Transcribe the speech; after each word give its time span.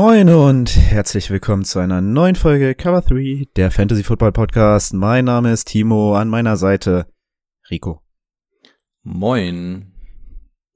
Moin 0.00 0.28
und 0.28 0.76
herzlich 0.76 1.28
willkommen 1.28 1.64
zu 1.64 1.80
einer 1.80 2.00
neuen 2.00 2.36
Folge 2.36 2.76
Cover 2.76 3.00
3, 3.00 3.48
der 3.56 3.72
Fantasy 3.72 4.04
Football 4.04 4.30
Podcast. 4.30 4.94
Mein 4.94 5.24
Name 5.24 5.52
ist 5.52 5.66
Timo, 5.66 6.14
an 6.14 6.28
meiner 6.28 6.56
Seite 6.56 7.12
Rico 7.68 8.00
Moin. 9.02 9.92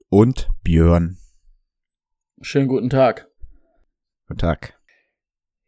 und 0.09 0.49
Björn. 0.61 1.19
Schönen 2.41 2.67
guten 2.67 2.89
Tag. 2.89 3.29
Guten 4.27 4.41
Tag. 4.41 4.77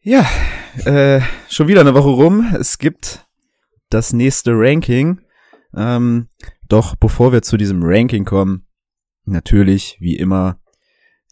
Ja, 0.02 0.28
äh, 0.84 1.22
schon 1.48 1.70
wieder 1.70 1.80
eine 1.80 1.94
Woche 1.94 2.10
rum. 2.10 2.54
Es 2.60 2.78
gibt 2.78 3.26
das 3.90 4.12
nächste 4.12 4.52
Ranking. 4.52 5.22
Ähm, 5.74 6.28
doch 6.68 6.98
bevor 6.98 7.32
wir 7.32 7.42
zu 7.42 7.56
diesem 7.56 7.80
Ranking 7.82 8.26
kommen, 8.26 8.68
natürlich, 9.24 9.96
wie 10.02 10.18
immer, 10.18 10.60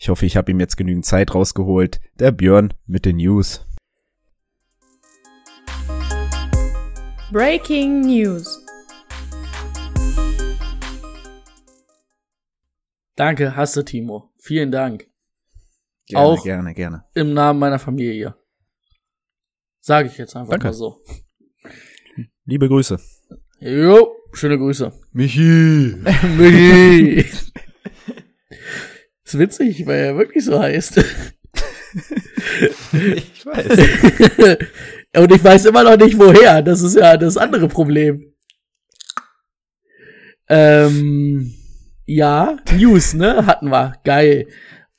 ich 0.03 0.09
hoffe, 0.09 0.25
ich 0.25 0.35
habe 0.35 0.51
ihm 0.51 0.59
jetzt 0.59 0.75
genügend 0.75 1.05
Zeit 1.05 1.33
rausgeholt, 1.33 2.01
der 2.19 2.33
Björn 2.33 2.73
mit 2.85 3.05
den 3.05 3.15
News. 3.15 3.65
Breaking 7.31 8.01
News. 8.01 8.59
Danke, 13.15 13.55
hasse 13.55 13.85
Timo. 13.85 14.33
Vielen 14.39 14.73
Dank. 14.73 15.07
Gerne, 16.07 16.25
Auch- 16.27 16.43
gerne, 16.43 16.73
gerne. 16.73 17.05
Im 17.15 17.33
Namen 17.33 17.59
meiner 17.59 17.79
Familie. 17.79 18.35
Sage 19.79 20.09
ich 20.09 20.17
jetzt 20.17 20.35
einfach 20.35 20.51
Danke. 20.51 20.67
mal 20.67 20.73
so. 20.73 21.01
Liebe 22.43 22.67
Grüße. 22.67 22.99
Jo, 23.61 24.17
schöne 24.33 24.57
Grüße. 24.57 24.91
Michi. 25.13 25.95
Michi. 26.37 27.25
Ist 29.25 29.39
witzig, 29.39 29.85
weil 29.85 29.99
er 29.99 30.17
wirklich 30.17 30.45
so 30.45 30.59
heißt. 30.59 31.03
Ich 32.93 33.45
weiß. 33.45 34.57
Und 35.15 35.31
ich 35.31 35.43
weiß 35.43 35.65
immer 35.65 35.83
noch 35.83 35.97
nicht 35.97 36.17
woher. 36.17 36.61
Das 36.61 36.81
ist 36.81 36.95
ja 36.95 37.17
das 37.17 37.37
andere 37.37 37.67
Problem. 37.67 38.33
Ähm, 40.49 41.53
ja, 42.05 42.57
News, 42.75 43.13
ne? 43.13 43.45
Hatten 43.45 43.69
wir. 43.69 43.93
Geil. 44.03 44.47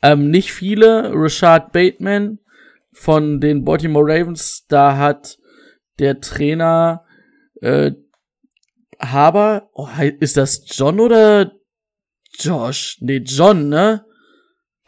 Ähm, 0.02 0.30
nicht 0.30 0.52
viele. 0.52 1.10
Rashad 1.12 1.72
Bateman 1.72 2.38
von 2.92 3.40
den 3.40 3.64
Baltimore 3.64 4.06
Ravens. 4.06 4.64
Da 4.68 4.96
hat 4.96 5.38
der 5.98 6.20
Trainer 6.20 7.04
äh, 7.60 7.92
Haber. 9.00 9.68
Oh, 9.74 9.88
ist 10.20 10.36
das 10.36 10.64
John 10.66 11.00
oder 11.00 11.52
Josh? 12.38 12.98
Nee, 13.00 13.18
John, 13.18 13.68
ne? 13.68 14.04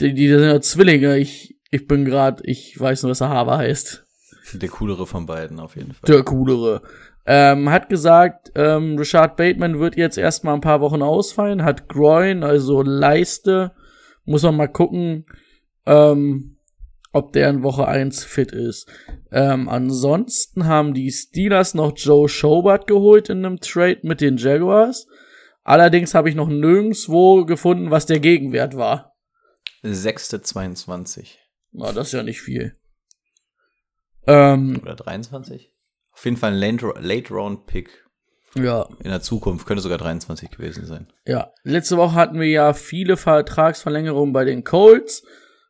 Die, 0.01 0.15
die 0.15 0.29
sind 0.29 0.43
ja 0.43 0.61
Zwillinge. 0.61 1.17
Ich, 1.19 1.57
ich 1.71 1.87
bin 1.87 2.05
grad, 2.05 2.41
ich 2.45 2.79
weiß 2.79 3.03
nur, 3.03 3.11
dass 3.11 3.21
er 3.21 3.29
Haber 3.29 3.59
heißt. 3.59 4.05
Der 4.55 4.69
coolere 4.69 5.07
von 5.07 5.27
beiden 5.27 5.59
auf 5.59 5.77
jeden 5.77 5.93
Fall. 5.93 6.07
Der 6.07 6.23
coolere. 6.23 6.83
Ähm, 7.27 7.71
hat 7.71 7.89
gesagt, 7.89 8.53
ähm, 8.55 8.97
Richard 8.97 9.37
Bateman 9.37 9.81
wird 9.81 9.97
jetzt 9.97 10.17
erstmal 10.17 10.55
ein 10.55 10.61
paar 10.61 10.81
Wochen 10.81 11.03
ausfallen, 11.03 11.65
hat 11.65 11.89
Groin, 11.89 12.45
also 12.45 12.83
Leiste. 12.83 13.73
Muss 14.25 14.43
man 14.43 14.57
mal 14.57 14.69
gucken, 14.69 15.27
ähm, 15.87 16.59
ob 17.13 17.33
der 17.33 17.51
in 17.51 17.63
Woche 17.63 17.89
1 17.89 18.23
fit 18.23 18.53
ist. 18.53 18.89
Ähm, 19.33 19.69
ansonsten 19.69 20.67
haben 20.67 20.95
die 20.95 21.11
Steelers 21.11 21.75
noch 21.75 21.95
Joe 21.97 22.29
Schobert 22.29 22.87
geholt 22.87 23.29
in 23.29 23.45
einem 23.45 23.59
Trade 23.59 24.01
mit 24.03 24.21
den 24.21 24.37
Jaguars. 24.37 25.09
Allerdings 25.65 26.15
habe 26.15 26.29
ich 26.29 26.37
noch 26.37 26.49
nirgendwo 26.49 27.45
gefunden, 27.45 27.91
was 27.91 28.07
der 28.07 28.21
Gegenwert 28.21 28.77
war. 28.77 29.16
Sechste 29.95 30.43
22 30.43 31.39
Na, 31.73 31.93
das 31.93 32.09
ist 32.09 32.13
ja 32.13 32.23
nicht 32.23 32.41
viel. 32.41 32.77
Ähm, 34.27 34.81
oder 34.83 34.97
23? 34.97 35.73
Auf 36.13 36.25
jeden 36.25 36.37
Fall 36.37 36.53
ein 36.53 36.59
Late- 36.59 36.95
Late-Round-Pick 36.99 38.05
ja, 38.55 38.89
in 39.01 39.11
der 39.11 39.21
Zukunft. 39.21 39.67
Könnte 39.67 39.83
sogar 39.83 39.99
23 39.99 40.51
gewesen 40.51 40.87
sein. 40.87 41.07
Ja, 41.27 41.53
letzte 41.63 41.97
Woche 41.99 42.15
hatten 42.15 42.41
wir 42.41 42.49
ja 42.49 42.73
viele 42.73 43.17
Vertragsverlängerungen 43.17 44.33
bei 44.33 44.45
den 44.45 44.65
Colts, 44.65 45.23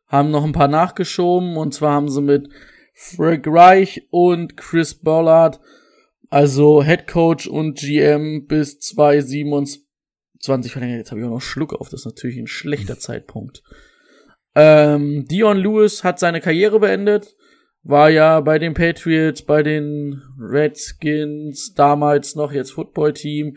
haben 0.07 0.31
noch 0.31 0.45
ein 0.45 0.53
paar 0.53 0.69
nachgeschoben 0.69 1.57
und 1.57 1.73
zwar 1.73 1.93
haben 1.93 2.09
sie 2.09 2.21
mit 2.21 2.49
Frank 2.93 3.45
Reich 3.47 4.07
und 4.09 4.55
Chris 4.57 4.95
Ballard, 4.95 5.59
also 6.29 6.81
Head 6.81 7.07
Coach 7.07 7.47
und 7.47 7.77
GM 7.77 8.47
bis 8.47 8.79
2027 8.79 10.71
verlängert. 10.71 10.97
Jetzt 10.99 11.11
habe 11.11 11.19
ich 11.21 11.27
auch 11.27 11.31
noch 11.31 11.41
Schluck 11.41 11.73
auf, 11.73 11.89
das 11.89 12.01
ist 12.01 12.05
natürlich 12.05 12.37
ein 12.37 12.47
schlechter 12.47 12.97
Zeitpunkt. 12.99 13.63
Ähm, 14.59 15.27
Dion 15.27 15.57
Lewis 15.57 16.03
hat 16.03 16.17
seine 16.17 16.41
Karriere 16.41 16.79
beendet, 16.79 17.35
war 17.83 18.09
ja 18.09 18.39
bei 18.41 18.57
den 18.57 18.73
Patriots, 18.73 19.43
bei 19.43 19.61
den 19.61 20.23
Redskins, 20.39 21.75
damals 21.75 22.33
noch 22.33 22.51
jetzt 22.51 22.71
Football-Team, 22.71 23.55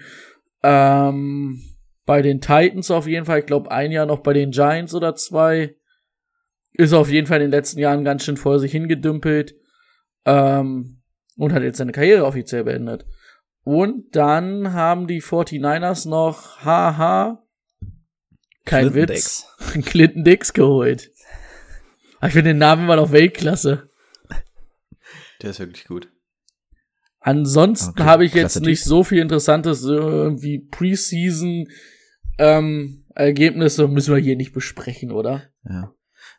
ähm, 0.63 1.63
bei 2.05 2.21
den 2.21 2.43
Titans 2.43 2.91
auf 2.91 3.07
jeden 3.07 3.25
Fall. 3.25 3.39
Ich 3.39 3.47
glaube, 3.47 3.71
ein 3.71 3.93
Jahr 3.93 4.05
noch 4.05 4.19
bei 4.19 4.35
den 4.35 4.51
Giants 4.51 4.95
oder 4.95 5.15
zwei. 5.15 5.75
Ist 6.75 6.93
auf 6.93 7.11
jeden 7.11 7.27
Fall 7.27 7.39
in 7.39 7.47
den 7.47 7.59
letzten 7.59 7.81
Jahren 7.81 8.05
ganz 8.05 8.25
schön 8.25 8.37
vor 8.37 8.59
sich 8.59 8.73
hingedümpelt. 8.73 9.55
Ähm, 10.27 11.01
und 11.39 11.55
hat 11.55 11.63
jetzt 11.63 11.79
seine 11.79 11.93
Karriere 11.93 12.27
offiziell 12.27 12.65
beendet. 12.65 13.07
Und 13.65 14.15
dann 14.17 14.75
haben 14.75 15.07
die 15.07 15.23
49ers 15.23 16.07
noch, 16.07 16.63
haha, 16.63 17.40
kein 18.65 18.91
Clinton 18.91 19.15
Witz, 19.15 19.47
Clinton 19.87 20.25
Dix 20.25 20.53
geholt. 20.53 21.11
Aber 22.19 22.29
Ich 22.29 22.35
finde 22.35 22.51
den 22.51 22.59
Namen 22.59 22.85
immer 22.85 22.97
noch 22.97 23.13
Weltklasse. 23.13 23.89
Der 25.43 25.51
ist 25.51 25.59
wirklich 25.61 25.87
gut. 25.87 26.09
Ansonsten 27.21 27.91
Okay, 27.91 28.03
habe 28.05 28.25
ich 28.25 28.33
klasse 28.33 28.59
jetzt 28.59 28.67
nicht 28.67 28.83
Typ. 28.83 28.89
so 28.89 29.05
viel 29.05 29.19
Interessantes 29.19 29.85
äh, 29.85 29.89
wie 30.43 30.59
Preseason 30.59 31.69
ähm, 32.39 33.05
Ergebnisse 33.15 33.89
müssen 33.89 34.15
wir 34.15 34.23
hier 34.23 34.37
nicht 34.37 34.53
besprechen, 34.53 35.13
oder? 35.13 35.43
Ja. 35.69 35.93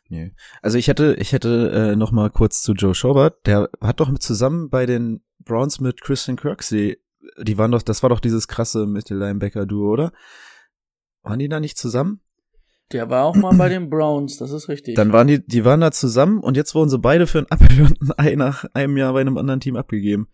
Nö. 0.08 0.30
Also 0.60 0.78
ich 0.78 0.88
hätte, 0.88 1.16
ich 1.18 1.32
hätte 1.32 1.70
äh, 1.92 1.96
noch 1.96 2.10
mal 2.12 2.30
kurz 2.30 2.62
zu 2.62 2.72
Joe 2.74 2.94
Schobert. 2.94 3.46
Der 3.46 3.70
hat 3.80 4.00
doch 4.00 4.08
mit 4.10 4.22
zusammen 4.22 4.68
bei 4.68 4.84
den 4.86 5.22
Browns 5.40 5.80
mit 5.80 6.00
Christian 6.00 6.36
Kirksey, 6.36 6.98
die 7.40 7.58
waren 7.58 7.70
doch, 7.70 7.82
das 7.82 8.02
war 8.02 8.10
doch 8.10 8.20
dieses 8.20 8.48
krasse 8.48 8.86
Mittellinebacker-Duo, 8.86 9.90
oder? 9.92 10.12
Waren 11.22 11.38
die 11.38 11.48
da 11.48 11.60
nicht 11.60 11.78
zusammen? 11.78 12.20
Der 12.92 13.08
war 13.08 13.24
auch 13.24 13.36
mal 13.36 13.54
bei 13.56 13.68
den 13.68 13.88
Browns, 13.88 14.36
das 14.36 14.50
ist 14.50 14.68
richtig. 14.68 14.96
Dann 14.96 15.12
waren 15.12 15.26
die, 15.26 15.44
die 15.44 15.64
waren 15.64 15.80
da 15.80 15.90
zusammen 15.92 16.40
und 16.40 16.56
jetzt 16.56 16.74
wurden 16.74 16.90
sie 16.90 16.98
beide 16.98 17.26
für 17.26 17.38
ein 17.38 17.50
Apfel 17.50 17.82
und 17.82 17.98
ein 18.02 18.12
Ei 18.18 18.34
nach 18.34 18.66
einem 18.74 18.96
Jahr 18.96 19.14
bei 19.14 19.22
einem 19.22 19.38
anderen 19.38 19.60
Team 19.60 19.76
abgegeben. 19.76 20.28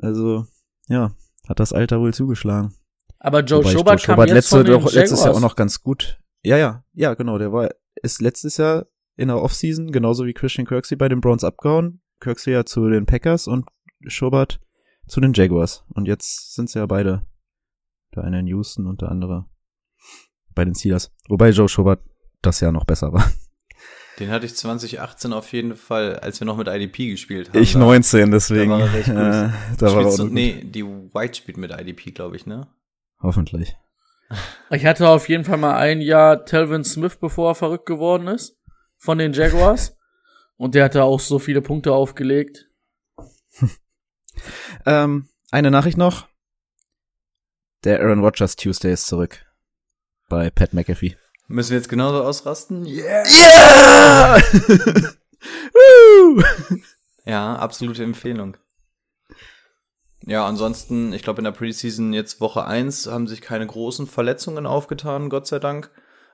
Also, 0.00 0.46
ja, 0.88 1.14
hat 1.48 1.60
das 1.60 1.72
Alter 1.72 2.00
wohl 2.00 2.14
zugeschlagen. 2.14 2.74
Aber 3.18 3.40
Joe 3.40 3.60
Wobei 3.60 3.70
Schobert 3.70 4.02
kam 4.02 4.14
Schobert 4.14 4.28
jetzt 4.30 4.52
letzte, 4.52 4.64
doch, 4.64 4.92
letztes 4.92 5.24
Jahr 5.24 5.34
auch 5.34 5.40
noch 5.40 5.54
ganz 5.54 5.82
gut. 5.82 6.18
Ja, 6.42 6.56
ja, 6.56 6.84
ja, 6.94 7.14
genau, 7.14 7.38
der 7.38 7.52
war, 7.52 7.68
ist 8.02 8.22
letztes 8.22 8.56
Jahr 8.56 8.86
in 9.16 9.28
der 9.28 9.42
Offseason, 9.42 9.92
genauso 9.92 10.24
wie 10.24 10.32
Christian 10.32 10.66
Kirksey 10.66 10.96
bei 10.96 11.08
den 11.08 11.20
Browns 11.20 11.44
abgehauen. 11.44 12.00
Kirksey 12.20 12.52
ja 12.52 12.64
zu 12.64 12.88
den 12.88 13.04
Packers 13.04 13.46
und 13.46 13.66
Schobert 14.06 14.60
zu 15.06 15.20
den 15.20 15.34
Jaguars. 15.34 15.84
Und 15.90 16.08
jetzt 16.08 16.54
sind 16.54 16.70
sie 16.70 16.78
ja 16.78 16.86
beide, 16.86 17.26
der 18.14 18.24
eine 18.24 18.40
in 18.40 18.46
Houston 18.46 18.86
und 18.86 19.02
der 19.02 19.10
andere 19.10 19.46
bei 20.54 20.64
den 20.64 20.74
Steelers. 20.74 21.10
Wobei 21.28 21.50
Joe 21.50 21.68
Schobert 21.68 22.00
das 22.42 22.60
Jahr 22.60 22.72
noch 22.72 22.84
besser 22.84 23.12
war. 23.12 23.30
Den 24.18 24.30
hatte 24.30 24.44
ich 24.46 24.54
2018 24.54 25.32
auf 25.32 25.52
jeden 25.52 25.74
Fall, 25.74 26.16
als 26.18 26.38
wir 26.40 26.46
noch 26.46 26.56
mit 26.58 26.68
IDP 26.68 27.10
gespielt 27.10 27.48
haben. 27.48 27.58
Ich 27.58 27.72
Da- 27.72 27.78
19, 27.78 28.30
deswegen. 28.30 28.70
da 28.70 28.78
war 28.78 28.86
er 28.86 28.92
recht 28.92 29.06
gut. 29.06 29.16
äh, 29.16 29.76
da 29.78 29.94
war 29.94 30.04
er 30.10 30.16
du, 30.16 30.24
nee, 30.26 30.62
die 30.64 30.84
White 30.84 31.34
spielt 31.34 31.56
mit 31.56 31.70
IDP, 31.72 32.10
glaube 32.12 32.36
ich, 32.36 32.44
ne? 32.46 32.68
Hoffentlich. 33.20 33.74
Ich 34.70 34.84
hatte 34.86 35.08
auf 35.08 35.28
jeden 35.28 35.44
Fall 35.44 35.58
mal 35.58 35.76
ein 35.76 36.00
Jahr 36.00 36.44
Telvin 36.44 36.84
Smith, 36.84 37.16
bevor 37.16 37.50
er 37.52 37.54
verrückt 37.54 37.86
geworden 37.86 38.28
ist, 38.28 38.56
von 38.98 39.18
den 39.18 39.32
Jaguars. 39.32 39.96
Und 40.56 40.74
der 40.74 40.84
hatte 40.84 41.02
auch 41.04 41.20
so 41.20 41.38
viele 41.38 41.62
Punkte 41.62 41.92
aufgelegt. 41.92 42.68
Ähm, 44.86 45.28
eine 45.50 45.70
Nachricht 45.70 45.98
noch. 45.98 46.26
Der 47.84 48.00
Aaron 48.00 48.20
Rodgers 48.24 48.56
Tuesday 48.56 48.92
ist 48.92 49.06
zurück. 49.06 49.44
Bei 50.32 50.48
Pat 50.48 50.72
McAfee. 50.72 51.14
Müssen 51.46 51.72
wir 51.72 51.76
jetzt 51.76 51.90
genauso 51.90 52.22
ausrasten? 52.22 52.86
Yeah! 52.86 53.22
Yeah! 53.28 54.42
Ja, 57.26 57.56
absolute 57.56 58.02
Empfehlung. 58.02 58.56
Ja, 60.24 60.46
ansonsten, 60.46 61.12
ich 61.12 61.22
glaube, 61.22 61.40
in 61.40 61.44
der 61.44 61.52
Preseason 61.52 62.14
jetzt 62.14 62.40
Woche 62.40 62.64
1 62.64 63.08
haben 63.08 63.26
sich 63.26 63.42
keine 63.42 63.66
großen 63.66 64.06
Verletzungen 64.06 64.66
aufgetan, 64.66 65.28
Gott 65.28 65.46
sei 65.46 65.58
Dank. 65.58 65.90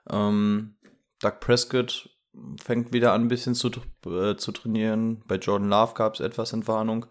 Ähm, 0.08 0.76
Doug 1.20 1.40
Prescott 1.40 2.08
fängt 2.62 2.92
wieder 2.92 3.12
an, 3.12 3.22
ein 3.22 3.28
bisschen 3.28 3.56
zu, 3.56 3.70
äh, 4.06 4.36
zu 4.36 4.52
trainieren. 4.52 5.24
Bei 5.26 5.36
Jordan 5.36 5.70
Love 5.70 5.94
gab 5.94 6.14
es 6.14 6.20
etwas 6.20 6.52
Entwarnung. 6.52 7.06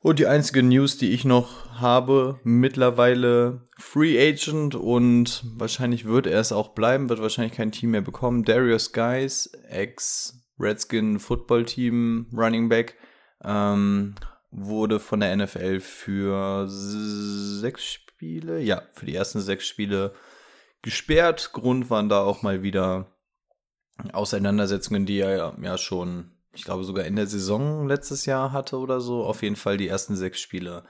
Und 0.00 0.20
die 0.20 0.26
einzige 0.28 0.62
News, 0.62 0.96
die 0.96 1.10
ich 1.10 1.24
noch 1.24 1.70
habe, 1.72 2.38
mittlerweile 2.44 3.64
Free 3.78 4.16
Agent 4.18 4.76
und 4.76 5.42
wahrscheinlich 5.56 6.04
wird 6.04 6.28
er 6.28 6.38
es 6.38 6.52
auch 6.52 6.68
bleiben, 6.68 7.08
wird 7.08 7.20
wahrscheinlich 7.20 7.54
kein 7.54 7.72
Team 7.72 7.90
mehr 7.90 8.00
bekommen. 8.00 8.44
Darius 8.44 8.92
Guys, 8.92 9.46
Ex-Redskin 9.68 11.18
Football 11.18 11.64
Team 11.64 12.26
Running 12.32 12.68
Back, 12.68 12.96
ähm, 13.42 14.14
wurde 14.52 15.00
von 15.00 15.18
der 15.18 15.36
NFL 15.36 15.80
für 15.80 16.66
sechs 16.68 17.84
Spiele, 17.84 18.60
ja, 18.60 18.82
für 18.92 19.06
die 19.06 19.16
ersten 19.16 19.40
sechs 19.40 19.66
Spiele 19.66 20.14
gesperrt. 20.80 21.50
Grund 21.52 21.90
waren 21.90 22.08
da 22.08 22.20
auch 22.20 22.42
mal 22.42 22.62
wieder 22.62 23.16
Auseinandersetzungen, 24.12 25.06
die 25.06 25.18
er 25.18 25.56
ja 25.60 25.76
schon 25.76 26.37
ich 26.58 26.64
glaube 26.64 26.82
sogar 26.82 27.04
in 27.04 27.16
der 27.16 27.28
Saison 27.28 27.86
letztes 27.86 28.26
Jahr 28.26 28.52
hatte 28.52 28.78
oder 28.78 29.00
so. 29.00 29.22
Auf 29.24 29.42
jeden 29.42 29.56
Fall 29.56 29.76
die 29.76 29.88
ersten 29.88 30.16
sechs 30.16 30.40
Spiele 30.40 30.84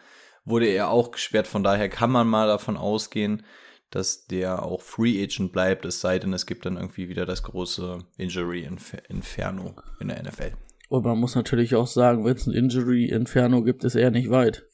wurde 0.44 0.67
er 0.67 0.88
auch 0.88 1.11
gesperrt. 1.11 1.47
Von 1.47 1.62
daher 1.62 1.91
kann 1.91 2.11
man 2.11 2.26
mal 2.26 2.49
davon 2.49 2.79
ausgehen, 2.79 3.44
dass 3.91 4.26
der 4.26 4.62
auch 4.62 4.81
Free 4.81 5.23
Agent 5.23 5.53
bleibt, 5.53 5.85
es 5.85 6.00
sei 6.00 6.19
denn, 6.19 6.32
es 6.32 6.47
gibt 6.47 6.65
dann 6.67 6.76
irgendwie 6.76 7.09
wieder 7.09 7.26
das 7.26 7.43
große 7.43 7.99
Injury 8.17 8.69
Inferno 9.09 9.75
in 10.00 10.09
der 10.09 10.23
NFL. 10.23 10.53
Und 10.88 11.05
man 11.05 11.19
muss 11.19 11.35
natürlich 11.35 11.75
auch 11.75 11.87
sagen, 11.87 12.25
wenn 12.25 12.37
es 12.37 12.47
ein 12.47 12.55
Injury 12.55 13.06
Inferno 13.06 13.62
gibt, 13.62 13.85
ist 13.85 13.94
er 13.94 14.11
nicht 14.11 14.31
weit. 14.31 14.64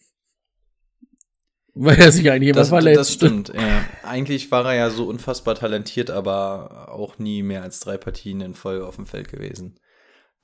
Weil 1.75 1.99
er 1.99 2.13
sich 2.13 2.31
eigentlich 2.31 2.51
immer 2.51 2.61
das, 2.61 2.69
verletzt. 2.69 3.01
Das 3.01 3.13
stimmt. 3.13 3.53
Ja. 3.53 3.85
Eigentlich 4.05 4.53
war 4.53 4.65
er 4.67 4.75
ja 4.75 4.91
so 4.91 5.09
unfassbar 5.09 5.57
talentiert, 5.57 6.11
aber 6.11 6.93
auch 6.93 7.19
nie 7.19 7.43
mehr 7.43 7.63
als 7.63 7.81
drei 7.81 7.97
Partien 7.97 8.41
in 8.41 8.55
Folge 8.55 8.87
auf 8.87 8.95
dem 8.95 9.07
Feld 9.07 9.29
gewesen. 9.29 9.81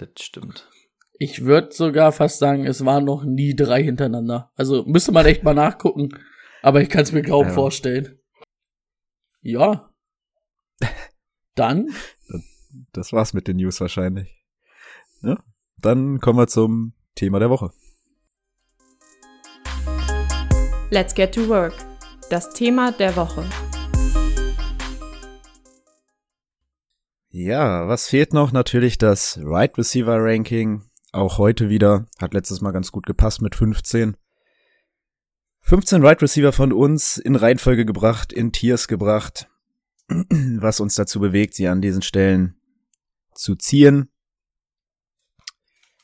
Das 0.01 0.25
stimmt. 0.25 0.69
Ich 1.19 1.45
würde 1.45 1.73
sogar 1.73 2.13
fast 2.13 2.39
sagen, 2.39 2.65
es 2.65 2.85
waren 2.87 3.05
noch 3.05 3.25
nie 3.25 3.55
drei 3.55 3.83
hintereinander. 3.83 4.51
Also 4.57 4.85
müsste 4.87 5.13
man 5.13 5.27
echt 5.27 5.43
mal 5.43 5.53
nachgucken. 5.53 6.09
Aber 6.63 6.81
ich 6.81 6.89
kann 6.89 7.03
es 7.03 7.13
mir 7.13 7.23
kaum 7.23 7.49
ja. 7.49 7.53
vorstellen. 7.53 8.19
Ja. 9.43 9.93
Dann. 11.55 11.89
Das 12.93 13.13
war's 13.13 13.35
mit 13.35 13.49
den 13.49 13.59
News 13.59 13.81
wahrscheinlich. 13.81 14.43
Ja, 15.23 15.43
dann 15.77 16.21
kommen 16.21 16.39
wir 16.39 16.47
zum 16.47 16.95
Thema 17.15 17.39
der 17.39 17.51
Woche. 17.51 17.71
Let's 20.91 21.15
get 21.15 21.35
to 21.35 21.49
work. 21.49 21.75
Das 22.31 22.51
Thema 22.55 22.93
der 22.93 23.15
Woche. 23.17 23.45
Ja, 27.33 27.87
was 27.87 28.09
fehlt 28.09 28.33
noch? 28.33 28.51
Natürlich 28.51 28.99
das 28.99 29.39
Right 29.41 29.79
Receiver 29.79 30.17
Ranking. 30.19 30.83
Auch 31.13 31.39
heute 31.39 31.69
wieder. 31.69 32.07
Hat 32.19 32.35
letztes 32.35 32.61
Mal 32.61 32.73
ganz 32.73 32.91
gut 32.91 33.07
gepasst 33.07 33.41
mit 33.41 33.55
15. 33.55 34.17
15 35.61 36.05
Right 36.05 36.21
Receiver 36.21 36.51
von 36.51 36.73
uns 36.73 37.19
in 37.19 37.37
Reihenfolge 37.37 37.87
gebracht, 37.87 38.33
in 38.33 38.51
Tiers 38.51 38.89
gebracht. 38.89 39.49
Was 40.09 40.81
uns 40.81 40.97
dazu 40.97 41.21
bewegt, 41.21 41.55
sie 41.55 41.69
an 41.69 41.81
diesen 41.81 42.03
Stellen 42.03 42.61
zu 43.33 43.55
ziehen. 43.55 44.11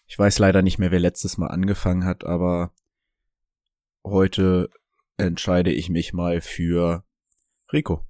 Ich 0.07 0.17
weiß 0.17 0.39
leider 0.39 0.63
nicht 0.63 0.79
mehr, 0.79 0.93
wer 0.93 1.01
letztes 1.01 1.39
Mal 1.39 1.49
angefangen 1.49 2.05
hat, 2.05 2.25
aber 2.25 2.73
heute 4.05 4.71
entscheide 5.17 5.73
ich 5.73 5.89
mich 5.89 6.13
mal 6.13 6.41
für 6.41 7.05
Rico. 7.73 8.07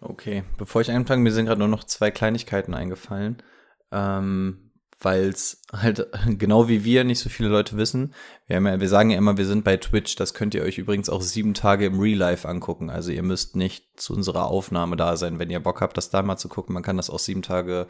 Okay, 0.00 0.44
bevor 0.58 0.80
ich 0.82 0.90
anfange, 0.90 1.22
mir 1.22 1.32
sind 1.32 1.46
gerade 1.46 1.58
nur 1.58 1.68
noch 1.68 1.84
zwei 1.84 2.10
Kleinigkeiten 2.10 2.74
eingefallen, 2.74 3.42
ähm, 3.90 4.72
weil 5.00 5.28
es 5.28 5.62
halt 5.72 6.06
genau 6.38 6.68
wie 6.68 6.84
wir 6.84 7.04
nicht 7.04 7.18
so 7.18 7.28
viele 7.28 7.48
Leute 7.48 7.76
wissen. 7.76 8.14
Wir, 8.46 8.60
ja, 8.60 8.80
wir 8.80 8.88
sagen 8.88 9.10
ja 9.10 9.18
immer, 9.18 9.36
wir 9.36 9.46
sind 9.46 9.64
bei 9.64 9.76
Twitch. 9.76 10.16
Das 10.16 10.34
könnt 10.34 10.54
ihr 10.54 10.62
euch 10.62 10.78
übrigens 10.78 11.08
auch 11.08 11.22
sieben 11.22 11.54
Tage 11.54 11.86
im 11.86 11.98
Real 11.98 12.18
Life 12.18 12.48
angucken. 12.48 12.90
Also 12.90 13.10
ihr 13.10 13.22
müsst 13.22 13.56
nicht 13.56 14.00
zu 14.00 14.14
unserer 14.14 14.46
Aufnahme 14.46 14.96
da 14.96 15.16
sein, 15.16 15.38
wenn 15.38 15.50
ihr 15.50 15.60
Bock 15.60 15.80
habt, 15.80 15.96
das 15.96 16.10
da 16.10 16.22
mal 16.22 16.36
zu 16.36 16.48
gucken. 16.48 16.74
Man 16.74 16.82
kann 16.82 16.96
das 16.98 17.10
auch 17.10 17.18
sieben 17.18 17.42
Tage 17.42 17.86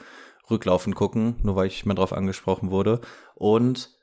rücklaufend 0.48 0.94
gucken, 0.94 1.36
nur 1.42 1.56
weil 1.56 1.66
ich 1.66 1.86
mal 1.86 1.94
drauf 1.94 2.12
angesprochen 2.12 2.70
wurde. 2.70 3.00
Und 3.34 3.95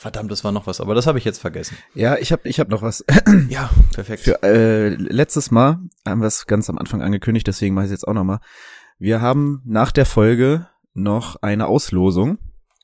Verdammt, 0.00 0.30
das 0.30 0.44
war 0.44 0.52
noch 0.52 0.68
was, 0.68 0.80
aber 0.80 0.94
das 0.94 1.08
habe 1.08 1.18
ich 1.18 1.24
jetzt 1.24 1.40
vergessen. 1.40 1.76
Ja, 1.92 2.16
ich 2.18 2.30
habe 2.30 2.48
ich 2.48 2.60
hab 2.60 2.68
noch 2.68 2.82
was. 2.82 3.04
ja, 3.48 3.68
perfekt. 3.92 4.22
Für, 4.22 4.40
äh, 4.44 4.90
letztes 4.90 5.50
Mal 5.50 5.80
haben 6.06 6.20
wir 6.20 6.28
es 6.28 6.46
ganz 6.46 6.70
am 6.70 6.78
Anfang 6.78 7.02
angekündigt, 7.02 7.48
deswegen 7.48 7.74
mache 7.74 7.86
ich 7.86 7.88
es 7.88 8.02
jetzt 8.02 8.06
auch 8.06 8.14
noch 8.14 8.22
mal. 8.22 8.38
Wir 9.00 9.20
haben 9.20 9.60
nach 9.64 9.90
der 9.90 10.06
Folge 10.06 10.68
noch 10.94 11.42
eine 11.42 11.66
Auslosung. 11.66 12.38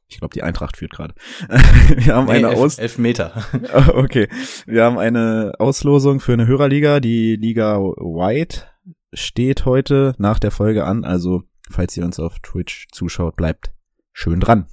Ich 0.09 0.19
glaube, 0.19 0.35
die 0.35 0.43
Eintracht 0.43 0.77
führt 0.77 0.91
gerade. 0.91 1.15
wir 1.49 2.17
haben 2.17 2.27
nee, 2.27 2.33
eine 2.33 2.49
elf, 2.49 2.59
Aus 2.59 2.79
elf 2.81 2.99
Meter. 2.99 3.45
okay, 3.95 4.27
wir 4.67 4.83
haben 4.83 4.99
eine 4.99 5.53
Auslosung 5.61 6.19
für 6.19 6.33
eine 6.33 6.49
Hörerliga. 6.49 6.99
Die 6.99 7.37
Liga 7.37 7.79
White 7.79 8.65
steht 9.13 9.67
heute 9.67 10.17
nach 10.19 10.41
der 10.41 10.51
Folge 10.51 10.85
an. 10.85 11.05
Also, 11.05 11.45
falls 11.71 11.97
ihr 11.97 12.05
uns 12.05 12.19
auf 12.19 12.41
Twitch 12.41 12.89
zuschaut, 12.91 13.37
bleibt 13.37 13.71
schön 14.13 14.41
dran. 14.41 14.67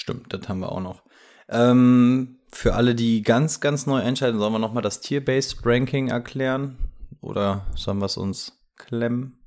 Stimmt, 0.00 0.32
das 0.32 0.48
haben 0.48 0.60
wir 0.60 0.72
auch 0.72 0.80
noch. 0.80 1.02
Ähm, 1.50 2.38
für 2.50 2.74
alle, 2.74 2.94
die 2.94 3.20
ganz, 3.20 3.60
ganz 3.60 3.86
neu 3.86 4.00
einschalten, 4.00 4.38
sollen 4.38 4.54
wir 4.54 4.58
nochmal 4.58 4.82
das 4.82 5.02
Tier-Based 5.02 5.58
Ranking 5.62 6.08
erklären? 6.08 6.78
Oder 7.20 7.66
sollen 7.74 7.98
wir 7.98 8.06
es 8.06 8.16
uns 8.16 8.58
klemmen? 8.76 9.44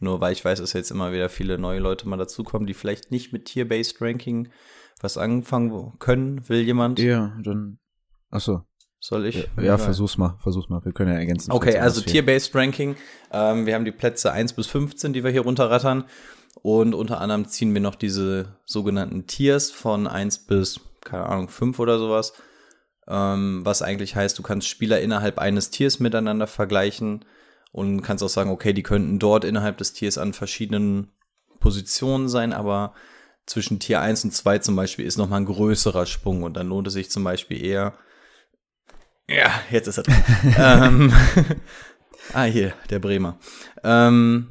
Nur 0.00 0.20
weil 0.20 0.34
ich 0.34 0.44
weiß, 0.44 0.58
dass 0.58 0.74
jetzt 0.74 0.90
immer 0.90 1.12
wieder 1.12 1.30
viele 1.30 1.56
neue 1.56 1.80
Leute 1.80 2.06
mal 2.06 2.18
dazukommen, 2.18 2.66
die 2.66 2.74
vielleicht 2.74 3.12
nicht 3.12 3.32
mit 3.32 3.46
Tier-Based 3.46 4.02
Ranking 4.02 4.50
was 5.00 5.16
anfangen 5.16 5.94
können. 6.00 6.46
Will 6.50 6.60
jemand? 6.60 6.98
Ja, 6.98 7.34
dann. 7.42 7.78
Achso. 8.30 8.66
Soll 9.00 9.24
ich? 9.24 9.48
Ja, 9.56 9.62
ja 9.62 9.78
versuch's 9.78 10.18
mal, 10.18 10.36
versuch's 10.42 10.68
mal. 10.68 10.84
Wir 10.84 10.92
können 10.92 11.12
ja 11.12 11.18
ergänzen. 11.18 11.50
Okay, 11.50 11.78
also 11.78 12.02
Tier-Based 12.02 12.54
Ranking. 12.54 12.96
Ähm, 13.32 13.64
wir 13.64 13.74
haben 13.74 13.86
die 13.86 13.92
Plätze 13.92 14.32
1 14.32 14.52
bis 14.52 14.66
15, 14.66 15.14
die 15.14 15.24
wir 15.24 15.30
hier 15.30 15.42
runterrattern. 15.42 16.04
Und 16.64 16.94
unter 16.94 17.20
anderem 17.20 17.46
ziehen 17.46 17.74
wir 17.74 17.82
noch 17.82 17.94
diese 17.94 18.56
sogenannten 18.64 19.26
Tiers 19.26 19.70
von 19.70 20.06
1 20.06 20.46
bis, 20.46 20.80
keine 21.02 21.26
Ahnung, 21.26 21.50
5 21.50 21.78
oder 21.78 21.98
sowas. 21.98 22.32
Ähm, 23.06 23.60
was 23.64 23.82
eigentlich 23.82 24.16
heißt, 24.16 24.38
du 24.38 24.42
kannst 24.42 24.66
Spieler 24.66 24.98
innerhalb 25.02 25.38
eines 25.38 25.68
Tiers 25.68 26.00
miteinander 26.00 26.46
vergleichen 26.46 27.26
und 27.70 28.00
kannst 28.00 28.24
auch 28.24 28.30
sagen, 28.30 28.48
okay, 28.48 28.72
die 28.72 28.82
könnten 28.82 29.18
dort 29.18 29.44
innerhalb 29.44 29.76
des 29.76 29.92
Tiers 29.92 30.16
an 30.16 30.32
verschiedenen 30.32 31.12
Positionen 31.60 32.30
sein, 32.30 32.54
aber 32.54 32.94
zwischen 33.44 33.78
Tier 33.78 34.00
1 34.00 34.24
und 34.24 34.30
2 34.30 34.60
zum 34.60 34.74
Beispiel 34.74 35.04
ist 35.04 35.18
nochmal 35.18 35.40
ein 35.40 35.46
größerer 35.46 36.06
Sprung 36.06 36.44
und 36.44 36.54
dann 36.54 36.68
lohnt 36.68 36.86
es 36.86 36.94
sich 36.94 37.10
zum 37.10 37.24
Beispiel 37.24 37.62
eher. 37.62 37.92
Ja, 39.28 39.52
jetzt 39.70 39.86
ist 39.86 39.98
er 39.98 40.04
ähm, 40.86 41.12
ah, 42.32 42.44
hier, 42.44 42.72
der 42.88 43.00
Bremer. 43.00 43.38
Ähm, 43.82 44.48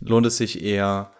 lohnt 0.00 0.26
es 0.26 0.38
sich 0.38 0.60
eher 0.60 1.12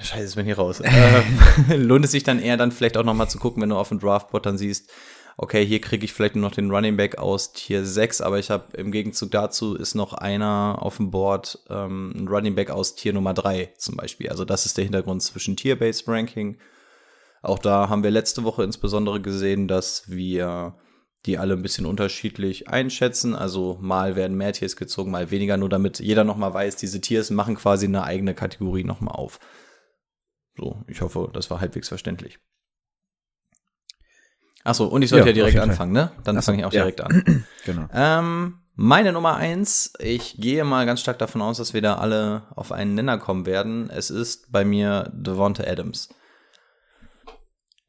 Scheiße, 0.00 0.22
jetzt 0.22 0.34
bin 0.36 0.46
ich 0.46 0.54
hier 0.54 0.62
raus. 0.62 0.82
ähm, 0.84 1.82
lohnt 1.82 2.04
es 2.04 2.10
sich 2.10 2.22
dann 2.22 2.38
eher 2.38 2.56
dann 2.56 2.72
vielleicht 2.72 2.96
auch 2.96 3.04
nochmal 3.04 3.30
zu 3.30 3.38
gucken, 3.38 3.62
wenn 3.62 3.70
du 3.70 3.76
auf 3.76 3.88
dem 3.88 3.98
Draftboard 3.98 4.46
dann 4.46 4.58
siehst, 4.58 4.90
okay, 5.38 5.64
hier 5.64 5.80
kriege 5.80 6.04
ich 6.04 6.12
vielleicht 6.12 6.34
nur 6.34 6.48
noch 6.48 6.54
den 6.54 6.70
Running 6.70 6.96
Back 6.96 7.18
aus 7.18 7.52
Tier 7.52 7.84
6, 7.84 8.20
aber 8.20 8.38
ich 8.38 8.50
habe 8.50 8.76
im 8.76 8.90
Gegenzug 8.90 9.30
dazu 9.30 9.74
ist 9.74 9.94
noch 9.94 10.12
einer 10.14 10.78
auf 10.80 10.96
dem 10.96 11.10
Board, 11.10 11.58
ähm, 11.68 12.12
ein 12.16 12.28
Running 12.28 12.54
Back 12.54 12.70
aus 12.70 12.94
Tier 12.94 13.12
Nummer 13.12 13.34
3 13.34 13.72
zum 13.76 13.96
Beispiel. 13.96 14.28
Also 14.28 14.44
das 14.44 14.66
ist 14.66 14.76
der 14.76 14.84
Hintergrund 14.84 15.22
zwischen 15.22 15.56
Tier-Based 15.56 16.08
Ranking. 16.08 16.58
Auch 17.42 17.58
da 17.58 17.88
haben 17.88 18.02
wir 18.02 18.10
letzte 18.10 18.44
Woche 18.44 18.64
insbesondere 18.64 19.20
gesehen, 19.20 19.68
dass 19.68 20.10
wir 20.10 20.74
die 21.26 21.38
alle 21.38 21.54
ein 21.54 21.62
bisschen 21.62 21.86
unterschiedlich 21.86 22.68
einschätzen. 22.68 23.34
Also 23.34 23.78
mal 23.80 24.16
werden 24.16 24.36
mehr 24.36 24.52
Tiers 24.52 24.76
gezogen, 24.76 25.10
mal 25.10 25.30
weniger, 25.30 25.56
nur 25.56 25.68
damit 25.68 25.98
jeder 25.98 26.24
nochmal 26.24 26.54
weiß, 26.54 26.76
diese 26.76 27.00
Tiers 27.00 27.30
machen 27.30 27.56
quasi 27.56 27.86
eine 27.86 28.04
eigene 28.04 28.34
Kategorie 28.34 28.84
nochmal 28.84 29.14
auf. 29.14 29.38
So, 30.56 30.84
ich 30.86 31.00
hoffe, 31.00 31.30
das 31.32 31.50
war 31.50 31.60
halbwegs 31.60 31.88
verständlich. 31.88 32.38
Achso, 34.64 34.86
und 34.86 35.02
ich 35.02 35.10
sollte 35.10 35.26
ja, 35.26 35.30
ja 35.30 35.34
direkt 35.34 35.58
anfangen, 35.58 35.92
ne? 35.92 36.10
Dann 36.24 36.40
fange 36.42 36.58
ich 36.58 36.64
auch 36.64 36.72
ja. 36.72 36.82
direkt 36.82 37.00
an. 37.00 37.44
genau. 37.64 37.88
Ähm, 37.92 38.58
meine 38.74 39.12
Nummer 39.12 39.36
eins, 39.36 39.92
ich 40.00 40.38
gehe 40.38 40.64
mal 40.64 40.84
ganz 40.86 41.00
stark 41.00 41.18
davon 41.18 41.40
aus, 41.40 41.58
dass 41.58 41.72
wir 41.72 41.82
da 41.82 41.96
alle 41.96 42.42
auf 42.54 42.72
einen 42.72 42.94
Nenner 42.94 43.16
kommen 43.18 43.46
werden. 43.46 43.88
Es 43.90 44.10
ist 44.10 44.50
bei 44.50 44.64
mir 44.64 45.10
Devonta 45.14 45.62
Adams. 45.64 46.08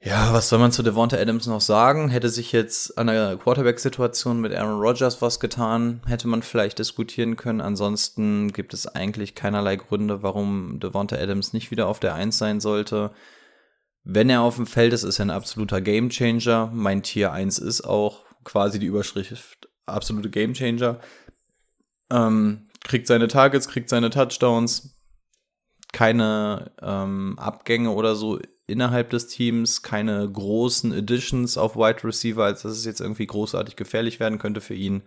Ja, 0.07 0.31
was 0.31 0.47
soll 0.47 0.59
man 0.59 0.71
zu 0.71 0.83
Devonta 0.83 1.17
Adams 1.17 1.47
noch 1.47 1.59
sagen? 1.59 2.07
Hätte 2.07 2.29
sich 2.29 2.53
jetzt 2.53 2.97
an 2.97 3.07
der 3.07 3.35
Quarterback-Situation 3.35 4.39
mit 4.39 4.53
Aaron 4.53 4.79
Rodgers 4.79 5.21
was 5.21 5.41
getan, 5.41 5.99
hätte 6.07 6.29
man 6.29 6.43
vielleicht 6.43 6.79
diskutieren 6.79 7.35
können. 7.35 7.59
Ansonsten 7.59 8.53
gibt 8.53 8.73
es 8.73 8.87
eigentlich 8.87 9.35
keinerlei 9.35 9.75
Gründe, 9.75 10.23
warum 10.23 10.79
Devonta 10.79 11.17
Adams 11.17 11.51
nicht 11.51 11.71
wieder 11.71 11.87
auf 11.89 11.99
der 11.99 12.15
Eins 12.15 12.37
sein 12.37 12.61
sollte. 12.61 13.11
Wenn 14.05 14.29
er 14.29 14.43
auf 14.43 14.55
dem 14.55 14.65
Feld 14.65 14.93
ist, 14.93 15.03
ist 15.03 15.19
er 15.19 15.25
ein 15.25 15.29
absoluter 15.29 15.81
Gamechanger. 15.81 16.71
Mein 16.73 17.03
Tier 17.03 17.33
1 17.33 17.59
ist 17.59 17.81
auch 17.81 18.23
quasi 18.45 18.79
die 18.79 18.85
Überschrift 18.85 19.67
absolute 19.85 20.29
Gamechanger. 20.29 21.01
Ähm, 22.09 22.69
kriegt 22.81 23.07
seine 23.07 23.27
Targets, 23.27 23.67
kriegt 23.67 23.89
seine 23.89 24.09
Touchdowns, 24.09 24.97
keine 25.91 26.71
ähm, 26.81 27.37
Abgänge 27.37 27.89
oder 27.89 28.15
so 28.15 28.39
innerhalb 28.67 29.09
des 29.09 29.27
Teams, 29.27 29.81
keine 29.81 30.29
großen 30.29 30.93
Additions 30.93 31.57
auf 31.57 31.75
Wide 31.75 32.03
Receiver, 32.03 32.43
als 32.43 32.61
dass 32.61 32.73
es 32.73 32.85
jetzt 32.85 33.01
irgendwie 33.01 33.25
großartig 33.25 33.75
gefährlich 33.75 34.19
werden 34.19 34.39
könnte 34.39 34.61
für 34.61 34.75
ihn. 34.75 35.03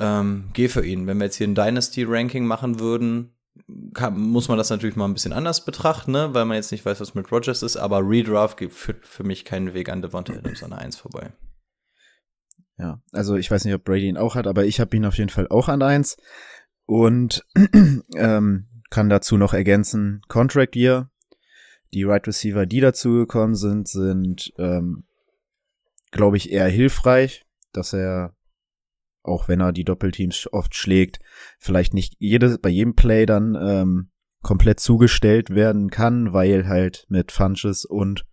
Ähm, 0.00 0.48
geh 0.54 0.68
für 0.68 0.84
ihn. 0.84 1.06
Wenn 1.06 1.18
wir 1.18 1.26
jetzt 1.26 1.36
hier 1.36 1.46
ein 1.46 1.54
Dynasty-Ranking 1.54 2.44
machen 2.44 2.80
würden, 2.80 3.36
kann, 3.94 4.18
muss 4.18 4.48
man 4.48 4.58
das 4.58 4.70
natürlich 4.70 4.96
mal 4.96 5.06
ein 5.06 5.14
bisschen 5.14 5.32
anders 5.32 5.64
betrachten, 5.64 6.12
ne? 6.12 6.30
weil 6.32 6.44
man 6.46 6.56
jetzt 6.56 6.72
nicht 6.72 6.84
weiß, 6.84 7.00
was 7.00 7.14
mit 7.14 7.30
Rogers 7.30 7.62
ist, 7.62 7.76
aber 7.76 8.00
Redraft 8.00 8.60
führt 8.70 9.06
für 9.06 9.24
mich 9.24 9.44
keinen 9.44 9.74
Weg 9.74 9.88
an 9.88 10.02
Devonta 10.02 10.32
Adams 10.32 10.62
an 10.62 10.70
der 10.70 10.80
1 10.80 10.96
vorbei. 10.96 11.32
Ja, 12.78 13.00
also 13.12 13.36
ich 13.36 13.50
weiß 13.50 13.64
nicht, 13.64 13.74
ob 13.74 13.84
Brady 13.84 14.08
ihn 14.08 14.18
auch 14.18 14.34
hat, 14.34 14.46
aber 14.46 14.66
ich 14.66 14.80
habe 14.80 14.94
ihn 14.96 15.06
auf 15.06 15.16
jeden 15.16 15.30
Fall 15.30 15.48
auch 15.48 15.68
an 15.68 15.82
1 15.82 16.18
und 16.84 17.44
ähm, 18.16 18.66
kann 18.90 19.08
dazu 19.08 19.38
noch 19.38 19.54
ergänzen, 19.54 20.20
Contract 20.28 20.76
Year 20.76 21.10
die 21.96 22.04
Right 22.04 22.26
Receiver, 22.26 22.66
die 22.66 22.80
dazugekommen 22.80 23.56
sind, 23.56 23.88
sind, 23.88 24.52
ähm, 24.58 25.04
glaube 26.10 26.36
ich, 26.36 26.52
eher 26.52 26.68
hilfreich, 26.68 27.46
dass 27.72 27.94
er, 27.94 28.36
auch 29.22 29.48
wenn 29.48 29.60
er 29.60 29.72
die 29.72 29.84
Doppelteams 29.84 30.52
oft 30.52 30.74
schlägt, 30.74 31.20
vielleicht 31.58 31.94
nicht 31.94 32.14
jede, 32.18 32.58
bei 32.58 32.68
jedem 32.68 32.96
Play 32.96 33.24
dann 33.24 33.56
ähm, 33.58 34.10
komplett 34.42 34.78
zugestellt 34.78 35.48
werden 35.48 35.88
kann, 35.88 36.34
weil 36.34 36.68
halt 36.68 37.06
mit 37.08 37.32
Funches 37.32 37.86
und 37.86 38.26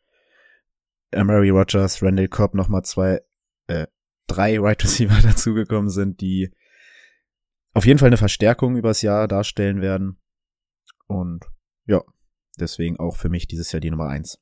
Mary 1.12 1.50
Rogers, 1.50 2.04
Randall 2.04 2.28
Cobb 2.28 2.56
nochmal 2.56 2.84
zwei, 2.84 3.22
äh, 3.68 3.88
drei 4.28 4.60
Right 4.60 4.84
Receiver 4.84 5.22
dazugekommen 5.24 5.90
sind, 5.90 6.20
die 6.20 6.52
auf 7.74 7.86
jeden 7.86 7.98
Fall 7.98 8.08
eine 8.08 8.18
Verstärkung 8.18 8.76
übers 8.76 9.02
Jahr 9.02 9.30
darstellen 9.30 9.80
werden. 9.80 10.20
Und 11.08 11.46
ja, 11.86 12.02
Deswegen 12.60 13.00
auch 13.00 13.16
für 13.16 13.30
mich 13.30 13.48
dieses 13.48 13.72
Jahr 13.72 13.80
die 13.80 13.92
Nummer 13.92 14.08
eins. 14.08 14.40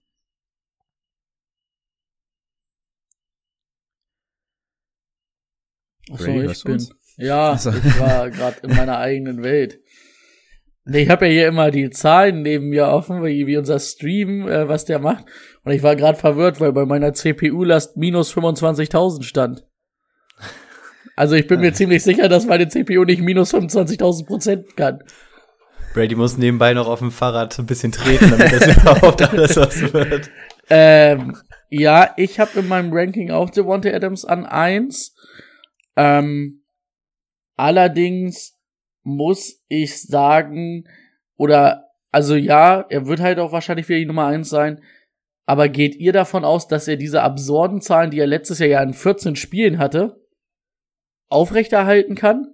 Achso, 6.12 6.42
ich 6.42 6.64
bin. 6.64 6.74
Uns? 6.74 6.92
Ja, 7.18 7.52
also. 7.52 7.70
ich 7.86 8.00
war 8.00 8.30
gerade 8.30 8.60
in 8.64 8.76
meiner 8.76 8.98
eigenen 8.98 9.44
Welt. 9.44 9.80
Nee, 10.84 11.04
ich 11.04 11.10
habe 11.10 11.28
ja 11.28 11.32
hier 11.32 11.48
immer 11.48 11.70
die 11.70 11.92
Zahlen 11.92 12.42
neben 12.42 12.70
mir 12.70 12.88
offen, 12.88 13.24
wie, 13.24 13.46
wie 13.46 13.58
unser 13.58 13.80
Stream, 13.80 14.48
äh, 14.48 14.68
was 14.68 14.86
der 14.86 15.00
macht. 15.00 15.26
Und 15.64 15.74
ich 15.74 15.84
war 15.84 15.96
gerade 15.96 16.18
verwirrt, 16.18 16.60
weil 16.60 16.74
bei 16.74 16.86
meiner 16.86 17.14
CPU-Last 17.14 17.98
minus 17.98 18.34
25.000 18.36 19.24
stand. 19.24 19.68
Also 21.16 21.36
ich 21.36 21.46
bin 21.46 21.60
mir 21.60 21.74
ziemlich 21.74 22.04
sicher, 22.04 22.28
dass 22.30 22.48
meine 22.48 22.68
CPU 22.68 23.04
nicht 23.04 23.22
minus 23.22 23.54
25.000 23.54 24.26
Prozent 24.26 24.76
kann. 24.76 25.04
Brady 25.94 26.16
muss 26.16 26.38
nebenbei 26.38 26.74
noch 26.74 26.88
auf 26.88 27.00
dem 27.00 27.12
Fahrrad 27.12 27.58
ein 27.60 27.66
bisschen 27.66 27.92
treten, 27.92 28.32
damit 28.32 28.54
das 28.54 28.78
überhaupt 28.78 29.22
alles 29.22 29.56
was 29.58 29.94
wird. 29.94 30.30
Ähm, 30.70 31.38
ja, 31.70 32.14
ich 32.18 32.40
habe 32.40 32.60
in 32.60 32.68
meinem 32.68 32.94
Ranking 32.94 33.32
auch 33.32 33.50
Devonta 33.50 33.90
Adams 33.90 34.26
an 34.26 34.46
eins. 34.46 35.16
Ähm, 35.96 36.64
allerdings 37.58 38.58
muss 39.04 39.62
ich 39.68 40.02
sagen, 40.02 40.88
oder, 41.38 41.90
also 42.12 42.36
ja, 42.36 42.86
er 42.90 43.08
wird 43.08 43.20
halt 43.20 43.40
auch 43.40 43.52
wahrscheinlich 43.52 43.90
wieder 43.90 44.00
die 44.00 44.06
Nummer 44.06 44.28
eins 44.28 44.50
sein. 44.50 44.82
Aber 45.46 45.68
geht 45.70 45.96
ihr 45.96 46.14
davon 46.14 46.46
aus, 46.46 46.68
dass 46.68 46.88
er 46.88 46.98
diese 46.98 47.24
absurden 47.24 47.82
Zahlen, 47.82 48.12
die 48.12 48.20
er 48.20 48.28
letztes 48.28 48.60
Jahr 48.60 48.70
ja 48.70 48.84
in 48.84 48.94
14 48.94 49.36
Spielen 49.36 49.80
hatte, 49.80 50.22
aufrechterhalten 51.30 52.16
kann? 52.16 52.51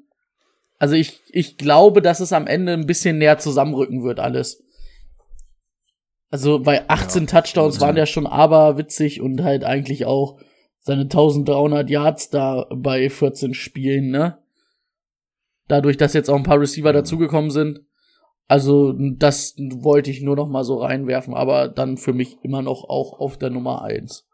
Also 0.78 0.96
ich, 0.96 1.22
ich 1.30 1.58
glaube, 1.58 2.02
dass 2.02 2.20
es 2.20 2.34
am 2.34 2.48
Ende 2.48 2.74
ein 2.74 2.86
bisschen 2.86 3.18
näher 3.18 3.40
zusammenrücken 3.40 4.04
wird, 4.04 4.20
alles. 4.20 4.64
Also 6.30 6.60
bei 6.60 6.88
18 6.90 7.26
ja, 7.26 7.28
Touchdowns 7.28 7.80
waren 7.80 7.98
ja 7.98 8.06
schon 8.06 8.28
aberwitzig 8.28 9.22
und 9.22 9.44
halt 9.44 9.64
eigentlich 9.64 10.06
auch 10.06 10.40
seine 10.80 11.04
1300 11.04 11.90
Yards 11.90 12.30
da 12.30 12.68
bei 12.70 13.10
14 13.10 13.54
Spielen, 13.54 14.10
ne? 14.10 14.38
Dadurch, 15.68 15.98
dass 15.98 16.14
jetzt 16.14 16.30
auch 16.30 16.36
ein 16.36 16.44
paar 16.44 16.60
Receiver 16.60 16.94
dazugekommen 16.94 17.52
sind. 17.52 17.82
Also 18.48 18.94
das 18.94 19.56
wollte 19.58 20.12
ich 20.12 20.22
nur 20.22 20.38
noch 20.38 20.48
mal 20.48 20.64
so 20.64 20.78
reinwerfen, 20.78 21.34
aber 21.34 21.68
dann 21.68 21.98
für 21.98 22.14
mich 22.14 22.38
immer 22.44 22.62
noch 22.62 22.86
auch 22.86 23.20
auf 23.20 23.38
der 23.38 23.50
Nummer 23.50 23.82
eins. 23.82 24.26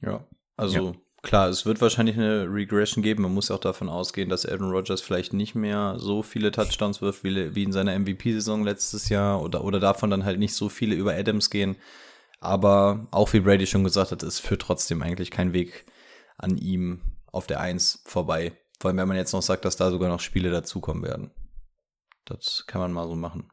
Ja, 0.00 0.26
also 0.56 0.92
ja 0.92 0.92
klar, 1.28 1.50
es 1.50 1.66
wird 1.66 1.82
wahrscheinlich 1.82 2.16
eine 2.16 2.50
Regression 2.50 3.02
geben. 3.02 3.22
Man 3.22 3.34
muss 3.34 3.50
auch 3.50 3.60
davon 3.60 3.90
ausgehen, 3.90 4.30
dass 4.30 4.46
Aaron 4.46 4.70
Rodgers 4.70 5.02
vielleicht 5.02 5.34
nicht 5.34 5.54
mehr 5.54 5.96
so 5.98 6.22
viele 6.22 6.50
Touchdowns 6.50 7.02
wirft 7.02 7.22
wie, 7.22 7.54
wie 7.54 7.64
in 7.64 7.72
seiner 7.72 7.96
MVP-Saison 7.98 8.64
letztes 8.64 9.10
Jahr 9.10 9.42
oder, 9.42 9.62
oder 9.62 9.78
davon 9.78 10.08
dann 10.08 10.24
halt 10.24 10.38
nicht 10.38 10.54
so 10.54 10.70
viele 10.70 10.94
über 10.94 11.14
Adams 11.14 11.50
gehen. 11.50 11.76
Aber 12.40 13.08
auch 13.10 13.30
wie 13.34 13.40
Brady 13.40 13.66
schon 13.66 13.84
gesagt 13.84 14.10
hat, 14.10 14.22
es 14.22 14.40
führt 14.40 14.62
trotzdem 14.62 15.02
eigentlich 15.02 15.30
kein 15.30 15.52
Weg 15.52 15.84
an 16.38 16.56
ihm 16.56 17.02
auf 17.30 17.46
der 17.46 17.60
Eins 17.60 18.02
vorbei. 18.06 18.56
Vor 18.80 18.88
allem, 18.88 18.96
wenn 18.96 19.08
man 19.08 19.18
jetzt 19.18 19.34
noch 19.34 19.42
sagt, 19.42 19.66
dass 19.66 19.76
da 19.76 19.90
sogar 19.90 20.08
noch 20.08 20.20
Spiele 20.20 20.50
dazukommen 20.50 21.02
werden. 21.02 21.30
Das 22.24 22.64
kann 22.66 22.80
man 22.80 22.92
mal 22.92 23.06
so 23.06 23.16
machen. 23.16 23.50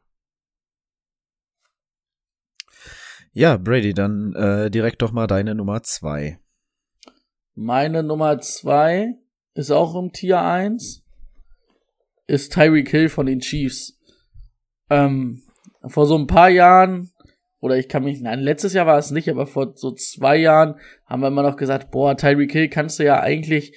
Ja, 3.32 3.58
Brady, 3.58 3.92
dann 3.92 4.34
äh, 4.34 4.70
direkt 4.70 5.02
doch 5.02 5.12
mal 5.12 5.26
deine 5.26 5.54
Nummer 5.54 5.82
zwei. 5.82 6.40
Meine 7.58 8.02
Nummer 8.02 8.38
zwei 8.40 9.14
ist 9.54 9.70
auch 9.70 9.94
im 9.96 10.12
Tier 10.12 10.42
1. 10.42 11.02
Ist 12.26 12.52
Tyreek 12.52 12.90
Hill 12.90 13.08
von 13.08 13.24
den 13.24 13.40
Chiefs. 13.40 13.98
Ähm, 14.90 15.40
vor 15.86 16.06
so 16.06 16.18
ein 16.18 16.26
paar 16.26 16.50
Jahren, 16.50 17.12
oder 17.60 17.78
ich 17.78 17.88
kann 17.88 18.04
mich, 18.04 18.20
nein, 18.20 18.40
letztes 18.40 18.74
Jahr 18.74 18.84
war 18.84 18.98
es 18.98 19.10
nicht, 19.10 19.30
aber 19.30 19.46
vor 19.46 19.72
so 19.74 19.92
zwei 19.92 20.36
Jahren 20.36 20.74
haben 21.06 21.22
wir 21.22 21.28
immer 21.28 21.42
noch 21.42 21.56
gesagt, 21.56 21.90
boah, 21.90 22.14
Tyreek 22.14 22.52
Hill 22.52 22.68
kannst 22.68 22.98
du 22.98 23.04
ja 23.04 23.20
eigentlich 23.20 23.74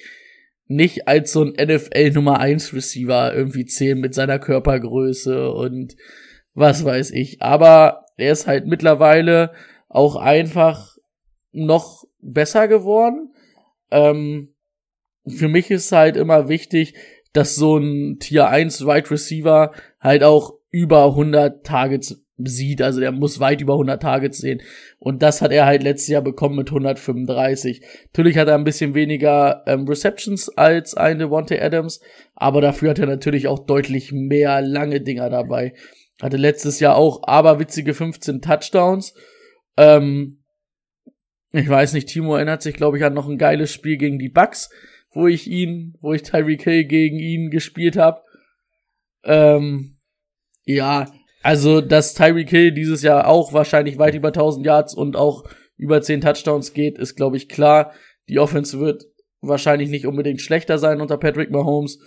nicht 0.66 1.08
als 1.08 1.32
so 1.32 1.42
ein 1.42 1.54
NFL 1.58 2.10
Nummer 2.10 2.38
1 2.38 2.74
Receiver 2.74 3.34
irgendwie 3.34 3.64
zählen 3.64 3.98
mit 3.98 4.12
seiner 4.12 4.38
Körpergröße 4.38 5.50
und 5.52 5.96
was 6.52 6.84
weiß 6.84 7.12
ich. 7.12 7.40
Aber 7.40 8.04
er 8.18 8.32
ist 8.32 8.46
halt 8.46 8.66
mittlerweile 8.66 9.54
auch 9.88 10.16
einfach 10.16 10.98
noch 11.52 12.04
besser 12.20 12.68
geworden. 12.68 13.32
Ähm, 13.90 14.54
für 15.26 15.48
mich 15.48 15.70
ist 15.70 15.92
halt 15.92 16.16
immer 16.16 16.48
wichtig, 16.48 16.94
dass 17.32 17.54
so 17.54 17.76
ein 17.76 18.18
Tier 18.18 18.48
1 18.48 18.86
Wide 18.86 19.10
Receiver 19.10 19.72
halt 20.00 20.24
auch 20.24 20.54
über 20.70 21.06
100 21.06 21.64
Targets 21.64 22.24
sieht. 22.48 22.82
Also 22.82 23.00
der 23.00 23.12
muss 23.12 23.40
weit 23.40 23.60
über 23.60 23.74
100 23.74 24.00
Targets 24.00 24.38
sehen. 24.38 24.62
Und 24.98 25.22
das 25.22 25.42
hat 25.42 25.52
er 25.52 25.66
halt 25.66 25.82
letztes 25.82 26.08
Jahr 26.08 26.22
bekommen 26.22 26.56
mit 26.56 26.68
135. 26.68 27.82
Natürlich 28.06 28.38
hat 28.38 28.48
er 28.48 28.54
ein 28.54 28.64
bisschen 28.64 28.94
weniger 28.94 29.62
ähm, 29.66 29.86
Receptions 29.86 30.48
als 30.56 30.94
ein 30.94 31.18
Devontae 31.18 31.60
Adams, 31.60 32.00
aber 32.34 32.60
dafür 32.60 32.90
hat 32.90 32.98
er 32.98 33.06
natürlich 33.06 33.46
auch 33.46 33.60
deutlich 33.60 34.12
mehr 34.12 34.62
lange 34.62 35.00
Dinger 35.00 35.30
dabei. 35.30 35.74
Hatte 36.20 36.36
letztes 36.36 36.80
Jahr 36.80 36.96
auch 36.96 37.22
aberwitzige 37.24 37.94
15 37.94 38.42
Touchdowns. 38.42 39.14
Ähm, 39.76 40.39
ich 41.52 41.68
weiß 41.68 41.92
nicht, 41.94 42.08
Timo 42.08 42.36
erinnert 42.36 42.62
sich, 42.62 42.74
glaube 42.74 42.98
ich, 42.98 43.04
an 43.04 43.14
noch 43.14 43.28
ein 43.28 43.38
geiles 43.38 43.72
Spiel 43.72 43.96
gegen 43.96 44.18
die 44.18 44.28
Bucks, 44.28 44.70
wo 45.12 45.26
ich 45.26 45.48
ihn, 45.48 45.96
wo 46.00 46.12
ich 46.12 46.22
Tyreek 46.22 46.62
Hill 46.62 46.84
gegen 46.84 47.18
ihn 47.18 47.50
gespielt 47.50 47.96
habe. 47.96 48.22
Ähm, 49.24 49.98
ja, 50.64 51.10
also 51.42 51.80
dass 51.80 52.14
Tyreek 52.14 52.50
Hill 52.50 52.72
dieses 52.72 53.02
Jahr 53.02 53.26
auch 53.26 53.52
wahrscheinlich 53.52 53.98
weit 53.98 54.14
über 54.14 54.28
1000 54.28 54.64
Yards 54.64 54.94
und 54.94 55.16
auch 55.16 55.44
über 55.76 56.00
10 56.02 56.20
Touchdowns 56.20 56.74
geht, 56.74 56.98
ist 56.98 57.16
glaube 57.16 57.36
ich 57.36 57.48
klar. 57.48 57.92
Die 58.28 58.38
Offense 58.38 58.78
wird 58.78 59.04
wahrscheinlich 59.40 59.88
nicht 59.88 60.06
unbedingt 60.06 60.40
schlechter 60.40 60.78
sein 60.78 61.00
unter 61.00 61.18
Patrick 61.18 61.50
Mahomes. 61.50 61.98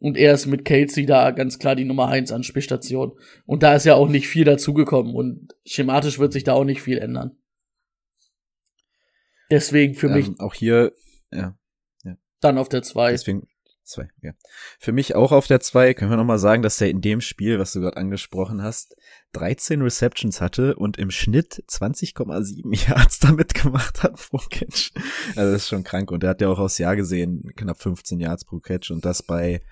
Und 0.00 0.16
er 0.16 0.32
ist 0.32 0.46
mit 0.46 0.64
Kelsey 0.64 1.06
da 1.06 1.32
ganz 1.32 1.58
klar 1.58 1.74
die 1.74 1.84
Nummer 1.84 2.08
1 2.08 2.30
an 2.30 2.44
Spielstation. 2.44 3.12
Und 3.46 3.64
da 3.64 3.74
ist 3.74 3.84
ja 3.84 3.94
auch 3.94 4.08
nicht 4.08 4.28
viel 4.28 4.44
dazugekommen. 4.44 5.14
Und 5.14 5.54
schematisch 5.66 6.20
wird 6.20 6.32
sich 6.32 6.44
da 6.44 6.52
auch 6.52 6.64
nicht 6.64 6.80
viel 6.80 6.98
ändern. 6.98 7.37
Deswegen 9.50 9.94
für 9.94 10.08
ähm, 10.08 10.14
mich. 10.14 10.40
Auch 10.40 10.54
hier, 10.54 10.92
ja, 11.30 11.56
ja. 12.04 12.16
Dann 12.40 12.58
auf 12.58 12.68
der 12.68 12.82
2. 12.82 13.12
Deswegen 13.12 13.48
Zwei, 13.88 14.10
ja. 14.20 14.32
Für 14.78 14.92
mich 14.92 15.14
auch 15.14 15.32
auf 15.32 15.46
der 15.46 15.60
zwei. 15.60 15.94
Können 15.94 16.10
wir 16.10 16.18
nochmal 16.18 16.38
sagen, 16.38 16.62
dass 16.62 16.78
er 16.78 16.90
in 16.90 17.00
dem 17.00 17.22
Spiel, 17.22 17.58
was 17.58 17.72
du 17.72 17.80
gerade 17.80 17.96
angesprochen 17.96 18.62
hast, 18.62 18.94
13 19.32 19.80
Receptions 19.80 20.42
hatte 20.42 20.76
und 20.76 20.98
im 20.98 21.10
Schnitt 21.10 21.64
20,7 21.70 22.86
Yards 22.88 23.18
damit 23.20 23.54
gemacht 23.54 24.02
hat 24.02 24.16
pro 24.16 24.36
Catch. 24.50 24.92
Also 25.36 25.52
das 25.52 25.62
ist 25.62 25.68
schon 25.68 25.84
krank. 25.84 26.10
Und 26.10 26.22
er 26.22 26.30
hat 26.30 26.42
ja 26.42 26.50
auch 26.50 26.58
aufs 26.58 26.76
Jahr 26.76 26.96
gesehen 26.96 27.50
knapp 27.56 27.80
15 27.80 28.20
Yards 28.20 28.44
pro 28.44 28.60
Catch 28.60 28.90
und 28.90 29.06
das 29.06 29.22
bei 29.22 29.62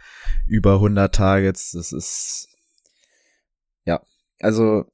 über 0.46 0.76
100 0.76 1.14
Targets. 1.14 1.72
Das 1.72 1.92
ist, 1.92 2.48
ja, 3.84 4.00
also 4.40 4.86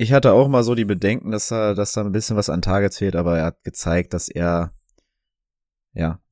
ich 0.00 0.14
hatte 0.14 0.32
auch 0.32 0.48
mal 0.48 0.62
so 0.62 0.74
die 0.74 0.86
Bedenken, 0.86 1.30
dass 1.30 1.52
er, 1.52 1.74
dass 1.74 1.92
da 1.92 2.00
ein 2.00 2.10
bisschen 2.10 2.34
was 2.34 2.48
an 2.48 2.62
Targets 2.62 2.96
fehlt, 2.96 3.14
aber 3.14 3.36
er 3.36 3.44
hat 3.44 3.64
gezeigt, 3.64 4.14
dass 4.14 4.30
er, 4.30 4.72
ja, 5.92 6.22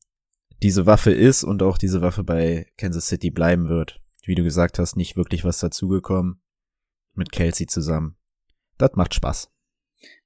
diese 0.62 0.86
Waffe 0.86 1.10
ist 1.10 1.44
und 1.44 1.62
auch 1.62 1.76
diese 1.76 2.00
Waffe 2.00 2.24
bei 2.24 2.66
Kansas 2.78 3.08
City 3.08 3.30
bleiben 3.30 3.68
wird. 3.68 4.00
Wie 4.24 4.34
du 4.34 4.42
gesagt 4.42 4.78
hast, 4.78 4.96
nicht 4.96 5.18
wirklich 5.18 5.44
was 5.44 5.58
dazugekommen 5.58 6.40
mit 7.12 7.30
Kelsey 7.30 7.66
zusammen. 7.66 8.16
Das 8.78 8.92
macht 8.94 9.12
Spaß. 9.12 9.50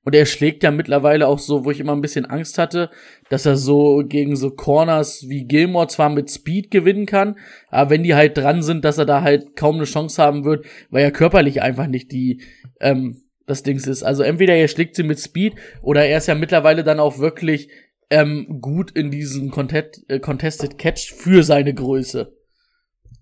Und 0.05 0.15
er 0.15 0.27
schlägt 0.27 0.63
ja 0.63 0.71
mittlerweile 0.71 1.27
auch 1.27 1.41
so, 1.41 1.65
wo 1.65 1.73
ich 1.73 1.81
immer 1.81 1.97
ein 1.97 2.01
bisschen 2.01 2.27
Angst 2.27 2.59
hatte, 2.59 2.91
dass 3.29 3.45
er 3.45 3.57
so 3.57 4.05
gegen 4.07 4.37
so 4.37 4.51
Corners 4.51 5.25
wie 5.29 5.47
Gilmore 5.47 5.89
zwar 5.89 6.11
mit 6.11 6.31
Speed 6.31 6.71
gewinnen 6.71 7.07
kann, 7.07 7.37
aber 7.71 7.91
wenn 7.91 8.05
die 8.05 8.15
halt 8.15 8.37
dran 8.37 8.63
sind, 8.63 8.85
dass 8.85 8.99
er 8.99 9.07
da 9.07 9.23
halt 9.23 9.57
kaum 9.57 9.77
eine 9.77 9.85
Chance 9.85 10.23
haben 10.23 10.45
wird, 10.45 10.65
weil 10.91 11.03
er 11.03 11.11
körperlich 11.11 11.61
einfach 11.61 11.89
nicht 11.89 12.13
die, 12.13 12.41
ähm, 12.81 13.23
das 13.47 13.63
Dings 13.63 13.87
ist. 13.87 14.03
Also 14.03 14.23
entweder 14.23 14.55
er 14.55 14.69
schlägt 14.69 14.97
sie 14.97 15.03
mit 15.03 15.21
Speed 15.21 15.55
oder 15.83 16.05
er 16.05 16.19
ist 16.19 16.29
ja 16.29 16.35
mittlerweile 16.35 16.85
dann 16.85 17.01
auch 17.01 17.19
wirklich 17.19 17.69
ähm, 18.11 18.61
gut 18.61 18.91
in 18.91 19.11
diesem 19.11 19.51
Contest, 19.51 20.05
äh, 20.09 20.21
Contested 20.21 20.79
Catch 20.79 21.13
für 21.13 21.43
seine 21.43 21.75
Größe. 21.75 22.37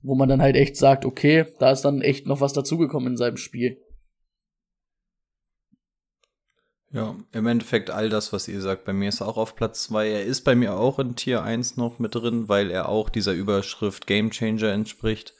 Wo 0.02 0.14
man 0.14 0.28
dann 0.28 0.42
halt 0.42 0.56
echt 0.56 0.76
sagt, 0.76 1.04
okay, 1.04 1.46
da 1.58 1.70
ist 1.70 1.82
dann 1.82 2.00
echt 2.00 2.26
noch 2.26 2.40
was 2.40 2.52
dazugekommen 2.52 3.12
in 3.12 3.16
seinem 3.16 3.36
Spiel. 3.36 3.78
Ja, 6.92 7.14
im 7.32 7.46
Endeffekt 7.46 7.90
all 7.90 8.08
das, 8.08 8.32
was 8.32 8.48
ihr 8.48 8.60
sagt. 8.60 8.84
Bei 8.84 8.92
mir 8.92 9.10
ist 9.10 9.20
er 9.20 9.28
auch 9.28 9.36
auf 9.36 9.54
Platz 9.54 9.84
2. 9.84 10.08
Er 10.08 10.24
ist 10.24 10.40
bei 10.40 10.56
mir 10.56 10.74
auch 10.74 10.98
in 10.98 11.14
Tier 11.14 11.42
1 11.42 11.76
noch 11.76 12.00
mit 12.00 12.16
drin, 12.16 12.48
weil 12.48 12.70
er 12.70 12.88
auch 12.88 13.10
dieser 13.10 13.32
Überschrift 13.32 14.08
Game 14.08 14.30
Changer 14.30 14.72
entspricht. 14.72 15.34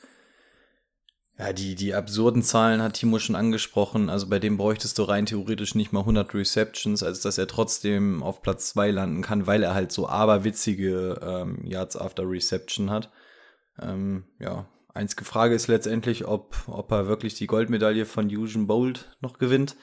Ja, 1.40 1.54
die, 1.54 1.75
die 1.75 1.94
absurden 1.94 2.42
Zahlen 2.42 2.82
hat 2.82 2.92
Timo 2.92 3.18
schon 3.18 3.35
angesprochen. 3.35 4.11
Also 4.11 4.28
bei 4.28 4.38
dem 4.38 4.59
bräuchtest 4.59 4.99
du 4.99 5.04
rein 5.04 5.25
theoretisch 5.25 5.75
nicht 5.75 5.90
mal 5.90 6.00
100 6.00 6.35
Receptions, 6.35 7.02
als 7.02 7.20
dass 7.23 7.38
er 7.38 7.47
trotzdem 7.47 8.23
auf 8.23 8.42
Platz 8.42 8.68
2 8.75 8.90
landen 8.90 9.23
kann, 9.23 9.47
weil 9.47 9.62
er 9.62 9.73
halt 9.73 9.90
so 9.90 10.06
aberwitzige 10.06 11.18
ähm, 11.23 11.64
Yards 11.64 11.97
after 11.97 12.28
Reception 12.28 12.90
hat. 12.90 13.11
Ähm, 13.80 14.25
ja, 14.38 14.66
einzige 14.92 15.25
Frage 15.25 15.54
ist 15.54 15.66
letztendlich, 15.68 16.26
ob, 16.26 16.56
ob 16.66 16.92
er 16.92 17.06
wirklich 17.06 17.32
die 17.32 17.47
Goldmedaille 17.47 18.04
von 18.04 18.26
Eugene 18.26 18.66
Bolt 18.66 19.16
noch 19.23 19.38
gewinnt. 19.38 19.76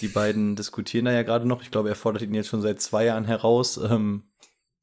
Die 0.00 0.08
beiden 0.08 0.56
diskutieren 0.56 1.04
da 1.04 1.12
ja 1.12 1.22
gerade 1.22 1.46
noch. 1.46 1.62
Ich 1.62 1.70
glaube, 1.70 1.90
er 1.90 1.94
fordert 1.94 2.22
ihn 2.22 2.34
jetzt 2.34 2.48
schon 2.48 2.60
seit 2.60 2.80
zwei 2.80 3.04
Jahren 3.04 3.24
heraus. 3.24 3.76
Ähm, 3.76 4.24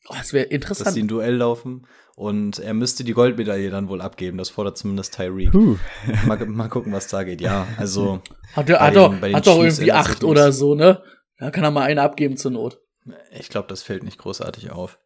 oh, 0.07 0.15
das 0.17 0.33
wäre 0.33 0.45
interessant. 0.45 0.87
Dass 0.87 0.93
sie 0.93 1.03
ein 1.03 1.07
Duell 1.07 1.35
laufen. 1.35 1.87
Und 2.15 2.59
er 2.59 2.73
müsste 2.73 3.03
die 3.03 3.13
Goldmedaille 3.13 3.69
dann 3.69 3.89
wohl 3.89 4.01
abgeben. 4.01 4.37
Das 4.37 4.49
fordert 4.49 4.77
zumindest 4.77 5.15
Tyreek. 5.15 5.53
Mal, 6.25 6.45
mal, 6.45 6.69
gucken, 6.69 6.93
was 6.93 7.07
da 7.07 7.23
geht. 7.23 7.41
Ja, 7.41 7.67
also. 7.77 8.21
Hat, 8.53 8.69
er, 8.69 8.79
hat, 8.79 8.95
doch, 8.95 9.13
hat 9.21 9.47
doch 9.47 9.59
irgendwie 9.61 9.91
acht 9.91 10.23
oder 10.23 10.53
so, 10.53 10.75
ne? 10.75 11.03
Da 11.37 11.51
kann 11.51 11.65
er 11.65 11.71
mal 11.71 11.83
eine 11.83 12.01
abgeben 12.01 12.37
zur 12.37 12.51
Not. 12.51 12.79
Ich 13.37 13.49
glaube, 13.49 13.67
das 13.67 13.83
fällt 13.83 14.03
nicht 14.03 14.17
großartig 14.17 14.71
auf. 14.71 14.97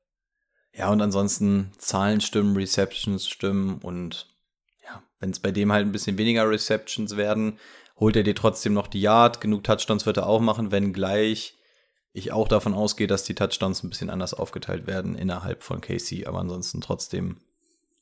Ja, 0.72 0.90
und 0.90 1.02
ansonsten 1.02 1.72
Zahlen 1.78 2.22
stimmen, 2.22 2.56
Receptions 2.56 3.28
stimmen 3.28 3.80
und 3.82 4.28
ja, 4.86 5.02
wenn 5.20 5.32
es 5.32 5.40
bei 5.40 5.52
dem 5.52 5.72
halt 5.72 5.88
ein 5.88 5.92
bisschen 5.92 6.18
weniger 6.18 6.48
Receptions 6.48 7.18
werden, 7.18 7.58
holt 8.00 8.16
er 8.16 8.24
dir 8.24 8.36
trotzdem 8.36 8.74
noch 8.74 8.88
die 8.88 9.02
Yard. 9.02 9.42
Genug 9.42 9.64
Touchdowns 9.64 10.06
wird 10.06 10.18
er 10.18 10.28
auch 10.28 10.42
machen, 10.42 10.72
wenn 10.72 10.94
gleich 10.94 11.59
ich 12.20 12.32
auch 12.32 12.48
davon 12.48 12.74
ausgehe, 12.74 13.08
dass 13.08 13.24
die 13.24 13.36
Touchdowns 13.36 13.84
ein 13.84 13.90
bisschen 13.90 14.10
anders 14.10 14.34
aufgeteilt 14.34 14.88
werden 14.88 15.16
innerhalb 15.16 15.64
von 15.64 15.82
Casey, 15.82 16.26
aber 16.26 16.40
ansonsten 16.40 16.82
trotzdem 16.82 17.38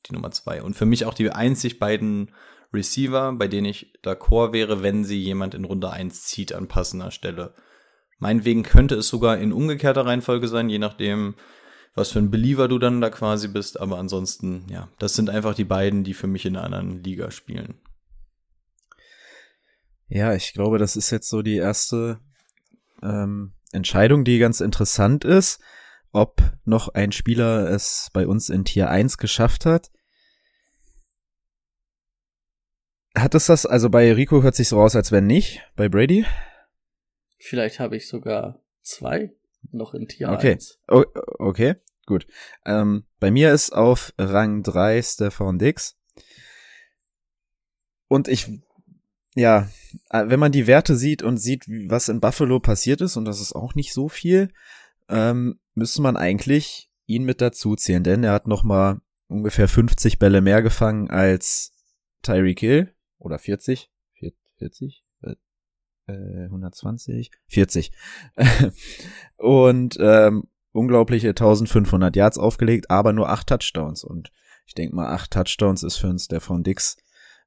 die 0.06 0.14
Nummer 0.14 0.32
zwei. 0.32 0.62
Und 0.62 0.76
für 0.76 0.86
mich 0.86 1.06
auch 1.06 1.14
die 1.14 1.32
einzig 1.32 1.80
beiden 1.80 2.32
Receiver, 2.74 3.34
bei 3.34 3.48
denen 3.48 3.66
ich 3.66 3.94
d'accord 4.04 4.54
wäre, 4.54 4.84
wenn 4.84 5.04
sie 5.04 5.20
jemand 5.20 5.54
in 5.54 5.66
Runde 5.66 5.90
1 5.90 6.24
zieht 6.24 6.54
an 6.54 6.68
passender 6.68 7.12
Stelle. 7.12 7.54
Meinetwegen 8.20 8.64
könnte 8.64 8.96
es 8.96 9.08
sogar 9.08 9.38
in 9.38 9.54
umgekehrter 9.54 10.06
Reihenfolge 10.06 10.48
sein, 10.48 10.70
je 10.70 10.80
nachdem, 10.80 11.36
was 11.94 12.12
für 12.12 12.20
ein 12.20 12.32
Believer 12.32 12.68
du 12.68 12.80
dann 12.80 13.02
da 13.02 13.10
quasi 13.10 13.48
bist. 13.48 13.80
Aber 13.80 13.98
ansonsten, 13.98 14.66
ja, 14.70 14.90
das 15.00 15.14
sind 15.14 15.30
einfach 15.30 15.56
die 15.56 15.66
beiden, 15.66 16.04
die 16.04 16.14
für 16.14 16.28
mich 16.28 16.46
in 16.46 16.56
einer 16.56 16.66
anderen 16.66 17.04
Liga 17.04 17.32
spielen. 17.32 17.76
Ja, 20.08 20.34
ich 20.34 20.54
glaube, 20.54 20.78
das 20.78 20.96
ist 20.96 21.12
jetzt 21.12 21.30
so 21.30 21.42
die 21.42 21.58
erste 21.58 22.20
ähm, 23.04 23.54
Entscheidung, 23.72 24.24
die 24.24 24.40
ganz 24.40 24.62
interessant 24.62 25.26
ist, 25.26 25.60
ob 26.12 26.42
noch 26.66 26.90
ein 26.90 27.12
Spieler 27.12 27.70
es 27.70 28.10
bei 28.14 28.28
uns 28.28 28.50
in 28.50 28.66
Tier 28.66 28.90
1 28.90 29.18
geschafft 29.18 29.66
hat. 29.66 29.92
Hat 33.16 33.36
es 33.36 33.48
das, 33.48 33.66
also 33.66 33.90
bei 33.90 34.14
Rico 34.14 34.44
hört 34.44 34.56
sich 34.56 34.70
so 34.70 34.80
aus, 34.80 34.96
als 34.96 35.12
wenn 35.12 35.26
nicht, 35.26 35.62
bei 35.76 35.90
Brady? 35.90 36.26
Vielleicht 37.40 37.80
habe 37.80 37.98
ich 37.98 38.08
sogar 38.08 38.62
zwei 38.82 39.34
noch 39.72 39.94
in 39.94 40.08
Tier 40.08 40.30
okay. 40.30 40.54
1. 40.54 40.80
O 40.88 41.04
okay, 41.40 41.76
gut. 42.06 42.28
Ähm, 42.66 43.06
bei 43.20 43.32
mir 43.32 43.52
ist 43.52 43.74
auf 43.74 44.14
Rang 44.18 44.64
3 44.64 45.02
Stefan 45.02 45.60
Dix. 45.60 45.98
Und 48.08 48.28
ich 48.28 48.62
ja, 49.38 49.70
äh, 50.10 50.26
wenn 50.28 50.40
man 50.40 50.52
die 50.52 50.68
Werte 50.68 50.96
sieht 50.96 51.22
und 51.22 51.38
sieht, 51.38 51.66
was 51.68 52.10
in 52.10 52.20
Buffalo 52.20 52.60
passiert 52.60 53.02
ist, 53.02 53.18
und 53.18 53.26
das 53.26 53.40
ist 53.40 53.54
auch 53.54 53.76
nicht 53.76 53.94
so 53.94 54.10
viel, 54.10 54.50
ähm, 55.10 55.60
müsste 55.76 56.02
man 56.02 56.18
eigentlich 56.18 56.90
ihn 57.06 57.24
mit 57.24 57.40
dazu 57.40 57.76
zählen, 57.76 58.04
denn 58.04 58.24
er 58.24 58.34
hat 58.34 58.48
noch 58.48 58.64
mal 58.64 59.00
ungefähr 59.28 59.68
50 59.68 60.20
Bälle 60.20 60.42
mehr 60.42 60.62
gefangen 60.62 61.10
als 61.10 61.74
Tyreek 62.24 62.60
Hill 62.60 62.94
oder 63.20 63.38
40, 63.38 63.92
40, 64.58 65.04
äh, 65.22 65.36
120, 66.08 67.32
40 67.48 67.92
und 69.38 69.98
ähm, 70.00 70.46
unglaubliche 70.72 71.30
1500 71.30 72.16
Yards 72.16 72.38
aufgelegt, 72.38 72.90
aber 72.90 73.14
nur 73.14 73.30
acht 73.30 73.48
Touchdowns. 73.48 74.04
Und 74.04 74.32
ich 74.66 74.74
denke 74.74 74.96
mal, 74.96 75.14
acht 75.14 75.32
Touchdowns 75.32 75.84
ist 75.84 75.98
für 75.98 76.08
uns 76.08 76.26
Stefan 76.26 76.64
Dix 76.64 76.98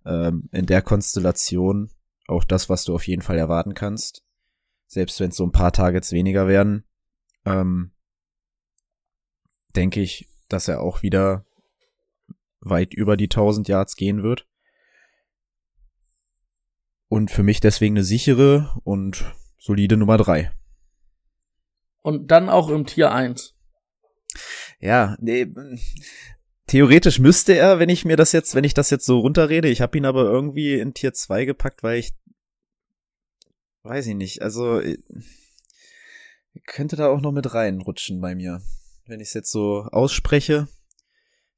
ähm, 0.05 0.49
in 0.53 0.67
der 0.67 0.83
Konstellation 0.83 1.91
auch 2.27 2.45
das, 2.45 2.69
was 2.69 2.85
du 2.85 2.95
auf 2.95 3.07
jeden 3.07 3.23
Fall 3.23 3.39
erwarten 3.39 3.75
kannst. 3.75 4.25
Selbst 4.87 5.21
wenn 5.21 5.31
es 5.31 5.37
so 5.37 5.45
ein 5.45 5.53
paar 5.53 5.73
Targets 5.73 6.13
weniger 6.13 6.49
werden, 6.49 6.85
ähm, 7.45 7.93
denke 9.75 10.01
ich, 10.01 10.29
dass 10.49 10.69
er 10.69 10.81
auch 10.81 11.03
wieder 11.03 11.45
weit 12.61 12.95
über 12.95 13.17
die 13.17 13.29
1000 13.29 13.69
Yards 13.69 13.97
gehen 13.97 14.23
wird. 14.23 14.47
Und 17.09 17.31
für 17.31 17.43
mich 17.43 17.61
deswegen 17.61 17.97
eine 17.97 18.05
sichere 18.05 18.81
und 18.85 19.25
solide 19.59 19.97
Nummer 19.97 20.17
drei. 20.17 20.53
Und 22.03 22.31
dann 22.31 22.49
auch 22.49 22.69
im 22.71 22.87
Tier 22.87 23.13
1. 23.13 23.57
Ja, 24.79 25.17
nee, 25.21 25.47
theoretisch 26.71 27.19
müsste 27.19 27.57
er, 27.57 27.81
wenn 27.81 27.89
ich 27.89 28.05
mir 28.05 28.17
das 28.17 28.31
jetzt, 28.31 28.55
wenn 28.55 28.63
ich 28.63 28.75
das 28.75 28.91
jetzt 28.91 29.05
so 29.05 29.19
runterrede, 29.19 29.69
ich 29.69 29.81
habe 29.81 29.99
ihn 29.99 30.05
aber 30.07 30.23
irgendwie 30.23 30.79
in 30.79 30.95
Tier 30.95 31.13
2 31.13 31.45
gepackt, 31.45 31.83
weil 31.83 31.99
ich 31.99 32.13
weiß 33.83 34.07
ich 34.07 34.15
nicht, 34.15 34.43
also 34.43 34.81
könnte 36.67 36.95
da 36.95 37.09
auch 37.09 37.21
noch 37.21 37.33
mit 37.33 37.53
reinrutschen 37.55 38.21
bei 38.21 38.37
mir. 38.37 38.61
Wenn 39.07 39.19
ich 39.19 39.29
es 39.29 39.35
jetzt 39.35 39.51
so 39.51 39.89
ausspreche, 39.91 40.69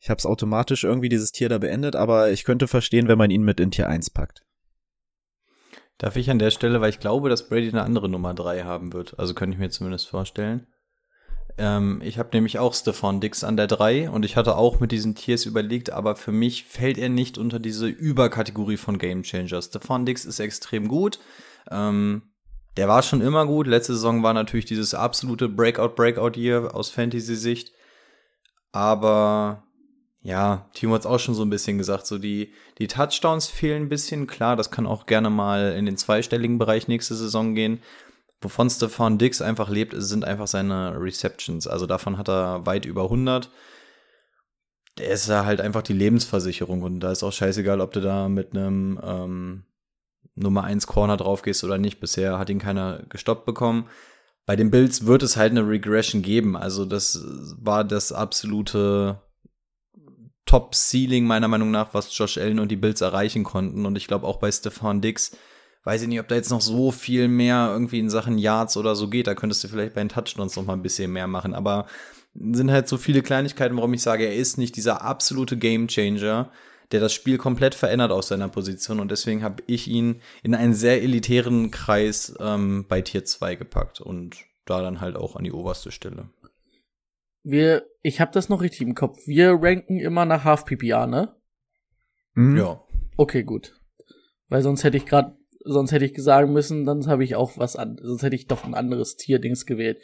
ich 0.01 0.09
habe 0.09 0.19
es 0.19 0.25
automatisch 0.25 0.85
irgendwie 0.85 1.11
dieses 1.11 1.31
Tier 1.31 1.51
da 1.51 1.59
beendet, 1.59 1.95
aber 1.95 2.31
ich 2.31 2.45
könnte 2.45 2.67
verstehen, 2.67 3.07
wenn 3.07 3.19
man 3.19 3.31
ihn 3.31 3.43
mit 3.43 3.61
in 3.61 3.71
Tier 3.71 3.89
1 3.89 4.11
packt. 4.11 4.47
Darf 5.99 6.17
ich 6.17 6.31
an 6.31 6.39
der 6.39 6.51
Stelle, 6.51 6.81
weil 6.81 6.91
ich 6.91 7.01
glaube, 7.01 7.29
dass 7.29 7.49
Brady 7.49 7.69
eine 7.69 7.83
andere 7.83 8.09
Nummer 8.09 8.33
3 8.33 8.63
haben 8.63 8.95
wird. 8.95 9.19
Also 9.19 9.35
könnte 9.35 9.55
ich 9.55 9.61
mir 9.61 9.69
zumindest 9.69 10.09
vorstellen. 10.09 10.67
Ähm, 11.59 12.01
ich 12.05 12.19
habe 12.19 12.31
nämlich 12.33 12.59
auch 12.59 12.75
Stefan 12.75 13.21
Dix 13.21 13.45
an 13.45 13.57
der 13.57 13.67
3 13.67 14.11
und 14.11 14.25
ich 14.25 14.37
hatte 14.37 14.57
auch 14.57 14.81
mit 14.81 14.93
diesen 14.93 15.15
Tiers 15.15 15.45
überlegt, 15.45 15.91
aber 15.91 16.17
für 16.17 16.33
mich 16.33 16.65
fällt 16.65 16.99
er 16.99 17.09
nicht 17.09 17.39
unter 17.39 17.59
diese 17.59 17.89
Überkategorie 17.89 18.77
von 18.77 18.99
Game 18.99 19.23
Changer. 19.23 19.63
Stefan 19.63 20.07
Dix 20.07 20.25
ist 20.25 20.41
extrem 20.41 20.89
gut. 20.89 21.19
Ähm, 21.71 22.23
der 22.77 22.89
war 22.89 23.03
schon 23.03 23.21
immer 23.21 23.47
gut. 23.47 23.67
Letzte 23.67 23.95
Saison 23.95 24.23
war 24.23 24.33
natürlich 24.33 24.65
dieses 24.65 24.95
absolute 24.95 25.49
Breakout-Breakout-Year 25.49 26.75
aus 26.75 26.89
Fantasy-Sicht. 26.91 27.73
Aber 28.73 29.65
ja, 30.23 30.71
Timo 30.73 30.95
hat 30.95 31.01
es 31.01 31.07
auch 31.07 31.19
schon 31.19 31.35
so 31.35 31.43
ein 31.43 31.51
bisschen 31.51 31.79
gesagt, 31.79 32.07
so 32.07 32.17
die, 32.19 32.53
die 32.79 32.87
Touchdowns 32.87 33.49
fehlen 33.49 33.85
ein 33.85 33.89
bisschen. 33.89 34.27
Klar, 34.27 34.57
das 34.57 34.71
kann 34.71 34.87
auch 34.87 35.07
gerne 35.07 35.29
mal 35.29 35.75
in 35.77 35.85
den 35.85 35.97
zweistelligen 35.97 36.59
Bereich 36.59 36.89
nächste 36.89 37.15
Saison 37.15 37.55
gehen. 37.55 37.83
Wovon 38.43 38.69
Stefan 38.69 39.19
Dix 39.19 39.41
einfach 39.41 39.69
lebt, 39.69 39.95
sind 39.97 40.25
einfach 40.25 40.47
seine 40.47 41.01
Receptions. 41.01 41.67
Also 41.67 41.87
davon 41.87 42.19
hat 42.19 42.29
er 42.29 42.67
weit 42.67 42.85
über 42.85 43.05
100. 43.05 43.51
der 44.99 45.11
ist 45.11 45.29
ja 45.29 45.45
halt 45.45 45.61
einfach 45.61 45.83
die 45.83 45.93
Lebensversicherung 45.93 46.83
und 46.83 47.01
da 47.01 47.13
ist 47.13 47.23
auch 47.23 47.33
scheißegal, 47.33 47.81
ob 47.81 47.93
du 47.93 48.01
da 48.01 48.29
mit 48.29 48.53
einem 48.53 49.01
ähm, 49.03 49.65
Nummer 50.35 50.65
1 50.65 50.87
Corner 50.87 51.17
drauf 51.17 51.43
gehst 51.43 51.65
oder 51.65 51.79
nicht. 51.79 52.01
Bisher 52.01 52.39
hat 52.39 52.51
ihn 52.51 52.59
keiner 52.59 53.03
gestoppt 53.09 53.47
bekommen. 53.47 53.89
Bei 54.45 54.57
den 54.57 54.71
Bills 54.71 55.07
wird 55.07 55.23
es 55.23 55.37
halt 55.37 55.53
eine 55.53 55.67
Regression 55.67 56.23
geben. 56.23 56.57
Also 56.57 56.85
das 56.85 57.25
war 57.59 57.85
das 57.85 58.13
absolute 58.13 59.21
Top-Ceiling 60.47 61.25
meiner 61.25 61.49
Meinung 61.49 61.71
nach, 61.71 61.95
was 61.95 62.17
Josh 62.17 62.39
Allen 62.39 62.59
und 62.59 62.69
die 62.69 62.77
Bills 62.77 63.01
erreichen 63.01 63.45
konnten. 63.45 63.87
Und 63.87 63.97
ich 63.97 64.09
glaube 64.09 64.27
auch 64.27 64.39
bei 64.39 64.51
Stefan 64.51 65.01
Dix, 65.01 65.37
weiß 65.85 66.03
ich 66.03 66.09
nicht, 66.09 66.21
ob 66.21 66.29
da 66.29 66.35
jetzt 66.35 66.51
noch 66.51 66.61
so 66.61 66.91
viel 66.91 67.29
mehr 67.29 67.71
irgendwie 67.73 67.99
in 67.99 68.11
Sachen 68.11 68.39
Yards 68.39 68.77
oder 68.77 68.95
so 68.95 69.09
geht. 69.09 69.27
Da 69.27 69.35
könntest 69.35 69.65
du 69.65 69.69
vielleicht 69.69 69.95
bei 69.95 70.03
den 70.03 70.09
Touchdowns 70.09 70.57
noch 70.57 70.65
mal 70.65 70.75
ein 70.75 70.83
bisschen 70.83 71.13
mehr 71.13 71.27
machen. 71.27 71.55
Aber 71.55 71.87
sind 72.35 72.71
halt 72.71 72.89
so 72.89 72.97
viele 72.97 73.23
Kleinigkeiten, 73.23 73.77
warum 73.77 73.93
ich 73.95 74.03
sage, 74.03 74.25
er 74.25 74.35
ist 74.35 74.59
nicht 74.59 74.77
dieser 74.77 75.03
absolute 75.03 75.59
Gamechanger, 75.59 76.51
der 76.93 77.01
das 77.01 77.13
Spiel 77.13 77.39
komplett 77.39 77.75
verändert 77.75 78.13
aus 78.13 78.29
seiner 78.29 78.49
Position. 78.49 79.01
Und 79.01 79.11
deswegen 79.11 79.43
habe 79.43 79.63
ich 79.67 79.89
ihn 79.89 80.21
in 80.43 80.55
einen 80.55 80.75
sehr 80.75 81.03
elitären 81.03 81.71
Kreis 81.71 82.35
ähm, 82.39 82.87
bei 82.89 83.03
Tier 83.03 83.25
2 83.25 83.57
gepackt 83.57 84.01
und 84.01 84.37
da 84.65 84.81
dann 84.83 85.01
halt 85.01 85.17
auch 85.17 85.37
an 85.37 85.45
die 85.45 85.53
oberste 85.53 85.91
Stelle. 85.91 86.31
Wir, 87.43 87.87
ich 88.03 88.21
habe 88.21 88.31
das 88.33 88.49
noch 88.49 88.63
richtig 88.63 88.83
im 88.83 88.95
Kopf. 88.95 89.19
Wir 89.27 89.59
ranken 89.61 89.99
immer 89.99 90.25
nach 90.25 90.45
Half 90.45 90.65
PPA, 90.65 91.07
ne? 91.07 91.35
Mhm. 92.35 92.57
Ja. 92.57 92.85
Okay, 93.17 93.43
gut. 93.43 93.75
Weil 94.49 94.63
sonst 94.63 94.85
hätte 94.85 94.97
ich 94.97 95.07
gerade, 95.07 95.37
sonst 95.65 95.93
hätte 95.93 96.05
ich 96.05 96.15
sagen 96.23 96.53
müssen, 96.53 96.85
dann 96.85 97.07
habe 97.07 97.25
ich 97.25 97.35
auch 97.37 97.53
was 97.57 97.77
an, 97.77 97.99
sonst 98.03 98.23
hätte 98.23 98.37
ich 98.37 98.47
doch 98.47 98.65
ein 98.65 98.75
anderes 98.75 99.17
Tierdings 99.17 99.67
gewählt. 99.67 99.99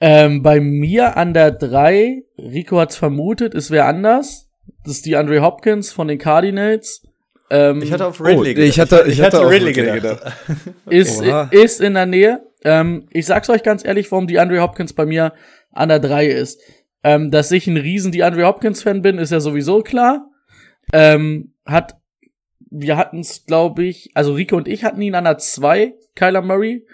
Ähm, 0.00 0.42
bei 0.42 0.60
mir 0.60 1.16
an 1.16 1.34
der 1.34 1.50
3, 1.52 2.24
Rico 2.38 2.78
hat's 2.78 2.96
vermutet, 2.96 3.54
es 3.54 3.70
wäre 3.70 3.86
anders. 3.86 4.48
Das 4.84 4.94
ist 4.94 5.06
die 5.06 5.16
Andre 5.16 5.40
Hopkins 5.42 5.92
von 5.92 6.08
den 6.08 6.18
Cardinals. 6.18 7.02
Ähm, 7.50 7.80
Ich 7.82 7.92
hatte 7.92 8.06
auf 8.06 8.20
Ridley 8.20 8.54
Oh, 8.56 8.60
ich 8.60 8.80
hatte- 8.80 9.04
ich 9.06 9.20
hatte 9.20 9.40
auch 9.40 9.50
Ridley 9.50 9.72
Ridley 9.72 10.00
gedacht. 10.00 10.32
ist, 10.90 11.20
Oha. 11.22 11.48
ist 11.52 11.80
in 11.80 11.94
der 11.94 12.06
Nähe. 12.06 12.40
Ähm, 12.64 13.06
ich 13.10 13.26
sag's 13.26 13.48
euch 13.50 13.62
ganz 13.62 13.84
ehrlich, 13.84 14.10
warum 14.10 14.26
die 14.26 14.38
Andre 14.38 14.60
Hopkins 14.62 14.94
bei 14.94 15.06
mir 15.06 15.32
an 15.70 15.90
der 15.90 16.00
3 16.00 16.26
ist. 16.26 16.60
Ähm, 17.02 17.30
dass 17.30 17.50
ich 17.52 17.66
ein 17.66 17.76
riesen 17.76 18.12
die 18.12 18.22
Andre 18.24 18.46
Hopkins-Fan 18.46 19.02
bin, 19.02 19.18
ist 19.18 19.30
ja 19.32 19.40
sowieso 19.40 19.82
klar. 19.82 20.30
Ähm, 20.92 21.52
hat, 21.66 21.96
wir 22.76 22.96
hatten's, 22.96 23.46
glaube 23.46 23.84
ich, 23.84 24.10
also 24.14 24.34
Rico 24.34 24.56
und 24.56 24.66
ich 24.66 24.82
hatten 24.82 25.00
ihn 25.00 25.14
an 25.14 25.24
der 25.24 25.38
2, 25.38 25.94
Kyler 26.16 26.42
Murray, 26.42 26.84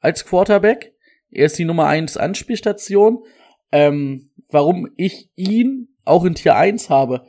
als 0.00 0.26
Quarterback. 0.26 0.92
Er 1.30 1.46
ist 1.46 1.58
die 1.58 1.64
Nummer 1.64 1.86
1 1.86 2.18
Anspielstation. 2.18 3.24
Ähm, 3.70 4.28
warum 4.50 4.90
ich 4.96 5.30
ihn 5.34 5.88
auch 6.04 6.26
in 6.26 6.34
Tier 6.34 6.56
1 6.56 6.90
habe, 6.90 7.24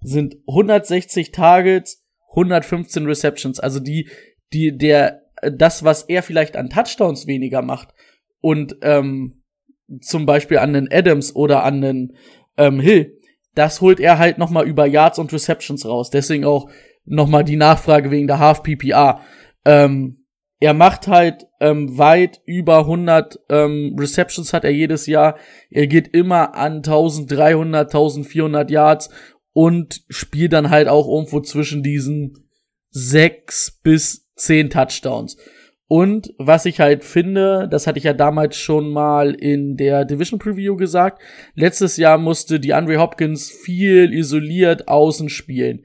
sind 0.00 0.36
160 0.46 1.32
Targets, 1.32 2.04
115 2.30 3.06
Receptions. 3.06 3.58
Also 3.58 3.80
die, 3.80 4.08
die, 4.52 4.78
der, 4.78 5.22
das, 5.42 5.82
was 5.82 6.04
er 6.04 6.22
vielleicht 6.22 6.56
an 6.56 6.70
Touchdowns 6.70 7.26
weniger 7.26 7.62
macht 7.62 7.88
und 8.40 8.76
ähm, 8.82 9.42
zum 10.00 10.26
Beispiel 10.26 10.58
an 10.58 10.74
den 10.74 10.92
Adams 10.92 11.34
oder 11.34 11.64
an 11.64 11.80
den 11.80 12.16
ähm, 12.56 12.78
Hill, 12.78 13.18
das 13.56 13.80
holt 13.80 13.98
er 13.98 14.18
halt 14.18 14.38
noch 14.38 14.50
mal 14.50 14.68
über 14.68 14.86
Yards 14.86 15.18
und 15.18 15.32
Receptions 15.32 15.84
raus. 15.84 16.10
Deswegen 16.10 16.44
auch 16.44 16.70
noch 17.08 17.28
mal 17.28 17.44
die 17.44 17.56
Nachfrage 17.56 18.10
wegen 18.10 18.26
der 18.26 18.38
Half 18.38 18.62
PPA. 18.62 19.20
Ähm, 19.64 20.24
er 20.60 20.74
macht 20.74 21.06
halt 21.06 21.46
ähm, 21.60 21.98
weit 21.98 22.40
über 22.44 22.80
100 22.80 23.38
ähm, 23.48 23.94
Receptions 23.98 24.52
hat 24.52 24.64
er 24.64 24.70
jedes 24.70 25.06
Jahr. 25.06 25.36
Er 25.70 25.86
geht 25.86 26.08
immer 26.08 26.54
an 26.54 26.76
1300, 26.78 27.88
1400 27.88 28.70
Yards 28.70 29.10
und 29.52 30.02
spielt 30.08 30.52
dann 30.52 30.70
halt 30.70 30.88
auch 30.88 31.08
irgendwo 31.08 31.40
zwischen 31.40 31.82
diesen 31.82 32.48
sechs 32.90 33.78
bis 33.82 34.28
zehn 34.34 34.70
Touchdowns. 34.70 35.36
Und 35.90 36.34
was 36.36 36.66
ich 36.66 36.80
halt 36.80 37.02
finde, 37.02 37.66
das 37.70 37.86
hatte 37.86 37.98
ich 37.98 38.04
ja 38.04 38.12
damals 38.12 38.56
schon 38.56 38.90
mal 38.90 39.34
in 39.34 39.76
der 39.76 40.04
Division 40.04 40.38
Preview 40.38 40.76
gesagt, 40.76 41.22
letztes 41.54 41.96
Jahr 41.96 42.18
musste 42.18 42.60
die 42.60 42.74
Andre 42.74 42.98
Hopkins 42.98 43.50
viel 43.50 44.12
isoliert 44.12 44.86
außen 44.86 45.30
spielen. 45.30 45.84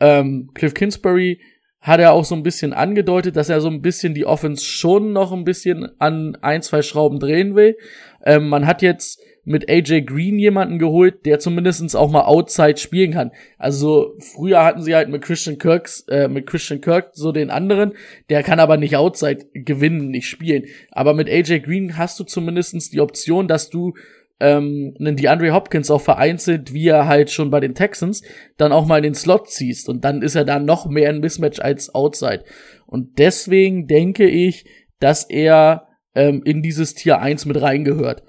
Ähm, 0.00 0.50
Cliff 0.54 0.74
Kingsbury 0.74 1.40
hat 1.80 2.00
er 2.00 2.12
auch 2.12 2.24
so 2.24 2.34
ein 2.34 2.42
bisschen 2.42 2.72
angedeutet, 2.72 3.36
dass 3.36 3.48
er 3.48 3.60
so 3.60 3.68
ein 3.68 3.80
bisschen 3.80 4.14
die 4.14 4.26
Offense 4.26 4.64
schon 4.64 5.12
noch 5.12 5.32
ein 5.32 5.44
bisschen 5.44 5.88
an 5.98 6.36
ein, 6.42 6.62
zwei 6.62 6.82
Schrauben 6.82 7.18
drehen 7.18 7.54
will. 7.54 7.76
Ähm, 8.24 8.48
man 8.48 8.66
hat 8.66 8.82
jetzt 8.82 9.20
mit 9.44 9.70
AJ 9.70 10.02
Green 10.02 10.38
jemanden 10.38 10.78
geholt, 10.78 11.24
der 11.24 11.38
zumindestens 11.38 11.94
auch 11.94 12.10
mal 12.10 12.24
Outside 12.24 12.76
spielen 12.76 13.12
kann. 13.12 13.32
Also 13.58 14.14
früher 14.18 14.62
hatten 14.62 14.82
sie 14.82 14.94
halt 14.94 15.08
mit 15.08 15.22
Christian 15.22 15.56
Kirks, 15.56 16.04
äh, 16.08 16.28
mit 16.28 16.46
Christian 16.46 16.82
Kirk 16.82 17.10
so 17.14 17.32
den 17.32 17.50
anderen, 17.50 17.94
der 18.28 18.42
kann 18.42 18.60
aber 18.60 18.76
nicht 18.76 18.96
Outside 18.96 19.46
gewinnen, 19.54 20.10
nicht 20.10 20.28
spielen. 20.28 20.66
Aber 20.90 21.14
mit 21.14 21.28
AJ 21.28 21.60
Green 21.60 21.96
hast 21.96 22.20
du 22.20 22.24
zumindestens 22.24 22.90
die 22.90 23.00
Option, 23.00 23.48
dass 23.48 23.70
du 23.70 23.94
ähm, 24.40 24.94
einen 24.98 25.16
DeAndre 25.16 25.52
Hopkins 25.52 25.90
auch 25.90 26.00
vereinzelt, 26.00 26.72
wie 26.72 26.88
er 26.88 27.06
halt 27.06 27.30
schon 27.30 27.50
bei 27.50 27.60
den 27.60 27.74
Texans, 27.74 28.22
dann 28.56 28.72
auch 28.72 28.86
mal 28.86 28.98
in 28.98 29.04
den 29.04 29.14
Slot 29.14 29.50
ziehst. 29.50 29.88
Und 29.88 30.04
dann 30.04 30.22
ist 30.22 30.34
er 30.34 30.44
da 30.44 30.58
noch 30.58 30.86
mehr 30.86 31.10
ein 31.10 31.20
Mismatch 31.20 31.60
als 31.60 31.94
Outside. 31.94 32.44
Und 32.86 33.18
deswegen 33.18 33.86
denke 33.86 34.26
ich, 34.28 34.64
dass 34.98 35.24
er 35.24 35.88
ähm, 36.14 36.42
in 36.44 36.62
dieses 36.62 36.94
Tier 36.94 37.20
1 37.20 37.46
mit 37.46 37.60
reingehört. 37.60 38.22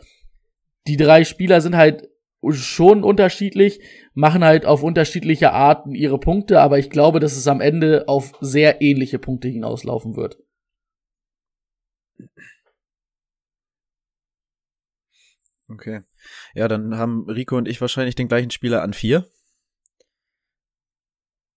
Die 0.88 0.98
drei 0.98 1.24
Spieler 1.24 1.62
sind 1.62 1.78
halt 1.78 2.10
schon 2.50 3.04
unterschiedlich, 3.04 3.80
machen 4.14 4.44
halt 4.44 4.66
auf 4.66 4.84
unterschiedliche 4.84 5.54
Arten 5.54 5.94
ihre 5.94 6.20
Punkte, 6.20 6.60
aber 6.60 6.80
ich 6.80 6.90
glaube, 6.90 7.20
dass 7.20 7.38
es 7.38 7.48
am 7.48 7.62
Ende 7.62 8.08
auf 8.08 8.34
sehr 8.42 8.82
ähnliche 8.82 9.20
Punkte 9.20 9.48
hinauslaufen 9.48 10.16
wird. 10.16 10.38
Okay. 15.72 16.02
Ja, 16.54 16.68
dann 16.68 16.98
haben 16.98 17.30
Rico 17.30 17.58
und 17.58 17.68
ich 17.68 17.82
wahrscheinlich 17.82 18.16
den 18.16 18.28
gleichen 18.28 18.52
Spieler 18.52 18.82
an 18.82 18.94
vier. 18.94 19.28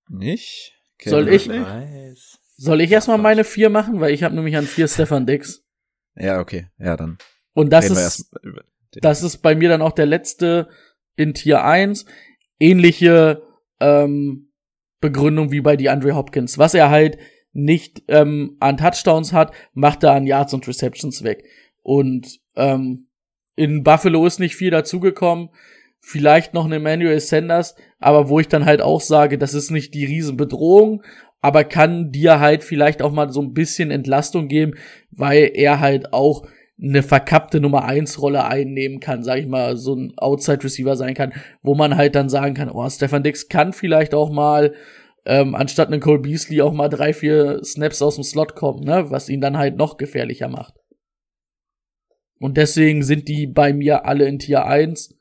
Nicht? 0.08 0.80
Soll 1.02 1.28
ich? 1.28 1.48
Weiß. 1.48 2.38
Soll 2.56 2.80
ich 2.80 2.90
erstmal 2.90 3.18
meine 3.18 3.44
vier 3.44 3.70
machen, 3.70 4.00
weil 4.00 4.14
ich 4.14 4.22
habe 4.22 4.34
nämlich 4.34 4.56
an 4.56 4.66
vier 4.66 4.88
Stefan 4.88 5.26
Dix. 5.26 5.64
Ja, 6.14 6.40
okay. 6.40 6.68
Ja, 6.78 6.96
dann. 6.96 7.18
Und 7.52 7.72
das 7.72 7.86
reden 7.86 7.96
wir 7.96 8.06
ist. 8.06 8.30
Das 9.02 9.22
ist 9.22 9.38
bei 9.38 9.54
mir 9.54 9.68
dann 9.68 9.82
auch 9.82 9.92
der 9.92 10.06
letzte 10.06 10.68
in 11.16 11.34
Tier 11.34 11.64
1. 11.64 12.06
Ähnliche 12.60 13.42
ähm, 13.80 14.52
Begründung 15.00 15.50
wie 15.50 15.60
bei 15.60 15.76
DeAndre 15.76 16.14
Hopkins. 16.14 16.58
Was 16.58 16.74
er 16.74 16.90
halt 16.90 17.18
nicht 17.52 18.02
ähm, 18.08 18.56
an 18.60 18.76
Touchdowns 18.76 19.32
hat, 19.32 19.52
macht 19.72 20.02
er 20.04 20.12
an 20.12 20.26
Yards 20.26 20.54
und 20.54 20.66
Receptions 20.66 21.24
weg. 21.24 21.44
Und 21.82 22.40
ähm, 22.54 23.08
in 23.56 23.82
Buffalo 23.82 24.26
ist 24.26 24.40
nicht 24.40 24.56
viel 24.56 24.70
dazugekommen. 24.70 25.50
Vielleicht 26.00 26.52
noch 26.52 26.66
ein 26.66 26.72
Emmanuel 26.72 27.18
Sanders, 27.20 27.76
aber 27.98 28.28
wo 28.28 28.38
ich 28.38 28.48
dann 28.48 28.66
halt 28.66 28.82
auch 28.82 29.00
sage, 29.00 29.38
das 29.38 29.54
ist 29.54 29.70
nicht 29.70 29.94
die 29.94 30.04
Riesenbedrohung, 30.04 31.02
aber 31.40 31.64
kann 31.64 32.12
dir 32.12 32.40
halt 32.40 32.62
vielleicht 32.62 33.00
auch 33.00 33.12
mal 33.12 33.30
so 33.30 33.40
ein 33.40 33.54
bisschen 33.54 33.90
Entlastung 33.90 34.48
geben, 34.48 34.74
weil 35.10 35.50
er 35.54 35.80
halt 35.80 36.12
auch 36.12 36.46
eine 36.82 37.02
verkappte 37.02 37.60
Nummer 37.60 37.84
1 37.84 38.20
Rolle 38.20 38.44
einnehmen 38.44 39.00
kann, 39.00 39.22
sag 39.22 39.38
ich 39.38 39.46
mal, 39.46 39.76
so 39.76 39.94
ein 39.94 40.12
Outside 40.16 40.64
Receiver 40.64 40.96
sein 40.96 41.14
kann, 41.14 41.32
wo 41.62 41.74
man 41.74 41.96
halt 41.96 42.14
dann 42.14 42.28
sagen 42.28 42.54
kann, 42.54 42.70
oh, 42.70 42.88
Stefan 42.90 43.22
Dix 43.22 43.48
kann 43.48 43.72
vielleicht 43.72 44.14
auch 44.14 44.30
mal 44.30 44.74
ähm, 45.24 45.54
anstatt 45.54 45.88
einen 45.88 46.00
Cole 46.00 46.18
Beasley 46.18 46.60
auch 46.60 46.72
mal 46.72 46.88
drei, 46.88 47.12
vier 47.12 47.62
Snaps 47.64 48.02
aus 48.02 48.16
dem 48.16 48.24
Slot 48.24 48.54
kommen, 48.54 48.84
ne, 48.84 49.10
was 49.10 49.28
ihn 49.28 49.40
dann 49.40 49.56
halt 49.56 49.76
noch 49.76 49.96
gefährlicher 49.96 50.48
macht. 50.48 50.74
Und 52.40 52.56
deswegen 52.56 53.02
sind 53.02 53.28
die 53.28 53.46
bei 53.46 53.72
mir 53.72 54.04
alle 54.06 54.26
in 54.26 54.38
Tier 54.38 54.66
1 54.66 55.16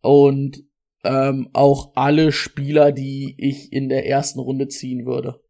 und 0.00 0.64
ähm, 1.04 1.48
auch 1.52 1.92
alle 1.94 2.32
Spieler, 2.32 2.92
die 2.92 3.34
ich 3.38 3.72
in 3.72 3.88
der 3.88 4.06
ersten 4.06 4.40
Runde 4.40 4.68
ziehen 4.68 5.06
würde. 5.06 5.40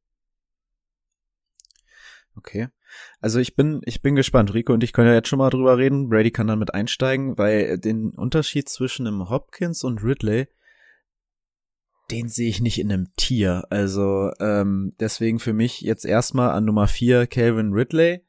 Okay. 2.37 2.69
Also 3.21 3.41
ich 3.41 3.57
bin, 3.57 3.81
ich 3.85 4.03
bin 4.03 4.15
gespannt. 4.15 4.55
Rico 4.55 4.73
und 4.73 4.85
ich 4.85 4.93
können 4.93 5.09
ja 5.09 5.15
jetzt 5.15 5.29
schon 5.29 5.39
mal 5.39 5.51
drüber 5.51 5.77
reden. 5.79 6.09
Brady 6.09 6.31
kann 6.31 6.47
dann 6.47 6.59
mit 6.59 6.75
einsteigen, 6.75 7.37
weil 7.37 7.79
den 7.79 8.11
Unterschied 8.11 8.69
zwischen 8.69 9.07
einem 9.07 9.29
Hopkins 9.29 9.85
und 9.85 10.03
Ridley, 10.03 10.47
den 12.11 12.29
sehe 12.29 12.49
ich 12.49 12.61
nicht 12.61 12.79
in 12.79 12.93
einem 12.93 13.09
Tier. 13.17 13.65
Also 13.71 14.31
ähm, 14.41 14.95
deswegen 15.01 15.39
für 15.39 15.53
mich 15.53 15.81
jetzt 15.81 16.05
erstmal 16.05 16.51
an 16.51 16.65
Nummer 16.65 16.87
4 16.87 17.27
Calvin 17.27 17.73
Ridley. 17.73 18.25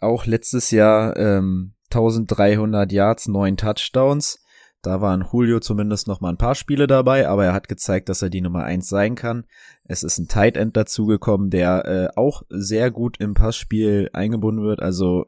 Auch 0.00 0.26
letztes 0.26 0.70
Jahr 0.70 1.16
ähm, 1.16 1.74
1300 1.92 2.90
Yards, 2.92 3.28
9 3.28 3.56
Touchdowns. 3.56 4.42
Da 4.82 5.02
waren 5.02 5.26
Julio 5.30 5.60
zumindest 5.60 6.08
noch 6.08 6.22
mal 6.22 6.30
ein 6.30 6.38
paar 6.38 6.54
Spiele 6.54 6.86
dabei, 6.86 7.28
aber 7.28 7.44
er 7.44 7.52
hat 7.52 7.68
gezeigt, 7.68 8.08
dass 8.08 8.22
er 8.22 8.30
die 8.30 8.40
Nummer 8.40 8.64
eins 8.64 8.88
sein 8.88 9.14
kann. 9.14 9.44
Es 9.84 10.02
ist 10.02 10.18
ein 10.18 10.28
Tight 10.28 10.56
End 10.56 10.74
dazugekommen, 10.74 11.50
der 11.50 11.84
äh, 11.84 12.08
auch 12.16 12.44
sehr 12.48 12.90
gut 12.90 13.18
im 13.20 13.34
Passspiel 13.34 14.08
eingebunden 14.14 14.64
wird. 14.64 14.80
Also 14.80 15.26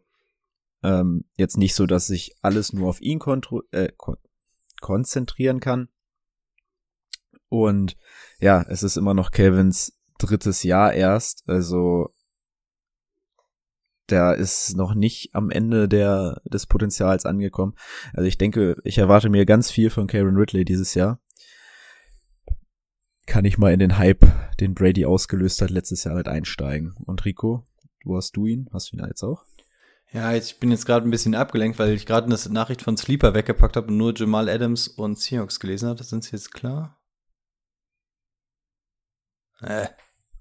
ähm, 0.83 1.25
jetzt 1.37 1.59
nicht 1.59 1.75
so, 1.75 1.85
dass 1.85 2.07
sich 2.07 2.35
alles 2.41 2.73
nur 2.73 2.89
auf 2.89 3.03
ihn 3.03 3.21
äh, 3.73 3.89
kon 3.97 4.17
konzentrieren 4.81 5.61
kann. 5.61 5.89
Und 7.49 7.97
ja, 8.41 8.65
es 8.69 8.83
ist 8.83 8.97
immer 8.97 9.15
noch 9.15 9.31
Calvins 9.31 9.97
drittes 10.19 10.65
Jahr 10.65 10.93
erst, 10.93 11.45
also 11.47 12.13
der 14.13 14.35
ist 14.35 14.77
noch 14.77 14.95
nicht 14.95 15.35
am 15.35 15.51
Ende 15.51 15.89
der, 15.89 16.41
des 16.45 16.67
Potenzials 16.67 17.27
angekommen. 17.27 17.75
Also 18.13 18.29
ich 18.29 18.39
denke, 18.39 18.77
ich 18.85 18.99
erwarte 18.99 19.29
mir 19.29 19.47
ganz 19.47 19.71
viel 19.71 19.91
von 19.91 20.07
Karen 20.07 20.37
Ridley 20.37 20.65
dieses 20.65 20.95
Jahr. 20.95 21.21
Kann 23.27 23.45
ich 23.45 23.59
mal 23.59 23.73
in 23.73 23.81
den 23.81 23.99
Hype, 23.99 24.27
den 24.61 24.75
Brady 24.75 25.07
ausgelöst 25.07 25.63
hat, 25.63 25.71
letztes 25.71 26.05
Jahr 26.05 26.15
mit 26.15 26.29
einsteigen. 26.29 26.95
Und 27.07 27.25
Rico, 27.25 27.67
wo 28.05 28.17
hast 28.17 28.37
du 28.37 28.47
ihn? 28.47 28.69
Hast 28.73 28.93
du 28.93 28.97
ihn 28.97 29.05
jetzt 29.07 29.23
auch? 29.23 29.45
Ja, 30.13 30.35
ich 30.35 30.61
bin 30.61 30.71
jetzt 30.71 30.85
gerade 30.85 31.09
ein 31.09 31.11
bisschen 31.11 31.35
abgelenkt, 31.35 31.79
weil 31.79 31.95
ich 31.95 32.05
gerade 32.05 32.27
eine 32.27 32.37
Nachricht 32.53 32.83
von 32.83 32.99
Sleeper 32.99 33.33
weggepackt 33.33 33.77
habe 33.77 33.89
und 33.89 33.97
nur 33.97 34.15
Jamal 34.15 34.51
Adams 34.51 34.87
und 34.89 35.19
Seahawks 35.19 35.59
gelesen 35.59 35.89
habe. 35.89 36.05
Sind 36.05 36.25
sie 36.25 36.33
jetzt 36.33 36.53
klar? 36.53 37.01
Äh, 39.61 39.87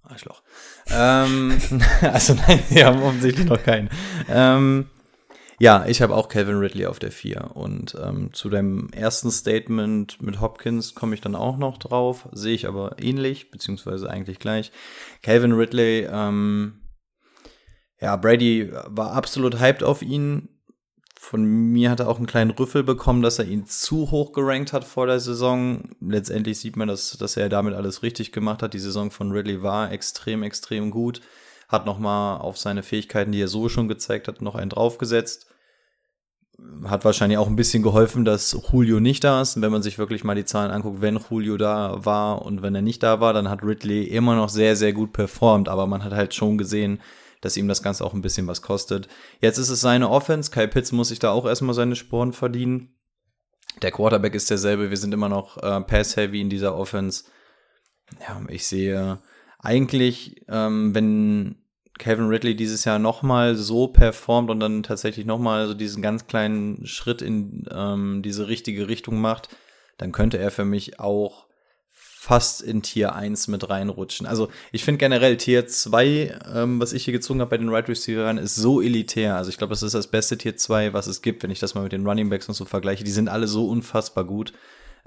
Arschloch. 0.04 0.42
ähm, 0.90 1.58
also 2.02 2.34
nein, 2.34 2.64
sie 2.70 2.84
haben 2.84 3.02
offensichtlich 3.02 3.46
noch 3.46 3.62
keinen. 3.64 3.90
Ähm, 4.30 4.88
ja, 5.62 5.86
ich 5.86 6.02
habe 6.02 6.16
auch 6.16 6.28
Calvin 6.28 6.58
Ridley 6.58 6.88
auf 6.88 6.98
der 6.98 7.12
4. 7.12 7.52
Und 7.54 7.96
ähm, 8.04 8.34
zu 8.34 8.50
deinem 8.50 8.90
ersten 8.94 9.30
Statement 9.30 10.20
mit 10.20 10.42
Hopkins 10.42 10.96
komme 10.96 11.14
ich 11.14 11.22
dann 11.22 11.36
auch 11.36 11.56
noch 11.56 11.78
drauf. 11.78 12.28
Sehe 12.32 12.56
ich 12.56 12.68
aber 12.68 12.96
ähnlich, 13.00 13.52
beziehungsweise 13.52 14.10
eigentlich 14.10 14.40
gleich. 14.40 14.72
Calvin 15.22 15.52
Ridley, 15.52 16.08
ähm, 16.12 16.82
ja, 18.00 18.16
Brady 18.16 18.72
war 18.88 19.12
absolut 19.12 19.60
hyped 19.60 19.84
auf 19.84 20.02
ihn. 20.02 20.50
Von 21.24 21.46
mir 21.46 21.92
hat 21.92 22.00
er 22.00 22.10
auch 22.10 22.18
einen 22.18 22.26
kleinen 22.26 22.50
Rüffel 22.50 22.84
bekommen, 22.84 23.22
dass 23.22 23.38
er 23.38 23.46
ihn 23.46 23.68
zu 23.68 24.10
hoch 24.10 24.34
gerankt 24.34 24.74
hat 24.74 24.84
vor 24.84 25.06
der 25.06 25.20
Saison. 25.20 25.84
Letztendlich 26.02 26.60
sieht 26.60 26.76
man, 26.76 26.88
dass, 26.88 27.12
dass 27.12 27.38
er 27.38 27.48
damit 27.48 27.76
alles 27.76 28.02
richtig 28.02 28.32
gemacht 28.32 28.64
hat. 28.64 28.74
Die 28.74 28.80
Saison 28.80 29.12
von 29.12 29.32
Ridley 29.32 29.62
war 29.62 29.92
extrem, 29.92 30.42
extrem 30.42 30.90
gut. 30.90 31.22
Hat 31.70 31.86
nochmal 31.86 32.42
auf 32.42 32.58
seine 32.58 32.82
Fähigkeiten, 32.82 33.32
die 33.32 33.40
er 33.40 33.48
so 33.48 33.70
schon 33.70 33.88
gezeigt 33.88 34.28
hat, 34.28 34.42
noch 34.42 34.56
einen 34.56 34.72
draufgesetzt. 34.72 35.46
Hat 36.86 37.06
wahrscheinlich 37.06 37.38
auch 37.38 37.48
ein 37.48 37.56
bisschen 37.56 37.84
geholfen, 37.84 38.26
dass 38.26 38.58
Julio 38.72 39.00
nicht 39.00 39.24
da 39.24 39.44
ist. 39.44 39.62
Wenn 39.62 39.72
man 39.72 39.84
sich 39.84 40.00
wirklich 40.00 40.24
mal 40.24 40.36
die 40.36 40.44
Zahlen 40.46 40.72
anguckt, 40.72 41.02
wenn 41.02 41.20
Julio 41.30 41.56
da 41.56 42.04
war 42.04 42.42
und 42.42 42.64
wenn 42.64 42.74
er 42.74 42.82
nicht 42.82 43.04
da 43.04 43.20
war, 43.20 43.32
dann 43.32 43.48
hat 43.48 43.64
Ridley 43.64 44.06
immer 44.06 44.36
noch 44.36 44.50
sehr, 44.50 44.76
sehr 44.76 44.92
gut 44.92 45.14
performt. 45.14 45.70
Aber 45.70 45.86
man 45.86 46.04
hat 46.04 46.14
halt 46.14 46.34
schon 46.34 46.58
gesehen, 46.58 47.00
dass 47.42 47.58
ihm 47.58 47.68
das 47.68 47.84
Ganze 47.84 48.06
auch 48.06 48.14
ein 48.14 48.22
bisschen 48.22 48.48
was 48.48 48.62
kostet. 48.62 49.08
Jetzt 49.40 49.58
ist 49.58 49.70
es 49.70 49.82
seine 49.82 50.10
Offense. 50.10 50.52
Kyle 50.52 50.68
Pitts 50.68 50.92
muss 50.92 51.10
sich 51.10 51.20
da 51.20 51.32
auch 51.32 51.46
erstmal 51.46 51.74
seine 51.74 51.96
Sporen 51.96 52.34
verdienen. 52.34 52.96
Der 53.82 53.92
Quarterback 53.92 54.36
ist 54.36 54.50
derselbe. 54.50 54.90
Wir 54.90 54.98
sind 54.98 55.14
immer 55.14 55.30
noch 55.30 55.58
äh, 55.58 55.82
pass-heavy 55.82 56.40
in 56.40 56.50
dieser 56.50 56.76
Offense. 56.76 57.26
Ja, 58.28 58.42
ich 58.48 58.68
sehe 58.68 59.20
eigentlich, 59.60 60.44
ähm, 60.50 60.94
wenn 60.94 61.56
Kevin 61.98 62.28
Ridley 62.28 62.56
dieses 62.56 62.84
Jahr 62.86 63.00
nochmal 63.00 63.56
so 63.56 63.88
performt 63.88 64.50
und 64.50 64.60
dann 64.60 64.84
tatsächlich 64.84 65.26
nochmal 65.26 65.68
so 65.68 65.74
diesen 65.74 66.02
ganz 66.02 66.28
kleinen 66.28 66.86
Schritt 66.86 67.22
in 67.22 67.66
ähm, 67.72 68.22
diese 68.24 68.48
richtige 68.48 68.88
Richtung 68.88 69.22
macht, 69.22 69.56
dann 69.98 70.12
könnte 70.12 70.40
er 70.40 70.52
für 70.52 70.66
mich 70.66 71.00
auch 71.00 71.46
fast 72.22 72.62
in 72.62 72.84
Tier 72.84 73.16
1 73.16 73.48
mit 73.48 73.68
reinrutschen. 73.68 74.28
Also 74.28 74.50
ich 74.72 74.84
finde 74.84 75.00
generell 75.00 75.38
Tier 75.38 75.66
2, 75.66 76.40
ähm, 76.54 76.80
was 76.80 76.94
ich 76.94 77.06
hier 77.06 77.14
gezogen 77.14 77.42
habe 77.42 77.50
bei 77.50 77.58
den 77.58 77.70
Right 77.70 77.90
Receivers, 77.90 78.40
ist 78.40 78.58
so 78.58 78.80
elitär. 78.80 79.38
Also 79.38 79.50
ich 79.50 79.58
glaube, 79.58 79.72
das 79.72 79.82
ist 79.82 79.96
das 79.96 80.06
beste 80.06 80.38
Tier 80.38 80.56
2, 80.56 80.94
was 80.94 81.08
es 81.08 81.24
gibt, 81.24 81.42
wenn 81.42 81.50
ich 81.50 81.60
das 81.60 81.74
mal 81.74 81.82
mit 81.82 81.94
den 81.94 82.06
Running 82.06 82.30
Backs 82.30 82.48
und 82.48 82.54
so 82.54 82.66
vergleiche. 82.66 83.04
Die 83.04 83.10
sind 83.10 83.28
alle 83.28 83.48
so 83.48 83.68
unfassbar 83.68 84.24
gut. 84.24 84.54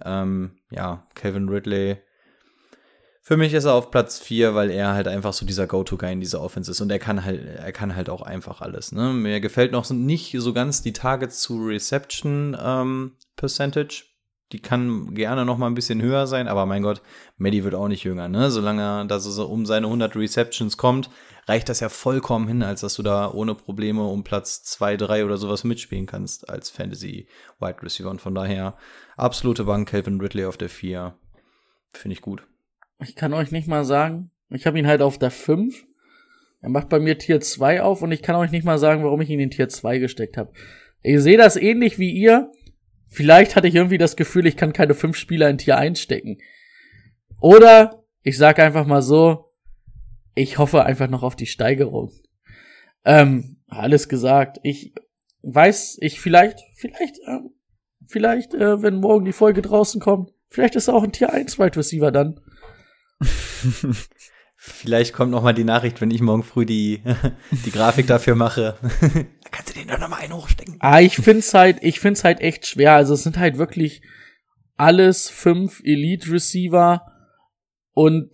Ähm, 0.05 0.57
ja, 0.73 1.07
Kevin 1.15 1.49
Ridley. 1.49 1.99
Für 3.23 3.37
mich 3.37 3.55
ist 3.55 3.65
er 3.65 3.75
auf 3.75 3.93
Platz 3.93 4.19
4, 4.19 4.57
weil 4.57 4.73
er 4.73 4.95
halt 4.95 5.07
einfach 5.07 5.35
so 5.35 5.47
dieser 5.47 5.69
Go-To-Guy 5.69 6.15
in 6.15 6.21
dieser 6.21 6.41
Offense 6.41 6.73
ist 6.73 6.81
und 6.81 6.91
er 6.91 6.99
kann 6.99 7.25
halt, 7.25 7.47
er 7.47 7.73
kann 7.73 7.95
halt 7.95 8.11
auch 8.11 8.23
einfach 8.23 8.61
alles. 8.61 8.91
Ne? 8.91 9.13
Mir 9.13 9.39
gefällt 9.39 9.71
noch 9.71 9.89
nicht 9.89 10.35
so 10.37 10.53
ganz 10.53 10.83
die 10.83 10.93
Targets 10.93 11.41
zu 11.41 11.65
Reception 11.65 12.57
ähm, 12.61 13.13
Percentage 13.37 14.14
die 14.53 14.61
kann 14.61 15.15
gerne 15.15 15.45
noch 15.45 15.59
mal 15.59 15.67
ein 15.67 15.75
bisschen 15.75 16.03
höher 16.03 16.27
sein, 16.27 16.49
aber 16.49 16.67
mein 16.67 16.83
Gott, 16.83 17.03
Maddie 17.37 17.65
wird 17.65 17.75
auch 17.75 17.89
nicht 17.89 18.05
jünger, 18.05 18.29
ne? 18.29 18.51
Solange 18.51 18.83
er 18.83 19.05
da 19.05 19.19
so 19.19 19.47
um 19.47 19.67
seine 19.67 19.87
100 19.87 20.15
Receptions 20.17 20.77
kommt, 20.77 21.11
reicht 21.47 21.69
das 21.69 21.81
ja 21.81 21.89
vollkommen 21.89 22.47
hin, 22.47 22.63
als 22.63 22.83
dass 22.83 22.95
du 22.95 23.03
da 23.03 23.31
ohne 23.31 23.55
Probleme 23.55 24.05
um 24.07 24.23
Platz 24.23 24.63
2, 24.65 24.97
3 24.97 25.25
oder 25.25 25.37
sowas 25.37 25.65
mitspielen 25.65 26.07
kannst 26.07 26.49
als 26.49 26.71
Fantasy 26.71 27.29
Wide 27.59 27.83
Receiver. 27.83 28.11
Und 28.11 28.21
von 28.21 28.35
daher 28.35 28.77
absolute 29.17 29.65
Bank, 29.65 29.89
Calvin 29.89 30.21
Ridley 30.21 30.45
auf 30.45 30.57
der 30.57 30.69
4. 30.69 31.15
Finde 31.93 32.15
ich 32.15 32.23
gut. 32.23 32.47
Ich 33.01 33.17
kann 33.17 33.35
euch 33.35 33.51
nicht 33.51 33.69
mal 33.69 33.85
sagen, 33.85 34.31
ich 34.51 34.67
habe 34.67 34.79
ihn 34.79 34.87
halt 34.87 35.03
auf 35.03 35.19
der 35.19 35.31
5. 35.31 35.85
Er 36.61 36.71
macht 36.71 36.89
bei 36.89 36.99
mir 36.99 37.19
Tier 37.19 37.41
2 37.41 37.83
auf 37.83 38.03
und 38.03 38.13
ich 38.13 38.23
kann 38.23 38.37
euch 38.37 38.51
nicht 38.51 38.65
mal 38.65 38.79
sagen, 38.79 39.05
warum 39.05 39.21
ich 39.21 39.31
ihn 39.31 39.41
in 39.41 39.51
Tier 39.51 39.69
2 39.69 39.99
gesteckt 39.99 40.37
habe. 40.37 40.53
Ich 41.03 41.21
sehe 41.21 41.37
das 41.37 41.57
ähnlich 41.57 41.99
wie 41.99 42.11
ihr. 42.11 42.51
Vielleicht 43.15 43.55
hatte 43.55 43.69
ich 43.69 43.77
irgendwie 43.77 43.97
das 43.97 44.17
Gefühl, 44.17 44.45
ich 44.45 44.57
kann 44.57 44.73
keine 44.73 44.93
fünf 44.93 45.17
Spieler 45.17 45.49
in 45.49 45.57
Tier 45.57 45.79
1 45.79 46.01
stecken. 46.01 46.39
Oder 47.41 48.05
ich 48.23 48.37
sage 48.37 48.65
einfach 48.65 48.87
mal 48.87 49.03
so, 49.03 49.53
ich 50.35 50.59
hoffe 50.59 50.85
einfach 50.85 51.09
noch 51.09 51.23
auf 51.23 51.37
die 51.37 51.47
Steigerung. 51.47 52.11
Ähm, 53.05 53.63
alles 53.69 54.09
gesagt. 54.09 54.59
Ich 54.65 54.95
weiß, 55.43 55.99
ich 56.01 56.21
vielleicht, 56.21 56.59
vielleicht, 56.75 57.19
äh, 57.21 57.39
vielleicht, 58.09 58.53
äh, 58.53 58.83
wenn 58.83 58.97
morgen 58.97 59.25
die 59.25 59.33
Folge 59.33 59.63
draußen 59.63 60.01
kommt, 60.01 60.33
vielleicht 60.51 60.75
ist 60.75 60.89
auch 60.89 61.05
ein 61.05 61.13
Tier 61.13 61.33
1 61.33 61.57
Wide 61.57 61.77
Receiver 61.77 62.11
dann. 62.11 62.41
Vielleicht 64.67 65.13
kommt 65.13 65.31
noch 65.31 65.43
mal 65.43 65.53
die 65.53 65.63
Nachricht, 65.63 66.01
wenn 66.01 66.11
ich 66.11 66.23
morgen 66.23 66.43
früh 66.43 66.65
die, 66.65 67.03
die 67.67 67.71
Grafik 67.71 68.07
dafür 68.07 68.35
mache. 68.35 68.77
da 69.03 69.51
kannst 69.51 69.69
du 69.69 69.79
den 69.79 69.89
doch 69.89 69.99
noch 69.99 70.09
mal 70.09 70.17
einen 70.17 70.33
hochstecken. 70.33 70.77
Ah, 70.81 71.01
ich 71.01 71.17
find's 71.17 71.53
halt, 71.53 71.81
ich 71.83 72.01
find's 72.01 72.25
halt 72.25 72.41
echt 72.41 72.67
schwer. 72.67 72.95
Also 72.95 73.13
es 73.13 73.25
sind 73.25 73.37
halt 73.37 73.59
wirklich 73.59 74.01
alles 74.79 75.29
fünf 75.29 75.83
Elite 75.85 76.33
Receiver 76.33 77.03
und 77.93 78.31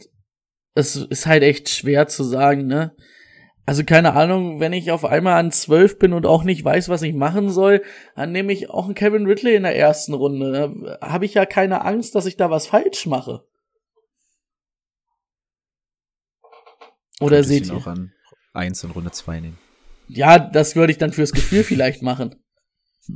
es 0.76 0.94
ist 0.94 1.26
halt 1.26 1.42
echt 1.42 1.68
schwer 1.68 2.06
zu 2.06 2.22
sagen, 2.22 2.68
ne? 2.68 2.94
Also 3.66 3.82
keine 3.82 4.14
Ahnung, 4.14 4.60
wenn 4.60 4.72
ich 4.72 4.92
auf 4.92 5.04
einmal 5.04 5.36
an 5.36 5.50
zwölf 5.50 5.98
bin 5.98 6.12
und 6.12 6.26
auch 6.26 6.44
nicht 6.44 6.64
weiß, 6.64 6.88
was 6.88 7.02
ich 7.02 7.12
machen 7.12 7.50
soll, 7.50 7.82
dann 8.14 8.30
nehme 8.30 8.52
ich 8.52 8.70
auch 8.70 8.84
einen 8.84 8.94
Kevin 8.94 9.26
Ridley 9.26 9.56
in 9.56 9.64
der 9.64 9.76
ersten 9.76 10.14
Runde. 10.14 10.52
Da 11.00 11.08
habe 11.08 11.24
ich 11.24 11.34
ja 11.34 11.44
keine 11.44 11.84
Angst, 11.84 12.14
dass 12.14 12.26
ich 12.26 12.36
da 12.36 12.50
was 12.50 12.68
falsch 12.68 13.06
mache. 13.06 13.42
Oder 17.20 17.44
seht 17.44 17.66
ihr? 17.66 17.74
auch 17.74 17.86
an 17.86 18.12
1 18.52 18.84
in 18.84 18.90
Runde 18.90 19.12
2 19.12 19.40
nehmen. 19.40 19.58
Ja, 20.08 20.38
das 20.38 20.74
würde 20.74 20.92
ich 20.92 20.98
dann 20.98 21.12
fürs 21.12 21.32
Gefühl 21.32 21.62
vielleicht 21.62 22.02
machen. 22.02 22.36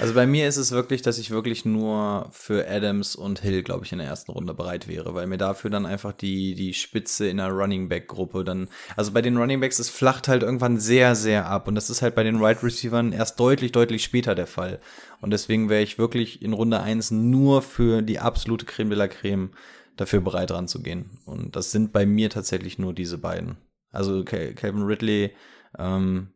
Also 0.00 0.14
bei 0.14 0.26
mir 0.26 0.48
ist 0.48 0.58
es 0.58 0.70
wirklich, 0.70 1.02
dass 1.02 1.18
ich 1.18 1.30
wirklich 1.30 1.64
nur 1.64 2.28
für 2.30 2.68
Adams 2.68 3.16
und 3.16 3.40
Hill, 3.40 3.62
glaube 3.62 3.84
ich, 3.84 3.92
in 3.92 3.98
der 3.98 4.06
ersten 4.06 4.32
Runde 4.32 4.52
bereit 4.52 4.86
wäre, 4.86 5.14
weil 5.14 5.26
mir 5.26 5.38
dafür 5.38 5.70
dann 5.70 5.86
einfach 5.86 6.12
die, 6.12 6.54
die 6.54 6.74
Spitze 6.74 7.26
in 7.28 7.38
der 7.38 7.48
Running 7.48 7.88
Back 7.88 8.08
Gruppe 8.08 8.44
dann, 8.44 8.68
also 8.96 9.12
bei 9.12 9.22
den 9.22 9.36
Running 9.36 9.60
Backs, 9.60 9.78
es 9.78 9.88
flacht 9.88 10.28
halt 10.28 10.42
irgendwann 10.42 10.78
sehr, 10.78 11.14
sehr 11.14 11.46
ab 11.46 11.68
und 11.68 11.74
das 11.74 11.88
ist 11.88 12.02
halt 12.02 12.14
bei 12.14 12.22
den 12.22 12.42
Right 12.42 12.62
Receivern 12.62 13.12
erst 13.12 13.40
deutlich, 13.40 13.72
deutlich 13.72 14.04
später 14.04 14.34
der 14.34 14.46
Fall. 14.46 14.78
Und 15.20 15.30
deswegen 15.30 15.68
wäre 15.68 15.82
ich 15.82 15.98
wirklich 15.98 16.42
in 16.42 16.52
Runde 16.52 16.80
1 16.80 17.10
nur 17.10 17.62
für 17.62 18.02
die 18.02 18.18
absolute 18.18 18.66
Creme 18.66 18.90
de 18.90 18.98
la 18.98 19.08
Creme 19.08 19.50
dafür 19.96 20.20
bereit 20.20 20.50
ranzugehen. 20.50 21.18
Und 21.26 21.56
das 21.56 21.72
sind 21.72 21.92
bei 21.92 22.06
mir 22.06 22.30
tatsächlich 22.30 22.78
nur 22.78 22.92
diese 22.92 23.18
beiden. 23.18 23.56
Also 23.90 24.24
Calvin 24.24 24.82
Ridley, 24.82 25.32
ähm, 25.78 26.32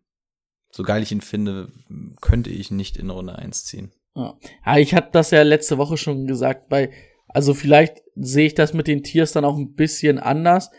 so 0.71 0.83
geil 0.83 1.03
ich 1.03 1.13
ihn 1.13 1.23
finde, 1.23 1.73
könnte 2.21 2.51
ich 2.51 2.71
nicht 2.71 2.97
in 2.97 3.11
Runde 3.11 3.37
1 3.37 3.65
ziehen. 3.65 3.93
Ja, 4.15 4.37
ich 4.77 4.95
hatte 4.95 5.11
das 5.13 5.31
ja 5.31 5.43
letzte 5.43 5.79
Woche 5.79 5.97
schon 5.97 6.27
gesagt, 6.27 6.69
bei, 6.69 6.91
also 7.29 7.55
vielleicht 7.55 8.03
sehe 8.15 8.47
ich 8.47 8.55
das 8.55 8.73
mit 8.73 8.87
den 8.87 9.03
Tiers 9.03 9.33
dann 9.33 9.45
auch 9.45 9.57
ein 9.57 9.75
bisschen 9.75 10.19
anders, 10.19 10.71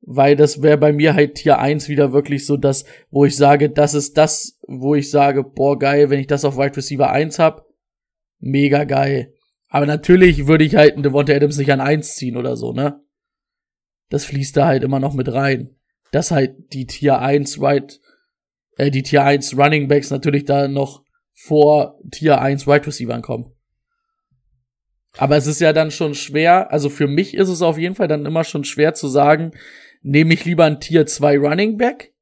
weil 0.00 0.36
das 0.36 0.62
wäre 0.62 0.78
bei 0.78 0.92
mir 0.92 1.14
halt 1.14 1.36
Tier 1.36 1.58
1 1.58 1.88
wieder 1.88 2.12
wirklich 2.12 2.46
so 2.46 2.56
das, 2.56 2.84
wo 3.10 3.24
ich 3.24 3.36
sage, 3.36 3.70
das 3.70 3.94
ist 3.94 4.16
das, 4.16 4.58
wo 4.66 4.94
ich 4.94 5.10
sage, 5.10 5.42
boah, 5.42 5.78
geil, 5.78 6.10
wenn 6.10 6.20
ich 6.20 6.26
das 6.28 6.44
auf 6.44 6.56
Wide 6.56 6.76
Receiver 6.76 7.10
1 7.10 7.38
hab, 7.38 7.66
mega 8.38 8.84
geil. 8.84 9.32
Aber 9.68 9.86
natürlich 9.86 10.46
würde 10.46 10.64
ich 10.64 10.76
halt 10.76 10.94
einen 10.94 11.02
Devonta 11.02 11.32
Adams 11.32 11.58
nicht 11.58 11.72
an 11.72 11.80
1 11.80 12.14
ziehen 12.14 12.36
oder 12.36 12.56
so, 12.56 12.72
ne? 12.72 13.00
Das 14.08 14.24
fließt 14.24 14.56
da 14.56 14.66
halt 14.66 14.84
immer 14.84 15.00
noch 15.00 15.14
mit 15.14 15.32
rein. 15.32 15.76
Dass 16.12 16.30
halt 16.30 16.72
die 16.72 16.86
Tier 16.86 17.18
1 17.18 17.60
Right, 17.60 18.00
äh, 18.76 18.90
die 18.90 19.02
Tier 19.02 19.24
1 19.24 19.56
Running 19.56 19.88
Backs 19.88 20.10
natürlich 20.10 20.44
da 20.44 20.68
noch 20.68 21.02
vor 21.34 21.98
Tier 22.10 22.40
1 22.40 22.66
Wide 22.66 22.86
Receivern 22.86 23.22
kommen. 23.22 23.52
Aber 25.18 25.36
es 25.36 25.46
ist 25.46 25.60
ja 25.60 25.72
dann 25.72 25.90
schon 25.90 26.14
schwer, 26.14 26.70
also 26.70 26.88
für 26.90 27.06
mich 27.06 27.34
ist 27.34 27.48
es 27.48 27.62
auf 27.62 27.78
jeden 27.78 27.94
Fall 27.94 28.08
dann 28.08 28.26
immer 28.26 28.44
schon 28.44 28.64
schwer 28.64 28.94
zu 28.94 29.08
sagen, 29.08 29.52
nehme 30.02 30.34
ich 30.34 30.44
lieber 30.44 30.64
ein 30.64 30.80
Tier 30.80 31.06
2 31.06 31.38
Running 31.38 31.78
Back 31.78 32.12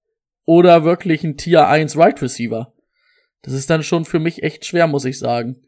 oder 0.44 0.84
wirklich 0.84 1.24
ein 1.24 1.36
Tier 1.36 1.68
1 1.68 1.96
Wide 1.96 2.22
Receiver. 2.22 2.72
Das 3.42 3.52
ist 3.52 3.68
dann 3.68 3.82
schon 3.82 4.04
für 4.04 4.20
mich 4.20 4.42
echt 4.42 4.64
schwer, 4.64 4.86
muss 4.86 5.04
ich 5.04 5.18
sagen. 5.18 5.63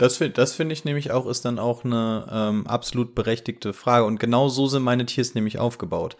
Das, 0.00 0.16
find- 0.16 0.38
das 0.38 0.54
finde 0.54 0.72
ich 0.72 0.84
nämlich 0.84 1.10
auch, 1.10 1.26
ist 1.26 1.44
dann 1.44 1.58
auch 1.58 1.84
eine 1.84 2.26
ähm, 2.30 2.66
absolut 2.66 3.14
berechtigte 3.14 3.72
Frage. 3.72 4.04
Und 4.06 4.18
genau 4.20 4.48
so 4.48 4.66
sind 4.66 4.82
meine 4.82 5.06
Tiers 5.06 5.34
nämlich 5.34 5.58
aufgebaut. 5.58 6.16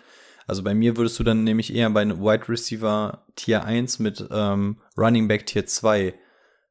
Also 0.47 0.63
bei 0.63 0.75
mir 0.75 0.97
würdest 0.97 1.19
du 1.19 1.23
dann 1.25 1.45
nämlich 1.45 1.75
eher 1.75 1.89
bei 1.91 2.03
einem 2.03 2.21
Wide 2.21 2.49
Receiver 2.49 3.25
Tier 3.37 3.65
1 3.65 3.99
mit 4.01 4.27
ähm, 4.31 4.79
Running 4.99 5.29
Back 5.29 5.47
Tier 5.47 5.65
2 5.67 6.15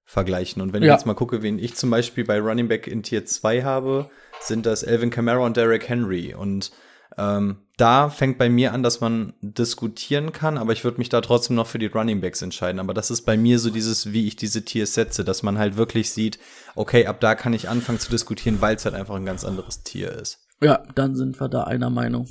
vergleichen. 0.05 0.61
Und 0.61 0.73
wenn 0.73 0.81
ich 0.83 0.87
Ja. 0.87 0.93
jetzt 0.93 1.05
mal 1.05 1.13
gucke, 1.13 1.41
wen 1.43 1.59
ich 1.59 1.75
zum 1.75 1.89
Beispiel 1.89 2.25
bei 2.25 2.39
Running 2.39 2.67
Back 2.67 2.87
in 2.87 3.03
Tier 3.03 3.25
2 3.25 3.63
habe, 3.63 4.09
sind 4.41 4.65
das 4.65 4.83
Elvin 4.83 5.11
Kamara 5.11 5.45
und 5.45 5.55
Derrick 5.55 5.87
Henry. 5.87 6.33
Und 6.33 6.71
ähm, 7.17 7.57
da 7.79 8.09
fängt 8.09 8.37
bei 8.37 8.49
mir 8.49 8.73
an, 8.73 8.83
dass 8.83 9.01
man 9.01 9.33
diskutieren 9.41 10.31
kann, 10.31 10.57
aber 10.57 10.73
ich 10.73 10.83
würde 10.83 10.97
mich 10.97 11.09
da 11.09 11.21
trotzdem 11.21 11.55
noch 11.55 11.67
für 11.67 11.79
die 11.79 11.87
Running 11.87 12.21
Backs 12.21 12.41
entscheiden. 12.41 12.79
Aber 12.79 12.93
das 12.93 13.09
ist 13.11 13.21
bei 13.21 13.37
mir 13.37 13.59
so 13.59 13.69
dieses, 13.69 14.11
wie 14.11 14.27
ich 14.27 14.35
diese 14.35 14.65
Tiers 14.65 14.93
setze, 14.93 15.23
dass 15.23 15.43
man 15.43 15.57
halt 15.57 15.77
wirklich 15.77 16.11
sieht, 16.11 16.39
okay, 16.75 17.05
ab 17.05 17.19
da 17.19 17.35
kann 17.35 17.53
ich 17.53 17.69
anfangen 17.69 17.99
zu 17.99 18.09
diskutieren, 18.09 18.61
weil 18.61 18.75
es 18.75 18.85
halt 18.85 18.95
einfach 18.95 19.15
ein 19.15 19.25
ganz 19.25 19.43
anderes 19.43 19.83
Tier 19.83 20.11
ist. 20.11 20.39
Ja, 20.61 20.83
dann 20.95 21.15
sind 21.15 21.39
wir 21.39 21.47
da 21.47 21.63
einer 21.63 21.89
Meinung. 21.89 22.27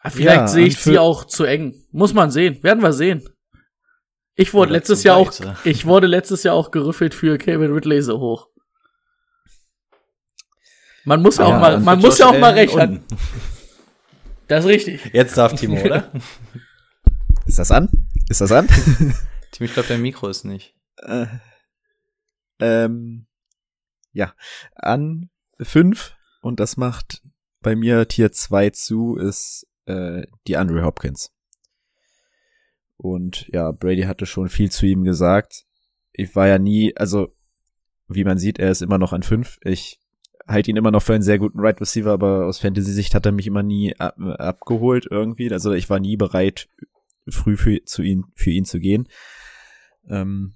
Ah, 0.00 0.10
Vielleicht 0.10 0.36
Ja, 0.36 0.48
sehe 0.48 0.66
ich 0.66 0.78
sie 0.78 0.98
auch 0.98 1.24
zu 1.24 1.44
eng. 1.44 1.74
Muss 1.92 2.12
man 2.12 2.30
sehen. 2.30 2.62
Werden 2.62 2.82
wir 2.82 2.92
sehen. 2.92 3.22
Ich 4.36 4.52
wurde 4.52 4.72
letztes 4.72 5.04
Jahr 5.04 5.16
auch, 5.16 5.32
ich 5.64 5.86
wurde 5.86 6.08
letztes 6.08 6.42
Jahr 6.42 6.56
auch 6.56 6.72
gerüffelt 6.72 7.14
für 7.14 7.38
Kevin 7.38 7.72
Ridley 7.72 8.02
so 8.02 8.18
hoch. 8.18 8.48
Man 11.04 11.22
muss 11.22 11.38
ja 11.38 11.44
auch 11.44 11.60
mal, 11.60 11.80
man 11.80 11.98
muss 12.00 12.18
ja 12.18 12.28
auch 12.28 12.38
mal 12.38 12.52
recht 12.54 12.76
haben. 12.76 13.04
Das 14.48 14.64
ist 14.64 14.70
richtig. 14.70 15.04
Jetzt 15.12 15.36
darf 15.36 15.54
Timo, 15.54 15.80
oder? 15.80 16.10
Ist 17.46 17.58
das 17.58 17.70
an? 17.70 17.90
Ist 18.28 18.40
das 18.40 18.52
an? 18.52 18.66
Timo, 19.52 19.66
ich 19.66 19.74
glaube, 19.74 19.88
dein 19.88 20.00
Mikro 20.00 20.28
ist 20.28 20.44
nicht. 20.44 20.74
äh, 20.96 21.26
ähm, 22.58 23.26
ja, 24.12 24.34
an 24.74 25.28
fünf 25.60 26.14
und 26.40 26.58
das 26.58 26.76
macht 26.78 27.22
bei 27.60 27.76
mir 27.76 28.08
Tier 28.08 28.32
2 28.32 28.70
zu, 28.70 29.16
ist 29.16 29.66
äh, 29.86 30.26
die 30.46 30.56
Andre 30.56 30.84
Hopkins. 30.84 31.32
Und 32.96 33.48
ja, 33.48 33.72
Brady 33.72 34.02
hatte 34.02 34.24
schon 34.24 34.48
viel 34.48 34.70
zu 34.70 34.86
ihm 34.86 35.04
gesagt. 35.04 35.66
Ich 36.12 36.34
war 36.34 36.46
ja 36.46 36.58
nie, 36.58 36.96
also 36.96 37.34
wie 38.08 38.24
man 38.24 38.38
sieht, 38.38 38.58
er 38.58 38.70
ist 38.70 38.82
immer 38.82 38.98
noch 38.98 39.12
an 39.12 39.22
fünf. 39.22 39.58
Ich 39.62 40.00
halte 40.46 40.70
ihn 40.70 40.76
immer 40.76 40.90
noch 40.90 41.02
für 41.02 41.14
einen 41.14 41.22
sehr 41.22 41.38
guten 41.38 41.60
Right 41.60 41.80
Receiver, 41.80 42.10
aber 42.10 42.46
aus 42.46 42.58
Fantasy-Sicht 42.58 43.14
hat 43.14 43.26
er 43.26 43.32
mich 43.32 43.46
immer 43.46 43.62
nie 43.62 43.96
ab 43.96 44.18
abgeholt 44.18 45.06
irgendwie. 45.10 45.50
Also 45.52 45.72
ich 45.72 45.88
war 45.88 46.00
nie 46.00 46.16
bereit, 46.16 46.68
früh 47.28 47.56
für, 47.56 47.82
zu 47.84 48.02
ihn, 48.02 48.24
für 48.34 48.50
ihn 48.50 48.64
zu 48.64 48.78
gehen. 48.78 49.08
Ähm, 50.08 50.54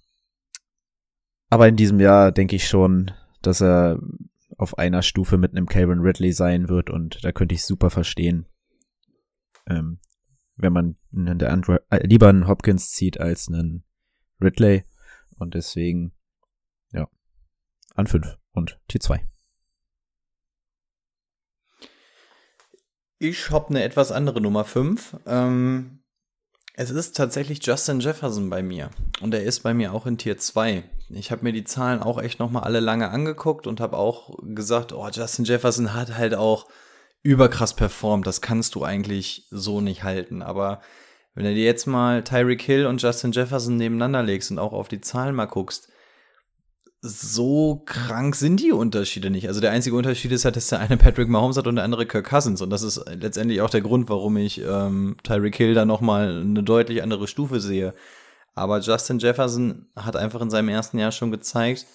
aber 1.51 1.68
in 1.68 1.77
diesem 1.77 2.01
Jahr 2.01 2.33
denke 2.33 2.57
ich 2.57 2.68
schon, 2.68 3.12
dass 3.40 3.62
er 3.62 3.98
auf 4.57 4.77
einer 4.77 5.03
Stufe 5.03 5.38
mit 5.38 5.53
einem 5.53 5.66
Calvin 5.66 6.01
Ridley 6.01 6.33
sein 6.33 6.68
wird 6.68 6.90
und 6.90 7.24
da 7.24 7.33
könnte 7.33 7.55
ich 7.55 7.64
super 7.64 7.90
verstehen, 7.90 8.46
ähm, 9.66 10.01
wenn 10.57 10.72
man 10.72 10.96
einen 11.14 11.38
der 11.38 11.53
Andro 11.53 11.77
äh, 11.90 12.07
lieber 12.07 12.29
einen 12.29 12.48
Hopkins 12.48 12.90
zieht 12.90 13.20
als 13.20 13.48
einen 13.48 13.85
Ridley 14.42 14.85
und 15.38 15.55
deswegen 15.55 16.12
ja 16.92 17.09
an 17.94 18.07
5 18.07 18.37
und 18.53 18.81
T2. 18.90 19.20
Ich 23.20 23.50
habe 23.50 23.70
eine 23.70 23.83
etwas 23.83 24.12
andere 24.12 24.40
Nummer 24.40 24.64
5. 24.64 25.16
Ähm, 25.26 25.98
es 26.74 26.90
ist 26.90 27.16
tatsächlich 27.16 27.59
Justin 27.66 27.98
Jefferson 27.98 28.48
bei 28.48 28.62
mir. 28.62 28.90
Und 29.20 29.35
er 29.35 29.42
ist 29.42 29.61
bei 29.61 29.74
mir 29.74 29.92
auch 29.92 30.07
in 30.07 30.18
Tier 30.18 30.38
2. 30.38 30.85
Ich 31.11 31.33
habe 31.33 31.42
mir 31.42 31.52
die 31.52 31.64
Zahlen 31.64 32.00
auch 32.00 32.22
echt 32.22 32.38
nochmal 32.38 32.62
alle 32.62 32.78
lange 32.78 33.11
angeguckt 33.11 33.66
und 33.66 33.81
habe 33.81 33.96
auch 33.96 34.38
gesagt, 34.42 34.92
oh, 34.92 35.09
Justin 35.12 35.44
Jefferson 35.44 35.94
hat 35.94 36.16
halt 36.16 36.37
auch 36.37 36.68
überkrass 37.24 37.74
performt. 37.74 38.24
Das 38.24 38.40
kannst 38.40 38.76
du 38.76 38.85
eigentlich 38.85 39.48
so 39.50 39.81
nicht 39.81 40.04
halten. 40.04 40.40
Aber 40.40 40.81
wenn 41.35 41.44
du 41.44 41.54
dir 41.54 41.64
jetzt 41.64 41.87
mal 41.87 42.22
Tyreek 42.22 42.62
Hill 42.62 42.87
und 42.87 43.02
Justin 43.02 43.33
Jefferson 43.33 43.76
nebeneinander 43.76 44.22
legst 44.22 44.52
und 44.52 44.61
auch 44.61 44.72
auf 44.72 44.87
die 44.87 45.00
Zahlen 45.00 45.35
mal 45.35 45.46
guckst, 45.46 45.88
so 47.00 47.82
krank 47.87 48.34
sind 48.34 48.61
die 48.61 48.72
Unterschiede 48.72 49.30
nicht. 49.30 49.46
Also 49.46 49.61
der 49.61 49.70
einzige 49.70 49.96
Unterschied 49.96 50.32
ist 50.32 50.44
halt, 50.44 50.56
dass 50.56 50.68
der 50.68 50.80
eine 50.80 50.96
Patrick 50.96 51.28
Mahomes 51.28 51.56
hat 51.56 51.66
und 51.66 51.76
der 51.76 51.84
andere 51.84 52.06
Kirk 52.06 52.28
Cousins. 52.28 52.61
Und 52.61 52.70
das 52.70 52.82
ist 52.82 53.04
letztendlich 53.06 53.61
auch 53.61 53.70
der 53.70 53.82
Grund, 53.82 54.08
warum 54.08 54.37
ich 54.37 54.61
ähm, 54.61 55.16
Tyreek 55.22 55.56
Hill 55.56 55.74
da 55.74 55.84
noch 55.84 56.00
mal 56.00 56.40
eine 56.40 56.62
deutlich 56.62 57.02
andere 57.02 57.28
Stufe 57.28 57.61
sehe. 57.61 57.94
Aber 58.54 58.80
Justin 58.80 59.20
Jefferson 59.20 59.87
hat 59.94 60.16
einfach 60.16 60.40
in 60.40 60.50
seinem 60.50 60.68
ersten 60.68 60.98
Jahr 60.98 61.12
schon 61.12 61.30
gezeigt, 61.30 61.87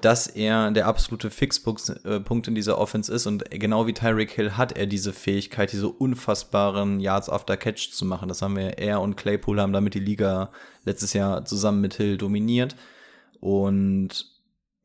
dass 0.00 0.28
er 0.28 0.70
der 0.70 0.86
absolute 0.86 1.30
Fixpunkt 1.30 1.88
äh, 2.04 2.20
in 2.46 2.54
dieser 2.54 2.78
Offense 2.78 3.12
ist. 3.12 3.26
Und 3.26 3.50
genau 3.50 3.88
wie 3.88 3.94
Tyreek 3.94 4.30
Hill 4.30 4.52
hat 4.52 4.78
er 4.78 4.86
diese 4.86 5.12
Fähigkeit, 5.12 5.72
diese 5.72 5.88
unfassbaren 5.88 7.00
Yards 7.00 7.28
after 7.28 7.56
Catch 7.56 7.90
zu 7.90 8.04
machen. 8.04 8.28
Das 8.28 8.40
haben 8.40 8.56
wir, 8.56 8.78
er 8.78 9.00
und 9.00 9.16
Claypool 9.16 9.60
haben 9.60 9.72
damit 9.72 9.94
die 9.94 9.98
Liga 9.98 10.52
letztes 10.84 11.14
Jahr 11.14 11.44
zusammen 11.44 11.80
mit 11.80 11.94
Hill 11.94 12.16
dominiert. 12.16 12.76
Und 13.40 14.26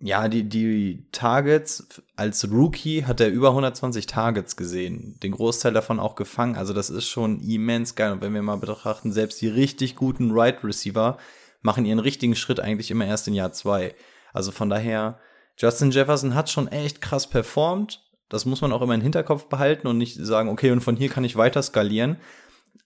ja, 0.06 0.28
die, 0.28 0.44
die 0.44 1.08
Targets, 1.14 1.88
als 2.18 2.52
Rookie 2.52 3.06
hat 3.06 3.22
er 3.22 3.30
über 3.30 3.50
120 3.50 4.06
Targets 4.06 4.58
gesehen. 4.58 5.18
Den 5.24 5.32
Großteil 5.32 5.72
davon 5.72 6.00
auch 6.00 6.16
gefangen. 6.16 6.58
Also 6.58 6.74
das 6.74 6.90
ist 6.90 7.08
schon 7.08 7.40
immens 7.40 7.96
geil. 7.96 8.12
Und 8.12 8.22
wenn 8.22 8.34
wir 8.34 8.42
mal 8.42 8.58
betrachten, 8.58 9.14
selbst 9.14 9.42
die 9.42 9.48
richtig 9.48 9.96
guten 9.96 10.32
Right 10.32 10.62
Receiver 10.62 11.18
machen 11.62 11.86
ihren 11.86 12.00
richtigen 12.00 12.36
Schritt 12.36 12.60
eigentlich 12.60 12.92
immer 12.92 13.06
erst 13.06 13.30
in 13.30 13.34
Jahr 13.34 13.54
zwei. 13.54 13.96
Also 14.34 14.52
von 14.52 14.70
daher, 14.70 15.20
Justin 15.58 15.92
Jefferson 15.92 16.36
hat 16.36 16.50
schon 16.50 16.68
echt 16.68 17.00
krass 17.00 17.30
performt. 17.30 18.04
Das 18.28 18.46
muss 18.46 18.62
man 18.62 18.74
auch 18.74 18.82
immer 18.82 18.96
im 18.96 19.02
Hinterkopf 19.02 19.46
behalten 19.46 19.88
und 19.88 19.98
nicht 19.98 20.18
sagen, 20.18 20.50
okay, 20.50 20.72
und 20.72 20.82
von 20.82 20.98
hier 20.98 21.10
kann 21.10 21.24
ich 21.24 21.38
weiter 21.38 21.62
skalieren. 21.62 22.18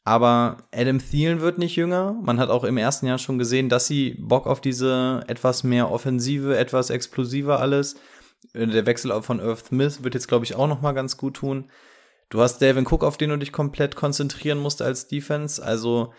Aber 0.04 0.58
Adam 0.73 1.00
Thielen 1.00 1.41
wird 1.41 1.58
nicht 1.58 1.76
jünger. 1.76 2.13
Man 2.23 2.39
hat 2.39 2.50
auch 2.50 2.63
im 2.63 2.78
ersten 2.78 3.08
Jahr 3.08 3.17
schon 3.17 3.38
gesehen, 3.38 3.67
dass 3.67 3.88
sie 3.88 4.15
Bock 4.19 4.47
auf 4.47 4.62
diese 4.62 5.23
etwas 5.28 5.65
mehr 5.65 5.91
offensive, 5.91 6.58
etwas 6.58 6.89
explosiver 6.89 7.60
alles. 7.60 7.97
Der 8.54 8.86
Wechsel 8.86 9.21
von 9.21 9.41
Earth 9.41 9.65
Smith 9.67 10.04
wird 10.04 10.13
jetzt, 10.13 10.28
glaube 10.28 10.45
ich, 10.45 10.56
auch 10.56 10.67
noch 10.67 10.82
mal 10.82 10.93
ganz 10.93 11.17
gut 11.17 11.36
tun. 11.36 11.69
Du 12.30 12.41
hast 12.41 12.60
Devin 12.60 12.88
Cook, 12.88 13.04
auf 13.04 13.17
den 13.17 13.32
du 13.32 13.38
dich 13.38 13.52
komplett 13.52 13.95
konzentrieren 13.95 14.60
musst 14.60 14.82
als 14.82 15.08
Defense. 15.08 15.63
Also 15.63 16.13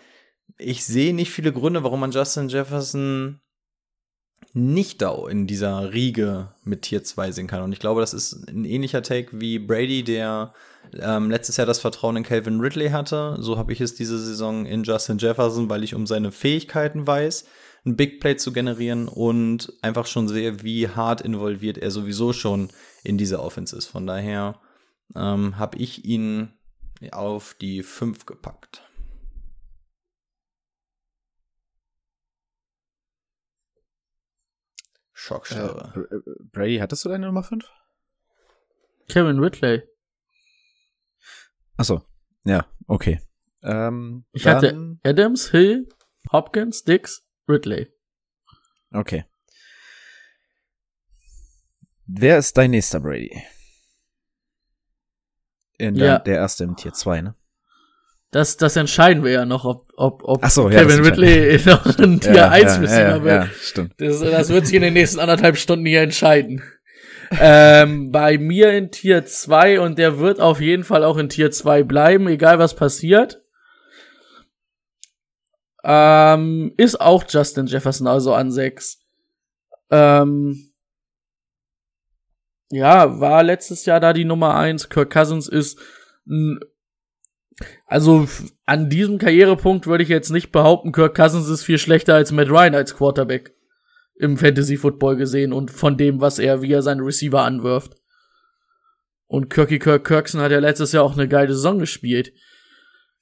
ich 0.58 0.84
sehe 0.84 1.14
nicht 1.14 1.30
viele 1.30 1.52
Gründe, 1.52 1.82
warum 1.82 2.00
man 2.00 2.10
Justin 2.10 2.48
Jefferson 2.48 3.40
nicht 4.52 5.02
da 5.02 5.28
in 5.28 5.46
dieser 5.46 5.92
Riege 5.92 6.54
mit 6.64 6.82
Tier 6.82 7.04
2 7.04 7.32
sehen 7.32 7.46
kann. 7.46 7.62
Und 7.62 7.72
ich 7.72 7.80
glaube, 7.80 8.00
das 8.00 8.14
ist 8.14 8.48
ein 8.48 8.64
ähnlicher 8.64 9.02
Take 9.02 9.40
wie 9.40 9.58
Brady, 9.58 10.02
der 10.02 10.54
ähm, 10.98 11.30
letztes 11.30 11.56
Jahr 11.56 11.66
das 11.66 11.80
Vertrauen 11.80 12.16
in 12.16 12.22
Calvin 12.22 12.60
Ridley 12.60 12.90
hatte. 12.90 13.36
So 13.40 13.58
habe 13.58 13.72
ich 13.72 13.80
es 13.80 13.94
diese 13.94 14.18
Saison 14.18 14.66
in 14.66 14.84
Justin 14.84 15.18
Jefferson, 15.18 15.68
weil 15.68 15.84
ich 15.84 15.94
um 15.94 16.06
seine 16.06 16.32
Fähigkeiten 16.32 17.06
weiß, 17.06 17.46
ein 17.84 17.96
Big 17.96 18.20
Play 18.20 18.36
zu 18.36 18.52
generieren 18.52 19.08
und 19.08 19.72
einfach 19.82 20.06
schon 20.06 20.28
sehe, 20.28 20.62
wie 20.62 20.88
hart 20.88 21.20
involviert 21.20 21.78
er 21.78 21.90
sowieso 21.90 22.32
schon 22.32 22.70
in 23.04 23.18
dieser 23.18 23.42
Offense 23.42 23.76
ist. 23.76 23.86
Von 23.86 24.06
daher 24.06 24.60
ähm, 25.14 25.58
habe 25.58 25.78
ich 25.78 26.04
ihn 26.04 26.52
auf 27.12 27.54
die 27.54 27.82
5 27.82 28.26
gepackt. 28.26 28.82
Schockstarre. 35.12 36.08
Äh, 36.10 36.16
Brady, 36.52 36.78
hattest 36.78 37.04
du 37.04 37.08
deine 37.08 37.26
Nummer 37.26 37.42
5? 37.42 37.64
Kevin 39.08 39.38
Ridley. 39.38 39.82
Achso, 41.78 42.02
ja, 42.44 42.66
okay. 42.86 43.20
Ähm, 43.62 44.24
Ich 44.32 44.46
hatte 44.46 44.98
Adams, 45.04 45.50
Hill, 45.50 45.88
Hopkins, 46.32 46.84
Dix, 46.84 47.24
Ridley. 47.48 47.90
Okay. 48.92 49.24
Wer 52.06 52.38
ist 52.38 52.56
dein 52.56 52.72
nächster 52.72 53.00
Brady? 53.00 53.42
In 55.78 55.94
der, 55.94 56.06
Ja. 56.06 56.18
der 56.18 56.36
erste 56.36 56.64
im 56.64 56.76
Tier 56.76 56.92
2, 56.92 57.20
ne? 57.22 57.34
Das, 58.30 58.56
das 58.56 58.76
entscheiden 58.76 59.24
wir 59.24 59.30
ja 59.30 59.44
noch, 59.46 59.64
ob, 59.64 59.90
ob, 59.96 60.22
ob 60.24 60.44
so, 60.46 60.68
ja, 60.68 60.82
Kevin 60.82 61.04
Ridley 61.04 61.60
noch 61.66 61.98
ein 61.98 62.20
Tier 62.20 62.34
ja, 62.34 62.50
1 62.50 62.64
ja, 62.64 62.76
Receiver 62.80 63.16
ja, 63.16 63.22
wird. 63.24 63.44
ja, 63.44 63.50
stimmt. 63.60 63.94
Das, 63.98 64.20
das 64.20 64.48
wird 64.50 64.66
sich 64.66 64.74
in 64.74 64.82
den 64.82 64.94
nächsten 64.94 65.20
anderthalb 65.20 65.56
Stunden 65.56 65.86
hier 65.86 66.02
entscheiden. 66.02 66.62
Ähm, 67.30 68.10
bei 68.10 68.38
mir 68.38 68.72
in 68.72 68.90
Tier 68.90 69.24
2 69.24 69.80
und 69.80 69.98
der 69.98 70.18
wird 70.18 70.40
auf 70.40 70.60
jeden 70.60 70.84
Fall 70.84 71.04
auch 71.04 71.16
in 71.16 71.28
Tier 71.28 71.50
2 71.50 71.82
bleiben, 71.82 72.28
egal 72.28 72.58
was 72.58 72.74
passiert. 72.74 73.42
Ähm, 75.84 76.72
ist 76.76 77.00
auch 77.00 77.24
Justin 77.28 77.66
Jefferson, 77.66 78.06
also 78.06 78.34
an 78.34 78.50
6. 78.50 78.98
Ähm, 79.90 80.72
ja, 82.70 83.20
war 83.20 83.42
letztes 83.42 83.86
Jahr 83.86 84.00
da 84.00 84.12
die 84.12 84.24
Nummer 84.24 84.54
1. 84.56 84.88
Kirk 84.88 85.10
Cousins 85.10 85.48
ist 85.48 85.78
also 87.86 88.28
an 88.66 88.90
diesem 88.90 89.18
Karrierepunkt 89.18 89.86
würde 89.86 90.02
ich 90.02 90.08
jetzt 90.08 90.30
nicht 90.30 90.52
behaupten, 90.52 90.92
Kirk 90.92 91.16
Cousins 91.16 91.48
ist 91.48 91.64
viel 91.64 91.78
schlechter 91.78 92.14
als 92.14 92.32
Matt 92.32 92.50
Ryan 92.50 92.74
als 92.74 92.94
Quarterback. 92.96 93.54
Im 94.18 94.36
Fantasy 94.36 94.76
Football 94.76 95.16
gesehen 95.16 95.52
und 95.52 95.70
von 95.70 95.96
dem, 95.96 96.20
was 96.20 96.38
er, 96.38 96.60
wie 96.60 96.72
er 96.72 96.82
seine 96.82 97.02
Receiver 97.02 97.42
anwirft. 97.42 97.94
Und 99.26 99.48
Kirky 99.50 99.78
Kirk 99.78 100.06
Kirkson 100.06 100.40
hat 100.40 100.50
ja 100.50 100.58
letztes 100.58 100.92
Jahr 100.92 101.04
auch 101.04 101.12
eine 101.12 101.28
geile 101.28 101.52
Saison 101.54 101.78
gespielt. 101.78 102.32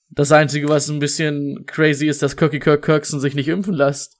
Das 0.08 0.32
Einzige, 0.32 0.68
was 0.68 0.88
ein 0.88 1.00
bisschen 1.00 1.66
crazy 1.66 2.06
ist, 2.06 2.22
dass 2.22 2.36
Kirky 2.36 2.60
Kirk 2.60 2.84
Kirkson 2.84 3.20
sich 3.20 3.34
nicht 3.34 3.48
impfen 3.48 3.74
lässt. 3.74 4.15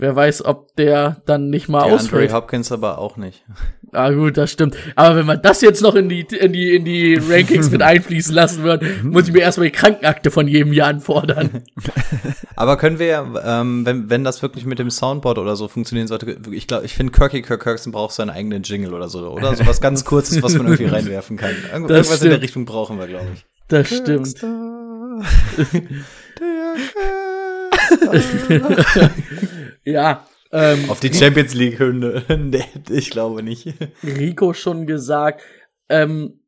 Wer 0.00 0.14
weiß, 0.14 0.44
ob 0.44 0.74
der 0.76 1.22
dann 1.26 1.50
nicht 1.50 1.68
mal 1.68 1.82
ausfällt. 1.82 2.30
Andre 2.30 2.36
Hopkins 2.36 2.70
aber 2.70 2.98
auch 2.98 3.16
nicht. 3.16 3.44
Ah, 3.92 4.10
gut, 4.10 4.36
das 4.36 4.52
stimmt. 4.52 4.76
Aber 4.96 5.16
wenn 5.16 5.26
man 5.26 5.40
das 5.42 5.60
jetzt 5.60 5.82
noch 5.82 5.94
in 5.96 6.08
die, 6.08 6.20
in 6.20 6.52
die, 6.52 6.76
in 6.76 6.84
die 6.84 7.14
Rankings 7.16 7.70
mit 7.70 7.82
einfließen 7.82 8.34
lassen 8.34 8.62
würde, 8.62 8.86
muss 9.02 9.26
ich 9.28 9.32
mir 9.32 9.40
erstmal 9.40 9.66
die 9.68 9.72
Krankenakte 9.72 10.30
von 10.30 10.46
jedem 10.46 10.72
Jahr 10.72 10.88
anfordern. 10.88 11.62
Aber 12.54 12.76
können 12.76 12.98
wir, 12.98 13.42
ähm, 13.44 13.84
wenn, 13.86 14.08
wenn 14.10 14.24
das 14.24 14.40
wirklich 14.42 14.66
mit 14.66 14.78
dem 14.78 14.90
Soundboard 14.90 15.38
oder 15.38 15.56
so 15.56 15.68
funktionieren 15.68 16.06
sollte, 16.06 16.36
ich 16.52 16.66
glaube, 16.66 16.84
ich 16.84 16.94
finde, 16.94 17.12
Kirky 17.12 17.42
Kirk 17.42 17.62
Kirkson 17.62 17.92
braucht 17.92 18.14
seinen 18.14 18.30
eigenen 18.30 18.62
Jingle 18.62 18.92
oder 18.94 19.08
so, 19.08 19.26
oder? 19.30 19.54
So 19.56 19.66
was 19.66 19.80
ganz 19.80 20.04
Kurzes, 20.04 20.42
was 20.42 20.54
man 20.54 20.66
irgendwie 20.66 20.84
reinwerfen 20.94 21.36
kann. 21.36 21.50
Irgend- 21.72 21.90
Das 21.90 21.96
Irgendwas 22.08 22.22
in 22.22 22.28
der 22.28 22.36
stimmt. 22.36 22.42
Richtung 22.42 22.64
brauchen 22.66 22.98
wir, 22.98 23.06
glaube 23.06 23.26
ich. 23.34 23.44
Das 23.68 23.88
stimmt. 23.88 24.34
Ja, 29.88 30.26
ähm, 30.50 30.90
Auf 30.90 31.00
die 31.00 31.12
Champions 31.12 31.54
League 31.54 31.78
Hymne. 31.78 32.24
nee, 32.28 32.64
ich 32.90 33.10
glaube 33.10 33.42
nicht. 33.42 33.74
Rico 34.02 34.52
schon 34.52 34.86
gesagt. 34.86 35.42
Ähm, 35.88 36.40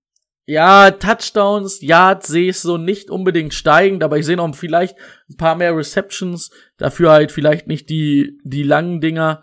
ja, 0.46 0.90
Touchdowns, 0.90 1.80
Yards 1.80 2.26
sehe 2.28 2.50
ich 2.50 2.58
so 2.58 2.76
nicht 2.76 3.10
unbedingt 3.10 3.54
steigend, 3.54 4.02
aber 4.02 4.18
ich 4.18 4.26
sehe 4.26 4.36
noch 4.36 4.54
vielleicht 4.54 4.96
ein 5.30 5.36
paar 5.36 5.54
mehr 5.54 5.76
Receptions, 5.76 6.50
dafür 6.76 7.12
halt 7.12 7.30
vielleicht 7.30 7.66
nicht 7.66 7.88
die, 7.88 8.38
die 8.44 8.62
langen 8.62 9.00
Dinger. 9.00 9.42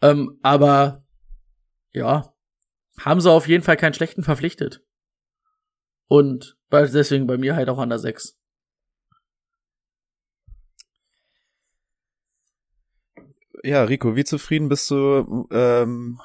Ähm, 0.00 0.38
aber 0.42 1.04
ja, 1.92 2.32
haben 2.98 3.20
sie 3.20 3.30
auf 3.30 3.46
jeden 3.46 3.62
Fall 3.62 3.76
keinen 3.76 3.94
schlechten 3.94 4.22
verpflichtet. 4.22 4.80
Und 6.08 6.56
deswegen 6.72 7.26
bei 7.26 7.36
mir 7.36 7.54
halt 7.54 7.68
auch 7.68 7.78
an 7.78 7.90
der 7.90 7.98
6. 7.98 8.37
Ja, 13.62 13.84
Rico, 13.84 14.16
wie 14.16 14.24
zufrieden 14.24 14.68
bist 14.68 14.90
du 14.90 15.48
ähm, 15.50 16.20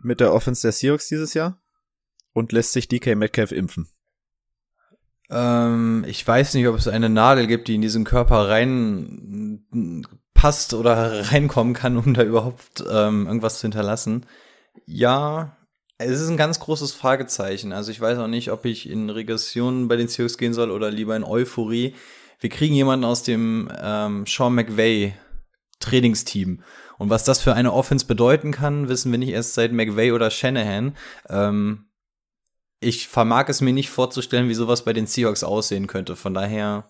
mit 0.00 0.20
der 0.20 0.32
Offense 0.32 0.62
der 0.62 0.72
Seahawks 0.72 1.08
dieses 1.08 1.34
Jahr? 1.34 1.58
Und 2.32 2.52
lässt 2.52 2.72
sich 2.72 2.88
DK 2.88 3.14
Metcalf 3.14 3.52
impfen? 3.52 3.88
Ähm, 5.30 6.04
ich 6.06 6.26
weiß 6.26 6.54
nicht, 6.54 6.66
ob 6.66 6.76
es 6.76 6.88
eine 6.88 7.08
Nadel 7.08 7.46
gibt, 7.46 7.68
die 7.68 7.74
in 7.74 7.82
diesen 7.82 8.04
Körper 8.04 8.48
rein 8.48 9.64
passt 10.34 10.74
oder 10.74 11.30
reinkommen 11.30 11.74
kann, 11.74 11.96
um 11.96 12.14
da 12.14 12.22
überhaupt 12.22 12.84
ähm, 12.90 13.26
irgendwas 13.26 13.58
zu 13.58 13.62
hinterlassen. 13.62 14.26
Ja, 14.86 15.56
es 15.98 16.20
ist 16.20 16.28
ein 16.28 16.36
ganz 16.36 16.58
großes 16.60 16.92
Fragezeichen. 16.92 17.72
Also 17.72 17.92
ich 17.92 18.00
weiß 18.00 18.18
auch 18.18 18.28
nicht, 18.28 18.50
ob 18.50 18.64
ich 18.64 18.88
in 18.88 19.10
Regression 19.10 19.88
bei 19.88 19.96
den 19.96 20.08
Seahawks 20.08 20.38
gehen 20.38 20.54
soll 20.54 20.70
oder 20.70 20.90
lieber 20.90 21.16
in 21.16 21.24
Euphorie. 21.24 21.94
Wir 22.40 22.50
kriegen 22.50 22.74
jemanden 22.74 23.04
aus 23.04 23.22
dem 23.22 23.70
ähm, 23.80 24.24
Sean 24.26 24.54
McVay 24.54 25.14
Trainingsteam. 25.82 26.62
Und 26.98 27.10
was 27.10 27.24
das 27.24 27.40
für 27.40 27.54
eine 27.54 27.72
Offense 27.72 28.06
bedeuten 28.06 28.52
kann, 28.52 28.88
wissen 28.88 29.10
wir 29.10 29.18
nicht 29.18 29.30
erst 29.30 29.54
seit 29.54 29.72
McVay 29.72 30.12
oder 30.12 30.30
Shanahan. 30.30 30.96
Ähm, 31.28 31.86
ich 32.80 33.08
vermag 33.08 33.48
es 33.48 33.60
mir 33.60 33.72
nicht 33.72 33.90
vorzustellen, 33.90 34.48
wie 34.48 34.54
sowas 34.54 34.84
bei 34.84 34.92
den 34.92 35.06
Seahawks 35.06 35.44
aussehen 35.44 35.86
könnte. 35.86 36.16
Von 36.16 36.34
daher 36.34 36.86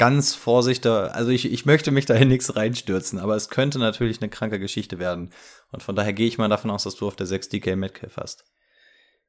ganz 0.00 0.34
vorsichtig. 0.34 0.90
Also 0.90 1.30
ich, 1.30 1.52
ich 1.52 1.66
möchte 1.66 1.90
mich 1.90 2.06
da 2.06 2.14
in 2.14 2.28
nichts 2.28 2.56
reinstürzen, 2.56 3.18
aber 3.18 3.36
es 3.36 3.50
könnte 3.50 3.78
natürlich 3.78 4.20
eine 4.20 4.30
kranke 4.30 4.58
Geschichte 4.58 4.98
werden. 4.98 5.30
Und 5.72 5.82
von 5.82 5.94
daher 5.94 6.14
gehe 6.14 6.26
ich 6.26 6.38
mal 6.38 6.48
davon 6.48 6.70
aus, 6.70 6.84
dass 6.84 6.96
du 6.96 7.06
auf 7.06 7.16
der 7.16 7.26
6 7.26 7.50
DK 7.50 7.76
Metcalf 7.76 8.16
hast. 8.16 8.44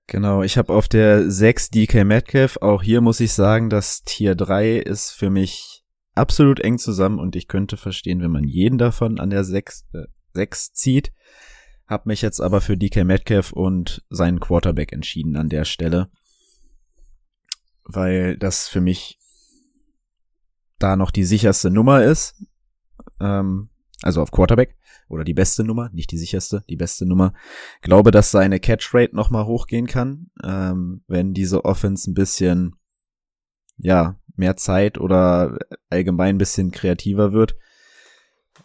Genau, 0.08 0.44
ich 0.44 0.58
habe 0.58 0.74
auf 0.74 0.88
der 0.88 1.30
6 1.30 1.72
DK 1.72 2.06
Metcalf. 2.06 2.58
Auch 2.62 2.84
hier 2.84 3.02
muss 3.02 3.20
ich 3.20 3.34
sagen, 3.34 3.70
das 3.70 4.04
Tier 4.04 4.34
3 4.36 4.78
ist 4.78 5.12
für 5.12 5.30
mich 5.30 5.81
absolut 6.16 6.60
eng 6.60 6.78
zusammen 6.78 7.20
und 7.20 7.36
ich 7.36 7.48
könnte 7.48 7.78
verstehen, 7.78 8.22
wenn 8.22 8.32
man 8.32 8.44
jeden 8.44 8.78
davon 8.78 9.20
an 9.20 9.30
der 9.30 9.44
6, 9.44 9.86
äh, 9.94 10.04
6 10.34 10.74
zieht. 10.74 11.14
Hab 11.88 12.06
mich 12.06 12.22
jetzt 12.22 12.40
aber 12.40 12.62
für 12.62 12.78
DK 12.78 13.04
Metcalf 13.04 13.52
und 13.52 14.04
seinen 14.10 14.40
Quarterback 14.40 14.94
entschieden 14.94 15.36
an 15.36 15.50
der 15.50 15.66
Stelle. 15.66 16.10
Weil 17.84 18.38
das 18.38 18.68
für 18.68 18.82
mich 18.82 19.20
da 20.80 20.96
noch 20.96 21.12
die 21.12 21.26
sicherste 21.26 21.70
Nummer 21.70 22.04
ist. 22.04 22.46
Ähm, 23.20 23.70
also 24.02 24.22
auf 24.22 24.32
Quarterback. 24.32 24.78
Oder 25.08 25.26
die 25.26 25.34
beste 25.34 25.66
Nummer, 25.66 25.90
nicht 25.92 26.12
die 26.12 26.18
sicherste, 26.18 26.64
die 26.70 26.78
beste 26.78 27.06
Nummer. 27.06 27.34
Glaube, 27.82 28.12
dass 28.12 28.32
seine 28.32 28.62
Catchrate 28.62 29.14
noch 29.14 29.30
mal 29.30 29.46
hochgehen 29.46 29.86
kann, 29.86 30.32
ähm, 30.42 31.04
wenn 31.08 31.34
diese 31.34 31.66
Offense 31.66 32.10
ein 32.10 32.14
bisschen, 32.14 32.76
ja, 33.78 34.21
mehr 34.36 34.58
Zeit 34.58 34.98
oder 34.98 35.58
allgemein 35.90 36.36
ein 36.36 36.38
bisschen 36.38 36.72
kreativer 36.72 37.34
wird. 37.34 37.56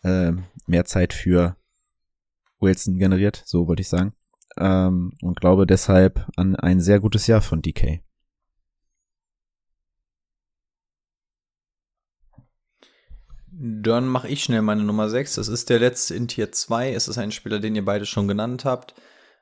Ähm, 0.04 0.44
mehr 0.66 0.84
Zeit 0.84 1.12
für 1.12 1.56
Wilson 2.60 2.98
generiert, 2.98 3.42
so 3.44 3.66
wollte 3.68 3.82
ich 3.82 3.88
sagen. 3.88 4.14
Ähm, 4.58 5.12
und 5.22 5.40
glaube 5.40 5.66
deshalb 5.66 6.26
an 6.36 6.56
ein 6.56 6.80
sehr 6.80 7.00
gutes 7.00 7.26
Jahr 7.26 7.42
von 7.42 7.62
DK. 7.62 8.00
Dann 13.58 14.06
mache 14.06 14.28
ich 14.28 14.42
schnell 14.42 14.60
meine 14.60 14.82
Nummer 14.82 15.08
6. 15.08 15.36
Das 15.36 15.48
ist 15.48 15.70
der 15.70 15.78
letzte 15.78 16.14
in 16.14 16.28
Tier 16.28 16.52
2. 16.52 16.92
Es 16.92 17.08
ist 17.08 17.16
ein 17.16 17.32
Spieler, 17.32 17.58
den 17.58 17.74
ihr 17.74 17.84
beide 17.84 18.04
schon 18.04 18.28
genannt 18.28 18.66
habt. 18.66 18.94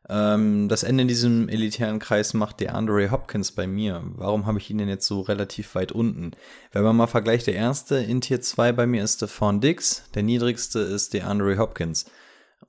Ähm, 0.09 0.69
das 0.69 0.83
Ende 0.83 1.03
in 1.03 1.09
diesem 1.09 1.49
elitären 1.49 1.99
Kreis 1.99 2.35
macht 2.35 2.61
der 2.61 2.75
Andre 2.75 3.11
Hopkins 3.11 3.53
bei 3.53 3.67
mir. 3.67 4.03
Warum 4.17 4.47
habe 4.47 4.59
ich 4.59 4.71
ihn 4.71 4.79
denn 4.79 4.89
jetzt 4.89 5.07
so 5.07 5.21
relativ 5.21 5.75
weit 5.75 5.93
unten? 5.93 6.33
Wenn 6.73 6.83
man 6.83 6.97
mal 6.97 7.07
vergleicht, 7.07 7.47
der 7.47 7.55
erste 7.55 7.97
in 7.97 8.21
Tier 8.21 8.41
2 8.41 8.73
bei 8.73 8.87
mir 8.87 9.03
ist 9.03 9.17
Stephon 9.17 9.61
Dix, 9.61 10.05
der 10.15 10.23
niedrigste 10.23 10.81
ist 10.81 11.15
der 11.15 11.27
Andre 11.27 11.57
Hopkins. 11.59 12.07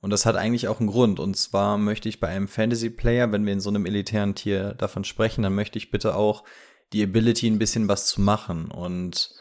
Und 0.00 0.10
das 0.10 0.26
hat 0.26 0.36
eigentlich 0.36 0.68
auch 0.68 0.80
einen 0.80 0.88
Grund. 0.88 1.20
Und 1.20 1.36
zwar 1.36 1.78
möchte 1.78 2.08
ich 2.08 2.20
bei 2.20 2.28
einem 2.28 2.48
Fantasy-Player, 2.48 3.32
wenn 3.32 3.44
wir 3.44 3.52
in 3.52 3.60
so 3.60 3.70
einem 3.70 3.86
elitären 3.86 4.34
Tier 4.34 4.74
davon 4.74 5.04
sprechen, 5.04 5.42
dann 5.42 5.54
möchte 5.54 5.78
ich 5.78 5.90
bitte 5.90 6.14
auch 6.14 6.44
die 6.92 7.02
Ability, 7.02 7.48
ein 7.48 7.58
bisschen 7.58 7.88
was 7.88 8.06
zu 8.06 8.20
machen. 8.20 8.70
Und 8.70 9.34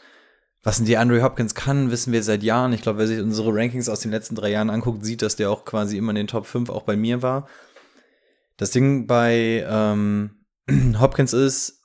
was 0.64 0.80
ein 0.80 0.86
DeAndre 0.86 1.22
Hopkins 1.22 1.54
kann, 1.54 1.92
wissen 1.92 2.12
wir 2.12 2.24
seit 2.24 2.42
Jahren. 2.42 2.74
Ich 2.74 2.82
glaube, 2.82 3.00
wer 3.00 3.08
sich 3.08 3.20
unsere 3.20 3.54
Rankings 3.54 3.88
aus 3.88 4.00
den 4.00 4.12
letzten 4.12 4.36
drei 4.36 4.50
Jahren 4.50 4.70
anguckt, 4.70 5.06
sieht, 5.06 5.22
dass 5.22 5.36
der 5.36 5.52
auch 5.52 5.64
quasi 5.64 5.98
immer 5.98 6.10
in 6.10 6.16
den 6.16 6.28
Top 6.28 6.48
5 6.48 6.70
auch 6.70 6.84
bei 6.84 6.96
mir 6.96 7.22
war. 7.22 7.48
Das 8.58 8.72
Ding 8.72 9.08
bei 9.08 9.66
ähm, 9.68 10.46
Hopkins 11.00 11.34
ist, 11.34 11.82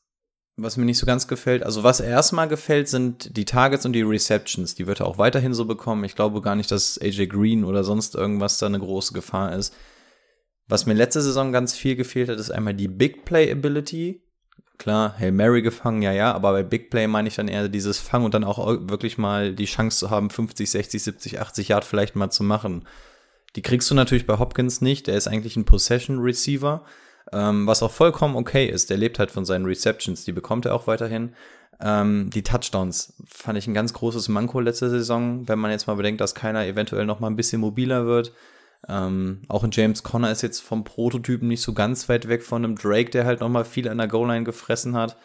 was 0.57 0.77
mir 0.77 0.85
nicht 0.85 0.99
so 0.99 1.07
ganz 1.07 1.27
gefällt, 1.27 1.63
also 1.63 1.83
was 1.83 2.01
erstmal 2.01 2.49
gefällt, 2.49 2.89
sind 2.89 3.37
die 3.37 3.45
Targets 3.45 3.87
und 3.87 3.93
die 3.93 4.03
Receptions. 4.03 4.75
Die 4.75 4.87
wird 4.87 5.01
er 5.01 5.07
auch 5.07 5.19
weiterhin 5.19 5.55
so 5.55 5.65
bekommen. 5.65 6.05
Ich 6.05 6.15
glaube 6.15 6.43
gar 6.43 6.55
nicht, 6.55 6.71
dass 6.71 7.01
AJ 7.01 7.29
Green 7.29 7.65
oder 7.65 7.83
sonst 7.83 8.15
irgendwas 8.15 8.59
da 8.59 8.67
eine 8.67 8.79
große 8.79 9.15
Gefahr 9.15 9.55
ist. 9.55 9.75
Was 10.69 10.87
mir 10.87 10.95
letzte 10.95 11.21
Saison 11.21 11.51
ganz 11.53 11.75
viel 11.75 11.97
gefehlt 11.97 12.29
hat, 12.29 12.39
ist 12.39 12.51
einmal 12.51 12.75
die 12.75 12.89
Big 12.89 13.25
Play 13.25 13.51
Ability. 13.51 14.23
Klar, 14.79 15.19
Hail 15.19 15.33
Mary 15.33 15.63
gefangen, 15.63 16.01
ja, 16.01 16.13
ja, 16.13 16.33
aber 16.33 16.53
bei 16.53 16.63
Big 16.63 16.91
Play 16.91 17.07
meine 17.07 17.29
ich 17.29 17.35
dann 17.35 17.49
eher 17.49 17.69
dieses 17.69 17.99
Fang 17.99 18.25
und 18.25 18.33
dann 18.33 18.45
auch 18.45 18.59
wirklich 18.89 19.19
mal 19.19 19.55
die 19.55 19.67
Chance 19.67 19.99
zu 19.99 20.11
haben, 20.11 20.31
50, 20.31 20.71
60, 20.71 21.03
70, 21.03 21.41
80 21.41 21.69
Yard 21.69 21.85
vielleicht 21.85 22.17
mal 22.17 22.31
zu 22.31 22.45
machen. 22.45 22.87
Die 23.57 23.63
kriegst 23.63 23.91
du 23.91 23.95
natürlich 23.95 24.27
bei 24.27 24.39
Hopkins 24.39 24.81
nicht, 24.81 25.07
der 25.07 25.17
ist 25.17 25.27
eigentlich 25.27 25.57
ein 25.57 25.65
Possession 25.65 26.21
Receiver, 26.21 26.85
ähm, 27.33 27.67
was 27.67 27.83
auch 27.83 27.91
vollkommen 27.91 28.37
okay 28.37 28.67
ist. 28.67 28.91
Der 28.91 28.97
lebt 28.97 29.19
halt 29.19 29.31
von 29.31 29.45
seinen 29.45 29.67
Receptions, 29.67 30.25
die 30.25 30.33
bekommt 30.33 30.67
er 30.67 30.75
auch 30.75 30.87
weiterhin. 30.87 31.35
Ähm, 31.81 32.31
die 32.31 32.43
Touchdowns 32.43 33.15
fand 33.27 33.59
ich 33.59 33.67
ein 33.67 33.75
ganz 33.75 33.93
großes 33.93 34.29
Manko 34.29 34.61
letzte 34.61 34.91
Saison, 34.91 35.49
wenn 35.49 35.59
man 35.59 35.71
jetzt 35.71 35.87
mal 35.87 35.97
bedenkt, 35.97 36.21
dass 36.21 36.35
keiner 36.35 36.67
eventuell 36.67 37.07
noch 37.07 37.21
mal 37.21 37.29
ein 37.29 37.37
bisschen 37.37 37.61
mobiler 37.61 38.07
wird. 38.07 38.33
Ähm, 38.89 39.43
auch 39.49 39.65
ein 39.65 39.71
James 39.73 40.03
Conner 40.03 40.31
ist 40.31 40.43
jetzt 40.43 40.61
vom 40.61 40.85
Prototypen 40.85 41.49
nicht 41.49 41.63
so 41.63 41.73
ganz 41.73 42.09
weit 42.09 42.29
weg 42.29 42.43
von 42.43 42.65
einem 42.65 42.77
Drake, 42.77 43.11
der 43.11 43.25
halt 43.25 43.41
noch 43.41 43.49
mal 43.49 43.65
viel 43.65 43.89
an 43.89 43.99
der 43.99 44.09
Goal-Line 44.09 44.45
gefressen 44.45 44.97
hat. 44.97 45.17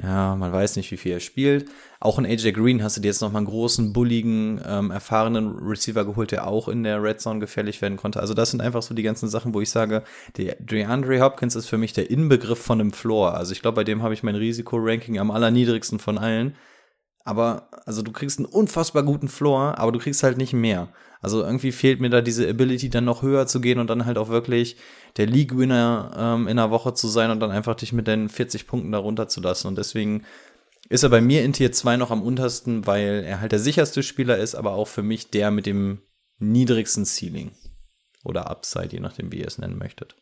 Ja, 0.00 0.36
man 0.36 0.52
weiß 0.52 0.76
nicht, 0.76 0.90
wie 0.92 0.96
viel 0.96 1.12
er 1.12 1.20
spielt. 1.20 1.68
Auch 1.98 2.18
in 2.20 2.26
AJ 2.26 2.52
Green 2.52 2.82
hast 2.84 2.96
du 2.96 3.00
dir 3.00 3.08
jetzt 3.08 3.20
noch 3.20 3.32
mal 3.32 3.38
einen 3.38 3.48
großen, 3.48 3.92
bulligen, 3.92 4.60
ähm, 4.64 4.92
erfahrenen 4.92 5.58
Receiver 5.58 6.04
geholt, 6.04 6.30
der 6.30 6.46
auch 6.46 6.68
in 6.68 6.84
der 6.84 7.02
Red 7.02 7.20
Zone 7.20 7.40
gefährlich 7.40 7.82
werden 7.82 7.96
konnte. 7.96 8.20
Also 8.20 8.32
das 8.32 8.52
sind 8.52 8.60
einfach 8.60 8.82
so 8.82 8.94
die 8.94 9.02
ganzen 9.02 9.28
Sachen, 9.28 9.54
wo 9.54 9.60
ich 9.60 9.70
sage, 9.70 10.04
der 10.36 10.54
DeAndre 10.60 11.20
Hopkins 11.20 11.56
ist 11.56 11.66
für 11.66 11.78
mich 11.78 11.94
der 11.94 12.10
Inbegriff 12.10 12.60
von 12.60 12.80
einem 12.80 12.92
Floor. 12.92 13.34
Also 13.34 13.52
ich 13.52 13.60
glaube, 13.60 13.76
bei 13.76 13.84
dem 13.84 14.02
habe 14.02 14.14
ich 14.14 14.22
mein 14.22 14.36
Risikoranking 14.36 15.18
am 15.18 15.32
allerniedrigsten 15.32 15.98
von 15.98 16.18
allen. 16.18 16.54
Aber, 17.28 17.68
also 17.84 18.00
du 18.00 18.10
kriegst 18.10 18.38
einen 18.38 18.46
unfassbar 18.46 19.02
guten 19.02 19.28
Floor, 19.28 19.76
aber 19.76 19.92
du 19.92 19.98
kriegst 19.98 20.22
halt 20.22 20.38
nicht 20.38 20.54
mehr. 20.54 20.88
Also 21.20 21.42
irgendwie 21.42 21.72
fehlt 21.72 22.00
mir 22.00 22.08
da 22.08 22.22
diese 22.22 22.48
Ability, 22.48 22.88
dann 22.88 23.04
noch 23.04 23.20
höher 23.20 23.46
zu 23.46 23.60
gehen 23.60 23.80
und 23.80 23.90
dann 23.90 24.06
halt 24.06 24.16
auch 24.16 24.30
wirklich 24.30 24.76
der 25.18 25.26
League-Winner 25.26 26.14
ähm, 26.16 26.48
in 26.48 26.58
einer 26.58 26.70
Woche 26.70 26.94
zu 26.94 27.06
sein 27.06 27.30
und 27.30 27.40
dann 27.40 27.50
einfach 27.50 27.74
dich 27.74 27.92
mit 27.92 28.08
deinen 28.08 28.30
40 28.30 28.66
Punkten 28.66 28.92
da 28.92 28.98
runterzulassen. 28.98 29.68
Und 29.68 29.76
deswegen 29.76 30.24
ist 30.88 31.02
er 31.02 31.10
bei 31.10 31.20
mir 31.20 31.44
in 31.44 31.52
Tier 31.52 31.70
2 31.70 31.98
noch 31.98 32.10
am 32.10 32.22
untersten, 32.22 32.86
weil 32.86 33.24
er 33.26 33.42
halt 33.42 33.52
der 33.52 33.58
sicherste 33.58 34.02
Spieler 34.02 34.38
ist, 34.38 34.54
aber 34.54 34.72
auch 34.72 34.88
für 34.88 35.02
mich 35.02 35.30
der 35.30 35.50
mit 35.50 35.66
dem 35.66 36.00
niedrigsten 36.38 37.04
Ceiling. 37.04 37.50
Oder 38.24 38.48
Upside, 38.48 38.92
je 38.92 39.00
nachdem, 39.00 39.32
wie 39.32 39.40
ihr 39.40 39.48
es 39.48 39.58
nennen 39.58 39.76
möchtet. 39.76 40.16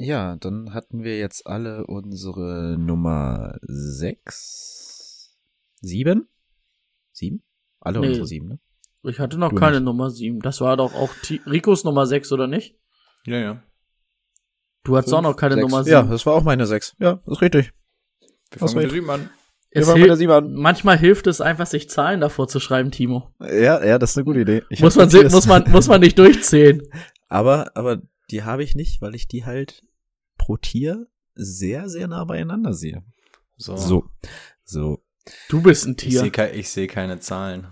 Ja, 0.00 0.36
dann 0.36 0.72
hatten 0.74 1.02
wir 1.02 1.18
jetzt 1.18 1.46
alle 1.46 1.86
unsere 1.86 2.76
Nummer 2.78 3.56
6. 3.62 5.36
7? 5.80 6.28
7? 7.12 7.42
Alle 7.80 8.00
Nee. 8.00 8.08
unsere 8.08 8.26
7, 8.26 8.46
ne? 8.48 8.58
Ich 9.04 9.18
hatte 9.20 9.38
noch 9.38 9.50
Du 9.50 9.56
keine 9.56 9.76
nicht. 9.78 9.84
Nummer 9.84 10.10
7. 10.10 10.40
Das 10.40 10.60
war 10.60 10.76
doch 10.76 10.94
auch 10.94 11.10
Ti- 11.22 11.40
Ricos 11.46 11.84
Nummer 11.84 12.06
6, 12.06 12.30
oder 12.32 12.46
nicht? 12.46 12.76
Ja, 13.26 13.38
ja. 13.38 13.62
Du 14.84 14.96
hattest 14.96 15.12
auch 15.14 15.22
noch 15.22 15.36
keine 15.36 15.54
Sechs. 15.54 15.62
Nummer 15.68 15.82
7. 15.84 15.92
Ja, 15.92 16.02
das 16.02 16.24
war 16.26 16.34
auch 16.34 16.42
meine 16.44 16.66
6. 16.66 16.94
Ja, 16.98 17.20
ist 17.26 17.40
richtig. 17.42 17.72
Wir 18.50 18.60
Was 18.60 18.72
fangen 18.72 18.74
mit 18.74 18.84
mit? 18.84 18.84
der 18.84 18.90
sieben 19.00 19.10
an. 19.10 19.30
Es 19.70 19.86
wir 19.86 19.94
bei 19.94 19.98
hil- 20.00 20.06
der 20.06 20.16
sieben 20.16 20.32
an. 20.32 20.52
Manchmal 20.54 20.96
hilft 20.98 21.26
es 21.26 21.40
einfach, 21.40 21.66
sich 21.66 21.90
Zahlen 21.90 22.20
davor 22.20 22.48
zu 22.48 22.58
schreiben, 22.60 22.90
Timo. 22.90 23.30
Ja, 23.40 23.84
ja, 23.84 23.98
das 23.98 24.12
ist 24.12 24.16
eine 24.18 24.24
gute 24.24 24.40
Idee. 24.40 24.62
Ich 24.70 24.80
Muss 24.80 24.96
man, 24.96 25.10
muss, 25.10 25.46
man, 25.46 25.70
muss 25.70 25.88
man 25.88 26.00
nicht 26.00 26.18
durchzählen. 26.18 26.82
Aber, 27.28 27.70
aber 27.76 28.00
die 28.30 28.42
habe 28.44 28.62
ich 28.62 28.74
nicht, 28.74 29.02
weil 29.02 29.14
ich 29.14 29.28
die 29.28 29.44
halt 29.44 29.82
pro 30.48 30.56
Tier 30.56 31.06
sehr, 31.34 31.90
sehr 31.90 32.08
nah 32.08 32.24
beieinander 32.24 32.72
sehe. 32.72 33.04
So. 33.58 33.76
So. 33.76 34.08
So. 34.64 35.04
Du 35.50 35.60
bist 35.60 35.84
ein 35.86 35.90
Ich 35.90 35.96
Tier. 36.08 36.20
sehe 36.20 36.30
kei- 36.30 36.54
ich 36.54 36.70
seh 36.70 36.86
keine 36.86 37.20
Zahlen. 37.20 37.66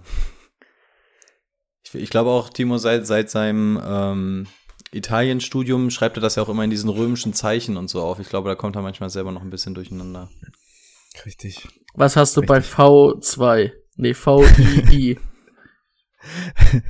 Ich, 1.82 1.94
ich 1.94 2.10
glaube 2.10 2.28
auch, 2.30 2.50
Timo, 2.50 2.76
seit, 2.76 3.06
seit 3.06 3.30
seinem 3.30 3.80
ähm, 3.82 4.46
Italien-Studium 4.92 5.88
schreibt 5.88 6.18
er 6.18 6.20
das 6.20 6.34
ja 6.34 6.42
auch 6.42 6.50
immer 6.50 6.64
in 6.64 6.70
diesen 6.70 6.90
römischen 6.90 7.32
Zeichen 7.32 7.78
und 7.78 7.88
so 7.88 8.02
auf. 8.02 8.18
Ich 8.18 8.28
glaube, 8.28 8.50
da 8.50 8.54
kommt 8.56 8.76
er 8.76 8.82
manchmal 8.82 9.08
selber 9.08 9.32
noch 9.32 9.40
ein 9.42 9.48
bisschen 9.50 9.72
durcheinander. 9.72 10.28
Richtig. 11.24 11.66
Was 11.94 12.14
hast 12.16 12.36
du 12.36 12.42
bei 12.42 12.58
V2? 12.58 13.72
Nee, 13.96 14.12
VII. 14.14 15.18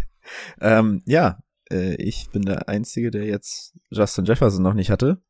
ähm, 0.60 1.02
ja, 1.06 1.38
äh, 1.70 1.94
ich 2.02 2.26
bin 2.32 2.42
der 2.42 2.68
Einzige, 2.68 3.12
der 3.12 3.24
jetzt 3.24 3.76
Justin 3.90 4.24
Jefferson 4.24 4.64
noch 4.64 4.74
nicht 4.74 4.90
hatte. 4.90 5.22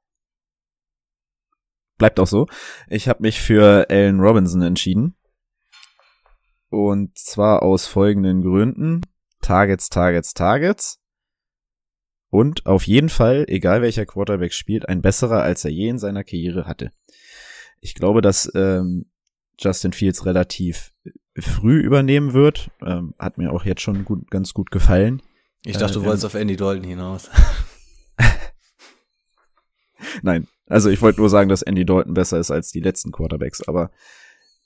Bleibt 1.99 2.21
auch 2.21 2.27
so. 2.27 2.47
Ich 2.89 3.09
habe 3.09 3.23
mich 3.23 3.41
für 3.41 3.87
Allen 3.91 4.21
Robinson 4.21 4.63
entschieden. 4.63 5.17
Und 6.69 7.17
zwar 7.17 7.63
aus 7.63 7.87
folgenden 7.87 8.43
Gründen. 8.43 9.01
Targets, 9.41 9.89
Targets, 9.89 10.35
Targets. 10.35 11.01
Und 12.29 12.67
auf 12.67 12.87
jeden 12.87 13.09
Fall, 13.09 13.45
egal 13.49 13.81
welcher 13.83 14.05
Quarterback 14.05 14.53
spielt, 14.53 14.89
ein 14.89 15.01
besserer, 15.01 15.43
als 15.43 15.65
er 15.65 15.71
je 15.71 15.89
in 15.89 15.99
seiner 15.99 16.25
Karriere 16.25 16.67
hatte. 16.67 16.93
Ich 17.81 17.95
glaube, 17.95 18.21
dass 18.21 18.51
ähm, 18.55 19.07
Justin 19.59 19.93
Fields 19.93 20.27
relativ 20.27 20.93
früh 21.39 21.81
übernehmen 21.81 22.35
wird. 22.35 22.71
Ähm, 22.85 23.15
hat 23.19 23.39
mir 23.39 23.53
auch 23.53 23.65
jetzt 23.65 23.81
schon 23.81 24.05
gut, 24.05 24.31
ganz 24.31 24.53
gut 24.53 24.71
gefallen. 24.71 25.23
Ich 25.65 25.77
dachte, 25.77 25.95
Äh, 25.99 26.01
du 26.01 26.05
wolltest 26.05 26.25
auf 26.25 26.35
Andy 26.35 26.57
Dalton 26.57 26.85
hinaus. 26.85 27.31
Nein, 30.23 30.47
also 30.67 30.91
ich 30.91 31.01
wollte 31.03 31.21
nur 31.21 31.31
sagen, 31.31 31.49
dass 31.49 31.63
Andy 31.63 31.85
Dalton 31.85 32.15
besser 32.15 32.39
ist 32.39 32.51
als 32.51 32.71
die 32.71 32.81
letzten 32.81 33.13
Quarterbacks, 33.13 33.67
aber 33.67 33.91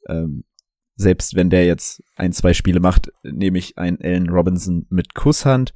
ähm, 0.09 0.45
selbst 0.97 1.35
wenn 1.35 1.51
der 1.51 1.65
jetzt 1.65 2.03
ein, 2.17 2.33
zwei 2.33 2.53
Spiele 2.53 2.81
macht, 2.81 3.13
nehme 3.23 3.59
ich 3.59 3.79
einen 3.79 4.01
Allen 4.03 4.29
Robinson 4.29 4.87
mit 4.91 5.15
Kusshand. 5.15 5.73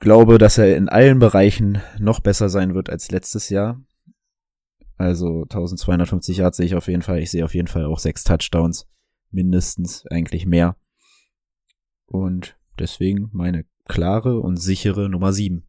Glaube, 0.00 0.38
dass 0.38 0.58
er 0.58 0.76
in 0.76 0.88
allen 0.88 1.18
Bereichen 1.18 1.80
noch 1.98 2.20
besser 2.20 2.48
sein 2.48 2.74
wird 2.74 2.90
als 2.90 3.10
letztes 3.10 3.48
Jahr. 3.48 3.82
Also 4.96 5.42
1250 5.42 6.36
Yards 6.36 6.56
sehe 6.56 6.66
ich 6.66 6.74
auf 6.74 6.88
jeden 6.88 7.02
Fall. 7.02 7.20
Ich 7.20 7.30
sehe 7.30 7.44
auf 7.44 7.54
jeden 7.54 7.68
Fall 7.68 7.84
auch 7.84 7.98
sechs 7.98 8.22
Touchdowns. 8.22 8.86
Mindestens, 9.30 10.06
eigentlich 10.06 10.46
mehr. 10.46 10.76
Und 12.06 12.56
deswegen 12.78 13.28
meine 13.32 13.64
klare 13.86 14.38
und 14.38 14.56
sichere 14.58 15.08
Nummer 15.08 15.32
sieben. 15.32 15.63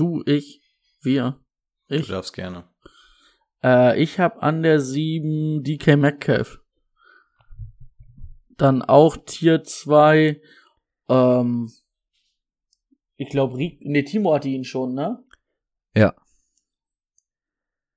Du, 0.00 0.22
ich, 0.24 0.62
wir. 1.02 1.38
Du 1.88 1.96
Ich. 1.96 2.08
darfst 2.08 2.32
gerne. 2.32 2.64
Äh, 3.62 4.02
ich 4.02 4.18
habe 4.18 4.40
an 4.40 4.62
der 4.62 4.80
7 4.80 5.62
DK 5.62 5.96
Metcalf. 5.98 6.58
Dann 8.56 8.80
auch 8.80 9.18
Tier 9.18 9.62
2. 9.62 10.40
Ähm, 11.10 11.70
ich 13.16 13.28
glaube, 13.28 13.58
nee, 13.58 14.02
Timo 14.02 14.32
hatte 14.32 14.48
ihn 14.48 14.64
schon, 14.64 14.94
ne? 14.94 15.22
Ja. 15.94 16.14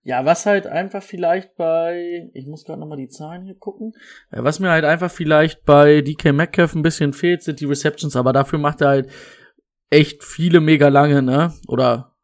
Ja, 0.01 0.25
was 0.25 0.45
halt 0.45 0.67
einfach 0.67 1.01
vielleicht 1.01 1.55
bei, 1.55 2.29
ich 2.33 2.45
muss 2.47 2.65
gerade 2.65 2.81
nochmal 2.81 2.97
die 2.97 3.07
Zahlen 3.07 3.43
hier 3.45 3.55
gucken, 3.55 3.93
was 4.31 4.59
mir 4.59 4.71
halt 4.71 4.83
einfach 4.83 5.09
vielleicht 5.09 5.63
bei 5.63 6.01
DK 6.01 6.33
Metcalf 6.33 6.75
ein 6.75 6.81
bisschen 6.81 7.13
fehlt, 7.13 7.43
sind 7.43 7.61
die 7.61 7.65
Receptions, 7.65 8.17
aber 8.17 8.33
dafür 8.33 8.59
macht 8.59 8.81
er 8.81 8.89
halt 8.89 9.09
echt 9.93 10.23
viele 10.23 10.59
mega 10.59 10.87
lange, 10.87 11.21
ne? 11.21 11.53
Oder, 11.67 12.15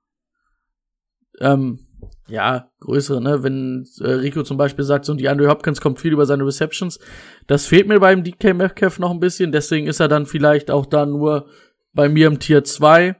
ähm, 1.39 1.79
ja, 2.27 2.69
größere, 2.79 3.21
ne? 3.21 3.43
Wenn 3.43 3.87
äh, 4.01 4.11
Rico 4.11 4.43
zum 4.43 4.57
Beispiel 4.57 4.83
sagt, 4.83 5.05
so, 5.05 5.13
die 5.13 5.29
Andrew 5.29 5.47
Hopkins 5.47 5.79
kommt 5.79 5.99
viel 5.99 6.13
über 6.13 6.25
seine 6.25 6.45
Receptions, 6.45 6.99
das 7.47 7.67
fehlt 7.67 7.87
mir 7.87 7.99
beim 7.99 8.23
DK 8.23 8.55
Metcalf 8.55 8.99
noch 8.99 9.11
ein 9.11 9.19
bisschen, 9.19 9.51
deswegen 9.51 9.87
ist 9.87 9.99
er 9.99 10.07
dann 10.07 10.25
vielleicht 10.25 10.71
auch 10.71 10.85
da 10.85 11.05
nur 11.05 11.47
bei 11.93 12.09
mir 12.09 12.27
im 12.27 12.39
Tier 12.39 12.63
2. 12.63 13.15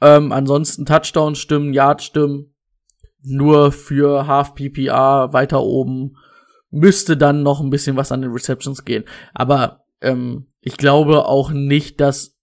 Ähm, 0.00 0.32
ansonsten 0.32 0.86
Touchdown-Stimmen, 0.86 1.74
Yard-Stimmen, 1.74 2.54
nur 3.22 3.72
für 3.72 4.26
Half 4.26 4.54
PPR 4.54 5.32
weiter 5.32 5.62
oben 5.62 6.16
müsste 6.70 7.16
dann 7.16 7.42
noch 7.42 7.60
ein 7.60 7.70
bisschen 7.70 7.96
was 7.96 8.12
an 8.12 8.22
den 8.22 8.30
Receptions 8.30 8.84
gehen. 8.84 9.04
Aber 9.34 9.84
ähm, 10.00 10.46
ich 10.60 10.76
glaube 10.76 11.26
auch 11.26 11.50
nicht, 11.50 12.00
dass 12.00 12.39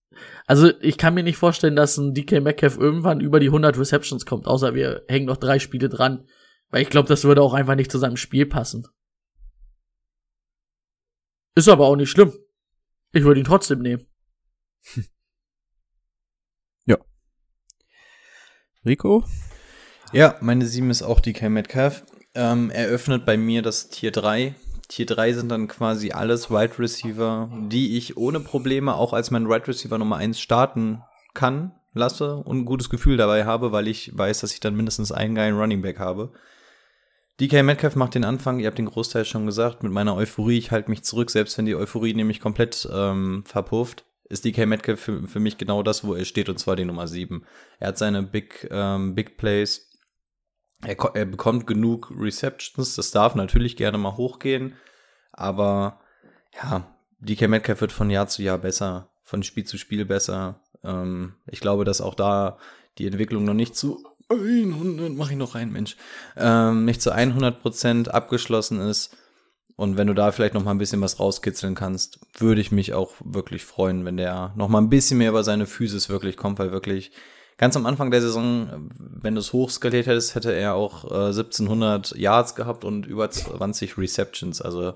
also 0.48 0.72
ich 0.82 0.98
kann 0.98 1.14
mir 1.14 1.24
nicht 1.24 1.38
vorstellen, 1.38 1.76
dass 1.76 1.98
ein 1.98 2.16
DK 2.16 2.42
Metcalf 2.42 2.78
irgendwann 2.78 3.20
über 3.20 3.40
die 3.40 3.48
100 3.48 3.78
Receptions 3.78 4.26
kommt, 4.26 4.48
außer 4.48 4.74
wir 4.74 5.04
hängen 5.08 5.28
noch 5.28 5.38
drei 5.38 5.60
Spiele 5.60 5.90
dran, 5.90 6.28
weil 6.70 6.82
ich 6.82 6.90
glaube, 6.90 7.08
das 7.08 7.24
würde 7.24 7.44
auch 7.44 7.54
einfach 7.54 7.76
nicht 7.76 7.92
zu 7.92 8.00
seinem 8.00 8.18
Spiel 8.18 8.48
passen. 8.48 8.88
Ist 11.54 11.70
aber 11.70 11.86
auch 11.86 11.96
nicht 11.96 12.10
schlimm. 12.10 12.34
Ich 13.12 13.24
würde 13.24 13.40
ihn 13.40 13.46
trotzdem 13.46 13.80
nehmen. 13.80 14.08
Rico? 18.88 19.26
Ja, 20.14 20.38
meine 20.40 20.66
7 20.66 20.90
ist 20.90 21.04
auch 21.04 21.20
DK 21.20 21.50
Metcalf. 21.50 22.06
Ähm, 22.34 22.70
eröffnet 22.70 23.26
bei 23.26 23.36
mir 23.38 23.62
das 23.62 23.90
Tier 23.90 24.12
3. 24.12 24.56
Tier 24.88 25.06
3 25.06 25.34
sind 25.34 25.50
dann 25.50 25.68
quasi 25.68 26.12
alles 26.12 26.50
Wide 26.50 26.80
Receiver, 26.80 27.50
die 27.70 27.98
ich 27.98 28.16
ohne 28.16 28.40
Probleme 28.40 28.96
auch 28.96 29.14
als 29.14 29.32
mein 29.32 29.50
Wide 29.50 29.68
Receiver 29.68 29.98
Nummer 29.98 30.18
1 30.18 30.40
starten 30.40 31.04
kann, 31.34 31.74
lasse 31.94 32.38
und 32.38 32.60
ein 32.60 32.66
gutes 32.66 32.90
Gefühl 32.90 33.18
dabei 33.18 33.46
habe, 33.46 33.72
weil 33.72 33.88
ich 33.88 34.18
weiß, 34.18 34.40
dass 34.40 34.54
ich 34.54 34.60
dann 34.60 34.76
mindestens 34.76 35.12
einen 35.12 35.36
geilen 35.36 35.58
Running 35.58 35.82
Back 35.82 36.00
habe. 36.00 36.32
DK 37.40 37.64
Metcalf 37.64 37.96
macht 37.96 38.16
den 38.16 38.24
Anfang, 38.24 38.60
ihr 38.60 38.68
habt 38.68 38.80
den 38.80 38.88
Großteil 38.88 39.26
schon 39.26 39.46
gesagt, 39.46 39.84
mit 39.84 39.92
meiner 39.92 40.16
Euphorie, 40.16 40.58
ich 40.58 40.72
halte 40.72 40.90
mich 40.90 41.04
zurück, 41.04 41.30
selbst 41.30 41.58
wenn 41.58 41.66
die 41.66 41.76
Euphorie 41.76 42.14
nämlich 42.14 42.40
komplett 42.40 42.88
ähm, 42.92 43.44
verpufft, 43.46 44.06
ist 44.30 44.44
DK 44.44 44.66
Metcalf 44.66 45.00
für, 45.00 45.28
für 45.28 45.40
mich 45.40 45.58
genau 45.58 45.84
das, 45.84 46.04
wo 46.04 46.16
er 46.16 46.26
steht, 46.26 46.50
und 46.50 46.58
zwar 46.58 46.76
die 46.76 46.86
Nummer 46.86 47.08
7. 47.08 47.46
Er 47.80 47.90
hat 47.90 47.98
seine 47.98 48.24
Big, 48.24 48.68
ähm, 48.72 49.16
Big 49.16 49.38
Plays, 49.38 49.87
er, 50.82 50.98
er 51.16 51.26
bekommt 51.26 51.68
genug 51.68 52.12
Receptions, 52.18 52.96
das 52.96 53.12
darf 53.12 53.36
natürlich 53.36 53.76
gerne 53.76 53.98
mal 53.98 54.18
hochgehen, 54.18 54.76
aber 55.32 56.00
ja, 56.54 56.86
DK 57.20 57.48
Metcalf 57.48 57.82
wird 57.82 57.92
von 57.92 58.10
Jahr 58.10 58.28
zu 58.28 58.44
Jahr 58.44 58.58
besser, 58.58 59.10
von 59.24 59.44
Spiel 59.44 59.66
zu 59.66 59.78
Spiel 59.78 60.06
besser. 60.06 60.60
Ähm, 60.84 61.34
ich 61.48 61.60
glaube, 61.60 61.84
dass 61.84 62.02
auch 62.02 62.16
da 62.16 62.58
die 62.98 63.08
Entwicklung 63.08 63.44
noch 63.44 63.54
nicht 63.54 63.76
zu 63.76 64.04
100, 64.30 65.14
mach 65.16 65.32
ich 65.32 65.38
noch 65.38 65.56
rein, 65.56 65.72
Mensch, 65.72 65.96
ähm, 66.36 66.86
nicht 66.86 67.02
zu 67.02 67.14
100% 67.14 68.10
abgeschlossen 68.10 68.80
ist. 68.80 69.16
Und 69.76 69.96
wenn 69.96 70.08
du 70.08 70.16
da 70.16 70.32
vielleicht 70.32 70.56
noch 70.56 70.64
mal 70.64 70.72
ein 70.72 70.80
bisschen 70.80 71.02
was 71.02 71.20
rauskitzeln 71.20 71.76
kannst, 71.76 72.20
würde 72.38 72.60
ich 72.60 72.72
mich 72.72 72.94
auch 72.94 73.14
wirklich 73.24 73.64
freuen, 73.64 74.06
wenn 74.06 74.18
der 74.18 74.54
noch 74.56 74.70
mal 74.70 74.80
ein 74.80 74.90
bisschen 74.90 75.20
mehr 75.20 75.30
über 75.30 75.44
seine 75.44 75.68
Physis 75.68 76.10
wirklich 76.10 76.36
kommt, 76.36 76.58
weil 76.58 76.72
wirklich 76.72 77.12
ganz 77.58 77.76
am 77.76 77.86
Anfang 77.86 78.12
der 78.12 78.22
Saison, 78.22 78.90
wenn 78.98 79.36
du 79.36 79.40
es 79.40 79.54
hochskaliert 79.54 80.08
hättest, 80.08 80.36
hätte 80.36 80.54
er 80.54 80.76
auch 80.76 81.06
äh, 81.06 81.28
1700 81.28 82.16
Yards 82.16 82.56
gehabt 82.56 82.86
und 82.86 83.06
über 83.06 83.30
20 83.30 83.98
Receptions, 83.98 84.62
also 84.62 84.94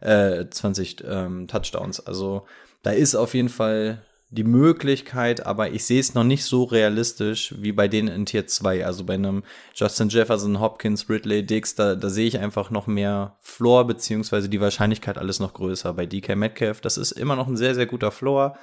äh, 0.00 0.46
20 0.48 1.04
ähm, 1.06 1.48
Touchdowns. 1.48 2.00
Also 2.00 2.46
da 2.82 2.90
ist 2.90 3.14
auf 3.14 3.34
jeden 3.34 3.48
Fall 3.48 4.02
die 4.30 4.44
Möglichkeit, 4.44 5.46
aber 5.46 5.70
ich 5.70 5.84
sehe 5.84 6.00
es 6.00 6.14
noch 6.14 6.24
nicht 6.24 6.44
so 6.44 6.64
realistisch 6.64 7.54
wie 7.58 7.72
bei 7.72 7.86
denen 7.86 8.08
in 8.08 8.26
Tier 8.26 8.46
2. 8.46 8.84
Also 8.84 9.04
bei 9.04 9.14
einem 9.14 9.44
Justin 9.74 10.08
Jefferson, 10.08 10.60
Hopkins, 10.60 11.08
Ridley, 11.08 11.46
Dix, 11.46 11.76
da, 11.76 11.94
da 11.94 12.10
sehe 12.10 12.26
ich 12.26 12.38
einfach 12.38 12.70
noch 12.70 12.86
mehr 12.86 13.36
Floor, 13.40 13.86
beziehungsweise 13.86 14.48
die 14.48 14.60
Wahrscheinlichkeit 14.60 15.18
alles 15.18 15.38
noch 15.38 15.54
größer. 15.54 15.92
Bei 15.94 16.06
DK 16.06 16.36
Metcalf, 16.36 16.80
das 16.80 16.96
ist 16.96 17.12
immer 17.12 17.36
noch 17.36 17.46
ein 17.46 17.56
sehr, 17.56 17.74
sehr 17.74 17.86
guter 17.86 18.10
Floor, 18.10 18.56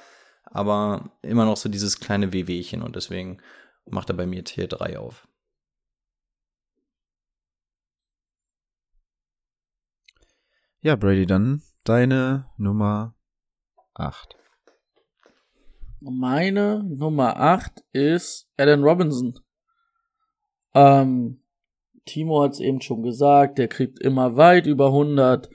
aber 0.44 1.10
immer 1.22 1.44
noch 1.44 1.56
so 1.56 1.68
dieses 1.68 2.00
kleine 2.00 2.32
Wehwehchen 2.32 2.82
und 2.82 2.96
deswegen 2.96 3.38
macht 3.86 4.10
er 4.10 4.16
bei 4.16 4.26
mir 4.26 4.44
Tier 4.44 4.68
3 4.68 4.98
auf. 4.98 5.26
Ja, 10.80 10.96
Brady, 10.96 11.26
dann 11.26 11.62
deine 11.84 12.46
Nummer 12.56 13.14
8. 13.94 14.36
Meine 16.00 16.82
Nummer 16.82 17.36
8 17.36 17.84
ist 17.92 18.50
Alan 18.56 18.82
Robinson. 18.82 19.38
Ähm, 20.74 21.42
Timo 22.04 22.42
hat 22.42 22.54
es 22.54 22.60
eben 22.60 22.80
schon 22.80 23.02
gesagt, 23.04 23.58
der 23.58 23.68
kriegt 23.68 24.00
immer 24.00 24.36
weit 24.36 24.66
über 24.66 24.86
100. 24.86 25.48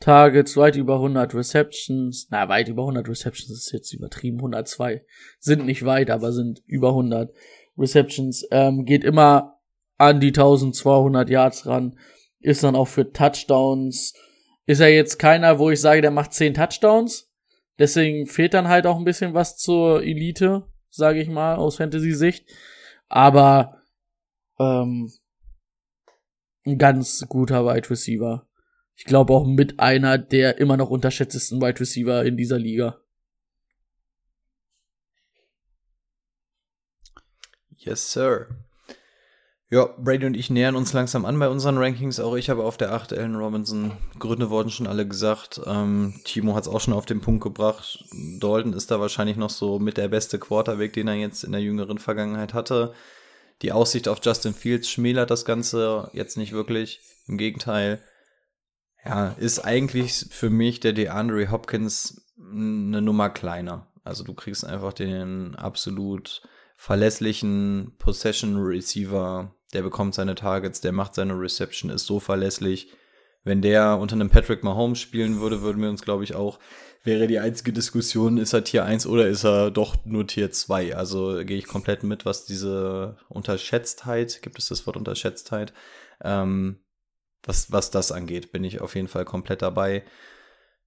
Targets, 0.00 0.56
weit 0.56 0.76
über 0.76 0.94
100 0.94 1.34
Receptions. 1.34 2.28
Na, 2.30 2.48
weit 2.48 2.68
über 2.68 2.82
100 2.82 3.08
Receptions 3.08 3.50
ist 3.50 3.72
jetzt 3.72 3.92
übertrieben. 3.92 4.38
102 4.38 5.04
sind 5.40 5.66
nicht 5.66 5.84
weit, 5.84 6.10
aber 6.10 6.32
sind 6.32 6.62
über 6.66 6.90
100 6.90 7.34
Receptions. 7.76 8.46
Ähm, 8.50 8.84
geht 8.84 9.04
immer 9.04 9.60
an 9.96 10.20
die 10.20 10.28
1200 10.28 11.28
Yards 11.28 11.66
ran. 11.66 11.98
Ist 12.40 12.62
dann 12.62 12.76
auch 12.76 12.88
für 12.88 13.12
Touchdowns. 13.12 14.14
Ist 14.66 14.80
er 14.80 14.88
jetzt 14.88 15.18
keiner, 15.18 15.58
wo 15.58 15.70
ich 15.70 15.80
sage, 15.80 16.00
der 16.00 16.12
macht 16.12 16.32
10 16.32 16.54
Touchdowns. 16.54 17.32
Deswegen 17.78 18.26
fehlt 18.26 18.54
dann 18.54 18.68
halt 18.68 18.86
auch 18.86 18.98
ein 18.98 19.04
bisschen 19.04 19.34
was 19.34 19.56
zur 19.56 20.02
Elite, 20.02 20.66
sage 20.90 21.20
ich 21.20 21.28
mal, 21.28 21.56
aus 21.56 21.76
Fantasy-Sicht. 21.76 22.48
Aber 23.08 23.82
ähm, 24.58 25.12
ein 26.66 26.78
ganz 26.78 27.24
guter 27.28 27.64
Wide 27.64 27.90
Receiver. 27.90 28.47
Ich 28.98 29.04
glaube 29.04 29.32
auch 29.32 29.46
mit 29.46 29.78
einer 29.78 30.18
der 30.18 30.58
immer 30.58 30.76
noch 30.76 30.90
unterschätztesten 30.90 31.62
Wide 31.62 31.78
Receiver 31.78 32.24
in 32.24 32.36
dieser 32.36 32.58
Liga. 32.58 33.00
Yes, 37.76 38.10
sir. 38.10 38.48
Ja, 39.70 39.84
Brady 39.98 40.26
und 40.26 40.34
ich 40.34 40.50
nähern 40.50 40.74
uns 40.74 40.92
langsam 40.94 41.24
an 41.24 41.38
bei 41.38 41.48
unseren 41.48 41.78
Rankings. 41.78 42.18
Auch 42.18 42.34
ich 42.34 42.50
habe 42.50 42.64
auf 42.64 42.76
der 42.76 42.92
8 42.92 43.12
Allen 43.12 43.36
Robinson. 43.36 43.92
Gründe 44.18 44.50
wurden 44.50 44.70
schon 44.70 44.88
alle 44.88 45.06
gesagt. 45.06 45.60
Ähm, 45.64 46.20
Timo 46.24 46.56
hat 46.56 46.64
es 46.64 46.68
auch 46.68 46.80
schon 46.80 46.94
auf 46.94 47.06
den 47.06 47.20
Punkt 47.20 47.44
gebracht. 47.44 48.04
Dalton 48.40 48.72
ist 48.72 48.90
da 48.90 48.98
wahrscheinlich 48.98 49.36
noch 49.36 49.50
so 49.50 49.78
mit 49.78 49.96
der 49.96 50.08
beste 50.08 50.40
Quarterback, 50.40 50.92
den 50.94 51.06
er 51.06 51.14
jetzt 51.14 51.44
in 51.44 51.52
der 51.52 51.60
jüngeren 51.60 51.98
Vergangenheit 51.98 52.52
hatte. 52.52 52.94
Die 53.62 53.70
Aussicht 53.70 54.08
auf 54.08 54.18
Justin 54.24 54.54
Fields 54.54 54.90
schmälert 54.90 55.30
das 55.30 55.44
Ganze 55.44 56.10
jetzt 56.14 56.36
nicht 56.36 56.52
wirklich. 56.52 56.98
Im 57.28 57.38
Gegenteil. 57.38 58.00
Ja, 59.08 59.34
ist 59.38 59.60
eigentlich 59.60 60.26
für 60.30 60.50
mich 60.50 60.80
der 60.80 60.92
DeAndre 60.92 61.50
Hopkins 61.50 62.26
eine 62.38 63.00
Nummer 63.00 63.30
kleiner. 63.30 63.86
Also 64.04 64.22
du 64.22 64.34
kriegst 64.34 64.66
einfach 64.66 64.92
den 64.92 65.54
absolut 65.54 66.42
verlässlichen 66.76 67.94
Possession 67.98 68.56
Receiver, 68.58 69.54
der 69.72 69.82
bekommt 69.82 70.14
seine 70.14 70.34
Targets, 70.34 70.82
der 70.82 70.92
macht 70.92 71.14
seine 71.14 71.40
Reception, 71.40 71.90
ist 71.90 72.04
so 72.04 72.20
verlässlich. 72.20 72.92
Wenn 73.44 73.62
der 73.62 73.98
unter 73.98 74.14
einem 74.14 74.28
Patrick 74.28 74.62
Mahomes 74.62 75.00
spielen 75.00 75.40
würde, 75.40 75.62
würden 75.62 75.80
wir 75.80 75.88
uns, 75.88 76.02
glaube 76.02 76.24
ich, 76.24 76.34
auch, 76.34 76.58
wäre 77.02 77.26
die 77.26 77.38
einzige 77.38 77.72
Diskussion, 77.72 78.36
ist 78.36 78.52
er 78.52 78.64
Tier 78.64 78.84
1 78.84 79.06
oder 79.06 79.26
ist 79.26 79.44
er 79.44 79.70
doch 79.70 79.96
nur 80.04 80.26
Tier 80.26 80.50
2? 80.50 80.96
Also 80.96 81.44
gehe 81.44 81.56
ich 81.56 81.66
komplett 81.66 82.02
mit, 82.02 82.26
was 82.26 82.44
diese 82.44 83.16
Unterschätztheit, 83.30 84.42
gibt 84.42 84.58
es 84.58 84.68
das 84.68 84.86
Wort 84.86 84.98
Unterschätztheit, 84.98 85.72
ähm, 86.22 86.80
was, 87.42 87.72
was 87.72 87.90
das 87.90 88.12
angeht, 88.12 88.52
bin 88.52 88.64
ich 88.64 88.80
auf 88.80 88.94
jeden 88.94 89.08
Fall 89.08 89.24
komplett 89.24 89.62
dabei. 89.62 90.04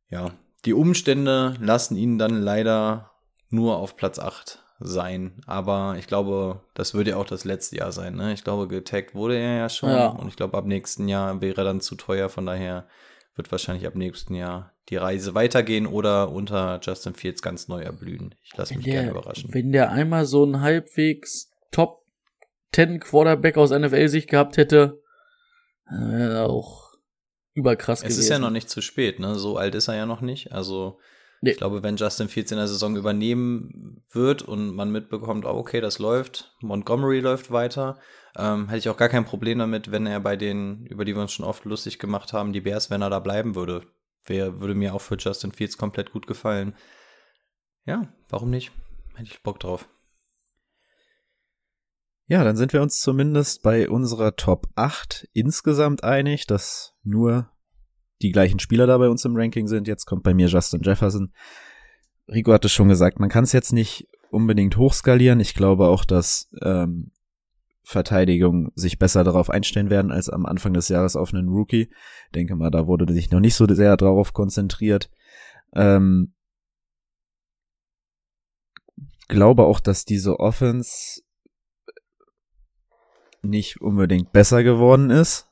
Ja, 0.09 0.31
die 0.65 0.73
Umstände 0.73 1.55
lassen 1.59 1.95
ihn 1.95 2.17
dann 2.17 2.41
leider 2.41 3.11
nur 3.49 3.77
auf 3.77 3.95
Platz 3.95 4.19
8 4.19 4.59
sein. 4.79 5.41
Aber 5.45 5.95
ich 5.97 6.07
glaube, 6.07 6.61
das 6.73 6.93
würde 6.93 7.11
ja 7.11 7.17
auch 7.17 7.25
das 7.25 7.45
letzte 7.45 7.77
Jahr 7.77 7.91
sein. 7.91 8.15
Ne? 8.15 8.33
Ich 8.33 8.43
glaube, 8.43 8.67
getaggt 8.67 9.15
wurde 9.15 9.37
er 9.37 9.57
ja 9.57 9.69
schon. 9.69 9.89
Ja. 9.89 10.07
Und 10.07 10.27
ich 10.27 10.35
glaube, 10.35 10.57
ab 10.57 10.65
nächsten 10.65 11.07
Jahr 11.07 11.41
wäre 11.41 11.61
er 11.61 11.65
dann 11.65 11.81
zu 11.81 11.95
teuer. 11.95 12.29
Von 12.29 12.45
daher 12.45 12.87
wird 13.35 13.51
wahrscheinlich 13.51 13.87
ab 13.87 13.95
nächsten 13.95 14.35
Jahr 14.35 14.73
die 14.89 14.97
Reise 14.97 15.33
weitergehen 15.35 15.87
oder 15.87 16.31
unter 16.31 16.79
Justin 16.81 17.13
Fields 17.13 17.41
ganz 17.41 17.67
neu 17.67 17.81
erblühen. 17.81 18.35
Ich 18.43 18.55
lasse 18.57 18.75
mich 18.75 18.85
der, 18.85 18.93
gerne 18.93 19.11
überraschen. 19.11 19.53
Wenn 19.53 19.71
der 19.71 19.91
einmal 19.91 20.25
so 20.25 20.43
einen 20.43 20.61
halbwegs 20.61 21.51
Top 21.71 22.03
10 22.73 22.99
Quarterback 22.99 23.57
aus 23.57 23.71
NFL-Sicht 23.71 24.29
gehabt 24.29 24.57
hätte, 24.57 25.00
er 25.91 26.49
auch 26.49 26.93
überkrass 27.53 27.99
Es 27.99 28.03
gewesen. 28.03 28.19
ist 28.21 28.29
ja 28.29 28.39
noch 28.39 28.49
nicht 28.49 28.69
zu 28.69 28.81
spät, 28.81 29.19
ne? 29.19 29.35
So 29.35 29.57
alt 29.57 29.75
ist 29.75 29.87
er 29.87 29.95
ja 29.95 30.05
noch 30.05 30.21
nicht. 30.21 30.51
Also 30.51 30.99
Nee. 31.43 31.51
ich 31.51 31.57
glaube, 31.57 31.81
wenn 31.81 31.95
Justin 31.97 32.29
Fields 32.29 32.51
in 32.51 32.57
der 32.59 32.67
Saison 32.67 32.95
übernehmen 32.95 34.03
wird 34.11 34.43
und 34.43 34.75
man 34.75 34.91
mitbekommt, 34.91 35.45
oh, 35.45 35.49
okay, 35.57 35.81
das 35.81 35.97
läuft, 35.97 36.55
Montgomery 36.61 37.19
läuft 37.19 37.49
weiter, 37.51 37.99
ähm, 38.37 38.67
hätte 38.69 38.77
ich 38.77 38.89
auch 38.89 38.97
gar 38.97 39.09
kein 39.09 39.25
Problem 39.25 39.57
damit, 39.57 39.91
wenn 39.91 40.05
er 40.05 40.19
bei 40.19 40.35
den, 40.37 40.85
über 40.85 41.03
die 41.03 41.15
wir 41.15 41.21
uns 41.21 41.33
schon 41.33 41.45
oft 41.45 41.65
lustig 41.65 41.97
gemacht 41.97 42.31
haben, 42.31 42.53
die 42.53 42.61
Bears, 42.61 42.91
wenn 42.91 43.01
er 43.01 43.09
da 43.09 43.19
bleiben 43.19 43.55
würde. 43.55 43.81
Wär, 44.25 44.59
würde 44.59 44.75
mir 44.75 44.93
auch 44.93 45.01
für 45.01 45.15
Justin 45.17 45.51
Fields 45.51 45.77
komplett 45.79 46.11
gut 46.11 46.27
gefallen. 46.27 46.75
Ja, 47.85 48.07
warum 48.29 48.51
nicht? 48.51 48.71
Hätte 49.15 49.29
ich 49.31 49.41
Bock 49.41 49.59
drauf. 49.59 49.89
Ja, 52.31 52.45
dann 52.45 52.55
sind 52.55 52.71
wir 52.71 52.81
uns 52.81 53.01
zumindest 53.01 53.61
bei 53.61 53.89
unserer 53.89 54.37
Top 54.37 54.69
8 54.75 55.27
insgesamt 55.33 56.05
einig, 56.05 56.47
dass 56.47 56.93
nur 57.03 57.51
die 58.21 58.31
gleichen 58.31 58.59
Spieler 58.59 58.87
da 58.87 58.97
bei 58.97 59.09
uns 59.09 59.25
im 59.25 59.35
Ranking 59.35 59.67
sind. 59.67 59.85
Jetzt 59.85 60.05
kommt 60.05 60.23
bei 60.23 60.33
mir 60.33 60.47
Justin 60.47 60.79
Jefferson. 60.81 61.33
Rico 62.29 62.53
hat 62.53 62.63
es 62.63 62.71
schon 62.71 62.87
gesagt, 62.87 63.19
man 63.19 63.27
kann 63.27 63.43
es 63.43 63.51
jetzt 63.51 63.73
nicht 63.73 64.07
unbedingt 64.29 64.77
hochskalieren. 64.77 65.41
Ich 65.41 65.55
glaube 65.55 65.89
auch, 65.89 66.05
dass 66.05 66.49
ähm, 66.61 67.11
Verteidigung 67.83 68.71
sich 68.75 68.97
besser 68.97 69.25
darauf 69.25 69.49
einstellen 69.49 69.89
werden 69.89 70.13
als 70.13 70.29
am 70.29 70.45
Anfang 70.45 70.73
des 70.73 70.87
Jahres 70.87 71.17
auf 71.17 71.33
einen 71.33 71.49
Rookie. 71.49 71.91
Denke 72.33 72.55
mal, 72.55 72.71
da 72.71 72.87
wurde 72.87 73.11
sich 73.11 73.29
noch 73.31 73.41
nicht 73.41 73.55
so 73.55 73.67
sehr 73.67 73.97
darauf 73.97 74.31
konzentriert. 74.31 75.11
Ähm, 75.73 76.33
glaube 79.27 79.65
auch, 79.65 79.81
dass 79.81 80.05
diese 80.05 80.39
Offense 80.39 81.23
nicht 83.41 83.81
unbedingt 83.81 84.31
besser 84.31 84.63
geworden 84.63 85.09
ist. 85.09 85.47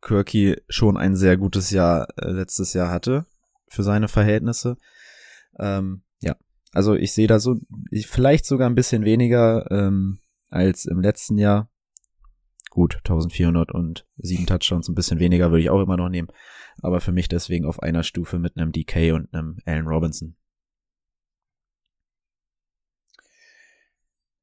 Kirky 0.00 0.56
schon 0.68 0.96
ein 0.96 1.16
sehr 1.16 1.36
gutes 1.36 1.70
Jahr 1.70 2.08
äh, 2.16 2.30
letztes 2.30 2.72
Jahr 2.72 2.90
hatte 2.90 3.26
für 3.68 3.82
seine 3.82 4.08
Verhältnisse. 4.08 4.76
Ähm, 5.58 6.02
ja, 6.20 6.36
also 6.72 6.94
ich 6.94 7.12
sehe 7.12 7.26
da 7.26 7.40
so 7.40 7.56
ich, 7.90 8.06
vielleicht 8.06 8.46
sogar 8.46 8.68
ein 8.68 8.74
bisschen 8.74 9.04
weniger 9.04 9.70
ähm, 9.70 10.20
als 10.50 10.84
im 10.84 11.00
letzten 11.00 11.38
Jahr. 11.38 11.70
Gut, 12.70 12.96
1400 12.98 13.72
und 13.72 14.06
sieben 14.18 14.46
Touchdowns, 14.46 14.88
ein 14.88 14.94
bisschen 14.94 15.18
weniger 15.18 15.50
würde 15.50 15.62
ich 15.62 15.70
auch 15.70 15.82
immer 15.82 15.96
noch 15.96 16.10
nehmen. 16.10 16.28
Aber 16.80 17.00
für 17.00 17.12
mich 17.12 17.28
deswegen 17.28 17.64
auf 17.64 17.82
einer 17.82 18.04
Stufe 18.04 18.38
mit 18.38 18.56
einem 18.56 18.72
DK 18.72 19.12
und 19.14 19.34
einem 19.34 19.56
Allen 19.64 19.88
Robinson. 19.88 20.36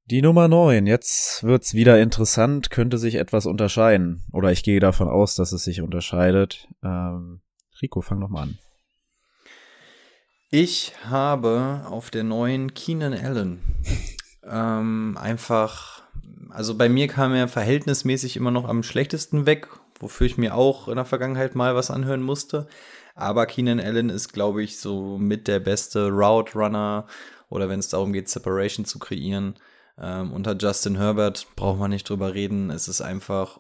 Die 0.08 0.22
Nummer 0.22 0.48
9. 0.48 0.86
Jetzt 0.86 1.44
wird's 1.44 1.74
wieder 1.74 2.00
interessant, 2.00 2.70
könnte 2.70 3.00
sich 3.00 3.16
etwas 3.16 3.48
unterscheiden. 3.48 4.24
Oder 4.32 4.52
ich 4.52 4.62
gehe 4.62 4.80
davon 4.80 5.08
aus, 5.08 5.34
dass 5.34 5.52
es 5.52 5.64
sich 5.64 5.82
unterscheidet. 5.82 6.68
Ähm, 6.84 7.42
Rico, 7.82 8.02
fang 8.02 8.22
doch 8.22 8.30
mal 8.30 8.44
an. 8.44 8.60
Ich 10.52 10.94
habe 11.10 11.82
auf 11.90 12.12
der 12.12 12.24
neuen 12.24 12.76
Keenan 12.76 13.16
Allen 13.16 13.62
ähm, 14.48 15.18
einfach, 15.20 16.04
also 16.52 16.78
bei 16.78 16.88
mir 16.88 17.08
kam 17.08 17.34
er 17.34 17.48
verhältnismäßig 17.48 18.38
immer 18.38 18.52
noch 18.52 18.70
am 18.70 18.84
schlechtesten 18.84 19.48
weg, 19.48 19.70
wofür 20.00 20.28
ich 20.28 20.38
mir 20.38 20.54
auch 20.54 20.88
in 20.88 20.98
der 20.98 21.06
Vergangenheit 21.06 21.56
mal 21.56 21.74
was 21.74 21.90
anhören 21.90 22.22
musste. 22.22 22.68
Aber 23.16 23.48
Keenan 23.48 23.80
Allen 23.80 24.10
ist, 24.10 24.34
glaube 24.34 24.62
ich, 24.62 24.78
so 24.78 25.18
mit 25.18 25.48
der 25.48 25.60
beste 25.60 26.10
Route 26.10 26.54
Runner 26.54 27.08
oder 27.50 27.70
wenn 27.70 27.80
es 27.80 27.90
darum 27.90 28.14
geht, 28.14 28.30
Separation 28.30 28.86
zu 28.86 29.00
kreieren. 29.00 29.56
Ähm, 30.00 30.34
unter 30.34 30.56
Justin 30.58 30.98
Herbert 30.98 31.48
braucht 31.56 31.80
man 31.80 31.90
nicht 31.92 32.08
drüber 32.10 32.34
reden. 32.34 32.70
Es 32.70 32.88
ist 32.88 33.02
einfach 33.02 33.60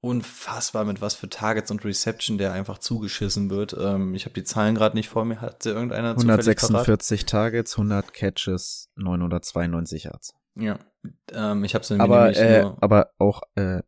unfassbar, 0.00 0.84
mit 0.84 1.00
was 1.00 1.14
für 1.14 1.28
Targets 1.28 1.70
und 1.70 1.84
Reception 1.84 2.36
der 2.38 2.52
einfach 2.52 2.78
zugeschissen 2.78 3.50
wird. 3.50 3.76
Ähm, 3.78 4.14
ich 4.14 4.24
habe 4.24 4.34
die 4.34 4.42
Zahlen 4.44 4.74
gerade 4.74 4.96
nicht 4.96 5.08
vor 5.08 5.24
mir. 5.24 5.40
Hat 5.40 5.62
sie 5.62 5.70
irgendeiner 5.70 6.16
zufällig 6.16 6.44
parat? 6.56 6.62
146 6.70 7.26
Targets, 7.26 7.74
100 7.78 8.12
Catches, 8.12 8.88
992 8.96 10.04
Yards. 10.04 10.34
Ja, 10.56 10.78
ähm, 11.32 11.62
ich 11.64 11.74
habe 11.74 11.84
sie 11.84 11.94
mir 11.94 12.02
Aber, 12.02 12.22
nämlich 12.22 12.38
äh, 12.38 12.62
nur, 12.62 12.82
aber 12.82 13.10
auch 13.18 13.42
äh, 13.54 13.80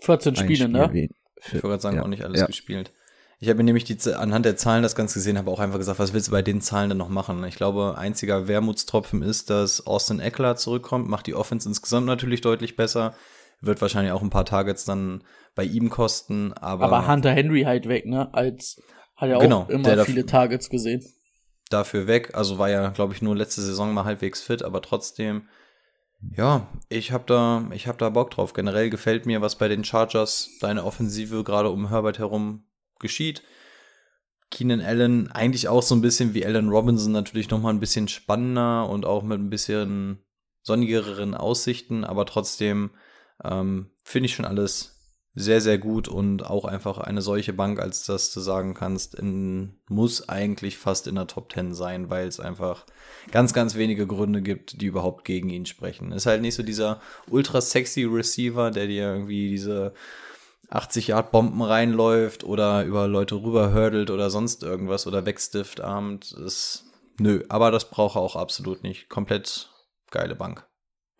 14 0.00 0.34
ein 0.34 0.36
Spiele, 0.36 0.68
ne? 0.68 0.88
wie- 0.92 1.10
ich 1.36 1.44
für- 1.44 1.54
wollte 1.54 1.68
gerade 1.68 1.82
sagen, 1.82 1.96
ja, 1.96 2.02
auch 2.02 2.08
nicht 2.08 2.24
alles 2.24 2.40
ja. 2.40 2.46
gespielt. 2.46 2.92
Ich 3.40 3.48
habe 3.48 3.58
mir 3.58 3.64
nämlich 3.64 3.84
die, 3.84 3.96
anhand 4.14 4.44
der 4.44 4.56
Zahlen 4.56 4.82
das 4.82 4.96
Ganze 4.96 5.20
gesehen, 5.20 5.38
habe 5.38 5.50
auch 5.50 5.60
einfach 5.60 5.78
gesagt, 5.78 6.00
was 6.00 6.12
willst 6.12 6.28
du 6.28 6.32
bei 6.32 6.42
den 6.42 6.60
Zahlen 6.60 6.88
denn 6.88 6.98
noch 6.98 7.08
machen? 7.08 7.44
Ich 7.44 7.54
glaube, 7.54 7.96
einziger 7.96 8.48
Wermutstropfen 8.48 9.22
ist, 9.22 9.48
dass 9.50 9.86
Austin 9.86 10.18
Eckler 10.18 10.56
zurückkommt, 10.56 11.08
macht 11.08 11.26
die 11.28 11.34
Offense 11.34 11.68
insgesamt 11.68 12.06
natürlich 12.06 12.40
deutlich 12.40 12.74
besser, 12.76 13.14
wird 13.60 13.80
wahrscheinlich 13.80 14.12
auch 14.12 14.22
ein 14.22 14.30
paar 14.30 14.44
Targets 14.44 14.84
dann 14.84 15.22
bei 15.54 15.62
ihm 15.64 15.88
kosten, 15.88 16.52
aber, 16.52 16.86
Aber 16.86 17.06
Hunter 17.06 17.30
Henry 17.32 17.62
halt 17.62 17.88
weg, 17.88 18.06
ne? 18.06 18.32
Als 18.34 18.80
hat 19.16 19.28
er 19.28 19.38
auch 19.38 19.42
Genau, 19.42 19.66
immer 19.68 19.82
der 19.84 19.96
darf- 19.96 20.06
viele 20.06 20.26
Targets 20.26 20.68
gesehen. 20.68 21.04
dafür 21.70 22.06
weg. 22.08 22.30
Also 22.34 22.58
war 22.58 22.70
ja, 22.70 22.88
glaube 22.90 23.14
ich, 23.14 23.22
nur 23.22 23.36
letzte 23.36 23.60
Saison 23.62 23.92
mal 23.92 24.04
halbwegs 24.04 24.40
fit, 24.42 24.62
aber 24.62 24.82
trotzdem, 24.82 25.48
ja, 26.36 26.66
ich 26.88 27.12
habe 27.12 27.24
da, 27.26 27.64
ich 27.72 27.86
habe 27.86 27.98
da 27.98 28.08
Bock 28.10 28.30
drauf. 28.32 28.52
Generell 28.52 28.90
gefällt 28.90 29.26
mir, 29.26 29.40
was 29.42 29.56
bei 29.56 29.68
den 29.68 29.84
Chargers 29.84 30.48
deine 30.60 30.82
Offensive 30.84 31.44
gerade 31.44 31.70
um 31.70 31.88
Herbert 31.90 32.18
herum 32.18 32.64
geschieht. 32.98 33.42
Keenan 34.50 34.80
Allen 34.80 35.30
eigentlich 35.30 35.68
auch 35.68 35.82
so 35.82 35.94
ein 35.94 36.00
bisschen 36.00 36.34
wie 36.34 36.44
Allen 36.44 36.68
Robinson, 36.68 37.12
natürlich 37.12 37.50
noch 37.50 37.60
mal 37.60 37.70
ein 37.70 37.80
bisschen 37.80 38.08
spannender 38.08 38.88
und 38.88 39.04
auch 39.04 39.22
mit 39.22 39.38
ein 39.38 39.50
bisschen 39.50 40.24
sonnigeren 40.62 41.34
Aussichten, 41.34 42.04
aber 42.04 42.26
trotzdem 42.26 42.90
ähm, 43.44 43.90
finde 44.02 44.26
ich 44.26 44.34
schon 44.34 44.44
alles 44.44 44.98
sehr, 45.34 45.60
sehr 45.60 45.78
gut 45.78 46.08
und 46.08 46.44
auch 46.44 46.64
einfach 46.64 46.98
eine 46.98 47.22
solche 47.22 47.52
Bank, 47.52 47.78
als 47.78 48.04
dass 48.04 48.32
du 48.32 48.40
sagen 48.40 48.74
kannst, 48.74 49.14
in, 49.14 49.78
muss 49.88 50.28
eigentlich 50.28 50.78
fast 50.78 51.06
in 51.06 51.14
der 51.14 51.28
Top 51.28 51.52
10 51.52 51.74
sein, 51.74 52.10
weil 52.10 52.26
es 52.26 52.40
einfach 52.40 52.86
ganz, 53.30 53.52
ganz 53.52 53.76
wenige 53.76 54.06
Gründe 54.06 54.42
gibt, 54.42 54.80
die 54.80 54.86
überhaupt 54.86 55.24
gegen 55.24 55.48
ihn 55.48 55.66
sprechen. 55.66 56.12
Ist 56.12 56.26
halt 56.26 56.42
nicht 56.42 56.56
so 56.56 56.62
dieser 56.62 57.00
ultra 57.28 57.60
sexy 57.60 58.04
Receiver, 58.04 58.70
der 58.70 58.88
dir 58.88 59.12
irgendwie 59.12 59.48
diese 59.48 59.94
80 60.70 61.08
Yard 61.08 61.30
Bomben 61.32 61.62
reinläuft 61.62 62.44
oder 62.44 62.84
über 62.84 63.08
Leute 63.08 63.36
rüberhördelt 63.36 64.10
oder 64.10 64.30
sonst 64.30 64.62
irgendwas 64.62 65.06
oder 65.06 65.24
wegstifft 65.24 65.80
abend. 65.80 66.32
Ist, 66.32 66.84
nö, 67.18 67.42
aber 67.48 67.70
das 67.70 67.90
braucht 67.90 68.16
er 68.16 68.22
auch 68.22 68.36
absolut 68.36 68.82
nicht. 68.82 69.08
Komplett 69.08 69.70
geile 70.10 70.34
Bank. 70.34 70.66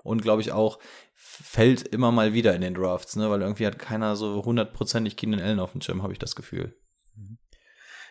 Und 0.02 0.22
glaube 0.22 0.42
ich 0.42 0.52
auch, 0.52 0.78
fällt 1.14 1.88
immer 1.88 2.12
mal 2.12 2.32
wieder 2.32 2.54
in 2.54 2.60
den 2.60 2.74
Drafts, 2.74 3.16
ne? 3.16 3.30
Weil 3.30 3.42
irgendwie 3.42 3.66
hat 3.66 3.78
keiner 3.78 4.16
so 4.16 4.44
hundertprozentig 4.44 5.16
Keenan 5.16 5.40
Allen 5.40 5.60
auf 5.60 5.72
dem 5.72 5.80
Schirm, 5.80 6.02
habe 6.02 6.12
ich 6.12 6.18
das 6.18 6.36
Gefühl. 6.36 6.74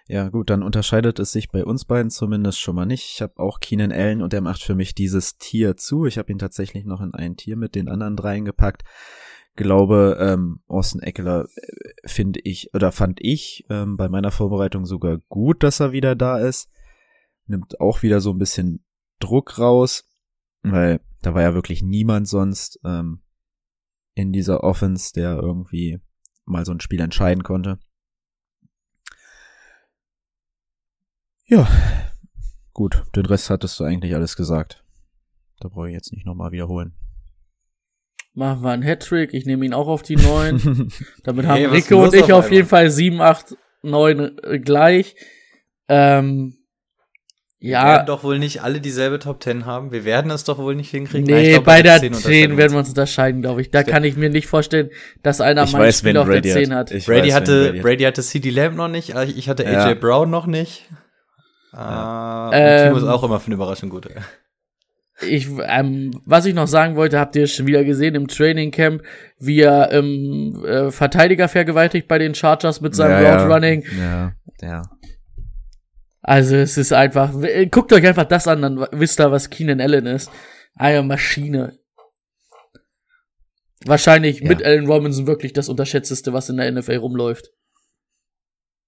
Ja, 0.09 0.29
gut, 0.29 0.49
dann 0.49 0.63
unterscheidet 0.63 1.19
es 1.19 1.33
sich 1.33 1.49
bei 1.49 1.65
uns 1.65 1.83
beiden 1.83 2.09
zumindest 2.09 2.59
schon 2.59 2.75
mal 2.75 2.85
nicht. 2.85 3.11
Ich 3.13 3.21
habe 3.21 3.37
auch 3.37 3.59
Keenan 3.59 3.91
Allen 3.91 4.21
und 4.21 4.31
der 4.31 4.39
macht 4.39 4.63
für 4.63 4.73
mich 4.73 4.95
dieses 4.95 5.37
Tier 5.37 5.75
zu. 5.75 6.05
Ich 6.05 6.17
habe 6.17 6.31
ihn 6.31 6.39
tatsächlich 6.39 6.85
noch 6.85 7.01
in 7.01 7.13
ein 7.13 7.35
Tier 7.35 7.57
mit 7.57 7.75
den 7.75 7.89
anderen 7.89 8.15
dreien 8.15 8.45
gepackt. 8.45 8.83
Glaube, 9.57 10.17
ähm, 10.21 10.61
Austin 10.67 11.01
Eckler 11.01 11.45
äh, 11.55 12.07
finde 12.07 12.39
ich 12.43 12.73
oder 12.75 12.91
fand 12.91 13.17
ich 13.21 13.65
ähm, 13.69 13.97
bei 13.97 14.07
meiner 14.07 14.31
Vorbereitung 14.31 14.85
sogar 14.85 15.17
gut, 15.29 15.63
dass 15.63 15.79
er 15.79 15.91
wieder 15.91 16.15
da 16.15 16.37
ist. 16.37 16.69
Nimmt 17.47 17.81
auch 17.81 18.03
wieder 18.03 18.21
so 18.21 18.31
ein 18.31 18.37
bisschen 18.37 18.85
Druck 19.19 19.57
raus, 19.57 20.05
weil 20.61 21.01
da 21.23 21.33
war 21.33 21.41
ja 21.41 21.55
wirklich 21.55 21.81
niemand 21.81 22.27
sonst 22.27 22.79
ähm, 22.85 23.23
in 24.13 24.31
dieser 24.31 24.63
Offense, 24.63 25.11
der 25.13 25.37
irgendwie 25.37 25.99
mal 26.45 26.63
so 26.63 26.71
ein 26.71 26.79
Spiel 26.79 27.01
entscheiden 27.01 27.43
konnte. 27.43 27.79
Ja, 31.45 31.67
gut, 32.73 33.05
den 33.15 33.25
Rest 33.25 33.49
hattest 33.49 33.79
du 33.79 33.85
eigentlich 33.85 34.13
alles 34.13 34.35
gesagt. 34.35 34.85
Da 35.59 35.69
brauche 35.69 35.87
ich 35.87 35.93
jetzt 35.93 36.11
nicht 36.11 36.27
nochmal 36.27 36.51
wiederholen. 36.51 36.93
Machen 38.37 38.61
wir 38.61 38.69
einen 38.69 38.83
Hattrick, 38.83 39.33
ich 39.33 39.47
nehme 39.47 39.65
ihn 39.65 39.73
auch 39.73 39.87
auf 39.87 40.03
die 40.03 40.15
9. 40.15 40.91
Damit 41.23 41.47
haben 41.47 41.55
Hey, 41.55 41.65
Rico 41.65 42.03
und 42.03 42.13
ich 42.13 42.31
auf 42.31 42.45
auf 42.45 42.51
jeden 42.51 42.67
Fall 42.67 42.91
7, 42.91 43.19
8, 43.19 43.57
9 43.81 44.37
äh, 44.43 44.59
gleich. 44.59 45.15
Ähm, 45.89 46.55
Wir 47.59 47.71
ja, 47.71 47.85
werden 47.87 48.05
doch 48.05 48.23
wohl 48.23 48.37
nicht 48.37 48.61
alle 48.61 48.79
dieselbe 48.79 49.17
Top 49.17 49.41
10 49.41 49.65
haben. 49.65 49.91
Wir 49.91 50.05
werden 50.05 50.29
es 50.29 50.43
doch 50.43 50.59
wohl 50.59 50.75
nicht 50.75 50.91
hinkriegen. 50.91 51.25
nee, 51.25 51.47
ich 51.47 51.53
glaub, 51.53 51.65
bei 51.65 51.81
der 51.81 51.99
10 51.99 52.13
10, 52.13 52.13
unterscheiden 52.13 52.57
werden 52.57 52.71
wir 52.73 52.77
uns 52.79 52.89
unterscheiden, 52.89 53.41
glaube 53.41 53.61
ich. 53.61 53.71
Da 53.71 53.81
kann 53.81 54.03
ich 54.03 54.15
mir 54.15 54.29
nicht 54.29 54.45
vorstellen, 54.45 54.91
dass 55.23 55.41
einer 55.41 55.63
Ich 55.63 55.73
meinen 55.73 55.81
weiß, 55.81 56.03
wen 56.03 56.09
Spieler 56.09 56.21
auf 56.21 56.27
der 56.27 56.33
Brady 56.35 56.51
10 56.51 56.75
hat. 56.75 56.91
hat. 56.91 57.05
Brady 57.07 57.29
weiß, 57.29 57.33
hatte, 57.33 57.63
Brady 57.63 57.77
hat. 57.77 57.83
Brady 57.83 58.03
hatte 58.03 58.21
CD 58.21 58.51
Lamb 58.51 58.75
noch 58.75 58.87
nicht, 58.87 59.15
äh, 59.15 59.23
ich 59.23 59.49
hatte 59.49 59.63
Ja. 59.63 59.85
AJ 59.85 59.95
Brown 59.95 60.29
noch 60.29 60.45
nicht. 60.45 60.85
Ja. 61.73 62.51
Ähm, 62.53 62.93
Timo 62.93 62.97
ist 63.03 63.11
auch 63.11 63.23
immer 63.23 63.39
für 63.39 63.47
eine 63.47 63.55
Überraschung 63.55 63.89
gut. 63.89 64.07
Ich, 65.21 65.47
ähm, 65.63 66.11
was 66.25 66.45
ich 66.45 66.53
noch 66.53 66.67
sagen 66.67 66.95
wollte, 66.95 67.19
habt 67.19 67.35
ihr 67.35 67.47
schon 67.47 67.65
wieder 67.65 67.83
gesehen 67.83 68.13
im 68.13 68.27
Training 68.27 68.69
Camp, 68.71 69.01
wie 69.39 69.61
er 69.61 69.91
ähm, 69.91 70.63
äh, 70.63 70.91
Verteidiger 70.91 71.47
vergewaltigt 71.47 72.07
bei 72.07 72.19
den 72.19 72.35
Chargers 72.35 72.81
mit 72.81 72.93
seinem 72.95 73.23
ja, 73.23 73.35
Route 73.41 73.51
Running. 73.53 73.83
Ja, 73.97 74.33
ja. 74.61 74.83
Also 76.21 76.55
es 76.57 76.77
ist 76.77 76.93
einfach, 76.93 77.33
w- 77.41 77.65
guckt 77.67 77.91
euch 77.93 78.05
einfach 78.05 78.25
das 78.25 78.47
an, 78.47 78.61
dann 78.61 78.85
wisst 78.91 79.19
ihr, 79.19 79.31
was 79.31 79.49
Keenan 79.49 79.81
Allen 79.81 80.05
ist. 80.05 80.29
Eine 80.75 81.01
Maschine. 81.01 81.79
Wahrscheinlich 83.85 84.41
Ja. 84.41 84.49
mit 84.49 84.63
Allen 84.63 84.87
Robinson 84.87 85.27
wirklich 85.27 85.53
das 85.53 85.69
unterschätzteste, 85.69 86.33
was 86.33 86.49
in 86.49 86.57
der 86.57 86.71
NFL 86.71 86.97
rumläuft. 86.97 87.51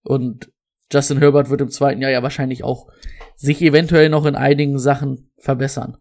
Und 0.04 0.52
Justin 0.92 1.20
Herbert 1.20 1.50
wird 1.50 1.62
im 1.62 1.70
zweiten 1.70 2.02
Jahr 2.02 2.12
ja 2.12 2.24
wahrscheinlich 2.24 2.64
auch 2.64 2.88
sich 3.36 3.62
eventuell 3.62 4.10
noch 4.10 4.26
in 4.26 4.36
einigen 4.36 4.80
Sachen 4.80 5.32
verbessern. 5.38 5.98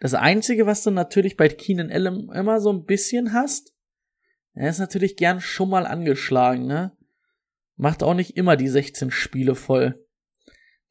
Das 0.00 0.14
Einzige, 0.14 0.66
was 0.66 0.82
du 0.82 0.90
natürlich 0.90 1.36
bei 1.36 1.48
Keenan 1.48 1.90
Allen 1.90 2.30
immer 2.30 2.60
so 2.60 2.72
ein 2.72 2.84
bisschen 2.84 3.32
hast, 3.32 3.74
er 4.54 4.70
ist 4.70 4.78
natürlich 4.78 5.16
gern 5.16 5.40
schon 5.40 5.70
mal 5.70 5.86
angeschlagen, 5.86 6.66
ne? 6.66 6.96
Macht 7.76 8.02
auch 8.02 8.14
nicht 8.14 8.36
immer 8.36 8.56
die 8.56 8.68
16 8.68 9.10
Spiele 9.10 9.54
voll. 9.54 10.04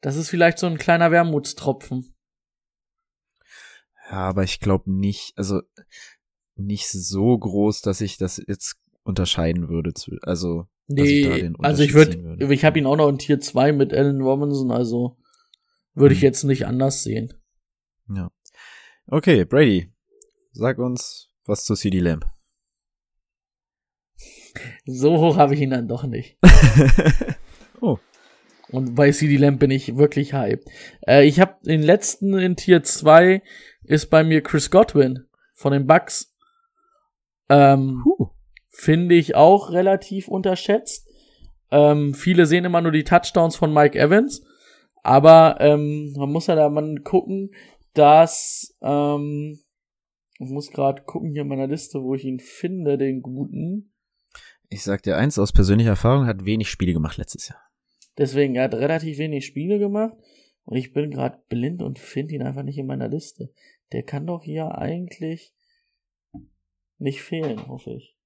Das 0.00 0.16
ist 0.16 0.30
vielleicht 0.30 0.58
so 0.58 0.66
ein 0.66 0.78
kleiner 0.78 1.10
Wermutstropfen. 1.10 2.14
Ja, 4.10 4.16
aber 4.16 4.42
ich 4.42 4.60
glaube 4.60 4.90
nicht, 4.90 5.32
also 5.36 5.60
nicht 6.56 6.88
so 6.88 7.36
groß, 7.36 7.82
dass 7.82 8.00
ich 8.00 8.16
das 8.16 8.42
jetzt 8.46 8.76
unterscheiden 9.02 9.68
würde. 9.68 9.92
Zu, 9.92 10.12
also, 10.22 10.66
ich 10.86 10.94
Nee, 10.94 11.40
den 11.40 11.56
also 11.60 11.82
ich 11.82 11.92
ziehen 11.92 12.24
würde, 12.24 12.54
ich 12.54 12.64
habe 12.64 12.78
ihn 12.78 12.86
auch 12.86 12.96
noch 12.96 13.08
in 13.08 13.18
Tier 13.18 13.38
2 13.38 13.72
mit 13.72 13.92
Allen 13.92 14.22
Robinson, 14.22 14.70
also 14.70 15.16
würde 15.94 16.14
ich 16.14 16.20
Hm. 16.20 16.26
jetzt 16.26 16.44
nicht 16.44 16.66
anders 16.66 17.02
sehen. 17.02 17.34
Ja. 18.08 18.30
Okay, 19.10 19.46
Brady, 19.46 19.90
sag 20.52 20.76
uns 20.78 21.30
was 21.46 21.64
zu 21.64 21.74
CD 21.74 21.98
Lamb. 21.98 22.26
So 24.84 25.16
hoch 25.16 25.38
habe 25.38 25.54
ich 25.54 25.62
ihn 25.62 25.70
dann 25.70 25.88
doch 25.88 26.04
nicht. 26.04 26.36
oh, 27.80 27.96
Und 28.68 28.96
bei 28.96 29.10
CD 29.10 29.38
Lamb 29.38 29.60
bin 29.60 29.70
ich 29.70 29.96
wirklich 29.96 30.34
hyped. 30.34 30.68
Äh, 31.06 31.26
ich 31.26 31.40
habe 31.40 31.54
den 31.64 31.82
letzten 31.82 32.38
in 32.38 32.54
Tier 32.54 32.82
2 32.82 33.42
ist 33.84 34.10
bei 34.10 34.24
mir 34.24 34.42
Chris 34.42 34.70
Godwin 34.70 35.24
von 35.54 35.72
den 35.72 35.86
Bucks. 35.86 36.34
Ähm, 37.48 38.02
huh. 38.04 38.28
finde 38.68 39.14
ich 39.14 39.34
auch 39.34 39.70
relativ 39.70 40.28
unterschätzt. 40.28 41.08
Ähm, 41.70 42.12
viele 42.12 42.44
sehen 42.44 42.66
immer 42.66 42.82
nur 42.82 42.92
die 42.92 43.04
Touchdowns 43.04 43.56
von 43.56 43.72
Mike 43.72 43.98
Evans, 43.98 44.42
aber 45.02 45.56
ähm, 45.60 46.12
man 46.14 46.30
muss 46.30 46.48
ja 46.48 46.56
da 46.56 46.68
mal 46.68 46.96
gucken, 47.04 47.52
dass 47.98 48.76
ähm, 48.80 49.58
ich 50.38 50.50
muss 50.50 50.70
gerade 50.70 51.02
gucken 51.02 51.32
hier 51.32 51.42
in 51.42 51.48
meiner 51.48 51.66
Liste, 51.66 52.02
wo 52.02 52.14
ich 52.14 52.24
ihn 52.24 52.38
finde, 52.38 52.96
den 52.96 53.22
guten. 53.22 53.92
Ich 54.68 54.84
sag 54.84 55.02
dir 55.02 55.16
eins, 55.16 55.38
aus 55.38 55.52
persönlicher 55.52 55.90
Erfahrung 55.90 56.26
hat 56.26 56.44
wenig 56.44 56.70
Spiele 56.70 56.92
gemacht 56.92 57.16
letztes 57.16 57.48
Jahr. 57.48 57.60
Deswegen, 58.16 58.54
er 58.54 58.64
hat 58.64 58.74
relativ 58.74 59.18
wenig 59.18 59.46
Spiele 59.46 59.78
gemacht 59.78 60.14
und 60.64 60.76
ich 60.76 60.92
bin 60.92 61.10
gerade 61.10 61.38
blind 61.48 61.82
und 61.82 61.98
finde 61.98 62.34
ihn 62.34 62.42
einfach 62.42 62.62
nicht 62.62 62.78
in 62.78 62.86
meiner 62.86 63.08
Liste. 63.08 63.52
Der 63.92 64.04
kann 64.04 64.26
doch 64.26 64.42
hier 64.42 64.78
eigentlich 64.78 65.52
nicht 66.98 67.22
fehlen, 67.22 67.66
hoffe 67.66 67.94
ich. 67.94 68.16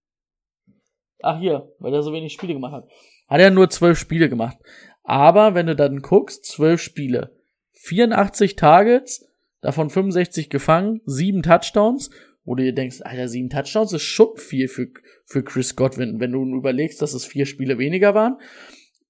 Ach 1.23 1.39
hier, 1.39 1.73
weil 1.79 1.95
er 1.95 2.03
so 2.03 2.12
wenig 2.12 2.33
Spiele 2.33 2.55
gemacht 2.55 2.73
hat. 2.73 2.91
Hat 3.29 3.41
er 3.41 3.51
nur 3.51 3.70
zwölf 3.70 3.99
Spiele 3.99 4.29
gemacht. 4.29 4.59
Aber 5.05 5.55
wenn 5.55 5.66
du 5.66 5.77
dann 5.77 6.03
guckst, 6.03 6.45
zwölf 6.45 6.81
Spiele, 6.83 7.35
84 7.73 8.57
Targets, 8.57 9.32
davon 9.63 9.89
65 9.89 10.51
gefangen, 10.51 11.01
sieben 11.07 11.43
Touchdowns, 11.43 12.11
wo 12.45 12.55
du 12.55 12.65
dir 12.65 12.75
denkst, 12.75 12.99
Alter, 13.03 13.29
sieben 13.29 13.49
Touchdowns 13.49 13.93
ist 13.93 14.03
schon 14.03 14.37
viel 14.37 14.69
für, 14.69 14.89
für 15.25 15.43
Chris 15.43 15.77
Godwin, 15.77 16.21
wenn 16.21 16.33
du 16.33 16.45
überlegst, 16.57 17.01
dass 17.01 17.15
es 17.15 17.25
vier 17.25 17.47
Spiele 17.47 17.79
weniger 17.79 18.15
waren. 18.15 18.39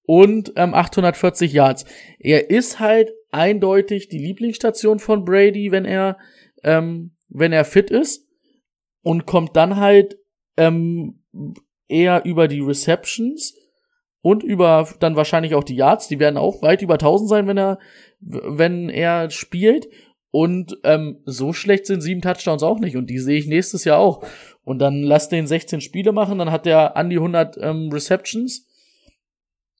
Und 0.04 0.52
ähm, 0.56 0.74
840 0.74 1.52
Yards. 1.52 1.84
Er 2.18 2.50
ist 2.50 2.80
halt 2.80 3.12
eindeutig 3.30 4.08
die 4.08 4.18
Lieblingsstation 4.18 4.98
von 4.98 5.24
Brady, 5.24 5.70
wenn 5.70 5.84
er, 5.84 6.18
ähm, 6.62 7.16
wenn 7.28 7.52
er 7.52 7.64
fit 7.64 7.90
ist. 7.90 8.28
Und 9.04 9.26
kommt 9.26 9.56
dann 9.56 9.76
halt 9.76 10.18
ähm, 10.56 11.22
eher 11.88 12.24
über 12.24 12.46
die 12.46 12.60
Receptions 12.60 13.56
und 14.20 14.44
über 14.44 14.88
dann 15.00 15.16
wahrscheinlich 15.16 15.54
auch 15.54 15.64
die 15.64 15.76
Yards. 15.76 16.08
Die 16.08 16.20
werden 16.20 16.36
auch 16.36 16.62
weit 16.62 16.82
über 16.82 16.94
1000 16.94 17.28
sein, 17.28 17.46
wenn 17.48 17.58
er, 17.58 17.78
wenn 18.20 18.88
er 18.88 19.30
spielt. 19.30 19.88
Und 20.32 20.78
ähm, 20.82 21.20
so 21.26 21.52
schlecht 21.52 21.86
sind 21.86 22.00
sieben 22.00 22.22
Touchdowns 22.22 22.62
auch 22.62 22.80
nicht. 22.80 22.96
Und 22.96 23.08
die 23.08 23.18
sehe 23.18 23.38
ich 23.38 23.46
nächstes 23.46 23.84
Jahr 23.84 23.98
auch. 23.98 24.24
Und 24.64 24.78
dann 24.78 25.02
lass 25.02 25.28
den 25.28 25.46
16 25.46 25.82
Spiele 25.82 26.12
machen. 26.12 26.38
Dann 26.38 26.50
hat 26.50 26.66
er 26.66 26.96
an 26.96 27.10
die 27.10 27.16
100 27.16 27.58
ähm, 27.58 27.90
Receptions. 27.92 28.66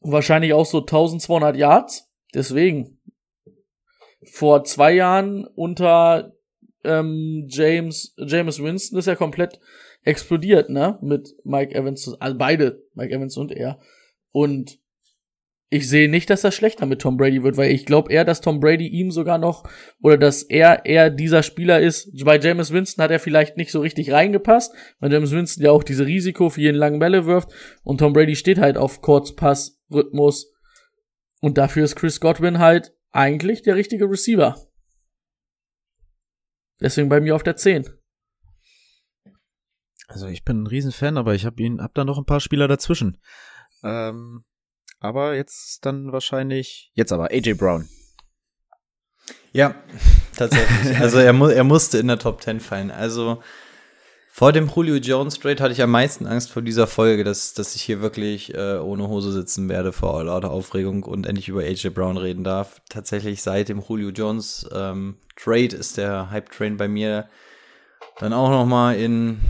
Wahrscheinlich 0.02 0.52
auch 0.52 0.66
so 0.66 0.80
1200 0.80 1.56
Yards. 1.56 2.10
Deswegen. 2.34 3.00
Vor 4.24 4.62
zwei 4.64 4.92
Jahren 4.92 5.46
unter 5.46 6.34
ähm, 6.84 7.46
James, 7.48 8.14
James 8.18 8.62
Winston 8.62 8.98
ist 8.98 9.06
er 9.06 9.16
komplett 9.16 9.58
explodiert, 10.04 10.68
ne? 10.68 10.98
Mit 11.00 11.34
Mike 11.44 11.74
Evans, 11.74 12.14
also 12.20 12.36
beide, 12.36 12.82
Mike 12.94 13.14
Evans 13.14 13.36
und 13.38 13.52
er. 13.52 13.80
Und 14.32 14.81
ich 15.72 15.88
sehe 15.88 16.10
nicht, 16.10 16.28
dass 16.28 16.42
das 16.42 16.54
schlechter 16.54 16.84
mit 16.84 17.00
Tom 17.00 17.16
Brady 17.16 17.42
wird, 17.42 17.56
weil 17.56 17.70
ich 17.70 17.86
glaube 17.86 18.12
eher, 18.12 18.26
dass 18.26 18.42
Tom 18.42 18.60
Brady 18.60 18.88
ihm 18.88 19.10
sogar 19.10 19.38
noch 19.38 19.66
oder 20.02 20.18
dass 20.18 20.42
er 20.42 20.84
eher 20.84 21.08
dieser 21.08 21.42
Spieler 21.42 21.80
ist. 21.80 22.10
Bei 22.26 22.38
James 22.38 22.72
Winston 22.72 23.02
hat 23.02 23.10
er 23.10 23.18
vielleicht 23.18 23.56
nicht 23.56 23.72
so 23.72 23.80
richtig 23.80 24.12
reingepasst, 24.12 24.74
weil 25.00 25.10
James 25.10 25.30
Winston 25.30 25.64
ja 25.64 25.70
auch 25.70 25.82
diese 25.82 26.04
Risiko 26.04 26.50
für 26.50 26.60
jeden 26.60 26.76
langen 26.76 26.98
Bälle 26.98 27.24
wirft 27.24 27.52
und 27.84 27.98
Tom 27.98 28.12
Brady 28.12 28.36
steht 28.36 28.58
halt 28.58 28.76
auf 28.76 29.00
Kurzpass, 29.00 29.80
Rhythmus 29.90 30.52
und 31.40 31.56
dafür 31.56 31.84
ist 31.84 31.96
Chris 31.96 32.20
Godwin 32.20 32.58
halt 32.58 32.92
eigentlich 33.10 33.62
der 33.62 33.74
richtige 33.74 34.10
Receiver. 34.10 34.60
Deswegen 36.82 37.08
bei 37.08 37.20
mir 37.22 37.34
auf 37.34 37.44
der 37.44 37.56
10. 37.56 37.88
Also 40.06 40.26
ich 40.26 40.44
bin 40.44 40.64
ein 40.64 40.66
Riesenfan, 40.66 41.16
aber 41.16 41.34
ich 41.34 41.46
habe 41.46 41.62
ihn, 41.62 41.80
hab 41.80 41.94
da 41.94 42.04
noch 42.04 42.18
ein 42.18 42.26
paar 42.26 42.40
Spieler 42.40 42.68
dazwischen. 42.68 43.16
Ähm, 43.82 44.44
aber 45.02 45.34
jetzt 45.34 45.84
dann 45.84 46.12
wahrscheinlich, 46.12 46.90
jetzt 46.94 47.12
aber 47.12 47.30
AJ 47.32 47.54
Brown. 47.54 47.88
Ja, 49.52 49.74
tatsächlich. 50.36 50.98
also 50.98 51.18
er, 51.18 51.32
mu 51.32 51.48
er 51.48 51.64
musste 51.64 51.98
in 51.98 52.06
der 52.06 52.18
Top 52.18 52.40
10 52.40 52.60
fallen. 52.60 52.90
Also 52.90 53.42
vor 54.30 54.52
dem 54.52 54.70
Julio 54.74 54.96
Jones 54.96 55.38
Trade 55.38 55.62
hatte 55.62 55.72
ich 55.72 55.82
am 55.82 55.90
meisten 55.90 56.26
Angst 56.26 56.52
vor 56.52 56.62
dieser 56.62 56.86
Folge, 56.86 57.24
dass, 57.24 57.52
dass 57.52 57.74
ich 57.74 57.82
hier 57.82 58.00
wirklich 58.00 58.54
äh, 58.54 58.78
ohne 58.78 59.08
Hose 59.08 59.32
sitzen 59.32 59.68
werde 59.68 59.92
vor 59.92 60.24
lauter 60.24 60.50
Aufregung 60.50 61.02
und 61.02 61.26
endlich 61.26 61.48
über 61.48 61.60
AJ 61.60 61.90
Brown 61.90 62.16
reden 62.16 62.44
darf. 62.44 62.80
Tatsächlich 62.88 63.42
seit 63.42 63.68
dem 63.68 63.82
Julio 63.86 64.10
Jones 64.10 64.66
ähm, 64.72 65.16
Trade 65.36 65.76
ist 65.76 65.98
der 65.98 66.30
Hype 66.30 66.50
Train 66.50 66.76
bei 66.76 66.88
mir 66.88 67.28
dann 68.20 68.32
auch 68.32 68.50
noch 68.50 68.66
mal 68.66 68.94
in 68.96 69.40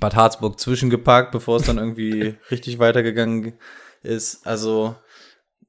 Bad 0.00 0.16
Harzburg 0.16 0.58
zwischengepackt, 0.58 1.30
bevor 1.30 1.56
es 1.56 1.62
dann 1.62 1.78
irgendwie 1.78 2.34
richtig 2.50 2.78
weitergegangen 2.78 3.44
ist. 3.44 3.58
Also, 4.44 4.96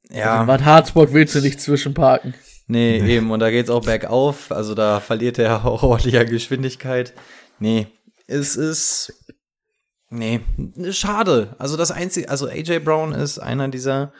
ja. 0.10 0.32
Also 0.32 0.42
in 0.42 0.48
Bad 0.48 0.66
Harzburg 0.66 1.14
willst 1.14 1.36
du 1.36 1.42
nicht 1.42 1.62
zwischenparken. 1.62 2.34
Nee, 2.68 3.02
nee, 3.02 3.18
eben. 3.18 3.32
Und 3.32 3.40
da 3.40 3.50
geht's 3.50 3.70
auch 3.70 3.84
bergauf. 3.84 4.52
Also 4.52 4.76
da 4.76 5.00
verliert 5.00 5.40
er 5.40 5.66
auch 5.66 5.84
ordentlicher 5.84 6.26
Geschwindigkeit. 6.26 7.14
Nee, 7.60 7.88
es 8.28 8.56
ist. 8.56 9.14
Nee, 10.12 10.42
schade. 10.92 11.56
Also 11.60 11.78
das 11.78 11.92
einzige, 11.92 12.30
also 12.30 12.48
AJ 12.48 12.80
Brown 12.80 13.12
ist 13.12 13.38
einer 13.38 13.68
dieser 13.68 14.12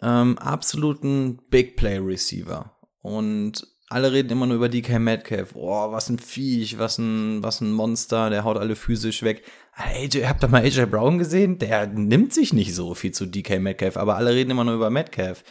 ähm, 0.00 0.38
absoluten 0.38 1.38
Big 1.50 1.76
Play 1.76 1.98
Receiver. 1.98 2.74
Und 3.02 3.66
alle 3.92 4.12
reden 4.12 4.30
immer 4.30 4.46
nur 4.46 4.56
über 4.56 4.68
DK 4.68 4.98
Metcalf. 4.98 5.50
Oh, 5.54 5.92
was 5.92 6.08
ein 6.08 6.18
Viech, 6.18 6.78
was 6.78 6.98
ein, 6.98 7.42
was 7.42 7.60
ein 7.60 7.72
Monster, 7.72 8.30
der 8.30 8.44
haut 8.44 8.56
alle 8.56 8.74
physisch 8.74 9.22
weg. 9.22 9.42
AJ, 9.74 10.24
habt 10.26 10.42
ihr 10.42 10.48
mal 10.48 10.62
AJ 10.62 10.86
Brown 10.86 11.18
gesehen? 11.18 11.58
Der 11.58 11.86
nimmt 11.86 12.32
sich 12.32 12.52
nicht 12.52 12.74
so 12.74 12.94
viel 12.94 13.12
zu 13.12 13.26
DK 13.26 13.60
Metcalf, 13.60 13.96
aber 13.96 14.16
alle 14.16 14.34
reden 14.34 14.50
immer 14.50 14.64
nur 14.64 14.74
über 14.74 14.90
Metcalf. 14.90 15.44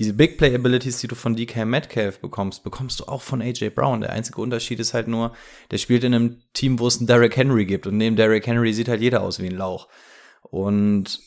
Diese 0.00 0.12
Big 0.12 0.38
Play 0.38 0.54
Abilities, 0.54 0.98
die 0.98 1.06
du 1.06 1.14
von 1.14 1.36
DK 1.36 1.64
Metcalf 1.64 2.18
bekommst, 2.18 2.64
bekommst 2.64 3.00
du 3.00 3.04
auch 3.04 3.22
von 3.22 3.40
AJ 3.40 3.70
Brown. 3.70 4.00
Der 4.00 4.10
einzige 4.10 4.40
Unterschied 4.40 4.80
ist 4.80 4.92
halt 4.92 5.06
nur, 5.06 5.32
der 5.70 5.78
spielt 5.78 6.02
in 6.02 6.14
einem 6.14 6.38
Team, 6.52 6.80
wo 6.80 6.88
es 6.88 6.98
einen 6.98 7.06
Derrick 7.06 7.36
Henry 7.36 7.64
gibt 7.64 7.86
und 7.86 7.96
neben 7.96 8.16
Derrick 8.16 8.46
Henry 8.46 8.72
sieht 8.72 8.88
halt 8.88 9.00
jeder 9.00 9.22
aus 9.22 9.40
wie 9.40 9.46
ein 9.46 9.56
Lauch. 9.56 9.88
Und 10.42 11.20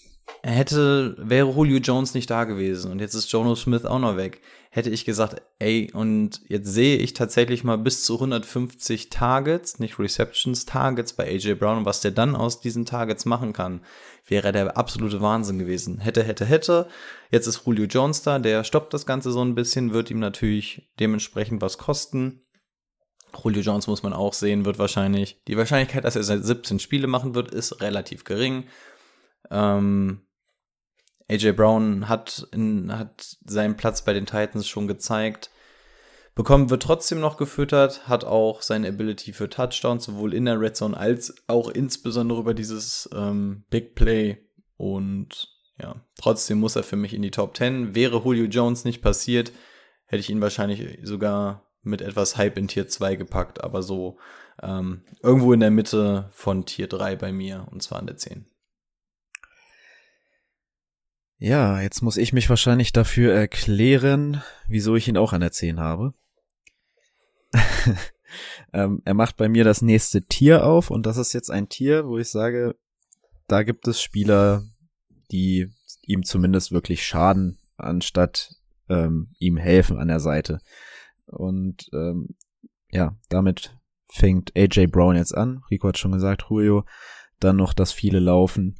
hätte, 0.43 1.15
wäre 1.19 1.49
Julio 1.49 1.79
Jones 1.79 2.13
nicht 2.13 2.29
da 2.29 2.43
gewesen 2.43 2.91
und 2.91 2.99
jetzt 2.99 3.13
ist 3.13 3.31
Jono 3.31 3.55
Smith 3.55 3.85
auch 3.85 3.99
noch 3.99 4.17
weg, 4.17 4.41
hätte 4.69 4.89
ich 4.89 5.05
gesagt, 5.05 5.41
ey, 5.59 5.91
und 5.93 6.41
jetzt 6.47 6.67
sehe 6.67 6.97
ich 6.97 7.13
tatsächlich 7.13 7.63
mal 7.63 7.77
bis 7.77 8.03
zu 8.03 8.15
150 8.15 9.09
Targets, 9.09 9.79
nicht 9.79 9.97
Receptions, 9.99 10.65
Targets 10.65 11.13
bei 11.13 11.27
AJ 11.27 11.55
Brown 11.55 11.79
und 11.79 11.85
was 11.85 12.01
der 12.01 12.11
dann 12.11 12.35
aus 12.35 12.61
diesen 12.61 12.85
Targets 12.85 13.25
machen 13.25 13.53
kann, 13.53 13.81
wäre 14.27 14.51
der 14.51 14.77
absolute 14.77 15.21
Wahnsinn 15.21 15.57
gewesen. 15.57 15.99
Hätte, 15.99 16.23
hätte, 16.23 16.45
hätte. 16.45 16.87
Jetzt 17.31 17.47
ist 17.47 17.65
Julio 17.65 17.85
Jones 17.85 18.21
da, 18.21 18.39
der 18.39 18.63
stoppt 18.63 18.93
das 18.93 19.05
Ganze 19.05 19.31
so 19.31 19.41
ein 19.43 19.55
bisschen, 19.55 19.93
wird 19.93 20.11
ihm 20.11 20.19
natürlich 20.19 20.89
dementsprechend 20.99 21.61
was 21.61 21.77
kosten. 21.77 22.41
Julio 23.43 23.61
Jones 23.61 23.87
muss 23.87 24.03
man 24.03 24.13
auch 24.13 24.33
sehen, 24.33 24.65
wird 24.65 24.79
wahrscheinlich, 24.79 25.41
die 25.47 25.57
Wahrscheinlichkeit, 25.57 26.03
dass 26.03 26.15
er 26.15 26.23
17 26.23 26.79
Spiele 26.79 27.07
machen 27.07 27.35
wird, 27.35 27.51
ist 27.51 27.81
relativ 27.81 28.23
gering. 28.23 28.65
Ähm, 29.51 30.21
AJ 31.29 31.53
Brown 31.53 32.07
hat, 32.07 32.47
in, 32.51 32.97
hat 32.97 33.37
seinen 33.45 33.75
Platz 33.75 34.03
bei 34.03 34.13
den 34.13 34.25
Titans 34.25 34.67
schon 34.67 34.87
gezeigt. 34.87 35.49
Bekommen 36.35 36.69
wird 36.69 36.83
trotzdem 36.83 37.19
noch 37.19 37.37
gefüttert, 37.37 38.07
hat 38.07 38.23
auch 38.23 38.61
seine 38.61 38.87
Ability 38.89 39.33
für 39.33 39.49
Touchdowns, 39.49 40.05
sowohl 40.05 40.33
in 40.33 40.45
der 40.45 40.59
Red 40.59 40.77
Zone 40.77 40.95
als 40.95 41.33
auch 41.47 41.69
insbesondere 41.69 42.39
über 42.39 42.53
dieses 42.53 43.09
ähm, 43.13 43.63
Big 43.69 43.95
Play. 43.95 44.37
Und 44.77 45.49
ja, 45.81 45.95
trotzdem 46.19 46.59
muss 46.59 46.75
er 46.75 46.83
für 46.83 46.95
mich 46.95 47.13
in 47.13 47.23
die 47.23 47.31
Top 47.31 47.57
10. 47.57 47.95
Wäre 47.95 48.21
Julio 48.23 48.45
Jones 48.45 48.85
nicht 48.85 49.01
passiert, 49.01 49.51
hätte 50.05 50.19
ich 50.19 50.29
ihn 50.29 50.41
wahrscheinlich 50.41 50.99
sogar 51.03 51.67
mit 51.81 52.01
etwas 52.01 52.37
Hype 52.37 52.57
in 52.57 52.67
Tier 52.67 52.87
2 52.87 53.15
gepackt, 53.15 53.63
aber 53.63 53.81
so 53.81 54.19
ähm, 54.61 55.03
irgendwo 55.23 55.53
in 55.53 55.59
der 55.59 55.71
Mitte 55.71 56.29
von 56.31 56.65
Tier 56.65 56.87
3 56.87 57.15
bei 57.15 57.31
mir, 57.31 57.67
und 57.71 57.81
zwar 57.81 57.99
an 57.99 58.07
der 58.07 58.17
10. 58.17 58.45
Ja, 61.39 61.81
jetzt 61.81 62.01
muss 62.01 62.17
ich 62.17 62.33
mich 62.33 62.49
wahrscheinlich 62.49 62.93
dafür 62.93 63.33
erklären, 63.33 64.41
wieso 64.67 64.95
ich 64.95 65.07
ihn 65.07 65.17
auch 65.17 65.33
an 65.33 65.41
der 65.41 65.51
10 65.51 65.79
habe. 65.79 66.13
ähm, 68.73 69.01
er 69.05 69.13
macht 69.13 69.37
bei 69.37 69.47
mir 69.47 69.63
das 69.63 69.83
nächste 69.83 70.23
Tier 70.23 70.65
auf 70.65 70.89
und 70.89 71.05
das 71.05 71.17
ist 71.17 71.33
jetzt 71.33 71.51
ein 71.51 71.69
Tier, 71.69 72.07
wo 72.07 72.17
ich 72.17 72.29
sage, 72.29 72.75
da 73.47 73.63
gibt 73.63 73.87
es 73.87 74.01
Spieler, 74.01 74.63
die 75.31 75.71
ihm 76.01 76.23
zumindest 76.23 76.71
wirklich 76.71 77.05
schaden, 77.05 77.59
anstatt 77.77 78.55
ähm, 78.89 79.35
ihm 79.37 79.57
helfen 79.57 79.99
an 79.99 80.07
der 80.07 80.19
Seite. 80.19 80.59
Und 81.27 81.89
ähm, 81.93 82.35
ja, 82.89 83.15
damit 83.29 83.77
fängt 84.09 84.55
AJ 84.55 84.87
Brown 84.87 85.15
jetzt 85.15 85.35
an. 85.35 85.63
Rico 85.69 85.89
hat 85.89 85.97
schon 85.97 86.13
gesagt, 86.13 86.45
Julio. 86.49 86.85
Dann 87.39 87.57
noch 87.57 87.73
das 87.73 87.91
viele 87.91 88.19
Laufen. 88.19 88.79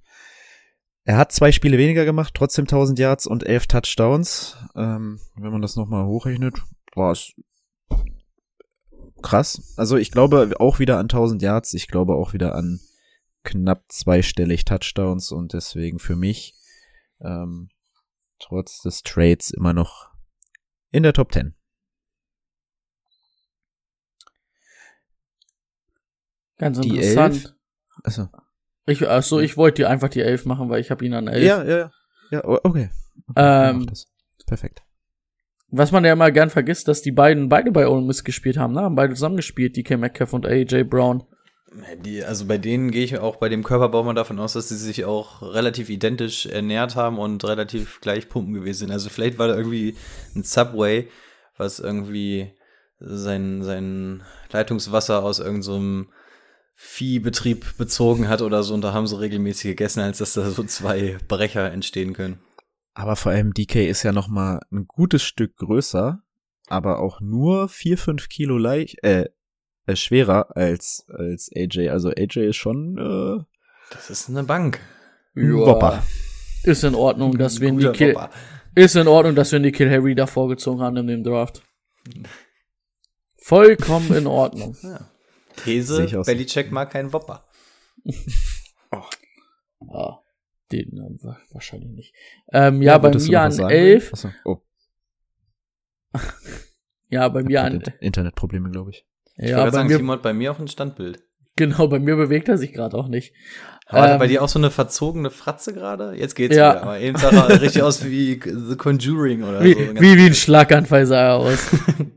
Er 1.08 1.16
hat 1.16 1.32
zwei 1.32 1.54
Spiele 1.54 1.78
weniger 1.78 2.04
gemacht, 2.04 2.34
trotzdem 2.34 2.64
1000 2.64 3.00
Yards 3.00 3.28
und 3.28 3.46
11 3.46 3.68
Touchdowns. 3.68 4.58
Ähm, 4.76 5.22
wenn 5.36 5.54
man 5.54 5.62
das 5.62 5.78
nochmal 5.78 6.06
hochrechnet, 6.06 6.62
war 6.96 7.14
es 7.14 7.32
krass. 9.22 9.74
Also 9.78 9.96
ich 9.96 10.12
glaube 10.12 10.54
auch 10.60 10.80
wieder 10.80 10.98
an 10.98 11.06
1000 11.06 11.42
Yards. 11.42 11.74
Ich 11.76 11.88
glaube 11.88 12.16
auch 12.16 12.34
wieder 12.34 12.56
an 12.56 12.82
knapp 13.44 13.86
zweistellig 13.88 14.66
Touchdowns 14.66 15.32
und 15.32 15.54
deswegen 15.54 16.00
für 16.00 16.18
mich 16.18 16.56
ähm, 17.22 17.70
trotz 18.38 18.82
des 18.82 19.02
Trades 19.02 19.52
immer 19.52 19.72
noch 19.72 20.10
in 20.92 21.04
der 21.04 21.14
Top 21.14 21.32
10. 21.32 21.56
Ganz 26.58 26.82
Die 26.82 26.90
interessant. 26.90 27.36
Elf? 27.36 27.54
Achso. 28.04 28.30
Ich, 28.88 29.08
achso, 29.08 29.40
ich 29.40 29.58
wollte 29.58 29.84
dir 29.84 29.90
einfach 29.90 30.10
die 30.10 30.22
11 30.22 30.46
machen, 30.46 30.70
weil 30.70 30.80
ich 30.80 30.92
habe 30.92 31.06
ihn 31.06 31.14
an 31.14 31.28
11. 31.28 31.44
Ja, 31.44 31.64
ja, 31.64 31.78
ja. 31.78 31.92
Ja, 32.32 32.46
okay. 32.46 32.64
okay 32.64 32.90
Ähm. 33.36 33.88
Perfekt. 34.46 34.82
Was 35.70 35.92
man 35.92 36.06
ja 36.06 36.14
immer 36.14 36.32
gern 36.32 36.50
vergisst, 36.50 36.88
dass 36.88 37.02
die 37.02 37.12
beiden 37.12 37.50
beide 37.50 37.72
bei 37.72 37.88
Ole 37.88 38.02
Miss 38.02 38.24
gespielt 38.24 38.58
haben, 38.58 38.74
ne? 38.74 38.82
Haben 38.82 38.96
beide 38.96 39.14
zusammengespielt, 39.14 39.76
DK 39.76 39.98
Metcalf 39.98 40.32
und 40.32 40.46
AJ 40.46 40.86
Brown. 40.86 41.24
Die, 42.06 42.24
also 42.24 42.46
bei 42.46 42.58
denen 42.58 42.92
gehe 42.92 43.04
ich 43.04 43.20
auch 43.20 43.36
bei 43.36 43.50
dem 43.50 43.64
Körperbau 43.64 44.02
mal 44.04 44.14
davon 44.14 44.40
aus, 44.40 44.54
dass 44.54 44.70
sie 44.70 44.78
sich 44.78 45.04
auch 45.04 45.42
relativ 45.42 45.90
identisch 45.90 46.46
ernährt 46.46 46.96
haben 46.96 47.20
und 47.20 47.44
relativ 47.44 48.00
gleich 48.00 48.30
pumpen 48.30 48.54
gewesen 48.54 48.80
sind. 48.80 48.92
Also 48.92 49.10
vielleicht 49.10 49.38
war 49.38 49.50
da 49.50 49.58
irgendwie 49.58 49.98
ein 50.34 50.44
Subway, 50.44 51.10
was 51.58 51.80
irgendwie 51.80 52.54
sein, 53.00 53.62
sein 53.64 54.24
Leitungswasser 54.52 55.24
aus 55.24 55.40
irgendeinem 55.40 56.08
Viehbetrieb 56.80 57.76
bezogen 57.80 58.28
hat 58.30 58.44
oder 58.44 58.62
so 58.62 58.76
und 58.76 58.82
da 58.82 58.94
haben 58.94 59.08
sie 59.08 59.20
regelmäßig 59.20 59.72
gegessen, 59.72 60.02
als 60.02 60.20
dass 60.20 60.34
da 60.34 60.48
so 60.52 60.64
zwei 60.64 61.18
Brecher 61.28 61.72
entstehen 61.72 62.14
können. 62.14 62.40
Aber 62.94 63.16
vor 63.16 63.32
allem 63.32 63.52
DK 63.52 63.88
ist 63.90 64.04
ja 64.04 64.12
noch 64.12 64.28
mal 64.28 64.62
ein 64.72 64.86
gutes 64.88 65.24
Stück 65.24 65.58
größer, 65.58 66.22
aber 66.68 67.00
auch 67.00 67.20
nur 67.20 67.68
vier 67.68 67.98
fünf 67.98 68.30
Kilo 68.30 68.60
leicht, 68.60 69.04
äh, 69.04 69.26
äh, 69.88 69.96
schwerer 69.96 70.56
als, 70.56 71.08
als 71.10 71.50
AJ. 71.56 71.90
Also 71.90 72.10
AJ 72.10 72.50
ist 72.50 72.58
schon 72.58 72.98
äh, 73.00 73.44
Das 73.90 74.12
ist 74.12 74.30
eine 74.30 74.44
Bank. 74.44 74.80
ein 75.36 75.54
Whopper. 75.56 76.04
Ist 76.64 76.84
in 76.84 76.94
Ordnung, 76.94 77.40
dass 77.40 77.60
wir 77.60 77.72
Nikhil, 77.72 78.14
Whopper. 78.14 78.30
ist 78.76 78.96
in 78.96 79.08
Ordnung, 79.08 79.34
dass 79.34 79.52
wir 79.52 79.60
Nikhil 79.60 79.90
Harry 79.90 80.14
da 80.14 80.28
vorgezogen 80.28 80.82
haben 80.84 80.98
in 80.98 81.08
dem 81.08 81.24
Draft. 81.24 81.64
Vollkommen 83.36 84.14
in 84.14 84.28
Ordnung. 84.28 84.76
Sehe 84.76 85.00
These. 85.64 86.22
Belichick 86.26 86.72
mag 86.72 86.90
keinen 86.92 87.12
Whopper. 87.14 87.46
Ah, 89.90 90.20
den 90.72 90.98
äh, 90.98 91.24
wa- 91.24 91.38
wahrscheinlich 91.52 91.92
nicht. 91.92 92.14
Ähm, 92.52 92.82
ja, 92.82 92.98
bei 92.98 93.10
würdest 93.10 93.28
du 93.28 93.32
mir 93.32 93.42
an 93.42 93.50
was 93.50 93.56
sagen? 93.58 93.70
11. 93.70 94.14
Achso, 94.14 94.30
oh, 94.44 94.58
Ja, 97.10 97.28
bei 97.30 97.44
mir 97.44 97.64
an. 97.64 97.82
Internetprobleme, 98.02 98.70
glaube 98.72 98.92
ich. 98.92 99.06
Ich 99.38 99.50
Ja, 99.52 99.58
wollte 99.58 99.72
bei 99.72 99.78
sagen, 99.78 99.88
mir, 99.90 99.98
Simon 99.98 100.16
hat 100.16 100.24
bei 100.24 100.34
mir 100.34 100.52
auch 100.52 100.60
ein 100.60 100.68
Standbild. 100.68 101.24
Genau, 101.56 101.88
bei 101.88 102.00
mir 102.00 102.16
bewegt 102.16 102.50
er 102.50 102.58
sich 102.58 102.74
gerade 102.74 102.98
auch 102.98 103.08
nicht. 103.08 103.34
War 103.90 104.12
Ähm, 104.14 104.20
bei 104.20 104.28
dir 104.28 104.44
auch 104.44 104.50
so 104.50 104.60
eine 104.60 104.70
verzogene 104.72 105.30
Fratze 105.32 105.74
gerade? 105.74 106.14
Jetzt 106.16 106.36
geht's 106.36 106.56
Ja. 106.56 106.72
wieder. 106.74 106.82
Aber 106.84 107.00
eben 107.00 107.18
sah 107.18 107.30
er 107.30 107.62
richtig 107.62 107.82
aus 107.84 108.04
wie 108.04 108.40
The 108.44 108.76
Conjuring 108.76 109.44
oder 109.44 109.64
wie, 109.64 109.74
so. 109.74 109.80
Wie, 109.80 110.18
wie 110.18 110.26
ein 110.26 110.34
Schlaganfall 110.36 111.06
sah 111.06 111.22
er 111.30 111.36
aus. 111.36 111.70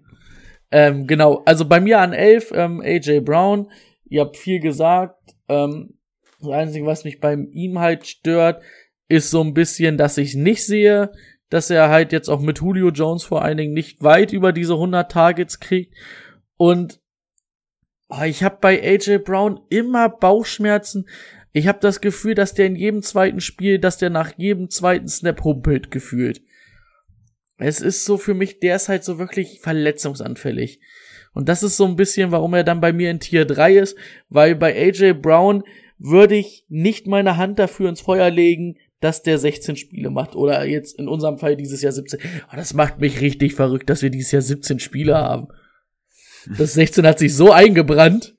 ähm, 0.71 1.07
genau, 1.07 1.43
also 1.45 1.65
bei 1.65 1.81
mir 1.81 2.01
an 2.01 2.13
11 2.13 2.53
ähm, 2.55 2.81
AJ 2.81 3.21
Brown. 3.21 3.71
Ihr 4.09 4.23
habt 4.23 4.37
viel 4.37 4.61
gesagt. 4.61 5.35
Ähm, 5.49 5.95
das 6.41 6.51
Einzige, 6.51 6.87
was 6.87 7.05
mich 7.05 7.21
bei 7.21 7.35
ihm 7.35 7.79
halt 7.79 8.07
stört, 8.07 8.63
ist 9.09 9.31
so 9.31 9.43
ein 9.43 9.55
bisschen, 9.55 9.99
dass 9.99 10.17
ich 10.17 10.35
nicht 10.35 10.65
sehe, 10.65 11.13
dass 11.49 11.69
er 11.69 11.89
halt 11.89 12.13
jetzt 12.13 12.29
auch 12.29 12.41
mit 12.41 12.61
Julio 12.61 12.91
Jones 12.91 13.25
vor 13.25 13.43
allen 13.43 13.59
Dingen 13.59 13.75
nicht 13.75 14.03
weit 14.03 14.33
über 14.33 14.53
diese 14.53 14.75
100 14.75 15.11
Targets 15.11 15.59
kriegt. 15.59 15.95
Und 16.57 17.01
oh, 18.09 18.23
ich 18.23 18.45
habe 18.45 18.59
bei 18.61 18.81
AJ 18.81 19.19
Brown 19.19 19.61
immer 19.69 20.09
Bauchschmerzen. 20.09 21.09
Ich 21.53 21.67
habe 21.67 21.81
das 21.81 22.01
Gefühl, 22.01 22.37
dass 22.37 22.55
der 22.55 22.67
in 22.67 22.77
jedem 22.77 23.03
zweiten 23.03 23.41
Spiel, 23.41 23.81
dass 23.81 23.99
der 23.99 24.11
nach 24.11 24.33
jedem 24.37 24.71
zweiten 24.71 25.09
Snap 25.09 25.43
humpelt 25.43 25.91
gefühlt. 25.91 26.41
Es 27.61 27.81
ist 27.81 28.05
so 28.05 28.17
für 28.17 28.35
mich, 28.35 28.61
der 28.61 28.77
ist 28.77 28.89
halt 28.89 29.05
so 29.05 29.19
wirklich 29.19 29.61
verletzungsanfällig. 29.61 30.81
Und 31.33 31.49
das 31.49 31.63
ist 31.63 31.77
so 31.77 31.87
ein 31.87 31.97
bisschen, 31.97 32.33
warum 32.33 32.55
er 32.55 32.65
dann 32.65 32.81
bei 32.81 32.93
mir 32.93 33.11
in 33.11 33.21
Tier 33.21 33.45
3 33.45 33.77
ist, 33.77 33.97
weil 34.29 34.57
bei 34.57 34.75
AJ 34.75 35.15
Brown 35.15 35.63
würde 35.99 36.37
ich 36.37 36.65
nicht 36.69 37.07
meine 37.07 37.37
Hand 37.37 37.59
dafür 37.59 37.89
ins 37.89 38.01
Feuer 38.01 38.31
legen, 38.31 38.79
dass 39.01 39.23
der 39.23 39.39
16 39.39 39.77
Spiele 39.77 40.11
macht. 40.11 40.35
Oder 40.35 40.65
jetzt 40.65 40.99
in 40.99 41.09
unserem 41.09 41.39
Fall 41.39 41.57
dieses 41.57 41.83
Jahr 41.83 41.93
17. 41.93 42.21
Oh, 42.51 42.57
das 42.57 42.75
macht 42.75 43.01
mich 43.01 43.21
richtig 43.21 43.55
verrückt, 43.55 43.91
dass 43.91 44.03
wir 44.03 44.11
dieses 44.11 44.33
Jahr 44.33 44.43
17 44.43 44.81
Spiele 44.81 45.17
haben. 45.17 45.49
Das 46.57 46.75
16 46.75 47.07
hat 47.07 47.19
sich 47.19 47.35
so 47.35 47.53
eingebrannt. 47.53 48.37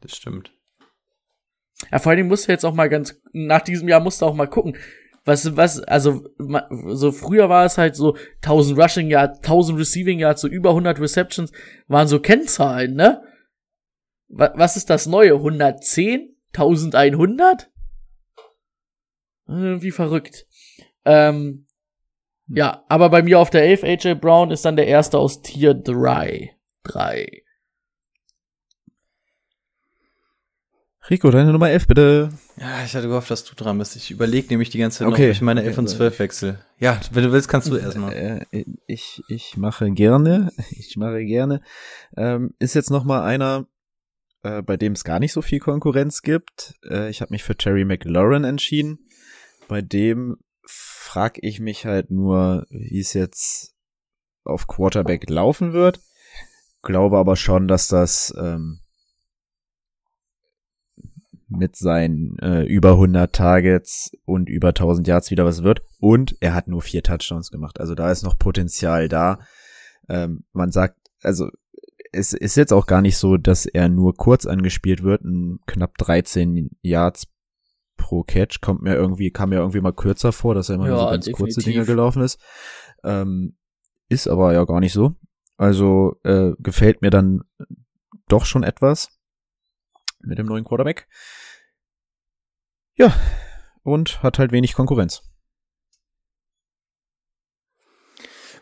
Das 0.00 0.16
stimmt. 0.16 0.52
Ja, 1.90 1.98
vor 1.98 2.14
Dingen 2.14 2.28
musst 2.28 2.48
du 2.48 2.52
jetzt 2.52 2.64
auch 2.64 2.74
mal 2.74 2.88
ganz, 2.88 3.20
nach 3.32 3.62
diesem 3.62 3.88
Jahr 3.88 4.00
musst 4.00 4.20
du 4.20 4.26
auch 4.26 4.34
mal 4.34 4.46
gucken. 4.46 4.76
Was, 5.30 5.56
was, 5.56 5.78
also, 5.84 6.24
so 6.88 7.12
früher 7.12 7.48
war 7.48 7.64
es 7.64 7.78
halt 7.78 7.94
so 7.94 8.16
1000 8.42 8.76
Rushing 8.76 9.08
Yards, 9.08 9.38
1000 9.38 9.78
Receiving 9.78 10.18
Yards, 10.18 10.40
so 10.40 10.48
über 10.48 10.70
100 10.70 10.98
Receptions, 10.98 11.52
waren 11.86 12.08
so 12.08 12.18
Kennzahlen, 12.18 12.94
ne? 12.94 13.22
Wa- 14.26 14.52
Was 14.56 14.76
ist 14.76 14.90
das 14.90 15.06
Neue? 15.06 15.34
110? 15.34 16.36
1100? 16.52 17.70
Irgendwie 19.46 19.92
verrückt. 19.92 20.46
Ähm, 21.04 21.66
ja, 22.48 22.84
aber 22.88 23.08
bei 23.10 23.22
mir 23.22 23.38
auf 23.38 23.50
der 23.50 23.62
11, 23.62 23.84
AJ 23.84 24.14
Brown 24.16 24.50
ist 24.50 24.64
dann 24.64 24.74
der 24.74 24.88
erste 24.88 25.16
aus 25.16 25.42
Tier 25.42 25.74
3. 25.74 26.56
3. 26.82 27.42
Rico, 31.08 31.30
deine 31.30 31.52
Nummer 31.52 31.70
11, 31.70 31.86
bitte. 31.86 32.30
Ja, 32.58 32.84
ich 32.84 32.94
hatte 32.94 33.08
gehofft, 33.08 33.30
dass 33.30 33.44
du 33.44 33.54
dran 33.54 33.78
bist. 33.78 33.96
Ich 33.96 34.10
überlege 34.10 34.48
nämlich 34.48 34.68
die 34.70 34.78
ganze 34.78 34.98
Zeit 34.98 35.08
Okay. 35.08 35.26
ob 35.26 35.32
ich 35.32 35.40
meine 35.40 35.60
Okay, 35.60 35.68
11 35.68 35.78
und 35.78 35.84
also- 35.86 35.96
12 35.96 36.18
wechsel. 36.18 36.58
Ja, 36.78 37.00
wenn 37.12 37.24
du 37.24 37.32
willst, 37.32 37.48
kannst 37.48 37.68
du 37.68 37.76
erstmal. 37.76 38.12
Äh, 38.12 38.64
ich, 38.86 39.22
ich 39.28 39.56
mache 39.56 39.90
gerne. 39.92 40.52
Ich 40.70 40.96
mache 40.96 41.24
gerne. 41.24 41.62
Ähm, 42.16 42.54
ist 42.58 42.74
jetzt 42.74 42.90
noch 42.90 43.04
mal 43.04 43.22
einer, 43.22 43.66
äh, 44.42 44.60
bei 44.62 44.76
dem 44.76 44.92
es 44.92 45.02
gar 45.04 45.20
nicht 45.20 45.32
so 45.32 45.40
viel 45.42 45.58
Konkurrenz 45.58 46.20
gibt. 46.22 46.74
Äh, 46.88 47.08
ich 47.08 47.22
habe 47.22 47.32
mich 47.32 47.44
für 47.44 47.56
Terry 47.56 47.84
McLaurin 47.84 48.44
entschieden. 48.44 48.98
Bei 49.68 49.80
dem 49.82 50.36
frag 50.66 51.38
ich 51.42 51.60
mich 51.60 51.86
halt 51.86 52.10
nur, 52.10 52.66
wie 52.70 53.00
es 53.00 53.14
jetzt 53.14 53.74
auf 54.44 54.66
Quarterback 54.66 55.28
laufen 55.30 55.72
wird. 55.72 56.00
Glaube 56.82 57.18
aber 57.18 57.36
schon, 57.36 57.68
dass 57.68 57.88
das 57.88 58.34
ähm, 58.38 58.80
mit 61.50 61.76
seinen 61.76 62.38
äh, 62.38 62.62
über 62.62 62.92
100 62.92 63.34
Targets 63.34 64.12
und 64.24 64.48
über 64.48 64.68
1000 64.68 65.06
Yards 65.06 65.30
wieder 65.30 65.44
was 65.44 65.62
wird. 65.62 65.82
Und 65.98 66.36
er 66.40 66.54
hat 66.54 66.68
nur 66.68 66.80
vier 66.82 67.02
Touchdowns 67.02 67.50
gemacht. 67.50 67.80
Also 67.80 67.94
da 67.94 68.10
ist 68.10 68.22
noch 68.22 68.38
Potenzial 68.38 69.08
da. 69.08 69.40
Ähm, 70.08 70.44
man 70.52 70.70
sagt, 70.70 70.96
also 71.22 71.48
es 72.12 72.32
ist 72.32 72.56
jetzt 72.56 72.72
auch 72.72 72.86
gar 72.86 73.02
nicht 73.02 73.16
so, 73.18 73.36
dass 73.36 73.66
er 73.66 73.88
nur 73.88 74.14
kurz 74.14 74.46
angespielt 74.46 75.02
wird. 75.02 75.24
Ein 75.24 75.58
knapp 75.66 75.98
13 75.98 76.70
Yards 76.82 77.26
pro 77.96 78.22
Catch 78.22 78.60
kommt 78.60 78.82
mir 78.82 78.94
irgendwie, 78.94 79.30
kam 79.30 79.50
mir 79.50 79.56
irgendwie 79.56 79.80
mal 79.80 79.92
kürzer 79.92 80.32
vor, 80.32 80.54
dass 80.54 80.68
er 80.68 80.76
immer 80.76 80.86
nur 80.86 80.96
Ja, 80.96 81.04
so 81.04 81.10
ganz 81.10 81.26
kurze 81.32 81.60
definitiv. 81.60 81.72
Dinge 81.72 81.84
gelaufen 81.86 82.22
ist. 82.22 82.40
Ähm, 83.04 83.56
ist 84.08 84.28
aber 84.28 84.52
ja 84.52 84.64
gar 84.64 84.80
nicht 84.80 84.92
so. 84.92 85.14
Also 85.56 86.16
äh, 86.24 86.52
gefällt 86.58 87.02
mir 87.02 87.10
dann 87.10 87.42
doch 88.28 88.46
schon 88.46 88.62
etwas 88.62 89.19
mit 90.20 90.38
dem 90.38 90.46
neuen 90.46 90.64
Quarterback. 90.64 91.08
Ja, 92.94 93.14
und 93.82 94.22
hat 94.22 94.38
halt 94.38 94.52
wenig 94.52 94.74
Konkurrenz. 94.74 95.22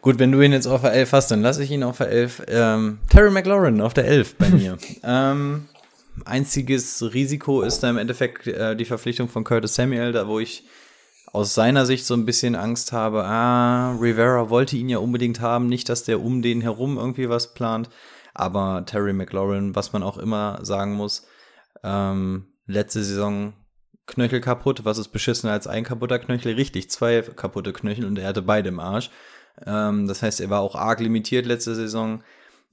Gut, 0.00 0.18
wenn 0.18 0.30
du 0.30 0.40
ihn 0.40 0.52
jetzt 0.52 0.66
auf 0.66 0.82
der 0.82 0.92
11 0.92 1.12
hast, 1.12 1.30
dann 1.30 1.42
lasse 1.42 1.62
ich 1.62 1.70
ihn 1.70 1.82
auf 1.82 1.98
der 1.98 2.08
11. 2.08 2.42
Ähm, 2.46 3.00
Terry 3.08 3.30
McLaurin 3.30 3.80
auf 3.80 3.94
der 3.94 4.06
11 4.06 4.36
bei 4.36 4.48
mir. 4.48 4.78
ähm, 5.02 5.68
einziges 6.24 7.12
Risiko 7.12 7.62
ist 7.62 7.80
da 7.80 7.90
im 7.90 7.98
Endeffekt 7.98 8.46
äh, 8.46 8.76
die 8.76 8.84
Verpflichtung 8.84 9.28
von 9.28 9.42
Curtis 9.42 9.74
Samuel, 9.74 10.12
da 10.12 10.28
wo 10.28 10.38
ich 10.38 10.64
aus 11.32 11.54
seiner 11.54 11.84
Sicht 11.84 12.06
so 12.06 12.14
ein 12.14 12.24
bisschen 12.24 12.54
Angst 12.54 12.92
habe, 12.92 13.24
ah, 13.24 13.92
Rivera 14.00 14.48
wollte 14.50 14.76
ihn 14.76 14.88
ja 14.88 14.98
unbedingt 14.98 15.40
haben, 15.40 15.66
nicht, 15.66 15.88
dass 15.88 16.04
der 16.04 16.20
um 16.22 16.42
den 16.42 16.60
herum 16.60 16.96
irgendwie 16.96 17.28
was 17.28 17.52
plant, 17.52 17.90
aber 18.34 18.84
Terry 18.86 19.12
McLaurin, 19.12 19.74
was 19.74 19.92
man 19.92 20.02
auch 20.02 20.16
immer 20.16 20.60
sagen 20.62 20.94
muss, 20.94 21.26
ähm, 21.82 22.46
letzte 22.66 23.02
Saison 23.02 23.54
Knöchel 24.06 24.40
kaputt, 24.40 24.84
was 24.84 24.98
ist 24.98 25.08
beschissener 25.08 25.52
als 25.52 25.66
ein 25.66 25.84
kaputter 25.84 26.18
Knöchel? 26.18 26.54
Richtig, 26.54 26.90
zwei 26.90 27.20
kaputte 27.22 27.72
Knöchel 27.72 28.06
und 28.06 28.18
er 28.18 28.28
hatte 28.28 28.42
beide 28.42 28.70
im 28.70 28.80
Arsch. 28.80 29.10
Ähm, 29.66 30.06
das 30.08 30.22
heißt, 30.22 30.40
er 30.40 30.50
war 30.50 30.60
auch 30.60 30.74
arg 30.74 31.00
limitiert 31.00 31.46
letzte 31.46 31.74
Saison. 31.74 32.22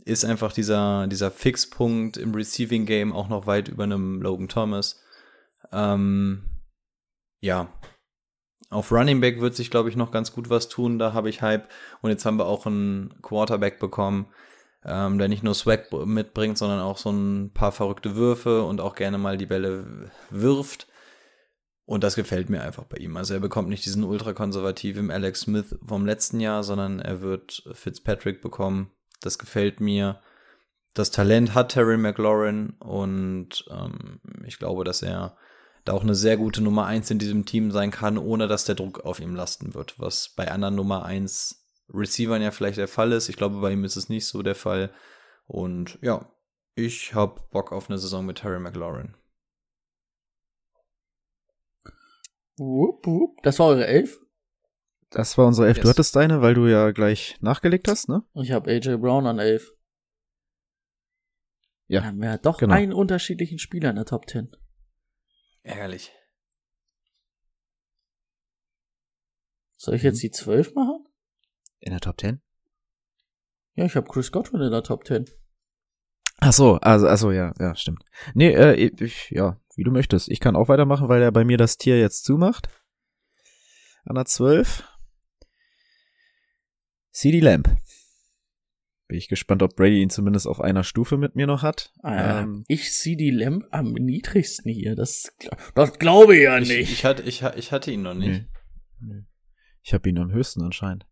Ist 0.05 0.23
einfach 0.23 0.53
dieser, 0.53 1.07
dieser 1.07 1.31
Fixpunkt 1.31 2.17
im 2.17 2.33
Receiving 2.33 2.85
Game 2.85 3.11
auch 3.11 3.27
noch 3.27 3.47
weit 3.47 3.67
über 3.67 3.83
einem 3.83 4.21
Logan 4.21 4.47
Thomas. 4.47 5.01
Ähm, 5.71 6.43
ja. 7.41 7.69
Auf 8.69 8.91
Running 8.91 9.21
Back 9.21 9.41
wird 9.41 9.55
sich, 9.55 9.69
glaube 9.71 9.89
ich, 9.89 9.95
noch 9.95 10.11
ganz 10.11 10.31
gut 10.31 10.49
was 10.49 10.69
tun. 10.69 10.99
Da 10.99 11.13
habe 11.13 11.29
ich 11.29 11.41
Hype. 11.41 11.69
Und 12.01 12.11
jetzt 12.11 12.25
haben 12.25 12.37
wir 12.37 12.45
auch 12.45 12.65
einen 12.65 13.21
Quarterback 13.21 13.79
bekommen, 13.79 14.27
ähm, 14.85 15.17
der 15.17 15.27
nicht 15.27 15.43
nur 15.43 15.55
Swag 15.55 15.91
mitbringt, 16.05 16.57
sondern 16.57 16.79
auch 16.79 16.97
so 16.97 17.09
ein 17.09 17.51
paar 17.53 17.71
verrückte 17.71 18.15
Würfe 18.15 18.63
und 18.63 18.79
auch 18.81 18.95
gerne 18.95 19.17
mal 19.17 19.37
die 19.37 19.47
Bälle 19.47 20.11
wirft. 20.29 20.87
Und 21.85 22.03
das 22.03 22.15
gefällt 22.15 22.49
mir 22.49 22.61
einfach 22.61 22.85
bei 22.85 22.97
ihm. 22.97 23.15
Also 23.17 23.35
er 23.35 23.39
bekommt 23.39 23.69
nicht 23.69 23.85
diesen 23.85 24.03
ultrakonservativen 24.03 25.11
Alex 25.11 25.41
Smith 25.41 25.75
vom 25.85 26.05
letzten 26.05 26.39
Jahr, 26.39 26.63
sondern 26.63 26.99
er 26.99 27.21
wird 27.21 27.63
Fitzpatrick 27.73 28.41
bekommen. 28.41 28.91
Das 29.21 29.37
gefällt 29.37 29.79
mir. 29.79 30.19
Das 30.93 31.11
Talent 31.11 31.53
hat 31.53 31.73
Terry 31.73 31.97
McLaurin 31.97 32.75
und 32.79 33.65
ähm, 33.69 34.19
ich 34.45 34.57
glaube, 34.57 34.83
dass 34.83 35.01
er 35.01 35.35
da 35.83 35.93
auch 35.93 36.03
eine 36.03 36.15
sehr 36.15 36.37
gute 36.37 36.61
Nummer 36.61 36.85
eins 36.85 37.11
in 37.11 37.19
diesem 37.19 37.45
Team 37.45 37.71
sein 37.71 37.91
kann, 37.91 38.17
ohne 38.17 38.47
dass 38.47 38.65
der 38.65 38.75
Druck 38.75 39.01
auf 39.01 39.19
ihm 39.19 39.35
lasten 39.35 39.73
wird, 39.73 39.99
was 39.99 40.29
bei 40.29 40.51
anderen 40.51 40.75
Nummer 40.75 41.05
eins 41.05 41.64
Receivern 41.89 42.41
ja 42.41 42.51
vielleicht 42.51 42.77
der 42.77 42.87
Fall 42.87 43.11
ist. 43.11 43.29
Ich 43.29 43.37
glaube, 43.37 43.59
bei 43.61 43.71
ihm 43.71 43.83
ist 43.83 43.95
es 43.95 44.09
nicht 44.09 44.25
so 44.27 44.41
der 44.41 44.55
Fall. 44.55 44.93
Und 45.47 45.99
ja, 46.01 46.31
ich 46.75 47.13
habe 47.13 47.41
Bock 47.51 47.71
auf 47.71 47.89
eine 47.89 47.97
Saison 47.99 48.25
mit 48.25 48.39
Terry 48.39 48.59
McLaurin. 48.59 49.15
Wupp, 52.57 53.05
wupp. 53.05 53.41
Das 53.43 53.59
war 53.59 53.67
eure 53.67 53.85
11? 53.87 54.19
Das 55.11 55.37
war 55.37 55.45
unsere 55.45 55.67
Elf. 55.67 55.77
Du 55.77 55.81
Yes. 55.83 55.89
hattest 55.91 56.15
deine, 56.15 56.41
weil 56.41 56.53
du 56.55 56.67
ja 56.67 56.91
gleich 56.91 57.37
nachgelegt 57.41 57.87
hast, 57.87 58.09
ne? 58.09 58.23
Ich 58.33 58.51
habe 58.51 58.69
AJ 58.71 58.97
Brown 58.97 59.27
an 59.27 59.39
11. 59.39 59.71
Ja, 61.87 61.99
Dann 61.99 62.07
haben 62.09 62.21
wir 62.21 62.37
doch 62.39 62.57
genau. 62.57 62.73
einen 62.73 62.93
unterschiedlichen 62.93 63.59
Spieler 63.59 63.91
in 63.91 63.97
der 63.97 64.05
Top 64.05 64.27
10. 64.27 64.55
Ärgerlich. 65.61 66.11
Soll 69.77 69.95
ich 69.95 70.03
jetzt 70.03 70.23
die 70.23 70.31
12 70.31 70.73
machen? 70.73 71.05
In 71.79 71.91
der 71.91 71.99
Top 71.99 72.19
10? 72.19 72.41
Ja, 73.75 73.85
ich 73.85 73.95
habe 73.95 74.07
Chris 74.07 74.31
Godwin 74.31 74.61
in 74.61 74.71
der 74.71 74.83
Top 74.83 75.05
10. 75.05 75.25
Ach 76.37 76.53
so, 76.53 76.75
also, 76.75 77.07
also 77.07 77.31
ja, 77.31 77.53
ja, 77.59 77.75
stimmt. 77.75 78.03
Nee, 78.33 78.49
äh, 78.53 78.73
ich, 78.75 79.29
ja, 79.31 79.59
wie 79.75 79.83
du 79.83 79.91
möchtest. 79.91 80.29
Ich 80.29 80.39
kann 80.39 80.55
auch 80.55 80.67
weitermachen, 80.67 81.07
weil 81.09 81.21
er 81.21 81.31
bei 81.31 81.43
mir 81.45 81.57
das 81.57 81.77
Tier 81.77 81.99
jetzt 81.99 82.23
zumacht. 82.25 82.69
An 84.05 84.15
der 84.15 84.25
12. 84.25 84.83
CD 87.11 87.39
Lamp. 87.39 87.69
Bin 89.07 89.17
ich 89.17 89.27
gespannt, 89.29 89.61
ob 89.61 89.75
Brady 89.75 90.01
ihn 90.01 90.09
zumindest 90.09 90.47
auf 90.47 90.59
einer 90.59 90.83
Stufe 90.83 91.17
mit 91.17 91.35
mir 91.35 91.45
noch 91.47 91.61
hat. 91.61 91.93
Ah, 92.01 92.41
Ähm, 92.41 92.63
ich 92.67 92.91
sehe 92.93 93.15
die 93.15 93.29
Lamp 93.29 93.65
am 93.71 93.93
niedrigsten 93.93 94.71
hier. 94.71 94.95
Das, 94.95 95.31
das 95.75 95.99
glaube 95.99 96.35
ich 96.35 96.43
ja 96.43 96.57
Ich, 96.57 96.67
nicht. 96.67 96.91
ich, 96.91 97.05
hatte, 97.05 97.21
ich, 97.23 97.43
ich 97.43 97.71
hatte 97.71 97.91
ihn 97.91 98.01
noch 98.01 98.15
nicht. 98.15 98.45
nee. 98.99 99.13
Nee. 99.13 99.23
Ich 99.83 99.93
habe 99.93 100.09
ihn 100.09 100.17
am 100.17 100.31
höchsten 100.31 100.63
anscheinend. 100.63 101.05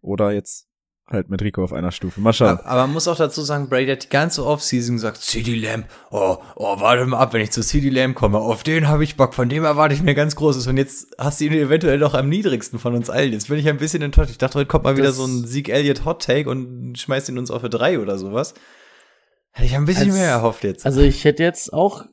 Oder 0.00 0.32
jetzt 0.32 0.66
halt 1.10 1.30
mit 1.30 1.40
Rico 1.40 1.64
auf 1.64 1.72
einer 1.72 1.90
Stufe. 1.90 2.20
Mal 2.20 2.34
schauen. 2.34 2.58
Aber 2.60 2.82
man 2.82 2.92
muss 2.92 3.08
auch 3.08 3.16
dazu 3.16 3.40
sagen, 3.40 3.70
Brady 3.70 3.86
hat 3.92 4.04
die 4.04 4.08
ganze 4.10 4.44
Offseason 4.44 4.96
gesagt, 4.96 5.16
CD 5.22 5.54
Lamb, 5.54 5.86
oh, 6.10 6.36
oh, 6.54 6.80
warte 6.80 7.06
mal 7.06 7.16
ab, 7.18 7.32
wenn 7.32 7.40
ich 7.40 7.50
zu 7.50 7.62
CD 7.62 7.88
Lamb 7.88 8.14
komme, 8.14 8.36
auf 8.38 8.62
den 8.62 8.88
habe 8.88 9.04
ich 9.04 9.16
Bock, 9.16 9.32
von 9.32 9.48
dem 9.48 9.64
erwarte 9.64 9.94
ich 9.94 10.02
mir 10.02 10.14
ganz 10.14 10.36
Großes. 10.36 10.66
Und 10.66 10.76
jetzt 10.76 11.06
hast 11.16 11.40
du 11.40 11.46
ihn 11.46 11.54
eventuell 11.54 11.96
noch 11.98 12.12
am 12.12 12.28
niedrigsten 12.28 12.78
von 12.78 12.94
uns 12.94 13.08
allen. 13.08 13.32
Jetzt 13.32 13.48
bin 13.48 13.58
ich 13.58 13.66
ein 13.68 13.78
bisschen 13.78 14.02
enttäuscht. 14.02 14.30
Ich 14.32 14.38
dachte, 14.38 14.58
heute 14.58 14.66
kommt 14.68 14.84
mal 14.84 14.96
wieder 14.98 15.06
Das- 15.06 15.16
so 15.16 15.24
ein 15.24 15.46
Sieg 15.46 15.70
Elliott 15.70 16.04
Hot 16.04 16.22
Take 16.22 16.50
und 16.50 16.98
schmeißt 16.98 17.30
ihn 17.30 17.38
uns 17.38 17.50
auf 17.50 17.62
eine 17.62 17.70
3 17.70 18.00
oder 18.00 18.18
sowas. 18.18 18.52
Hätte 19.52 19.66
ich 19.66 19.74
ein 19.76 19.86
bisschen 19.86 20.08
Als- 20.10 20.14
mehr 20.18 20.28
erhofft 20.28 20.62
jetzt. 20.62 20.84
Also 20.84 21.00
ich 21.00 21.24
hätte 21.24 21.42
jetzt 21.42 21.72
auch. 21.72 22.04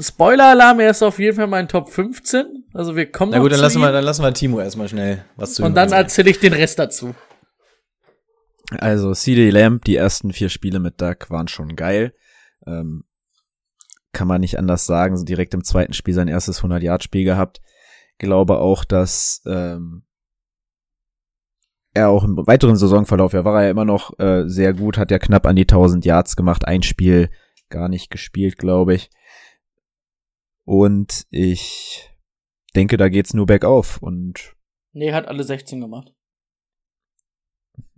Spoiler-Alarm, 0.00 0.80
er 0.80 0.90
ist 0.90 1.02
auf 1.02 1.18
jeden 1.18 1.36
Fall 1.36 1.46
mein 1.46 1.68
Top 1.68 1.90
15. 1.90 2.64
Also 2.74 2.96
wir 2.96 3.10
kommen 3.10 3.32
Na 3.32 3.38
noch 3.38 3.44
gut, 3.44 3.52
dann 3.52 3.58
zu 3.58 3.64
lassen, 3.64 3.78
ihm. 3.78 3.82
wir, 3.82 3.92
dann 3.92 4.04
lassen 4.04 4.22
wir 4.22 4.34
Timo 4.34 4.60
erstmal 4.60 4.88
schnell 4.88 5.24
was 5.36 5.54
zu 5.54 5.64
Und 5.64 5.74
dann 5.74 5.92
erzähle 5.92 6.30
ich 6.30 6.40
den 6.40 6.52
Rest 6.52 6.78
dazu. 6.78 7.14
Also 8.78 9.14
CD 9.14 9.50
Lamb, 9.50 9.84
die 9.84 9.96
ersten 9.96 10.32
vier 10.32 10.48
Spiele 10.48 10.80
mit 10.80 11.00
Duck 11.00 11.30
waren 11.30 11.48
schon 11.48 11.76
geil. 11.76 12.14
Ähm, 12.66 13.04
kann 14.12 14.28
man 14.28 14.40
nicht 14.40 14.58
anders 14.58 14.86
sagen. 14.86 15.24
Direkt 15.24 15.54
im 15.54 15.64
zweiten 15.64 15.92
Spiel 15.92 16.14
sein 16.14 16.28
erstes 16.28 16.62
100-Yard-Spiel 16.62 17.24
gehabt. 17.24 17.60
Glaube 18.18 18.58
auch, 18.58 18.84
dass 18.84 19.42
ähm, 19.46 20.04
er 21.96 22.08
auch 22.08 22.24
im 22.24 22.36
weiteren 22.46 22.76
Saisonverlauf, 22.76 23.32
ja, 23.32 23.44
war 23.44 23.58
er 23.60 23.64
ja 23.64 23.70
immer 23.70 23.84
noch 23.84 24.18
äh, 24.18 24.44
sehr 24.46 24.74
gut, 24.74 24.98
hat 24.98 25.10
ja 25.10 25.18
knapp 25.18 25.46
an 25.46 25.56
die 25.56 25.62
1000 25.62 26.04
Yards 26.04 26.36
gemacht, 26.36 26.66
ein 26.66 26.82
Spiel 26.82 27.30
gar 27.68 27.88
nicht 27.88 28.10
gespielt, 28.10 28.58
glaube 28.58 28.94
ich. 28.94 29.10
Und 30.66 31.26
ich 31.30 32.10
denke, 32.74 32.96
da 32.98 33.08
geht's 33.08 33.32
nur 33.34 33.46
bergauf. 33.46 34.02
Und 34.02 34.54
Nee, 34.92 35.12
hat 35.12 35.26
alle 35.28 35.44
16 35.44 35.80
gemacht. 35.80 36.12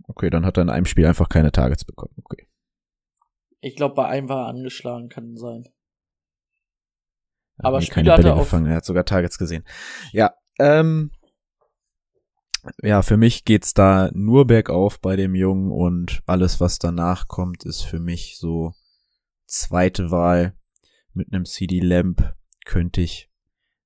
okay, 0.03 0.29
dann 0.29 0.45
hat 0.45 0.57
er 0.57 0.61
in 0.63 0.69
einem 0.69 0.85
Spiel 0.85 1.05
einfach 1.05 1.29
keine 1.29 1.51
Targets 1.51 1.83
bekommen. 1.83 2.13
Okay. 2.23 2.47
Ich 3.61 3.75
glaube, 3.75 3.95
bei 3.95 4.07
einem 4.07 4.29
war 4.29 4.45
er 4.45 4.49
angeschlagen, 4.49 5.09
kann 5.09 5.35
sein. 5.35 5.63
Er 7.57 7.59
hat 7.59 7.65
Aber 7.65 7.79
nie 7.79 7.85
Spiele 7.87 7.95
keine 8.05 8.11
hat 8.11 8.17
Bälle 8.21 8.33
auf- 8.35 8.39
gefangen, 8.41 8.67
er 8.67 8.75
hat 8.77 8.85
sogar 8.85 9.03
Targets 9.05 9.37
gesehen. 9.37 9.65
Ja, 10.13 10.33
ähm, 10.59 11.11
ja, 12.83 13.01
für 13.01 13.17
mich 13.17 13.45
geht's 13.45 13.73
da 13.73 14.11
nur 14.13 14.45
bergauf 14.47 14.99
bei 15.01 15.15
dem 15.15 15.33
Jungen 15.35 15.71
und 15.71 16.21
alles, 16.25 16.59
was 16.61 16.77
danach 16.79 17.27
kommt, 17.27 17.65
ist 17.65 17.81
für 17.81 17.99
mich 17.99 18.37
so 18.37 18.73
zweite 19.47 20.11
Wahl. 20.11 20.55
Mit 21.13 21.33
einem 21.33 21.45
CD 21.45 21.79
Lamp 21.79 22.35
könnte 22.69 23.01
ich 23.01 23.31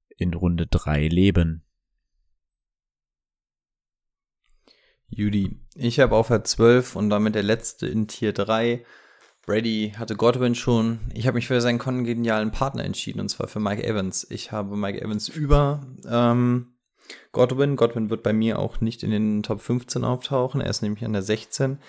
in 0.10 0.34
Runde 0.34 0.68
drei 0.68 1.08
leben. 1.08 1.64
Judy. 5.08 5.62
Ich 5.76 6.02
habe 6.02 6.18
auf 6.18 6.28
der 6.28 6.44
12 6.44 6.98
und 6.98 7.10
damit 7.10 7.34
der 7.34 7.44
letzte 7.44 7.88
in 7.88 8.10
Tier 8.10 8.34
3. 8.34 8.86
Brady 9.46 9.94
hatte 9.98 10.18
Godwin 10.18 10.54
schon. 10.54 11.00
Ich 11.14 11.28
habe 11.28 11.36
mich 11.36 11.48
für 11.48 11.62
seinen 11.62 11.80
kongenialen 11.80 12.52
Partner 12.52 12.84
entschieden, 12.84 13.22
und 13.22 13.30
zwar 13.30 13.48
für 13.48 13.62
Mike 13.62 13.86
Evans. 13.86 14.28
Ich 14.30 14.52
habe 14.52 14.76
Mike 14.76 15.02
Evans 15.02 15.30
über 15.30 15.88
ähm, 16.06 16.76
Godwin. 17.32 17.78
Godwin 17.78 18.10
wird 18.10 18.22
bei 18.22 18.34
mir 18.34 18.60
auch 18.60 18.82
nicht 18.82 19.02
in 19.02 19.12
den 19.12 19.44
Top 19.44 19.62
15 19.62 20.04
auftauchen. 20.04 20.60
Er 20.60 20.70
ist 20.70 20.82
nämlich 20.82 21.06
an 21.06 21.14
der 21.14 21.24
16. 21.24 21.80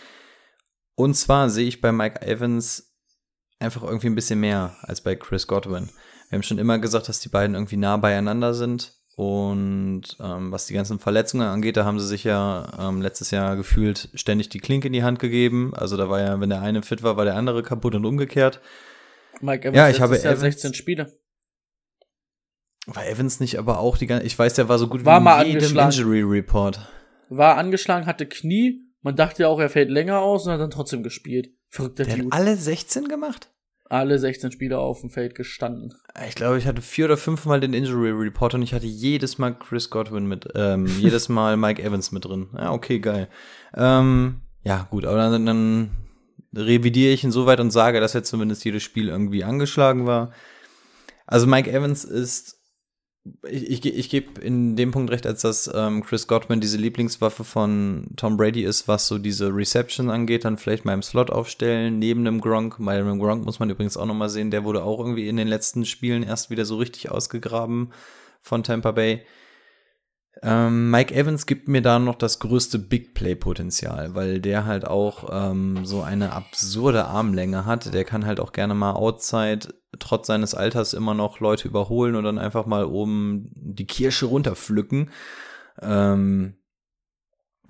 Und 0.95 1.15
zwar 1.15 1.51
sehe 1.51 1.67
ich 1.67 1.81
bei 1.81 1.91
Mike 1.91 2.23
Evans 2.23 2.95
einfach 3.59 3.83
irgendwie 3.83 4.07
ein 4.07 4.15
bisschen 4.15 4.39
mehr 4.39 4.77
als 4.83 5.01
bei 5.01 5.17
Chris 5.17 5.49
Godwin. 5.49 5.91
Wir 6.31 6.37
haben 6.37 6.43
schon 6.43 6.59
immer 6.59 6.79
gesagt, 6.79 7.09
dass 7.09 7.21
die 7.21 7.29
beiden 7.29 7.55
irgendwie 7.55 7.77
nah 7.77 7.97
beieinander 7.97 8.55
sind. 8.55 8.95
Und 9.17 10.03
ähm, 10.21 10.51
was 10.51 10.67
die 10.67 10.75
ganzen 10.75 10.99
Verletzungen 10.99 11.47
angeht, 11.47 11.77
da 11.77 11.85
haben 11.85 12.01
sie 12.01 12.07
sich 12.07 12.25
ja 12.25 12.67
ähm, 12.81 13.01
letztes 13.01 13.31
Jahr 13.31 13.55
gefühlt 13.55 14.09
ständig 14.15 14.49
die 14.49 14.59
Klinke 14.59 14.89
in 14.89 14.93
die 14.93 15.05
Hand 15.05 15.21
gegeben. 15.21 15.73
Also 15.75 15.97
da 15.97 16.09
war 16.11 16.21
ja, 16.21 16.41
wenn 16.41 16.51
der 16.51 16.63
eine 16.63 16.83
fit 16.83 17.05
war, 17.05 17.17
war 17.17 17.25
der 17.25 17.37
andere 17.37 17.63
kaputt 17.63 17.95
und 17.95 18.05
umgekehrt. 18.05 18.61
Mike 19.41 19.69
Evans 19.69 19.77
Ja, 19.77 19.89
ich 19.89 20.01
habe 20.01 20.15
Jahr 20.17 20.25
Evans- 20.33 20.41
16 20.41 20.75
Spiele. 20.75 21.17
War 22.87 23.07
Evans 23.07 23.41
nicht 23.41 23.59
aber 23.59 23.79
auch 23.79 23.97
die 23.97 24.07
ganze, 24.07 24.27
ich 24.27 24.39
weiß, 24.39 24.55
der 24.55 24.69
war 24.69 24.79
so 24.79 24.89
gut 24.89 25.05
War 25.05 25.21
wie 25.21 25.25
mal 25.25 25.43
in 25.47 25.61
jedem. 25.61 25.79
Injury 25.79 26.23
Report. 26.23 26.81
War 27.31 27.57
angeschlagen, 27.57 28.07
hatte 28.07 28.27
Knie. 28.27 28.81
Man 29.01 29.17
dachte 29.17 29.43
ja 29.45 29.49
auch, 29.49 29.61
er 29.61 29.71
fällt 29.71 29.91
länger 29.91 30.21
aus 30.21 30.47
und 30.47 30.53
hat 30.53 30.61
dann 30.61 30.71
trotzdem 30.71 31.03
gespielt. 31.03 31.51
Verrückter 31.69 32.05
Der 32.05 32.17
Dude. 32.17 32.27
hat 32.27 32.33
alle 32.41 32.57
16 32.57 33.07
gemacht? 33.09 33.51
Alle 33.95 34.19
16 34.19 34.51
Spiele 34.51 34.79
auf 34.79 35.03
dem 35.03 35.11
Feld 35.11 35.37
gestanden. 35.37 35.95
Ich 36.27 36.35
glaube, 36.35 36.59
ich 36.59 36.67
hatte 36.67 36.83
vier 36.83 37.05
oder 37.05 37.17
fünf 37.17 37.47
Mal 37.47 37.61
den 37.61 37.73
Injury 37.73 38.11
Report 38.11 38.55
und 38.55 38.63
ich 38.63 38.75
hatte 38.75 38.87
jedes 38.87 39.39
Mal 39.39 39.55
Chris 39.57 39.89
Godwin 39.89 40.27
mit, 40.27 40.49
ähm, 40.57 40.87
jedes 40.99 41.29
Mal 41.29 41.57
Mike 41.57 41.81
Evans 41.81 42.11
mit 42.11 42.25
drin. 42.25 42.49
Ja, 42.59 42.73
okay, 42.73 42.99
geil. 42.99 43.29
Ähm, 43.73 44.41
ja, 44.65 44.89
gut, 44.91 45.05
aber 45.05 45.17
dann, 45.17 45.47
dann 45.47 45.91
revidiere 46.53 47.13
ich 47.13 47.23
insoweit 47.23 47.61
und 47.61 47.71
sage, 47.71 48.01
dass 48.01 48.15
jetzt 48.15 48.29
zumindest 48.31 48.65
jedes 48.65 48.83
Spiel 48.83 49.11
irgendwie 49.11 49.45
angeschlagen 49.45 50.07
war. 50.07 50.33
Also 51.25 51.47
Mike 51.47 51.71
Evans 51.71 52.03
ist, 52.03 52.64
ich, 53.49 53.71
ich, 53.71 53.87
ich 53.87 54.11
gebe 54.11 54.41
in 54.41 54.77
dem 54.77 54.91
Punkt 54.91 55.11
recht, 55.11 55.27
als 55.27 55.41
dass 55.41 55.71
ähm, 55.75 56.03
Chris 56.05 56.27
Godwin 56.27 56.61
diese 56.61 56.77
Lieblingswaffe 56.77 57.43
von 57.43 58.09
Tom 58.17 58.37
Brady 58.37 58.65
ist, 58.65 58.87
was 58.87 59.07
so 59.07 59.19
diese 59.19 59.49
Reception 59.49 60.11
angeht, 60.11 60.45
dann 60.45 60.59
vielleicht 60.59 60.85
mal 60.85 60.93
im 60.93 61.03
Slot 61.03 61.31
aufstellen, 61.31 61.99
neben 61.99 62.25
dem 62.25 62.41
Gronk. 62.41 62.77
Bei 62.79 62.99
dem 62.99 63.19
Gronk 63.19 63.45
muss 63.45 63.59
man 63.59 63.71
übrigens 63.71 63.97
auch 63.97 64.05
nochmal 64.05 64.29
sehen, 64.29 64.51
der 64.51 64.65
wurde 64.65 64.85
auch 64.85 64.99
irgendwie 64.99 65.29
in 65.29 65.37
den 65.37 65.49
letzten 65.49 65.87
Spielen 65.87 66.23
erst 66.23 66.51
wieder 66.51 66.67
so 66.67 66.77
richtig 66.77 67.11
ausgegraben 67.11 67.93
von 68.43 68.63
Tampa 68.63 68.93
Bay. 68.93 69.25
Ähm, 70.43 70.91
Mike 70.91 71.15
Evans 71.15 71.47
gibt 71.47 71.69
mir 71.69 71.81
da 71.81 71.99
noch 71.99 72.17
das 72.17 72.39
größte 72.39 72.79
Big 72.79 73.15
Play-Potenzial, 73.15 74.15
weil 74.15 74.41
der 74.41 74.67
halt 74.67 74.87
auch 74.87 75.29
ähm, 75.31 75.87
so 75.87 76.03
eine 76.03 76.33
absurde 76.33 77.07
Armlänge 77.07 77.65
hat. 77.65 77.95
Der 77.95 78.05
kann 78.05 78.27
halt 78.27 78.41
auch 78.41 78.53
gerne 78.53 78.75
mal 78.75 78.93
outside, 78.93 79.69
trotz 79.99 80.27
seines 80.27 80.55
Alters, 80.55 80.93
immer 80.93 81.15
noch 81.15 81.41
Leute 81.41 81.69
überholen 81.69 82.17
und 82.17 82.25
dann 82.25 82.39
einfach 82.39 82.67
mal 82.67 82.85
oben 82.85 83.51
die 83.55 83.87
Kirsche 83.87 84.27
runterpflücken. 84.27 85.11
Ähm, 85.81 86.57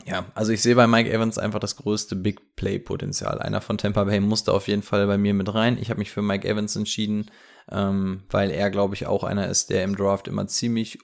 ja, 0.07 0.27
also 0.35 0.53
ich 0.53 0.61
sehe 0.61 0.75
bei 0.75 0.87
Mike 0.87 1.11
Evans 1.11 1.39
einfach 1.39 1.61
das 1.61 1.77
größte 1.77 2.17
Big 2.17 2.57
Play-Potenzial. 2.57 3.39
Einer 3.39 3.61
von 3.61 3.79
Tampa 3.79 4.05
Bay 4.05 4.21
musste 4.21 4.53
auf 4.53 4.69
jeden 4.69 4.83
Fall 4.83 5.07
bei 5.07 5.17
mir 5.19 5.35
mit 5.35 5.55
rein. 5.55 5.79
Ich 5.81 5.91
habe 5.91 5.99
mich 5.99 6.11
für 6.11 6.23
Mike 6.23 6.47
Evans 6.49 6.75
entschieden, 6.75 7.31
ähm, 7.71 8.25
weil 8.31 8.51
er, 8.51 8.71
glaube 8.71 8.95
ich, 8.95 9.07
auch 9.07 9.23
einer 9.23 9.49
ist, 9.49 9.71
der 9.71 9.85
im 9.85 9.97
Draft 9.97 10.29
immer 10.29 10.47
ziemlich 10.47 10.99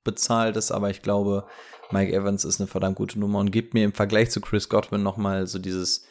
unterbezahlt 0.00 0.56
ist. 0.56 0.70
Aber 0.70 0.90
ich 0.90 1.02
glaube, 1.02 1.46
Mike 1.90 2.12
Evans 2.12 2.44
ist 2.44 2.60
eine 2.60 2.66
verdammt 2.66 2.96
gute 2.96 3.18
Nummer 3.18 3.38
und 3.38 3.50
gibt 3.50 3.74
mir 3.74 3.84
im 3.84 3.92
Vergleich 3.92 4.30
zu 4.30 4.40
Chris 4.40 4.68
Godwin 4.68 5.02
nochmal 5.02 5.46
so 5.46 5.58
dieses 5.58 6.04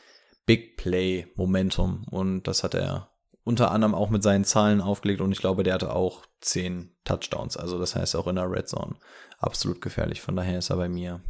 Big 0.46 0.78
Play-Momentum. 0.78 2.06
Und 2.10 2.44
das 2.44 2.64
hat 2.64 2.74
er 2.74 3.12
unter 3.44 3.72
anderem 3.72 3.96
auch 3.96 4.10
mit 4.10 4.22
seinen 4.22 4.44
Zahlen 4.44 4.82
aufgelegt 4.82 5.22
und 5.22 5.32
ich 5.32 5.40
glaube, 5.40 5.64
der 5.64 5.74
hatte 5.74 5.96
auch 5.96 6.26
zehn 6.40 6.96
Touchdowns. 7.04 7.58
Also 7.58 7.80
das 7.80 7.96
heißt 7.96 8.16
auch 8.16 8.28
in 8.28 8.36
der 8.36 8.50
Red 8.50 8.68
Zone 8.68 8.98
absolut 9.40 9.82
gefährlich. 9.82 10.22
Von 10.22 10.36
daher 10.36 10.60
ist 10.60 10.70
er 10.70 10.76
bei 10.76 10.90
mir 10.90 11.24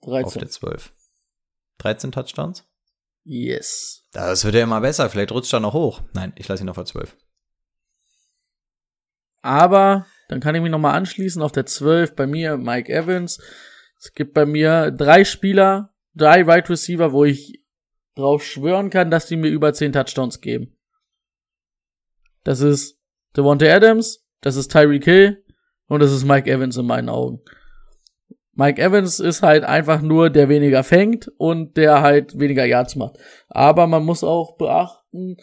auf 0.00 0.34
13. 0.34 0.40
der 0.40 0.50
12. 0.50 0.92
13 1.78 2.12
Touchdowns? 2.12 2.64
Yes. 3.24 4.06
Das 4.12 4.44
wird 4.44 4.54
ja 4.54 4.62
immer 4.62 4.80
besser. 4.82 5.08
Vielleicht 5.08 5.32
rutscht 5.32 5.52
er 5.52 5.60
noch 5.60 5.72
hoch. 5.72 6.02
Nein, 6.12 6.32
ich 6.36 6.46
lasse 6.46 6.62
ihn 6.62 6.68
auf 6.68 6.76
der 6.76 6.84
12. 6.84 7.16
Aber 9.40 10.06
dann 10.34 10.40
kann 10.40 10.56
ich 10.56 10.62
mich 10.62 10.72
nochmal 10.72 10.96
anschließen 10.96 11.40
auf 11.42 11.52
der 11.52 11.64
12 11.64 12.16
bei 12.16 12.26
mir 12.26 12.56
Mike 12.56 12.92
Evans. 12.92 13.40
Es 14.00 14.14
gibt 14.14 14.34
bei 14.34 14.44
mir 14.44 14.90
drei 14.90 15.22
Spieler, 15.22 15.94
drei 16.12 16.48
Wide 16.48 16.68
Receiver, 16.70 17.12
wo 17.12 17.24
ich 17.24 17.62
drauf 18.16 18.42
schwören 18.42 18.90
kann, 18.90 19.12
dass 19.12 19.26
die 19.26 19.36
mir 19.36 19.46
über 19.46 19.72
10 19.72 19.92
Touchdowns 19.92 20.40
geben. 20.40 20.76
Das 22.42 22.58
ist 22.58 22.98
Devontae 23.36 23.70
Adams, 23.70 24.26
das 24.40 24.56
ist 24.56 24.72
Tyreek 24.72 25.04
Hill 25.04 25.44
und 25.86 26.00
das 26.00 26.10
ist 26.10 26.24
Mike 26.24 26.50
Evans 26.50 26.76
in 26.76 26.86
meinen 26.86 27.10
Augen. 27.10 27.40
Mike 28.54 28.82
Evans 28.82 29.20
ist 29.20 29.44
halt 29.44 29.62
einfach 29.62 30.02
nur, 30.02 30.30
der 30.30 30.48
weniger 30.48 30.82
fängt 30.82 31.30
und 31.36 31.76
der 31.76 32.02
halt 32.02 32.40
weniger 32.40 32.64
Yards 32.64 32.96
macht. 32.96 33.18
Aber 33.48 33.86
man 33.86 34.04
muss 34.04 34.24
auch 34.24 34.56
beachten, 34.56 35.36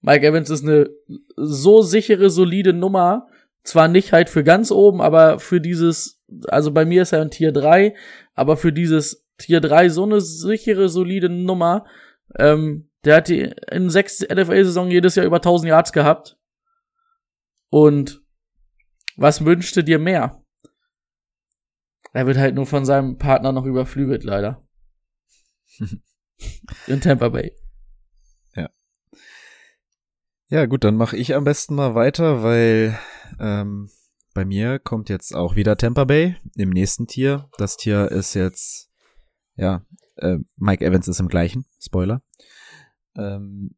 Mike 0.00 0.26
Evans 0.26 0.50
ist 0.50 0.64
eine 0.64 0.90
so 1.36 1.82
sichere, 1.82 2.30
solide 2.30 2.72
Nummer. 2.72 3.28
Zwar 3.64 3.88
nicht 3.88 4.12
halt 4.12 4.30
für 4.30 4.44
ganz 4.44 4.70
oben, 4.70 5.00
aber 5.00 5.38
für 5.38 5.60
dieses, 5.60 6.22
also 6.48 6.70
bei 6.70 6.84
mir 6.84 7.02
ist 7.02 7.12
er 7.12 7.22
ein 7.22 7.30
Tier 7.30 7.50
3, 7.50 7.94
aber 8.34 8.56
für 8.56 8.72
dieses 8.72 9.26
Tier 9.38 9.60
3 9.60 9.88
so 9.88 10.04
eine 10.04 10.20
sichere, 10.20 10.88
solide 10.88 11.28
Nummer. 11.28 11.86
Ähm, 12.38 12.90
der 13.04 13.16
hat 13.16 13.28
die 13.28 13.52
in 13.70 13.90
sechs 13.90 14.20
NFL-Saison 14.20 14.90
jedes 14.90 15.14
Jahr 15.14 15.26
über 15.26 15.36
1000 15.36 15.68
Yards 15.68 15.92
gehabt. 15.92 16.38
Und 17.70 18.22
was 19.16 19.44
wünschte 19.44 19.82
dir 19.82 19.98
mehr? 19.98 20.42
Er 22.12 22.26
wird 22.26 22.36
halt 22.36 22.54
nur 22.54 22.66
von 22.66 22.84
seinem 22.84 23.18
Partner 23.18 23.50
noch 23.52 23.64
überflügelt, 23.64 24.24
leider. 24.24 24.64
In 26.86 27.00
Tampa 27.00 27.28
Bay. 27.30 27.54
Ja, 30.54 30.66
gut, 30.66 30.84
dann 30.84 30.94
mache 30.96 31.16
ich 31.16 31.34
am 31.34 31.42
besten 31.42 31.74
mal 31.74 31.96
weiter, 31.96 32.42
weil 32.42 32.96
ähm, 33.38 33.90
bei 34.34 34.44
mir 34.44 34.78
kommt 34.78 35.08
jetzt 35.08 35.34
auch 35.34 35.54
wieder 35.56 35.76
Tampa 35.76 36.04
Bay 36.04 36.36
im 36.56 36.70
nächsten 36.70 37.06
Tier. 37.06 37.48
Das 37.58 37.76
Tier 37.76 38.10
ist 38.10 38.34
jetzt 38.34 38.90
ja, 39.56 39.84
äh, 40.16 40.38
Mike 40.56 40.84
Evans 40.84 41.08
ist 41.08 41.20
im 41.20 41.28
gleichen, 41.28 41.64
Spoiler. 41.80 42.22
Ähm, 43.16 43.76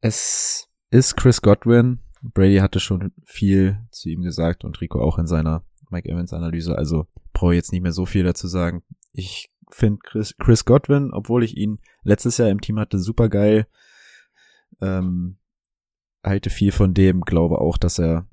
es 0.00 0.68
ist 0.90 1.16
Chris 1.16 1.42
Godwin. 1.42 2.00
Brady 2.22 2.56
hatte 2.58 2.80
schon 2.80 3.12
viel 3.24 3.80
zu 3.90 4.08
ihm 4.08 4.22
gesagt 4.22 4.64
und 4.64 4.80
Rico 4.80 5.00
auch 5.00 5.18
in 5.18 5.26
seiner 5.26 5.64
Mike 5.90 6.08
Evans 6.08 6.32
Analyse, 6.32 6.76
also 6.76 7.06
brauche 7.32 7.54
ich 7.54 7.58
jetzt 7.58 7.72
nicht 7.72 7.82
mehr 7.82 7.92
so 7.92 8.06
viel 8.06 8.24
dazu 8.24 8.48
sagen. 8.48 8.82
Ich 9.12 9.50
finde 9.70 10.00
Chris, 10.02 10.36
Chris 10.36 10.64
Godwin, 10.64 11.12
obwohl 11.12 11.44
ich 11.44 11.56
ihn 11.56 11.78
letztes 12.02 12.38
Jahr 12.38 12.48
im 12.48 12.60
Team 12.60 12.78
hatte, 12.78 12.98
super 12.98 13.28
geil. 13.28 13.66
Ähm, 14.80 15.38
halte 16.22 16.50
viel 16.50 16.72
von 16.72 16.94
dem, 16.94 17.22
glaube 17.22 17.58
auch, 17.58 17.78
dass 17.78 17.98
er 17.98 18.28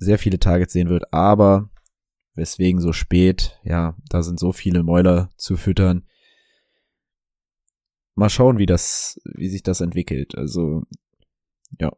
sehr 0.00 0.18
viele 0.18 0.38
Targets 0.38 0.72
sehen 0.72 0.88
wird, 0.88 1.12
aber 1.12 1.70
weswegen 2.34 2.80
so 2.80 2.92
spät, 2.92 3.58
ja, 3.62 3.96
da 4.08 4.22
sind 4.22 4.40
so 4.40 4.52
viele 4.52 4.82
Mäuler 4.82 5.30
zu 5.36 5.56
füttern. 5.56 6.06
Mal 8.14 8.30
schauen, 8.30 8.58
wie 8.58 8.66
das, 8.66 9.20
wie 9.24 9.48
sich 9.48 9.62
das 9.62 9.80
entwickelt. 9.80 10.36
Also, 10.36 10.84
ja, 11.78 11.92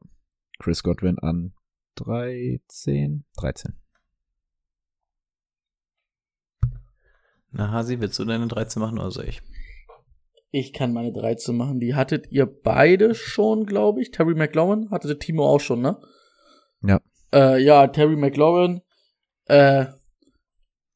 Chris 0.59 0.83
Godwin 0.83 1.19
an 1.19 1.55
13, 1.97 3.25
13. 3.37 3.75
Na, 7.51 7.71
Hasi, 7.71 8.01
willst 8.01 8.19
du 8.19 8.25
deine 8.25 8.49
13 8.49 8.81
machen 8.81 8.99
oder 8.99 9.11
soll 9.11 9.29
ich? 9.29 9.43
Ich 10.51 10.73
kann 10.73 10.93
meine 10.93 11.13
13 11.13 11.57
machen. 11.57 11.81
Die 11.81 11.95
hattet 11.95 12.31
ihr 12.33 12.47
beide 12.47 13.15
schon, 13.15 13.65
glaube 13.65 14.03
ich. 14.03 14.11
Terry 14.11 14.35
McLaurin 14.35 14.91
hatte 14.91 15.19
Timo 15.19 15.47
auch 15.47 15.61
schon, 15.61 15.81
ne? 15.81 16.01
Ja. 16.83 17.01
Äh, 17.33 17.63
ja, 17.63 17.87
Terry 17.89 18.17
McLaurin. 18.17 18.83
Äh, 19.47 19.87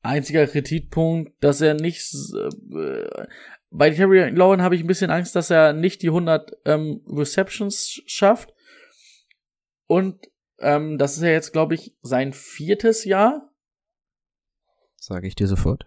einziger 0.03 0.47
Kritikpunkt, 0.47 1.33
dass 1.43 1.61
er 1.61 1.75
nicht. 1.75 2.15
Äh, 2.35 3.27
bei 3.71 3.91
Terry 3.91 4.25
McLaurin 4.25 4.63
habe 4.63 4.77
ich 4.77 4.83
ein 4.83 4.87
bisschen 4.87 5.11
Angst, 5.11 5.35
dass 5.37 5.51
er 5.51 5.73
nicht 5.73 6.03
die 6.03 6.09
100 6.09 6.53
ähm, 6.65 7.03
Receptions 7.09 8.01
schafft. 8.07 8.55
Und 9.87 10.29
ähm, 10.59 10.99
das 10.99 11.17
ist 11.17 11.23
ja 11.23 11.31
jetzt, 11.31 11.53
glaube 11.53 11.75
ich, 11.75 11.97
sein 12.03 12.33
viertes 12.33 13.05
Jahr. 13.05 13.53
Sage 14.97 15.27
ich 15.29 15.35
dir 15.35 15.47
sofort 15.47 15.87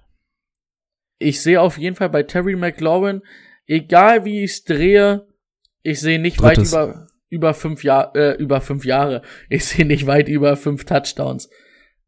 ich 1.19 1.41
sehe 1.41 1.61
auf 1.61 1.77
jeden 1.77 1.95
Fall 1.95 2.09
bei 2.09 2.23
Terry 2.23 2.55
McLaurin, 2.55 3.21
egal 3.67 4.25
wie 4.25 4.43
ich 4.43 4.51
es 4.51 4.63
drehe, 4.63 5.27
ich 5.83 5.99
sehe 5.99 6.19
nicht 6.19 6.41
Drittes. 6.41 6.71
weit 6.71 6.89
über 6.89 7.07
über 7.29 7.53
fünf 7.53 7.83
Jahre 7.83 8.35
äh, 8.35 8.41
über 8.41 8.61
fünf 8.61 8.85
Jahre. 8.85 9.21
Ich 9.49 9.65
sehe 9.65 9.85
nicht 9.85 10.07
weit 10.07 10.27
über 10.27 10.57
fünf 10.57 10.85
Touchdowns. 10.85 11.49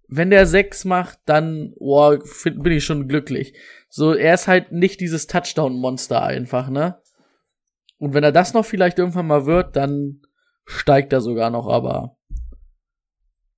Wenn 0.08 0.30
der 0.30 0.46
sechs 0.46 0.84
macht, 0.84 1.20
dann 1.26 1.74
oh, 1.78 2.20
find, 2.26 2.62
bin 2.64 2.74
ich 2.74 2.84
schon 2.84 3.08
glücklich. 3.08 3.54
So, 3.90 4.14
er 4.14 4.34
ist 4.34 4.48
halt 4.48 4.72
nicht 4.72 5.00
dieses 5.00 5.28
Touchdown-Monster 5.28 6.22
einfach, 6.22 6.70
ne? 6.70 7.02
Und 7.98 8.14
wenn 8.14 8.24
er 8.24 8.32
das 8.32 8.54
noch 8.54 8.66
vielleicht 8.66 9.00
irgendwann 9.00 9.28
mal 9.28 9.46
wird, 9.46 9.76
dann 9.76 10.22
steigt 10.66 11.14
er 11.14 11.22
sogar 11.22 11.50
noch, 11.50 11.68
aber 11.68 12.18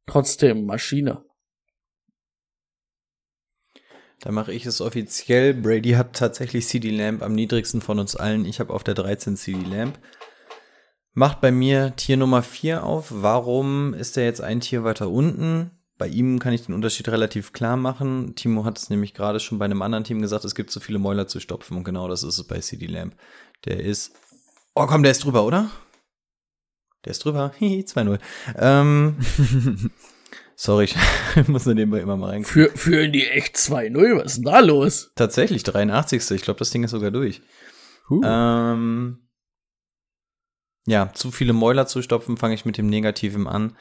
trotzdem 0.06 0.66
Maschine. 0.66 1.24
Da 4.20 4.32
mache 4.32 4.54
ich 4.54 4.66
es 4.66 4.80
offiziell. 4.80 5.54
Brady 5.54 5.92
hat 5.92 6.16
tatsächlich 6.16 6.68
CD 6.68 6.92
Lamp 6.92 7.22
am 7.22 7.34
niedrigsten 7.34 7.82
von 7.82 8.00
uns 8.00 8.16
allen. 8.16 8.46
Ich 8.46 8.60
habe 8.60 8.74
auf 8.74 8.84
der 8.84 8.94
13 8.94 9.36
CD 9.36 9.64
Lamp. 9.66 10.00
Macht 11.14 11.42
bei 11.42 11.52
mir 11.52 11.96
Tier 11.96 12.18
Nummer 12.18 12.42
4 12.42 12.84
auf. 12.84 13.08
Warum 13.10 13.94
ist 13.94 14.18
er 14.18 14.26
jetzt 14.26 14.42
ein 14.42 14.62
Tier 14.62 14.84
weiter 14.84 15.10
unten? 15.10 15.70
Bei 16.00 16.08
ihm 16.08 16.40
kann 16.40 16.54
ich 16.54 16.66
den 16.66 16.74
Unterschied 16.74 17.08
relativ 17.10 17.54
klar 17.54 17.78
machen. 17.78 18.34
Timo 18.36 18.66
hat 18.66 18.80
es 18.80 18.90
nämlich 18.90 19.14
gerade 19.14 19.40
schon 19.40 19.60
bei 19.60 19.66
einem 19.66 19.84
anderen 19.84 20.04
Team 20.04 20.22
gesagt, 20.22 20.44
es 20.44 20.56
gibt 20.56 20.72
so 20.72 20.80
viele 20.80 20.98
Mäuler 20.98 21.28
zu 21.28 21.40
stopfen. 21.40 21.78
Und 21.78 21.84
genau 21.84 22.08
das 22.08 22.24
ist 22.24 22.40
es 22.40 22.48
bei 22.48 22.60
CD 22.60 22.88
Lamp. 22.88 23.16
Der 23.66 23.80
ist. 23.80 24.16
Oh 24.74 24.88
komm, 24.88 25.04
der 25.04 25.12
ist 25.12 25.24
drüber, 25.24 25.46
oder? 25.46 25.70
Der 27.06 27.12
ist 27.12 27.24
drüber. 27.24 27.52
Hihi, 27.60 27.82
2-0. 27.84 28.20
Ähm, 28.58 29.18
Sorry, 30.56 30.86
ich 30.86 30.96
muss 31.48 31.66
nur 31.66 31.76
nebenbei 31.76 32.00
immer 32.00 32.18
mal 32.18 32.32
rein. 32.32 32.44
Für, 32.44 32.70
führen 32.70 33.12
die 33.12 33.28
echt 33.28 33.56
2-0? 33.56 34.18
Was 34.18 34.26
ist 34.26 34.38
denn 34.38 34.46
da 34.46 34.60
los? 34.62 35.12
Tatsächlich, 35.16 35.64
83. 35.64 36.32
Ich 36.32 36.42
glaube, 36.42 36.58
das 36.60 36.72
Ding 36.72 36.84
ist 36.84 36.92
sogar 36.92 37.12
durch. 37.12 37.42
Huh. 38.10 38.22
Ähm, 38.24 39.23
ja, 40.86 41.12
zu 41.14 41.32
viele 41.32 41.54
Mäuler 41.54 41.88
zu 41.88 42.02
stopfen, 42.02 42.38
fange 42.38 42.56
ich 42.56 42.66
mit 42.66 42.78
dem 42.78 42.88
Negativen 42.88 43.48
an. 43.48 43.78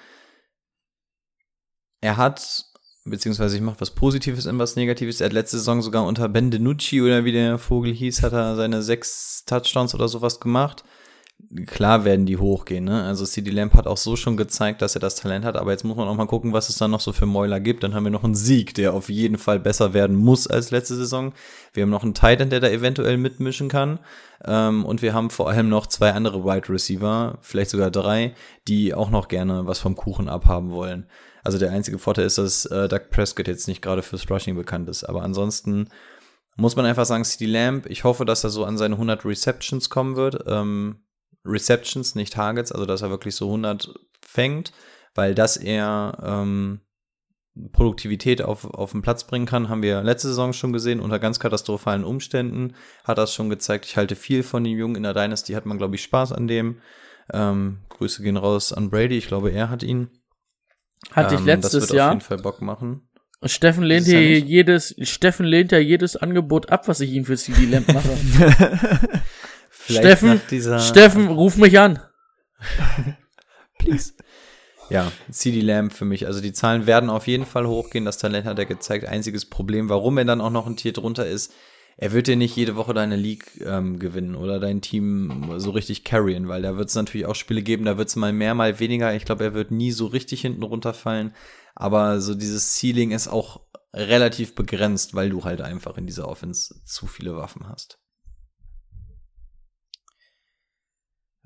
Er 2.01 2.17
hat, 2.17 2.65
beziehungsweise 3.05 3.57
ich 3.57 3.63
mache 3.63 3.81
was 3.81 3.93
Positives 3.93 4.47
in 4.47 4.59
was 4.59 4.77
Negatives. 4.77 5.21
Er 5.21 5.27
hat 5.27 5.33
letzte 5.33 5.59
Saison 5.59 5.83
sogar 5.83 6.05
unter 6.05 6.29
Ben 6.29 6.51
DiNucci 6.51 7.03
oder 7.03 7.25
wie 7.25 7.33
der 7.33 7.59
Vogel 7.59 7.93
hieß, 7.93 8.23
hat 8.23 8.33
er 8.33 8.57
seine 8.57 8.83
sechs 8.83 9.45
Touchdowns 9.47 9.95
oder 9.95 10.09
sowas 10.09 10.41
gemacht 10.41 10.85
klar 11.67 12.05
werden 12.05 12.27
die 12.27 12.39
hochgehen. 12.39 12.85
Ne? 12.85 13.05
Also 13.05 13.27
CD 13.27 13.51
Lamp 13.51 13.75
hat 13.75 13.87
auch 13.87 13.97
so 13.97 14.17
schon 14.17 14.37
gezeigt, 14.37 14.81
dass 14.83 14.95
er 14.95 15.01
das 15.01 15.17
Talent 15.17 15.45
hat, 15.45 15.57
aber 15.57 15.71
jetzt 15.71 15.85
muss 15.85 15.97
man 15.97 16.09
auch 16.09 16.17
mal 16.17 16.27
gucken, 16.27 16.53
was 16.53 16.69
es 16.69 16.77
da 16.77 16.89
noch 16.89 17.01
so 17.01 17.13
für 17.13 17.27
Mäuler 17.27 17.61
gibt. 17.61 17.83
Dann 17.83 17.95
haben 17.95 18.05
wir 18.05 18.11
noch 18.11 18.25
einen 18.25 18.35
Sieg, 18.35 18.75
der 18.75 18.95
auf 18.95 19.09
jeden 19.11 19.39
Fall 19.39 19.59
besser 19.61 19.93
werden 19.93 20.17
muss 20.17 20.47
als 20.47 20.71
letzte 20.71 20.97
Saison. 20.97 21.33
Wir 21.73 21.83
haben 21.83 21.91
noch 21.91 22.03
einen 22.03 22.15
Titan, 22.15 22.51
der 22.51 22.61
da 22.61 22.69
eventuell 22.69 23.17
mitmischen 23.19 23.69
kann. 23.69 23.99
Ähm, 24.45 24.85
und 24.85 25.03
wir 25.03 25.15
haben 25.15 25.31
vor 25.31 25.49
allem 25.49 25.69
noch 25.69 25.87
zwei 25.87 26.13
andere 26.13 26.45
Wide 26.45 26.69
Receiver, 26.69 27.39
vielleicht 27.43 27.71
sogar 27.71 27.91
drei, 27.91 28.35
die 28.67 28.95
auch 28.95 29.11
noch 29.11 29.29
gerne 29.29 29.67
was 29.67 29.79
vom 29.79 29.95
Kuchen 29.95 30.29
abhaben 30.29 30.71
wollen. 30.71 31.07
Also 31.45 31.59
der 31.59 31.73
einzige 31.73 31.99
Vorteil 31.99 32.27
ist, 32.27 32.39
dass 32.39 32.65
äh, 32.67 32.89
Doug 32.89 33.11
Prescott 33.11 33.49
jetzt 33.49 33.69
nicht 33.69 33.83
gerade 33.83 34.03
fürs 34.03 34.31
Rushing 34.31 34.57
bekannt 34.57 34.89
ist. 34.89 35.05
Aber 35.05 35.23
ansonsten 35.23 35.89
muss 36.57 36.77
man 36.77 36.87
einfach 36.87 37.07
sagen, 37.07 37.25
CD 37.25 37.47
Lamp, 37.47 37.87
ich 37.87 38.05
hoffe, 38.05 38.25
dass 38.25 38.45
er 38.45 38.51
so 38.51 38.65
an 38.65 38.79
seine 38.79 38.95
100 38.95 39.25
Receptions 39.25 39.91
kommen 39.91 40.17
wird. 40.17 40.45
Ähm, 40.47 41.03
Receptions, 41.45 42.15
nicht 42.15 42.33
Targets, 42.33 42.73
also 42.73 42.87
dass 42.87 43.03
er 43.03 43.11
wirklich 43.11 43.35
so 43.35 43.47
100 43.47 43.93
fängt, 44.21 44.73
weil 45.15 45.35
das 45.35 45.57
er 45.57 46.19
ähm, 46.23 46.81
Produktivität 47.73 48.41
auf, 48.41 48.65
auf 48.65 48.93
den 48.93 49.03
Platz 49.03 49.25
bringen 49.25 49.47
kann, 49.47 49.69
haben 49.69 49.83
wir 49.83 50.03
letzte 50.03 50.29
Saison 50.29 50.53
schon 50.53 50.73
gesehen, 50.73 51.01
unter 51.01 51.19
ganz 51.19 51.39
katastrophalen 51.39 52.05
Umständen 52.05 52.75
hat 53.05 53.19
das 53.19 53.35
schon 53.35 53.51
gezeigt. 53.51 53.85
Ich 53.85 53.97
halte 53.97 54.17
viel 54.17 54.43
von 54.43 54.65
dem 54.65 54.79
Jungen 54.79 54.97
in 54.97 55.03
der 55.03 55.15
Dynasty, 55.15 55.53
hat 55.53 55.67
man, 55.67 55.79
glaube 55.79 55.97
ich, 55.97 56.03
Spaß 56.03 56.33
an 56.33 56.49
dem. 56.49 56.81
Ähm, 57.33 57.81
Grüße 57.91 58.23
gehen 58.23 58.37
raus 58.37 58.73
an 58.73 58.91
Brady, 58.91 59.19
ich 59.19 59.27
glaube, 59.27 59.51
er 59.51 59.69
hat 59.69 59.83
ihn. 59.83 60.09
Hatte 61.11 61.35
ähm, 61.35 61.41
ich 61.41 61.47
letztes 61.47 61.73
das 61.73 61.83
wird 61.83 61.99
Jahr. 61.99 62.09
auf 62.09 62.15
jeden 62.15 62.25
Fall 62.25 62.39
Bock 62.39 62.63
machen. 62.63 63.09
Steffen 63.45 63.83
lehnt 63.83 64.07
ja 64.07 64.21
jedes, 64.21 64.95
Steffen 65.03 65.45
lehnt 65.45 65.73
ja 65.73 65.79
jedes 65.79 66.17
Angebot 66.17 66.71
ab, 66.71 66.87
was 66.87 67.01
ich 67.01 67.11
ihm 67.11 67.25
für 67.25 67.37
CD 67.37 67.67
Lamp 67.67 67.93
mache. 67.93 68.09
Vielleicht 69.75 70.19
Steffen, 70.19 70.41
Steffen, 70.81 71.29
ruf 71.29 71.57
mich 71.57 71.79
an. 71.79 71.99
Please. 73.79 74.13
Ja, 74.91 75.11
CD 75.31 75.61
Lamb 75.61 75.93
für 75.93 76.05
mich. 76.05 76.27
Also 76.27 76.41
die 76.41 76.53
Zahlen 76.53 76.87
werden 76.87 77.09
auf 77.09 77.27
jeden 77.27 77.47
Fall 77.47 77.67
hochgehen. 77.67 78.05
Das 78.05 78.19
Talent 78.19 78.47
hat 78.47 78.59
er 78.59 78.67
gezeigt. 78.67 79.07
Einziges 79.07 79.47
Problem, 79.47 79.89
warum 79.89 80.19
er 80.19 80.27
dann 80.27 80.43
auch 80.43 80.51
noch 80.51 80.67
ein 80.67 80.77
Tier 80.77 80.93
drunter 80.93 81.27
ist, 81.27 81.53
er 81.97 82.13
wird 82.13 82.27
dir 82.27 82.37
nicht 82.37 82.57
jede 82.57 82.77
Woche 82.77 82.95
deine 82.95 83.17
League 83.17 83.61
ähm, 83.65 83.99
gewinnen 83.99 84.35
oder 84.35 84.61
dein 84.61 84.81
Team 84.81 85.55
so 85.57 85.71
richtig 85.71 86.05
carryen, 86.05 86.49
weil 86.49 86.63
da 86.63 86.77
wird 86.77 86.89
es 86.89 86.95
natürlich 86.95 87.27
auch 87.27 87.35
Spiele 87.35 87.63
geben, 87.63 87.85
da 87.85 87.99
wird 87.99 88.09
es 88.09 88.17
mal 88.17 88.33
mehr, 88.33 88.55
mal 88.55 88.79
weniger. 88.81 89.15
Ich 89.15 89.25
glaube, 89.25 89.45
er 89.45 89.55
wird 89.55 89.71
nie 89.71 89.93
so 89.93 90.07
richtig 90.07 90.41
hinten 90.43 90.63
runterfallen. 90.63 91.35
Aber 91.75 92.21
so 92.21 92.35
dieses 92.35 92.79
Ceiling 92.79 93.13
ist 93.13 93.29
auch 93.29 93.61
relativ 93.95 94.55
begrenzt, 94.55 95.15
weil 95.15 95.31
du 95.31 95.45
halt 95.45 95.61
einfach 95.61 95.97
in 95.97 96.07
dieser 96.07 96.29
Offense 96.29 96.83
zu 96.85 97.07
viele 97.07 97.37
Waffen 97.37 97.69
hast. 97.69 97.99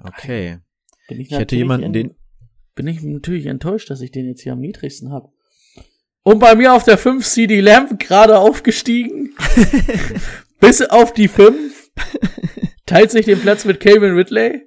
Okay. 0.03 0.59
Bin 1.09 1.21
ich, 1.21 1.31
ich 1.31 1.39
hätte 1.39 1.57
jemanden, 1.57 1.93
den. 1.93 2.15
Bin 2.75 2.87
ich 2.87 3.03
natürlich 3.03 3.47
enttäuscht, 3.47 3.91
dass 3.91 4.01
ich 4.01 4.11
den 4.11 4.27
jetzt 4.27 4.43
hier 4.43 4.53
am 4.53 4.61
niedrigsten 4.61 5.11
habe. 5.11 5.31
Und 6.23 6.41
bei 6.41 6.55
mir 6.55 6.75
auf 6.75 6.85
der 6.85 6.99
5 6.99 7.25
CD 7.25 7.61
Lamp 7.61 8.01
gerade 8.01 8.39
aufgestiegen. 8.39 9.35
bis 10.61 10.83
auf 10.83 11.13
die 11.13 11.29
5. 11.29 11.91
Teilt 12.85 13.13
sich 13.13 13.27
den 13.27 13.41
Platz 13.41 13.65
mit 13.65 13.81
Calvin 13.81 14.15
Ridley. 14.15 14.67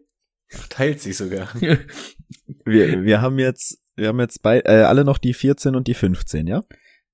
Teilt 0.69 1.01
sich 1.01 1.17
sogar. 1.17 1.49
wir, 2.65 3.03
wir 3.03 3.21
haben 3.21 3.39
jetzt, 3.39 3.79
wir 3.95 4.07
haben 4.07 4.19
jetzt 4.19 4.41
bei, 4.41 4.61
äh, 4.61 4.83
alle 4.83 5.03
noch 5.03 5.17
die 5.17 5.33
14 5.33 5.75
und 5.75 5.87
die 5.87 5.93
15, 5.93 6.47
ja? 6.47 6.63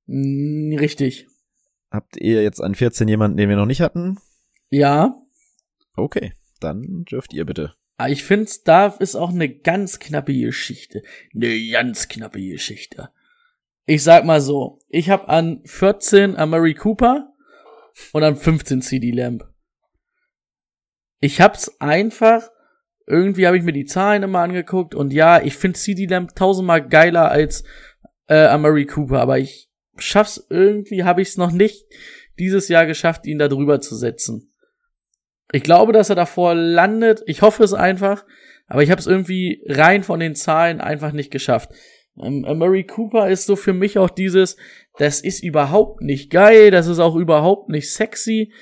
Mm, 0.06 0.78
richtig. 0.78 1.28
Habt 1.92 2.18
ihr 2.18 2.44
jetzt 2.44 2.62
an 2.62 2.76
14 2.76 3.08
jemanden, 3.08 3.38
den 3.38 3.50
wir 3.50 3.56
noch 3.56 3.66
nicht 3.66 3.82
hatten? 3.82 4.18
Ja. 4.70 5.22
Okay, 5.96 6.34
dann 6.60 7.04
dürft 7.06 7.34
ihr 7.34 7.46
bitte. 7.46 7.74
Aber 7.98 8.10
ah, 8.10 8.12
ich 8.12 8.26
finde, 8.26 8.52
da 8.66 8.88
ist 8.88 9.16
auch 9.16 9.30
eine 9.30 9.48
ganz 9.48 10.00
knappe 10.00 10.34
Geschichte. 10.34 11.02
Eine 11.34 11.58
ganz 11.72 12.10
knappe 12.10 12.42
Geschichte. 12.42 13.10
Ich 13.86 14.04
sag 14.04 14.26
mal 14.26 14.42
so, 14.42 14.80
ich 14.90 15.10
habe 15.10 15.30
an 15.30 15.62
14 15.64 16.36
Amari 16.36 16.74
Cooper 16.74 17.34
und 18.12 18.24
an 18.24 18.36
15 18.36 18.82
CD 18.82 19.12
Lamb. 19.12 19.48
Ich 21.22 21.40
hab's 21.40 21.80
einfach, 21.80 22.50
irgendwie 23.08 23.48
habe 23.48 23.58
ich 23.58 23.64
mir 23.64 23.72
die 23.72 23.86
Zahlen 23.86 24.24
immer 24.24 24.40
angeguckt 24.40 24.94
und 24.94 25.14
ja, 25.14 25.42
ich 25.42 25.56
finde 25.56 25.80
CD 25.80 26.06
Lamb 26.06 26.36
tausendmal 26.36 26.86
geiler 26.86 27.32
als 27.32 27.64
äh, 28.28 28.48
Amari 28.48 28.88
Cooper, 28.88 29.22
aber 29.22 29.40
ich 29.40 29.70
schaff's 29.96 30.46
irgendwie, 30.50 31.06
habe 31.06 31.22
ich's 31.22 31.38
noch 31.38 31.52
nicht 31.52 31.86
dieses 32.38 32.68
Jahr 32.68 32.86
geschafft, 32.86 33.26
ihn 33.26 33.40
da 33.40 33.48
drüber 33.48 33.80
zu 33.80 33.96
setzen. 33.96 34.52
Ich 35.52 35.64
glaube, 35.64 35.94
dass 35.94 36.10
er 36.10 36.16
davor 36.16 36.56
landet. 36.56 37.24
Ich 37.26 37.42
hoffe 37.42 37.64
es 37.64 37.74
einfach. 37.74 38.26
Aber 38.68 38.82
ich 38.84 38.92
habe 38.92 39.00
es 39.00 39.08
irgendwie 39.08 39.64
rein 39.68 40.04
von 40.04 40.20
den 40.20 40.36
Zahlen 40.36 40.82
einfach 40.82 41.12
nicht 41.12 41.32
geschafft. 41.32 41.72
Ähm, 42.22 42.42
Murray 42.58 42.86
Cooper 42.86 43.30
ist 43.30 43.46
so 43.46 43.56
für 43.56 43.74
mich 43.74 43.98
auch 43.98 44.10
dieses, 44.10 44.58
das 44.98 45.22
ist 45.22 45.44
überhaupt 45.44 46.02
nicht 46.02 46.32
geil, 46.32 46.72
das 46.72 46.88
ist 46.88 47.00
auch 47.00 47.16
überhaupt 47.16 47.70
nicht 47.70 47.92
sexy. 47.92 48.54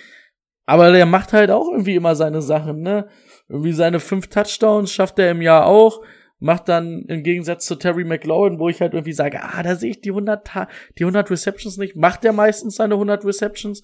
Aber 0.65 0.91
der 0.91 1.05
macht 1.05 1.33
halt 1.33 1.51
auch 1.51 1.69
irgendwie 1.69 1.95
immer 1.95 2.15
seine 2.15 2.41
Sachen, 2.41 2.81
ne? 2.81 3.07
Irgendwie 3.49 3.73
seine 3.73 3.99
fünf 3.99 4.27
Touchdowns 4.27 4.91
schafft 4.91 5.19
er 5.19 5.31
im 5.31 5.41
Jahr 5.41 5.65
auch. 5.65 6.01
Macht 6.39 6.67
dann 6.67 7.05
im 7.07 7.23
Gegensatz 7.23 7.65
zu 7.65 7.75
Terry 7.75 8.03
McLaurin, 8.03 8.59
wo 8.59 8.69
ich 8.69 8.81
halt 8.81 8.93
irgendwie 8.93 9.13
sage, 9.13 9.41
ah, 9.41 9.63
da 9.63 9.75
sehe 9.75 9.91
ich 9.91 10.01
die 10.01 10.09
100, 10.09 10.49
die 10.97 11.03
100 11.03 11.31
Receptions 11.31 11.77
nicht. 11.77 11.95
Macht 11.95 12.25
er 12.25 12.33
meistens 12.33 12.75
seine 12.75 12.95
100 12.95 13.23
Receptions. 13.23 13.81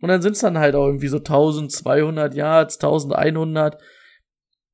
Und 0.00 0.08
dann 0.08 0.22
sind 0.22 0.32
es 0.32 0.40
dann 0.40 0.58
halt 0.58 0.74
auch 0.74 0.86
irgendwie 0.86 1.08
so 1.08 1.18
1200 1.18 2.34
Yards, 2.34 2.76
1100. 2.76 3.80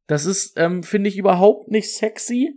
Das 0.06 0.26
ist, 0.26 0.54
ähm, 0.56 0.82
finde 0.82 1.08
ich, 1.08 1.16
überhaupt 1.16 1.70
nicht 1.70 1.94
sexy. 1.94 2.54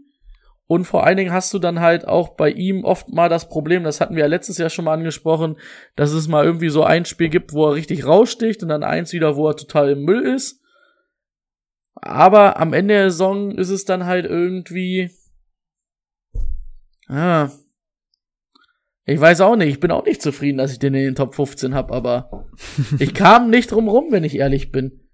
Und 0.65 0.85
vor 0.85 1.05
allen 1.05 1.17
Dingen 1.17 1.33
hast 1.33 1.53
du 1.53 1.59
dann 1.59 1.81
halt 1.81 2.07
auch 2.07 2.29
bei 2.29 2.49
ihm 2.49 2.83
oft 2.83 3.09
mal 3.09 3.29
das 3.29 3.49
Problem, 3.49 3.83
das 3.83 3.99
hatten 4.01 4.15
wir 4.15 4.21
ja 4.21 4.27
letztes 4.27 4.57
Jahr 4.57 4.69
schon 4.69 4.85
mal 4.85 4.93
angesprochen, 4.93 5.57
dass 5.95 6.11
es 6.13 6.27
mal 6.27 6.45
irgendwie 6.45 6.69
so 6.69 6.83
ein 6.83 7.05
Spiel 7.05 7.29
gibt, 7.29 7.53
wo 7.53 7.67
er 7.67 7.75
richtig 7.75 8.05
raussticht 8.05 8.63
und 8.63 8.69
dann 8.69 8.83
eins 8.83 9.13
wieder, 9.13 9.35
wo 9.35 9.47
er 9.47 9.55
total 9.55 9.91
im 9.91 10.03
Müll 10.03 10.21
ist. 10.21 10.61
Aber 11.95 12.59
am 12.59 12.73
Ende 12.73 12.93
der 12.93 13.11
Saison 13.11 13.51
ist 13.51 13.69
es 13.69 13.85
dann 13.85 14.05
halt 14.05 14.25
irgendwie. 14.25 15.11
Ah. 17.07 17.49
Ich 19.05 19.19
weiß 19.19 19.41
auch 19.41 19.55
nicht, 19.55 19.69
ich 19.69 19.79
bin 19.79 19.91
auch 19.91 20.05
nicht 20.05 20.21
zufrieden, 20.21 20.57
dass 20.57 20.71
ich 20.71 20.79
den 20.79 20.93
in 20.93 21.03
den 21.03 21.15
Top 21.15 21.35
15 21.35 21.75
hab, 21.75 21.91
aber 21.91 22.47
ich 22.99 23.13
kam 23.13 23.49
nicht 23.49 23.71
drum 23.71 23.89
rum, 23.89 24.07
wenn 24.11 24.23
ich 24.23 24.35
ehrlich 24.35 24.71
bin. 24.71 25.09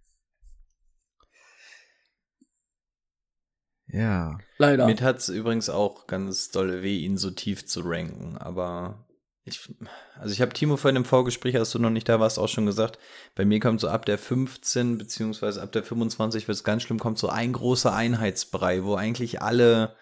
Ja. 3.88 4.38
Leider. 4.57 4.86
Mir 4.86 4.95
hat's 5.02 5.30
übrigens 5.30 5.70
auch 5.70 6.06
ganz 6.06 6.52
dolle 6.52 6.84
weh, 6.84 6.99
ihn 6.99 7.18
so 7.18 7.32
tief 7.32 7.66
zu 7.66 7.82
ranken, 7.84 8.38
aber 8.38 9.07
ich, 9.45 9.74
also 10.20 10.32
ich 10.32 10.41
habe 10.41 10.53
Timo 10.53 10.78
vorhin 10.78 10.98
im 10.98 11.06
Vorgespräch, 11.06 11.57
als 11.57 11.72
du 11.72 11.80
noch 11.80 11.90
nicht 11.90 12.07
da 12.07 12.20
warst, 12.20 12.38
auch 12.38 12.49
schon 12.49 12.68
gesagt, 12.68 12.99
bei 13.34 13.45
mir 13.45 13.60
kommt 13.60 13.80
so 13.80 13.88
ab 13.88 14.06
der 14.06 14.20
15 14.20 14.99
beziehungsweise 14.99 15.61
ab 15.64 15.72
der 15.72 15.84
25 15.84 16.48
wird 16.48 16.56
es 16.56 16.64
ganz 16.64 16.84
schlimm, 16.84 16.99
kommt 16.99 17.18
so 17.18 17.30
ein 17.30 17.53
großer 17.53 17.91
Einheitsbrei, 17.91 18.84
wo 18.84 18.94
eigentlich 18.94 19.41
alle 19.41 19.95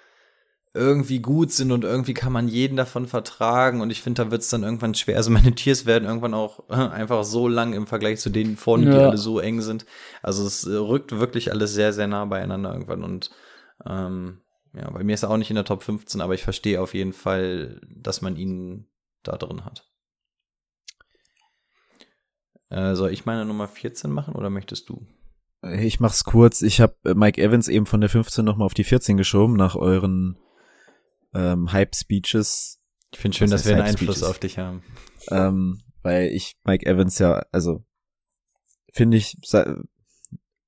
irgendwie 0.78 1.20
gut 1.20 1.52
sind 1.52 1.72
und 1.72 1.84
irgendwie 1.84 2.14
kann 2.14 2.32
man 2.32 2.48
jeden 2.48 2.78
davon 2.78 3.08
vertragen 3.08 3.82
und 3.82 3.90
ich 3.90 4.02
finde, 4.02 4.24
da 4.24 4.32
wird 4.32 4.42
es 4.44 4.50
dann 4.50 4.64
irgendwann 4.64 4.94
schwer. 4.96 5.18
Also 5.18 5.32
meine 5.32 5.54
Tiers 5.54 5.86
werden 5.86 6.06
irgendwann 6.06 6.34
auch 6.34 6.70
einfach 6.70 7.24
so 7.24 7.48
lang 7.48 7.74
im 7.74 7.88
Vergleich 7.88 8.20
zu 8.20 8.30
denen 8.30 8.56
vorne, 8.56 8.90
die 8.90 8.98
Ja. 8.98 9.08
alle 9.10 9.18
so 9.18 9.40
eng 9.40 9.62
sind. 9.62 9.86
Also 10.22 10.46
es 10.46 10.66
äh, 10.66 10.76
rückt 10.76 11.12
wirklich 11.20 11.52
alles 11.52 11.74
sehr, 11.74 11.92
sehr 11.94 12.08
nah 12.08 12.26
beieinander 12.26 12.72
irgendwann 12.72 13.04
und 13.04 13.32
ähm, 13.86 14.42
ja, 14.74 14.90
bei 14.92 15.04
mir 15.04 15.14
ist 15.16 15.24
er 15.24 15.32
auch 15.32 15.38
nicht 15.38 15.50
in 15.50 15.56
der 15.56 15.66
Top 15.66 15.84
15, 15.84 16.22
aber 16.22 16.34
ich 16.36 16.44
verstehe 16.44 16.80
auf 16.82 16.94
jeden 16.94 17.14
Fall, 17.14 17.82
dass 17.90 18.22
man 18.22 18.36
ihn 18.36 18.88
da 19.24 19.36
drin 19.38 19.66
hat. 19.66 19.86
Äh, 22.70 22.96
soll 22.96 23.12
ich 23.12 23.26
meine 23.26 23.46
Nummer 23.46 23.68
14 23.68 24.12
machen 24.12 24.36
oder 24.36 24.50
möchtest 24.50 24.90
du? 24.90 25.06
Ich 25.64 26.00
mach's 26.00 26.24
kurz. 26.24 26.62
Ich 26.62 26.82
habe 26.82 26.96
Mike 27.16 27.42
Evans 27.42 27.68
eben 27.68 27.86
von 27.86 28.02
der 28.02 28.10
15 28.10 28.46
nochmal 28.46 28.66
auf 28.66 28.74
die 28.74 28.84
14 28.84 29.18
geschoben 29.18 29.56
nach 29.56 29.76
euren 29.76 30.38
ähm, 31.38 31.72
Hype-Speeches. 31.72 32.80
Ich 33.14 33.20
finde 33.20 33.38
schön, 33.38 33.50
dass 33.50 33.66
wir 33.66 33.74
einen 33.76 33.84
Einfluss 33.84 34.24
auf 34.24 34.40
dich 34.40 34.58
haben. 34.58 34.84
Ähm, 35.30 35.82
weil 36.04 36.28
ich 36.30 36.58
Mike 36.64 36.86
Evans 36.86 37.20
ja, 37.20 37.46
also 37.52 37.86
finde 38.94 39.18
ich 39.18 39.38
se- 39.44 39.84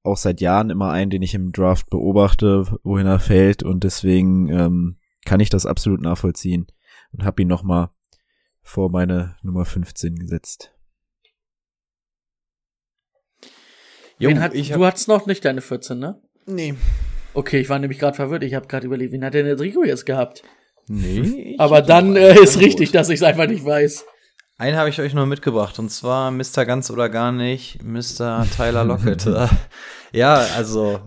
auch 0.04 0.18
seit 0.18 0.40
Jahren 0.42 0.70
immer 0.70 0.92
einen, 0.92 1.12
den 1.12 1.22
ich 1.22 1.34
im 1.34 1.52
Draft 1.52 1.90
beobachte, 1.90 2.66
wohin 2.84 3.08
er 3.08 3.20
fällt 3.20 3.64
und 3.64 3.84
deswegen 3.84 4.48
ähm, 4.50 5.00
kann 5.26 5.40
ich 5.40 5.50
das 5.50 5.66
absolut 5.66 6.02
nachvollziehen 6.02 6.68
und 7.12 7.24
habe 7.24 7.42
ihn 7.42 7.48
nochmal 7.48 7.90
vor 8.62 8.90
meine 8.90 9.36
Nummer 9.44 9.66
15 9.66 10.16
gesetzt. 10.16 10.74
Jo, 14.18 14.36
hat, 14.38 14.54
ich 14.54 14.70
du 14.72 14.86
hattest 14.86 15.08
noch 15.08 15.26
nicht 15.26 15.46
deine 15.46 15.62
14, 15.62 15.98
ne? 15.98 16.22
Nee. 16.46 16.76
Okay, 17.34 17.60
ich 17.62 17.70
war 17.70 17.80
nämlich 17.80 18.00
gerade 18.00 18.16
verwirrt. 18.16 18.44
Ich 18.44 18.54
habe 18.54 18.68
gerade 18.68 18.86
überlegt, 18.86 19.14
wen 19.14 19.24
hat 19.24 19.34
denn 19.34 19.46
der 19.46 19.60
Rico 19.60 19.84
jetzt 19.84 20.06
gehabt? 20.06 20.44
Nee. 20.90 21.56
Aber 21.60 21.82
dann 21.82 22.18
äh, 22.18 22.38
ist 22.38 22.60
richtig, 22.60 22.92
dass 22.92 23.10
ich 23.10 23.16
es 23.16 23.24
einfach 23.24 23.48
nicht 23.48 23.64
weiß. 23.64 24.06
Einen 24.58 24.76
habe 24.76 24.90
ich 24.90 25.00
euch 25.00 25.14
noch 25.14 25.26
mitgebracht 25.26 25.80
und 25.80 25.90
zwar 25.90 26.32
Mr. 26.32 26.66
Ganz 26.66 26.92
oder 26.92 27.08
gar 27.08 27.32
nicht, 27.32 27.82
Mr. 27.82 28.46
Tyler 28.58 28.84
Lockett. 28.84 29.26
ja, 30.12 30.34
also 30.58 31.00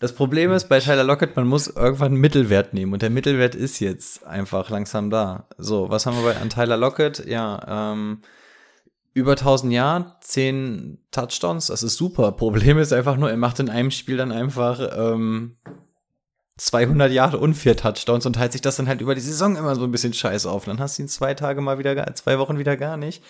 das 0.00 0.14
Problem 0.14 0.50
ist 0.50 0.68
bei 0.68 0.80
Tyler 0.80 1.04
Lockett, 1.04 1.36
man 1.36 1.46
muss 1.46 1.68
irgendwann 1.68 2.12
einen 2.12 2.20
Mittelwert 2.20 2.74
nehmen 2.74 2.92
und 2.92 3.02
der 3.02 3.10
Mittelwert 3.10 3.54
ist 3.54 3.78
jetzt 3.78 4.26
einfach 4.26 4.70
langsam 4.70 5.10
da. 5.10 5.46
So, 5.58 5.90
was 5.90 6.06
haben 6.06 6.16
wir 6.16 6.24
bei 6.24 6.40
an 6.40 6.50
Tyler 6.50 6.76
Lockett? 6.76 7.24
Ja, 7.26 7.92
ähm, 7.92 8.22
über 9.14 9.32
1000 9.32 9.72
Jahre, 9.72 10.16
10 10.20 10.98
Touchdowns, 11.10 11.66
das 11.66 11.82
ist 11.82 11.96
super. 11.96 12.32
Problem 12.32 12.78
ist 12.78 12.92
einfach 12.92 13.16
nur, 13.16 13.30
er 13.30 13.36
macht 13.36 13.60
in 13.60 13.68
einem 13.68 13.90
Spiel 13.90 14.16
dann 14.16 14.32
einfach 14.32 14.80
ähm, 14.96 15.56
200 16.58 17.10
Jahre 17.10 17.38
und 17.38 17.54
vier 17.54 17.76
Touchdowns 17.76 18.26
und 18.26 18.34
teilt 18.34 18.52
sich 18.52 18.60
das 18.60 18.76
dann 18.76 18.88
halt 18.88 19.00
über 19.00 19.14
die 19.14 19.20
Saison 19.20 19.56
immer 19.56 19.74
so 19.74 19.84
ein 19.84 19.92
bisschen 19.92 20.12
scheiße 20.12 20.50
auf. 20.50 20.64
Dann 20.64 20.80
hast 20.80 20.98
du 20.98 21.02
ihn 21.02 21.08
zwei 21.08 21.34
Tage 21.34 21.60
mal 21.60 21.78
wieder, 21.78 22.14
zwei 22.14 22.38
Wochen 22.38 22.58
wieder 22.58 22.76
gar 22.76 22.96
nicht. 22.96 23.22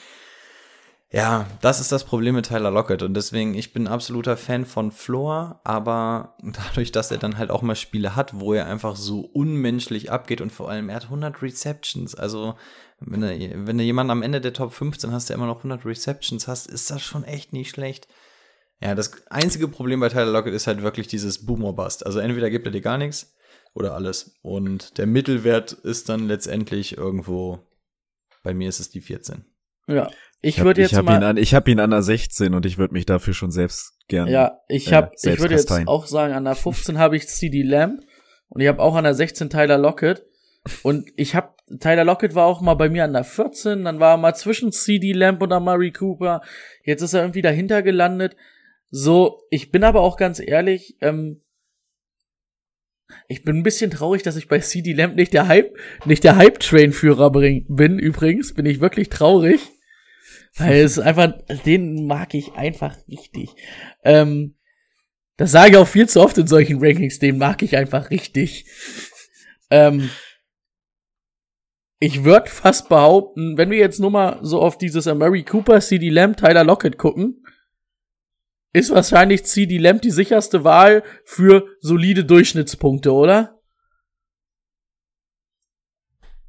Ja, 1.10 1.46
das 1.62 1.80
ist 1.80 1.90
das 1.90 2.04
Problem 2.04 2.34
mit 2.34 2.48
Tyler 2.48 2.70
Lockett 2.70 3.02
und 3.02 3.14
deswegen, 3.14 3.54
ich 3.54 3.72
bin 3.72 3.86
absoluter 3.86 4.36
Fan 4.36 4.66
von 4.66 4.92
Floor, 4.92 5.58
aber 5.64 6.34
dadurch, 6.42 6.92
dass 6.92 7.10
er 7.10 7.16
dann 7.16 7.38
halt 7.38 7.50
auch 7.50 7.62
mal 7.62 7.76
Spiele 7.76 8.14
hat, 8.14 8.38
wo 8.38 8.52
er 8.52 8.66
einfach 8.66 8.94
so 8.94 9.20
unmenschlich 9.20 10.12
abgeht 10.12 10.42
und 10.42 10.52
vor 10.52 10.68
allem, 10.68 10.90
er 10.90 10.96
hat 10.96 11.04
100 11.04 11.40
Receptions, 11.40 12.14
also 12.14 12.56
wenn 13.00 13.22
du, 13.22 13.66
wenn 13.66 13.78
du 13.78 13.84
jemanden 13.84 14.10
am 14.10 14.22
Ende 14.22 14.42
der 14.42 14.52
Top 14.52 14.74
15 14.74 15.10
hast, 15.12 15.30
der 15.30 15.36
immer 15.36 15.46
noch 15.46 15.58
100 15.58 15.86
Receptions 15.86 16.46
hast, 16.46 16.66
ist 16.66 16.90
das 16.90 17.00
schon 17.00 17.24
echt 17.24 17.54
nicht 17.54 17.70
schlecht. 17.70 18.06
Ja, 18.80 18.94
das 18.94 19.26
einzige 19.28 19.68
Problem 19.68 20.00
bei 20.00 20.08
Tyler 20.08 20.30
Lockett 20.30 20.54
ist 20.54 20.66
halt 20.66 20.82
wirklich 20.82 21.08
dieses 21.08 21.44
Boom 21.44 21.64
or 21.64 21.74
Bust. 21.74 22.06
Also 22.06 22.20
entweder 22.20 22.48
gibt 22.50 22.66
er 22.66 22.72
dir 22.72 22.80
gar 22.80 22.98
nichts 22.98 23.34
oder 23.74 23.94
alles. 23.94 24.34
Und 24.42 24.98
der 24.98 25.06
Mittelwert 25.06 25.72
ist 25.72 26.08
dann 26.08 26.28
letztendlich 26.28 26.96
irgendwo, 26.96 27.58
bei 28.42 28.54
mir 28.54 28.68
ist 28.68 28.80
es 28.80 28.90
die 28.90 29.00
14. 29.00 29.44
Ja, 29.88 30.10
ich, 30.40 30.62
würde 30.62 30.82
jetzt 30.82 30.92
ich 30.92 30.98
hab 30.98 31.06
mal. 31.06 31.16
ihn 31.16 31.24
an, 31.24 31.36
ich 31.36 31.54
habe 31.54 31.70
ihn 31.70 31.80
an 31.80 31.90
der 31.90 32.02
16 32.02 32.54
und 32.54 32.66
ich 32.66 32.78
würde 32.78 32.94
mich 32.94 33.06
dafür 33.06 33.34
schon 33.34 33.50
selbst 33.50 33.94
gerne. 34.06 34.30
Ja, 34.30 34.60
ich 34.68 34.92
äh, 34.92 34.94
habe, 34.94 35.10
ich 35.14 35.20
selbst 35.20 35.40
würde 35.40 35.54
jetzt 35.54 35.72
auch 35.88 36.06
sagen, 36.06 36.34
an 36.34 36.44
der 36.44 36.54
15 36.54 36.98
habe 36.98 37.16
ich 37.16 37.26
CD 37.26 37.62
Lamb 37.62 38.02
und 38.48 38.60
ich 38.60 38.68
habe 38.68 38.80
auch 38.80 38.94
an 38.94 39.04
der 39.04 39.14
16 39.14 39.50
Tyler 39.50 39.78
Lockett 39.78 40.24
und 40.82 41.10
ich 41.16 41.34
habe 41.34 41.54
Tyler 41.80 42.04
Lockett 42.04 42.34
war 42.34 42.46
auch 42.46 42.60
mal 42.60 42.74
bei 42.74 42.88
mir 42.88 43.04
an 43.04 43.12
der 43.12 43.24
14, 43.24 43.84
dann 43.84 43.98
war 43.98 44.14
er 44.14 44.16
mal 44.18 44.34
zwischen 44.34 44.70
CD 44.70 45.12
Lamb 45.12 45.42
und 45.42 45.52
Amari 45.52 45.92
Cooper. 45.92 46.42
Jetzt 46.84 47.02
ist 47.02 47.14
er 47.14 47.22
irgendwie 47.22 47.42
dahinter 47.42 47.82
gelandet. 47.82 48.36
So, 48.90 49.42
ich 49.50 49.70
bin 49.70 49.84
aber 49.84 50.00
auch 50.00 50.16
ganz 50.16 50.40
ehrlich, 50.40 50.96
ähm, 51.00 51.42
ich 53.26 53.42
bin 53.42 53.56
ein 53.56 53.62
bisschen 53.62 53.90
traurig, 53.90 54.22
dass 54.22 54.36
ich 54.36 54.48
bei 54.48 54.58
CD 54.60 54.92
Lamb 54.92 55.16
nicht 55.16 55.32
der 55.32 55.48
Hype, 55.48 55.76
nicht 56.04 56.24
der 56.24 56.36
Hype-Train-Führer 56.36 57.30
bin. 57.30 57.98
Übrigens 57.98 58.54
bin 58.54 58.66
ich 58.66 58.80
wirklich 58.80 59.08
traurig, 59.08 59.60
weil 60.56 60.80
es 60.80 60.98
einfach, 60.98 61.32
den 61.64 62.06
mag 62.06 62.34
ich 62.34 62.52
einfach 62.54 62.96
richtig. 63.08 63.50
Ähm, 64.04 64.56
das 65.36 65.52
sage 65.52 65.70
ich 65.70 65.76
auch 65.76 65.88
viel 65.88 66.08
zu 66.08 66.20
oft 66.20 66.36
in 66.36 66.46
solchen 66.46 66.84
Rankings, 66.84 67.18
den 67.18 67.38
mag 67.38 67.62
ich 67.62 67.76
einfach 67.76 68.10
richtig. 68.10 68.66
Ähm, 69.70 70.10
ich 72.00 72.24
würde 72.24 72.50
fast 72.50 72.88
behaupten, 72.88 73.56
wenn 73.56 73.70
wir 73.70 73.78
jetzt 73.78 74.00
nur 74.00 74.10
mal 74.10 74.38
so 74.42 74.60
auf 74.60 74.78
dieses 74.78 75.06
Murray 75.06 75.44
Cooper, 75.44 75.80
CD 75.80 76.10
Lamb, 76.10 76.36
Tyler 76.36 76.64
Lockett 76.64 76.98
gucken, 76.98 77.44
ist 78.72 78.90
wahrscheinlich 78.90 79.44
CD 79.44 79.78
Lamb 79.78 80.02
die 80.02 80.10
sicherste 80.10 80.64
Wahl 80.64 81.02
für 81.24 81.66
solide 81.80 82.24
Durchschnittspunkte, 82.24 83.12
oder? 83.12 83.58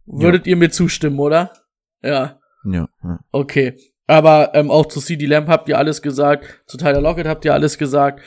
Würdet 0.05 0.47
ihr 0.47 0.55
mir 0.55 0.71
zustimmen, 0.71 1.19
oder? 1.19 1.53
Ja. 2.01 2.39
Ja, 2.65 2.89
ja. 3.03 3.19
Okay. 3.31 3.77
Aber 4.07 4.55
ähm, 4.55 4.71
auch 4.71 4.87
zu 4.87 4.99
CD 5.01 5.27
Lamb 5.27 5.47
habt 5.47 5.69
ihr 5.69 5.77
alles 5.77 6.01
gesagt, 6.01 6.63
zu 6.65 6.77
Tyler 6.77 6.99
Lockett 6.99 7.27
habt 7.27 7.45
ihr 7.45 7.53
alles 7.53 7.77
gesagt. 7.77 8.23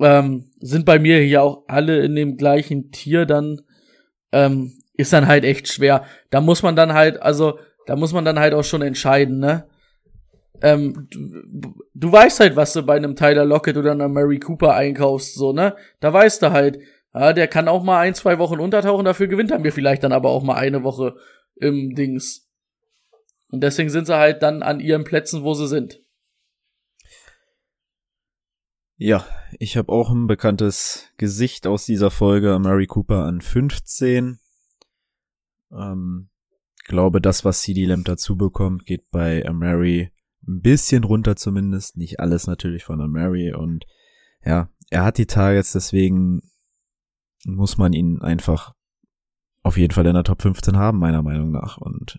Ähm, 0.00 0.50
sind 0.58 0.84
bei 0.84 0.98
mir 0.98 1.20
hier 1.20 1.42
auch 1.42 1.64
alle 1.68 2.02
in 2.02 2.16
dem 2.16 2.36
gleichen 2.36 2.90
Tier 2.90 3.24
dann, 3.24 3.60
ähm, 4.32 4.72
ist 4.94 5.12
dann 5.12 5.28
halt 5.28 5.44
echt 5.44 5.68
schwer. 5.68 6.04
Da 6.30 6.40
muss 6.40 6.62
man 6.62 6.74
dann 6.74 6.92
halt, 6.92 7.22
also, 7.22 7.58
da 7.86 7.94
muss 7.94 8.12
man 8.12 8.24
dann 8.24 8.40
halt 8.40 8.52
auch 8.52 8.64
schon 8.64 8.82
entscheiden, 8.82 9.38
ne? 9.38 9.68
Ähm, 10.62 11.08
du, 11.10 11.74
du 11.92 12.12
weißt 12.12 12.40
halt, 12.40 12.56
was 12.56 12.72
du 12.72 12.82
bei 12.82 12.96
einem 12.96 13.16
Tyler 13.16 13.44
Lockett 13.44 13.76
oder 13.76 13.92
einer 13.92 14.08
Mary 14.08 14.38
Cooper 14.38 14.74
einkaufst, 14.74 15.34
so, 15.34 15.52
ne? 15.52 15.76
Da 16.00 16.12
weißt 16.12 16.40
du 16.42 16.52
halt, 16.52 16.78
ja, 17.12 17.32
der 17.32 17.48
kann 17.48 17.68
auch 17.68 17.82
mal 17.82 18.00
ein, 18.00 18.14
zwei 18.14 18.38
Wochen 18.38 18.60
untertauchen, 18.60 19.04
dafür 19.04 19.26
gewinnt 19.26 19.50
er 19.50 19.58
mir 19.58 19.72
vielleicht 19.72 20.04
dann 20.04 20.12
aber 20.12 20.30
auch 20.30 20.42
mal 20.42 20.54
eine 20.54 20.84
Woche 20.84 21.16
im 21.56 21.94
Dings. 21.94 22.48
Und 23.50 23.62
deswegen 23.62 23.90
sind 23.90 24.06
sie 24.06 24.16
halt 24.16 24.42
dann 24.42 24.62
an 24.62 24.80
ihren 24.80 25.04
Plätzen, 25.04 25.42
wo 25.42 25.52
sie 25.52 25.68
sind. 25.68 26.00
Ja, 28.96 29.26
ich 29.58 29.76
habe 29.76 29.92
auch 29.92 30.10
ein 30.10 30.28
bekanntes 30.28 31.08
Gesicht 31.18 31.66
aus 31.66 31.84
dieser 31.86 32.10
Folge, 32.10 32.58
Mary 32.60 32.86
Cooper 32.86 33.24
an 33.24 33.40
15. 33.40 34.38
Ähm, 35.72 36.28
glaube, 36.84 37.20
das, 37.20 37.44
was 37.44 37.62
CD 37.62 37.84
Lamb 37.84 38.04
dazu 38.04 38.36
bekommt, 38.36 38.86
geht 38.86 39.10
bei 39.10 39.44
Mary 39.52 40.12
ein 40.46 40.60
bisschen 40.60 41.04
runter 41.04 41.36
zumindest. 41.36 41.96
Nicht 41.96 42.20
alles 42.20 42.46
natürlich 42.46 42.84
von 42.84 42.98
Mary 43.10 43.52
und 43.52 43.86
ja, 44.44 44.68
er 44.90 45.04
hat 45.04 45.18
die 45.18 45.26
Targets, 45.26 45.72
deswegen 45.72 46.42
muss 47.44 47.78
man 47.78 47.92
ihn 47.92 48.20
einfach 48.20 48.74
auf 49.62 49.76
jeden 49.76 49.94
Fall 49.94 50.06
in 50.06 50.14
der 50.14 50.24
Top 50.24 50.42
15 50.42 50.76
haben, 50.76 50.98
meiner 50.98 51.22
Meinung 51.22 51.50
nach. 51.50 51.78
Und 51.78 52.18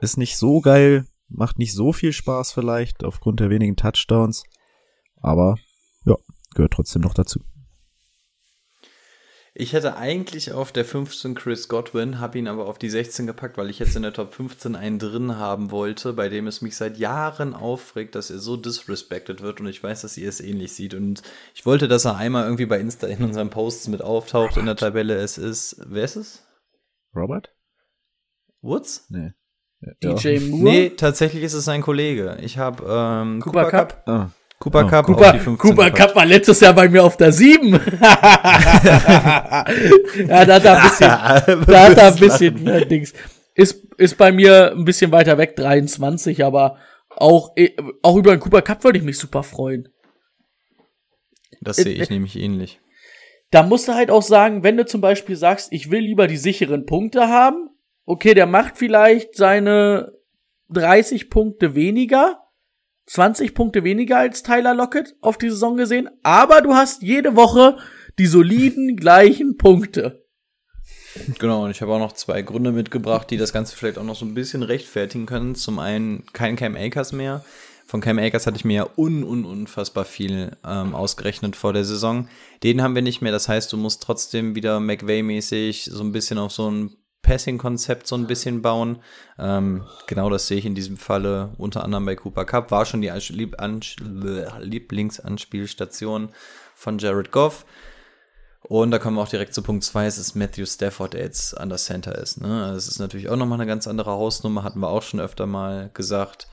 ist 0.00 0.16
nicht 0.16 0.36
so 0.36 0.60
geil, 0.60 1.06
macht 1.28 1.58
nicht 1.58 1.74
so 1.74 1.92
viel 1.92 2.12
Spaß 2.12 2.52
vielleicht 2.52 3.04
aufgrund 3.04 3.40
der 3.40 3.50
wenigen 3.50 3.76
Touchdowns, 3.76 4.44
aber 5.16 5.56
ja, 6.04 6.16
gehört 6.54 6.72
trotzdem 6.72 7.02
noch 7.02 7.14
dazu. 7.14 7.40
Ich 9.60 9.74
hätte 9.74 9.98
eigentlich 9.98 10.52
auf 10.52 10.72
der 10.72 10.86
15 10.86 11.34
Chris 11.34 11.68
Godwin, 11.68 12.18
habe 12.18 12.38
ihn 12.38 12.48
aber 12.48 12.64
auf 12.64 12.78
die 12.78 12.88
16 12.88 13.26
gepackt, 13.26 13.58
weil 13.58 13.68
ich 13.68 13.78
jetzt 13.78 13.94
in 13.94 14.00
der 14.00 14.14
Top 14.14 14.32
15 14.32 14.74
einen 14.74 14.98
drin 14.98 15.36
haben 15.36 15.70
wollte, 15.70 16.14
bei 16.14 16.30
dem 16.30 16.46
es 16.46 16.62
mich 16.62 16.76
seit 16.76 16.96
Jahren 16.96 17.52
aufregt, 17.52 18.14
dass 18.14 18.30
er 18.30 18.38
so 18.38 18.56
disrespected 18.56 19.42
wird 19.42 19.60
und 19.60 19.66
ich 19.66 19.82
weiß, 19.82 20.00
dass 20.00 20.16
ihr 20.16 20.30
es 20.30 20.40
ähnlich 20.40 20.72
sieht 20.72 20.94
und 20.94 21.22
ich 21.54 21.66
wollte, 21.66 21.88
dass 21.88 22.06
er 22.06 22.16
einmal 22.16 22.44
irgendwie 22.44 22.64
bei 22.64 22.80
Insta 22.80 23.06
in 23.06 23.22
unseren 23.22 23.50
Posts 23.50 23.88
mit 23.88 24.00
auftaucht 24.00 24.56
in 24.56 24.64
der 24.64 24.76
Tabelle. 24.76 25.16
Es 25.16 25.36
ist, 25.36 25.76
wer 25.86 26.04
ist 26.04 26.16
es? 26.16 26.42
Robert? 27.14 27.54
Woods? 28.62 29.10
Nee. 29.10 29.32
DJ 30.02 30.38
Moore? 30.40 30.62
Nee, 30.62 30.90
tatsächlich 30.90 31.42
ist 31.42 31.52
es 31.52 31.66
sein 31.66 31.82
Kollege. 31.82 32.38
Ich 32.40 32.56
habe 32.56 32.82
ähm, 32.88 33.40
Cooper 33.40 33.70
Cup? 33.70 34.04
Ah. 34.06 34.30
Cooper 34.30 34.30
Oh, 34.30 34.30
Cup 34.30 34.30
auf 34.30 34.39
Cooper, 34.60 34.84
die 35.32 35.38
15 35.38 35.56
Cooper 35.56 35.86
gepackt. 35.86 35.96
Cup 35.96 36.14
war 36.16 36.26
letztes 36.26 36.60
Jahr 36.60 36.74
bei 36.74 36.86
mir 36.86 37.02
auf 37.02 37.16
der 37.16 37.32
7. 37.32 37.72
ja, 37.72 37.80
da 40.44 40.54
hat 40.54 40.64
er 40.66 40.76
ein 40.76 40.82
bisschen, 40.90 41.08
da 41.66 41.82
hat 41.88 41.96
er 41.96 42.08
ein 42.08 42.16
bisschen 42.16 42.66
äh, 42.66 42.84
Dings. 42.86 43.14
Ist, 43.54 43.82
ist 43.96 44.18
bei 44.18 44.30
mir 44.32 44.72
ein 44.72 44.84
bisschen 44.84 45.12
weiter 45.12 45.38
weg, 45.38 45.56
23, 45.56 46.44
aber 46.44 46.76
auch, 47.08 47.52
äh, 47.56 47.70
auch 48.02 48.16
über 48.16 48.36
den 48.36 48.40
Cooper 48.40 48.60
Cup 48.60 48.84
würde 48.84 48.98
ich 48.98 49.04
mich 49.04 49.16
super 49.16 49.42
freuen. 49.42 49.88
Das 51.62 51.76
sehe 51.76 51.94
ich 51.94 52.10
nämlich 52.10 52.38
ähnlich. 52.38 52.80
Da 53.50 53.62
musst 53.62 53.88
du 53.88 53.94
halt 53.94 54.10
auch 54.10 54.22
sagen, 54.22 54.62
wenn 54.62 54.76
du 54.76 54.84
zum 54.84 55.00
Beispiel 55.00 55.36
sagst, 55.36 55.72
ich 55.72 55.90
will 55.90 56.00
lieber 56.00 56.26
die 56.26 56.36
sicheren 56.36 56.84
Punkte 56.84 57.28
haben, 57.28 57.70
okay, 58.04 58.34
der 58.34 58.46
macht 58.46 58.76
vielleicht 58.76 59.36
seine 59.36 60.12
30 60.68 61.30
Punkte 61.30 61.74
weniger, 61.74 62.39
20 63.10 63.54
Punkte 63.54 63.82
weniger 63.82 64.18
als 64.18 64.44
Tyler 64.44 64.72
Lockett 64.72 65.16
auf 65.20 65.36
die 65.36 65.50
Saison 65.50 65.76
gesehen, 65.76 66.08
aber 66.22 66.60
du 66.60 66.74
hast 66.74 67.02
jede 67.02 67.34
Woche 67.34 67.76
die 68.20 68.26
soliden 68.26 68.96
gleichen 69.00 69.56
Punkte. 69.56 70.24
Genau, 71.40 71.64
und 71.64 71.72
ich 71.72 71.82
habe 71.82 71.92
auch 71.92 71.98
noch 71.98 72.12
zwei 72.12 72.42
Gründe 72.42 72.70
mitgebracht, 72.70 73.28
die 73.28 73.36
das 73.36 73.52
Ganze 73.52 73.74
vielleicht 73.74 73.98
auch 73.98 74.04
noch 74.04 74.14
so 74.14 74.24
ein 74.24 74.34
bisschen 74.34 74.62
rechtfertigen 74.62 75.26
können. 75.26 75.56
Zum 75.56 75.80
einen 75.80 76.24
kein 76.32 76.54
Cam 76.54 76.76
Akers 76.76 77.10
mehr. 77.10 77.44
Von 77.84 78.00
Cam 78.00 78.20
Akers 78.20 78.46
hatte 78.46 78.58
ich 78.58 78.64
mir 78.64 78.74
ja 78.76 78.88
un, 78.96 79.24
un, 79.24 79.44
unfassbar 79.44 80.04
viel 80.04 80.56
ähm, 80.64 80.94
ausgerechnet 80.94 81.56
vor 81.56 81.72
der 81.72 81.84
Saison. 81.84 82.28
Den 82.62 82.80
haben 82.80 82.94
wir 82.94 83.02
nicht 83.02 83.22
mehr. 83.22 83.32
Das 83.32 83.48
heißt, 83.48 83.72
du 83.72 83.76
musst 83.76 84.04
trotzdem 84.04 84.54
wieder 84.54 84.78
McVay-mäßig 84.78 85.90
so 85.90 86.04
ein 86.04 86.12
bisschen 86.12 86.38
auf 86.38 86.52
so 86.52 86.70
ein 86.70 86.96
Passing-Konzept 87.22 88.06
so 88.06 88.16
ein 88.16 88.26
bisschen 88.26 88.62
bauen. 88.62 89.02
Ähm, 89.38 89.84
genau 90.06 90.30
das 90.30 90.46
sehe 90.46 90.58
ich 90.58 90.66
in 90.66 90.74
diesem 90.74 90.96
Falle 90.96 91.50
unter 91.58 91.84
anderem 91.84 92.04
bei 92.06 92.16
Cooper 92.16 92.44
Cup. 92.44 92.70
War 92.70 92.84
schon 92.86 93.00
die 93.02 93.10
Lieblingsanspielstation 94.60 96.30
von 96.74 96.98
Jared 96.98 97.30
Goff. 97.30 97.64
Und 98.62 98.90
da 98.90 98.98
kommen 98.98 99.16
wir 99.16 99.22
auch 99.22 99.28
direkt 99.28 99.54
zu 99.54 99.62
Punkt 99.62 99.84
2. 99.84 100.06
Es 100.06 100.18
ist 100.18 100.34
Matthew 100.34 100.66
Stafford, 100.66 101.14
der 101.14 101.22
jetzt 101.22 101.58
an 101.58 101.70
der 101.70 101.78
Center 101.78 102.16
ist. 102.16 102.40
Ne? 102.40 102.64
Also 102.64 102.76
es 102.76 102.88
ist 102.88 102.98
natürlich 102.98 103.28
auch 103.28 103.36
nochmal 103.36 103.58
eine 103.58 103.66
ganz 103.66 103.88
andere 103.88 104.10
Hausnummer, 104.10 104.62
hatten 104.62 104.80
wir 104.80 104.88
auch 104.88 105.02
schon 105.02 105.20
öfter 105.20 105.46
mal 105.46 105.90
gesagt. 105.94 106.48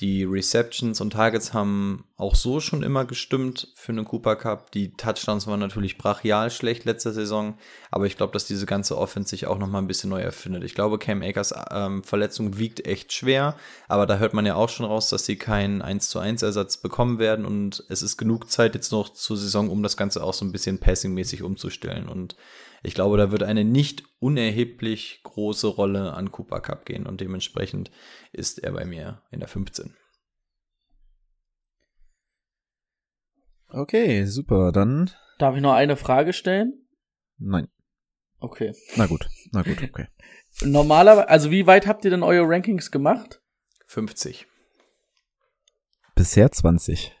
Die 0.00 0.24
Receptions 0.24 1.00
und 1.00 1.14
Targets 1.14 1.54
haben 1.54 2.04
auch 2.18 2.34
so 2.34 2.60
schon 2.60 2.82
immer 2.82 3.06
gestimmt 3.06 3.68
für 3.76 3.92
einen 3.92 4.04
Cooper 4.04 4.36
Cup. 4.36 4.70
Die 4.72 4.92
Touchdowns 4.92 5.46
waren 5.46 5.60
natürlich 5.60 5.96
brachial 5.96 6.50
schlecht 6.50 6.84
letzte 6.84 7.14
Saison, 7.14 7.56
aber 7.90 8.04
ich 8.04 8.18
glaube, 8.18 8.34
dass 8.34 8.44
diese 8.44 8.66
ganze 8.66 8.98
Offense 8.98 9.30
sich 9.30 9.46
auch 9.46 9.56
noch 9.58 9.68
mal 9.68 9.78
ein 9.78 9.86
bisschen 9.86 10.10
neu 10.10 10.20
erfindet. 10.20 10.64
Ich 10.64 10.74
glaube, 10.74 10.98
Cam 10.98 11.22
Akers 11.22 11.54
ähm, 11.70 12.04
Verletzung 12.04 12.58
wiegt 12.58 12.86
echt 12.86 13.14
schwer, 13.14 13.56
aber 13.88 14.04
da 14.04 14.18
hört 14.18 14.34
man 14.34 14.44
ja 14.44 14.54
auch 14.54 14.68
schon 14.68 14.84
raus, 14.84 15.08
dass 15.08 15.24
sie 15.24 15.36
keinen 15.36 15.80
1 15.80 16.10
zu 16.10 16.18
1 16.18 16.42
Ersatz 16.42 16.76
bekommen 16.76 17.18
werden 17.18 17.46
und 17.46 17.82
es 17.88 18.02
ist 18.02 18.18
genug 18.18 18.50
Zeit 18.50 18.74
jetzt 18.74 18.92
noch 18.92 19.08
zur 19.08 19.38
Saison, 19.38 19.70
um 19.70 19.82
das 19.82 19.96
Ganze 19.96 20.22
auch 20.22 20.34
so 20.34 20.44
ein 20.44 20.52
bisschen 20.52 20.78
passingmäßig 20.78 21.42
umzustellen 21.42 22.06
und 22.06 22.36
ich 22.86 22.94
glaube, 22.94 23.16
da 23.16 23.30
wird 23.32 23.42
eine 23.42 23.64
nicht 23.64 24.04
unerheblich 24.20 25.20
große 25.24 25.66
Rolle 25.66 26.14
an 26.14 26.30
Cooper 26.30 26.60
Cup 26.60 26.86
gehen 26.86 27.06
und 27.06 27.20
dementsprechend 27.20 27.90
ist 28.32 28.60
er 28.62 28.72
bei 28.72 28.84
mir 28.84 29.22
in 29.30 29.40
der 29.40 29.48
15. 29.48 29.94
Okay, 33.68 34.24
super. 34.24 34.70
Dann 34.72 35.10
Darf 35.38 35.56
ich 35.56 35.62
noch 35.62 35.74
eine 35.74 35.96
Frage 35.96 36.32
stellen? 36.32 36.86
nein. 37.38 37.68
Okay. 38.38 38.74
Na 38.96 39.06
gut, 39.06 39.28
na 39.50 39.62
gut, 39.62 39.82
okay. 39.82 40.06
Normalerweise, 40.62 41.28
also 41.28 41.50
wie 41.50 41.66
weit 41.66 41.86
habt 41.86 42.04
ihr 42.04 42.10
denn 42.10 42.22
eure 42.22 42.46
Rankings 42.46 42.90
gemacht? 42.90 43.40
50. 43.86 44.46
Bisher 46.14 46.52
20. 46.52 47.12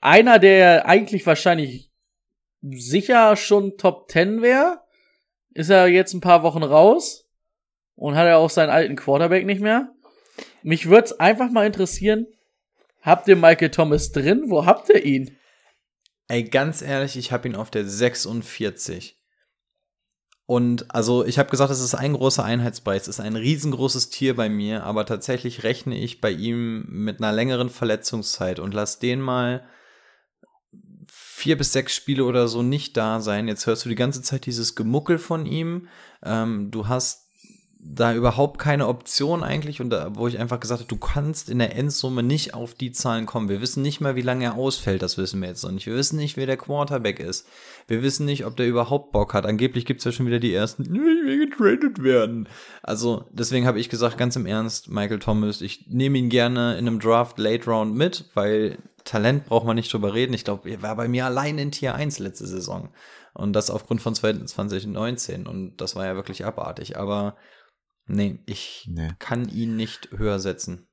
Einer, 0.00 0.38
der 0.40 0.86
eigentlich 0.86 1.24
wahrscheinlich 1.24 1.89
sicher 2.62 3.36
schon 3.36 3.76
Top 3.76 4.10
10 4.10 4.42
wäre, 4.42 4.80
ist 5.54 5.70
er 5.70 5.88
jetzt 5.88 6.14
ein 6.14 6.20
paar 6.20 6.42
Wochen 6.42 6.62
raus 6.62 7.26
und 7.96 8.16
hat 8.16 8.26
ja 8.26 8.36
auch 8.36 8.50
seinen 8.50 8.70
alten 8.70 8.96
Quarterback 8.96 9.46
nicht 9.46 9.60
mehr. 9.60 9.92
Mich 10.62 10.88
würde 10.88 11.06
es 11.06 11.20
einfach 11.20 11.50
mal 11.50 11.66
interessieren, 11.66 12.26
habt 13.02 13.28
ihr 13.28 13.36
Michael 13.36 13.70
Thomas 13.70 14.12
drin? 14.12 14.44
Wo 14.46 14.66
habt 14.66 14.88
ihr 14.90 15.04
ihn? 15.04 15.36
Ey, 16.28 16.44
ganz 16.44 16.82
ehrlich, 16.82 17.16
ich 17.16 17.32
habe 17.32 17.48
ihn 17.48 17.56
auf 17.56 17.70
der 17.70 17.84
46. 17.84 19.16
Und 20.46 20.92
also 20.92 21.24
ich 21.24 21.38
habe 21.38 21.50
gesagt, 21.50 21.70
es 21.70 21.80
ist 21.80 21.94
ein 21.94 22.12
großer 22.12 22.44
Einheitsbrei, 22.44 22.96
es 22.96 23.06
ist 23.06 23.20
ein 23.20 23.36
riesengroßes 23.36 24.10
Tier 24.10 24.34
bei 24.34 24.48
mir, 24.48 24.82
aber 24.82 25.06
tatsächlich 25.06 25.62
rechne 25.62 25.96
ich 25.96 26.20
bei 26.20 26.30
ihm 26.30 26.84
mit 26.88 27.18
einer 27.20 27.32
längeren 27.32 27.70
Verletzungszeit 27.70 28.58
und 28.58 28.74
lass 28.74 28.98
den 28.98 29.20
mal 29.20 29.64
vier 31.40 31.56
bis 31.56 31.72
sechs 31.72 31.94
Spiele 31.96 32.24
oder 32.24 32.48
so 32.48 32.62
nicht 32.62 32.98
da 32.98 33.20
sein. 33.20 33.48
Jetzt 33.48 33.66
hörst 33.66 33.86
du 33.86 33.88
die 33.88 33.94
ganze 33.94 34.20
Zeit 34.20 34.44
dieses 34.44 34.74
Gemuckel 34.74 35.18
von 35.18 35.46
ihm. 35.46 35.88
Ähm, 36.22 36.70
du 36.70 36.86
hast 36.86 37.30
da 37.82 38.14
überhaupt 38.14 38.58
keine 38.58 38.88
Option 38.88 39.42
eigentlich 39.42 39.80
und 39.80 39.88
da, 39.88 40.14
wo 40.14 40.28
ich 40.28 40.38
einfach 40.38 40.60
gesagt 40.60 40.80
habe, 40.80 40.88
du 40.88 40.98
kannst 40.98 41.48
in 41.48 41.58
der 41.58 41.74
Endsumme 41.74 42.22
nicht 42.22 42.52
auf 42.52 42.74
die 42.74 42.92
Zahlen 42.92 43.24
kommen. 43.24 43.48
Wir 43.48 43.62
wissen 43.62 43.82
nicht 43.82 44.02
mal, 44.02 44.16
wie 44.16 44.22
lange 44.22 44.44
er 44.44 44.54
ausfällt, 44.56 45.00
das 45.00 45.16
wissen 45.16 45.40
wir 45.40 45.48
jetzt 45.48 45.64
noch 45.64 45.70
nicht. 45.70 45.86
Wir 45.86 45.94
wissen 45.94 46.18
nicht, 46.18 46.36
wer 46.36 46.44
der 46.44 46.58
Quarterback 46.58 47.20
ist. 47.20 47.48
Wir 47.88 48.02
wissen 48.02 48.26
nicht, 48.26 48.44
ob 48.44 48.54
der 48.58 48.68
überhaupt 48.68 49.12
Bock 49.12 49.32
hat. 49.32 49.46
Angeblich 49.46 49.86
gibt 49.86 50.00
es 50.00 50.04
ja 50.04 50.12
schon 50.12 50.26
wieder 50.26 50.40
die 50.40 50.52
ersten, 50.52 50.84
will 50.92 51.46
getradet 51.48 52.02
werden. 52.02 52.50
Also 52.82 53.24
deswegen 53.30 53.66
habe 53.66 53.80
ich 53.80 53.88
gesagt, 53.88 54.18
ganz 54.18 54.36
im 54.36 54.44
Ernst, 54.44 54.90
Michael 54.90 55.18
Thomas, 55.18 55.62
ich 55.62 55.86
nehme 55.88 56.18
ihn 56.18 56.28
gerne 56.28 56.72
in 56.72 56.86
einem 56.86 57.00
Draft 57.00 57.38
Late 57.38 57.64
Round 57.64 57.94
mit, 57.94 58.26
weil 58.34 58.78
Talent 59.04 59.46
braucht 59.46 59.66
man 59.66 59.76
nicht 59.76 59.92
drüber 59.92 60.14
reden. 60.14 60.32
Ich 60.34 60.44
glaube, 60.44 60.70
er 60.70 60.82
war 60.82 60.96
bei 60.96 61.08
mir 61.08 61.26
allein 61.26 61.58
in 61.58 61.70
Tier 61.70 61.94
1 61.94 62.18
letzte 62.18 62.46
Saison. 62.46 62.90
Und 63.34 63.52
das 63.52 63.70
aufgrund 63.70 64.00
von 64.02 64.14
2019. 64.14 65.46
Und 65.46 65.76
das 65.80 65.96
war 65.96 66.06
ja 66.06 66.14
wirklich 66.14 66.44
abartig. 66.44 66.96
Aber 66.98 67.36
nee, 68.06 68.38
ich 68.46 68.86
Nee. 68.90 69.10
kann 69.18 69.48
ihn 69.48 69.76
nicht 69.76 70.10
höher 70.16 70.38
setzen. 70.38 70.88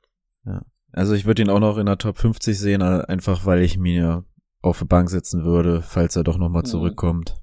Also 0.94 1.14
ich 1.14 1.26
würde 1.26 1.42
ihn 1.42 1.50
auch 1.50 1.60
noch 1.60 1.78
in 1.78 1.86
der 1.88 1.98
Top 1.98 2.18
50 2.18 2.58
sehen, 2.58 2.82
einfach 2.82 3.46
weil 3.46 3.62
ich 3.62 3.78
mir 3.78 4.24
auf 4.62 4.80
die 4.80 4.86
Bank 4.86 5.10
setzen 5.10 5.44
würde, 5.44 5.82
falls 5.82 6.16
er 6.16 6.24
doch 6.24 6.38
nochmal 6.38 6.62
Mhm. 6.64 6.68
zurückkommt. 6.68 7.36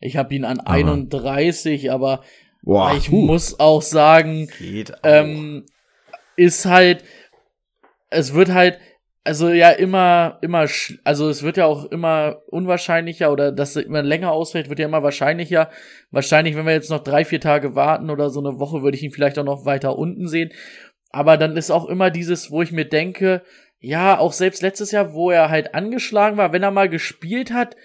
Ich 0.00 0.16
habe 0.16 0.34
ihn 0.34 0.44
an 0.44 0.60
Aber- 0.60 0.70
31, 0.70 1.90
aber 1.92 2.22
Boah, 2.62 2.94
ich 2.94 3.08
puh. 3.10 3.24
muss 3.26 3.58
auch 3.60 3.82
sagen, 3.82 4.48
Geht 4.58 4.92
auch. 4.94 5.00
ähm, 5.04 5.66
ist 6.36 6.66
halt, 6.66 7.04
es 8.10 8.34
wird 8.34 8.50
halt, 8.50 8.78
also 9.28 9.50
ja 9.50 9.68
immer, 9.72 10.38
immer, 10.40 10.66
also 11.04 11.28
es 11.28 11.42
wird 11.42 11.58
ja 11.58 11.66
auch 11.66 11.84
immer 11.84 12.40
unwahrscheinlicher 12.46 13.30
oder 13.30 13.52
dass 13.52 13.76
immer 13.76 14.02
länger 14.02 14.32
ausfällt, 14.32 14.70
wird 14.70 14.78
ja 14.78 14.86
immer 14.86 15.02
wahrscheinlicher. 15.02 15.68
Wahrscheinlich, 16.10 16.56
wenn 16.56 16.64
wir 16.64 16.72
jetzt 16.72 16.88
noch 16.88 17.04
drei, 17.04 17.26
vier 17.26 17.38
Tage 17.38 17.74
warten 17.74 18.08
oder 18.08 18.30
so 18.30 18.40
eine 18.40 18.58
Woche, 18.58 18.82
würde 18.82 18.96
ich 18.96 19.02
ihn 19.02 19.12
vielleicht 19.12 19.38
auch 19.38 19.44
noch 19.44 19.66
weiter 19.66 19.98
unten 19.98 20.28
sehen. 20.28 20.50
Aber 21.10 21.36
dann 21.36 21.58
ist 21.58 21.70
auch 21.70 21.84
immer 21.90 22.10
dieses, 22.10 22.50
wo 22.50 22.62
ich 22.62 22.72
mir 22.72 22.86
denke, 22.86 23.42
ja, 23.80 24.18
auch 24.18 24.32
selbst 24.32 24.62
letztes 24.62 24.92
Jahr, 24.92 25.12
wo 25.12 25.30
er 25.30 25.50
halt 25.50 25.74
angeschlagen 25.74 26.38
war, 26.38 26.54
wenn 26.54 26.62
er 26.62 26.70
mal 26.70 26.88
gespielt 26.88 27.52
hat, 27.52 27.76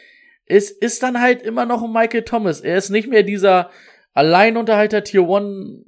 es 0.45 0.71
ist 0.71 1.03
dann 1.03 1.19
halt 1.19 1.41
immer 1.41 1.65
noch 1.65 1.85
Michael 1.85 2.23
Thomas. 2.23 2.61
Er 2.61 2.77
ist 2.77 2.89
nicht 2.89 3.09
mehr 3.09 3.23
dieser 3.23 3.69
Alleinunterhalter 4.13 5.03
Tier 5.03 5.27
One 5.27 5.83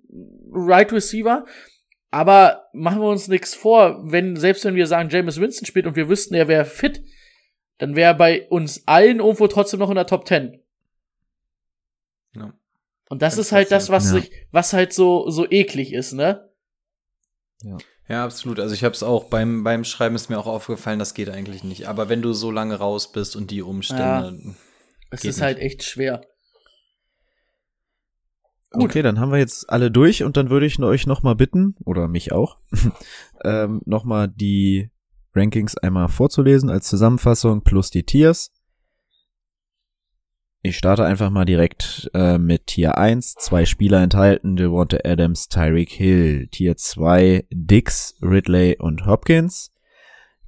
Right 0.51 0.91
Receiver. 0.91 1.45
Aber 2.11 2.63
machen 2.73 3.01
wir 3.01 3.09
uns 3.09 3.27
nichts 3.27 3.53
vor, 3.55 3.99
wenn, 4.03 4.35
selbst 4.37 4.63
wenn 4.65 4.75
wir 4.75 4.87
sagen, 4.87 5.09
James 5.09 5.39
Winston 5.39 5.65
spielt 5.65 5.85
und 5.87 5.95
wir 5.95 6.07
wüssten, 6.07 6.33
er 6.33 6.47
wäre 6.47 6.65
fit, 6.65 7.03
dann 7.77 7.95
wäre 7.95 8.11
er 8.11 8.17
bei 8.17 8.47
uns 8.49 8.87
allen 8.87 9.19
irgendwo 9.19 9.47
trotzdem 9.47 9.79
noch 9.79 9.89
in 9.89 9.95
der 9.95 10.07
Top 10.07 10.27
10. 10.27 10.61
Ja. 12.35 12.53
Und 13.09 13.21
das 13.21 13.33
Kann 13.35 13.41
ist 13.41 13.51
halt 13.51 13.71
das, 13.71 13.89
was 13.89 14.05
Ja. 14.05 14.11
sich, 14.19 14.31
was 14.51 14.73
halt 14.73 14.93
so, 14.93 15.29
so 15.29 15.49
eklig 15.49 15.93
ist, 15.93 16.13
ne? 16.13 16.49
Ja, 18.07 18.23
absolut. 18.23 18.59
Also 18.59 18.73
ich 18.75 18.83
habe 18.83 18.93
es 18.93 19.03
auch 19.03 19.25
beim, 19.25 19.63
beim 19.63 19.83
Schreiben 19.83 20.15
ist 20.15 20.29
mir 20.29 20.37
auch 20.37 20.45
aufgefallen, 20.47 20.99
das 20.99 21.13
geht 21.15 21.29
eigentlich 21.29 21.63
nicht. 21.63 21.87
Aber 21.87 22.07
wenn 22.09 22.21
du 22.21 22.33
so 22.33 22.51
lange 22.51 22.75
raus 22.75 23.11
bist 23.11 23.35
und 23.35 23.49
die 23.51 23.61
Umstände. 23.61 24.55
Es 25.09 25.21
Geht 25.21 25.29
ist 25.29 25.37
nicht. 25.37 25.43
halt 25.43 25.59
echt 25.59 25.83
schwer. 25.83 26.21
Gut. 28.75 28.85
Okay, 28.85 29.01
dann 29.01 29.19
haben 29.19 29.31
wir 29.31 29.39
jetzt 29.39 29.69
alle 29.69 29.89
durch 29.89 30.23
und 30.23 30.37
dann 30.37 30.49
würde 30.49 30.65
ich 30.65 30.79
euch 30.79 31.07
noch 31.07 31.23
mal 31.23 31.35
bitten, 31.35 31.75
oder 31.85 32.07
mich 32.07 32.31
auch, 32.31 32.57
ähm, 33.43 33.81
noch 33.85 34.03
mal 34.03 34.27
die 34.27 34.91
Rankings 35.33 35.77
einmal 35.77 36.07
vorzulesen 36.07 36.69
als 36.69 36.87
Zusammenfassung 36.87 37.61
plus 37.61 37.89
die 37.89 38.03
Tiers. 38.03 38.51
Ich 40.61 40.77
starte 40.77 41.05
einfach 41.05 41.29
mal 41.29 41.45
direkt 41.45 42.09
äh, 42.15 42.39
mit 42.39 42.65
Tier 42.67 42.97
1, 42.97 43.35
zwei 43.35 43.65
Spieler 43.65 44.01
enthalten, 44.01 44.55
Devonta 44.55 44.97
Adams, 45.03 45.47
Tyreek 45.47 45.91
Hill. 45.91 46.47
Tier 46.47 46.75
2, 46.75 47.45
Dix, 47.51 48.15
Ridley 48.19 48.77
und 48.79 49.05
Hopkins. 49.05 49.71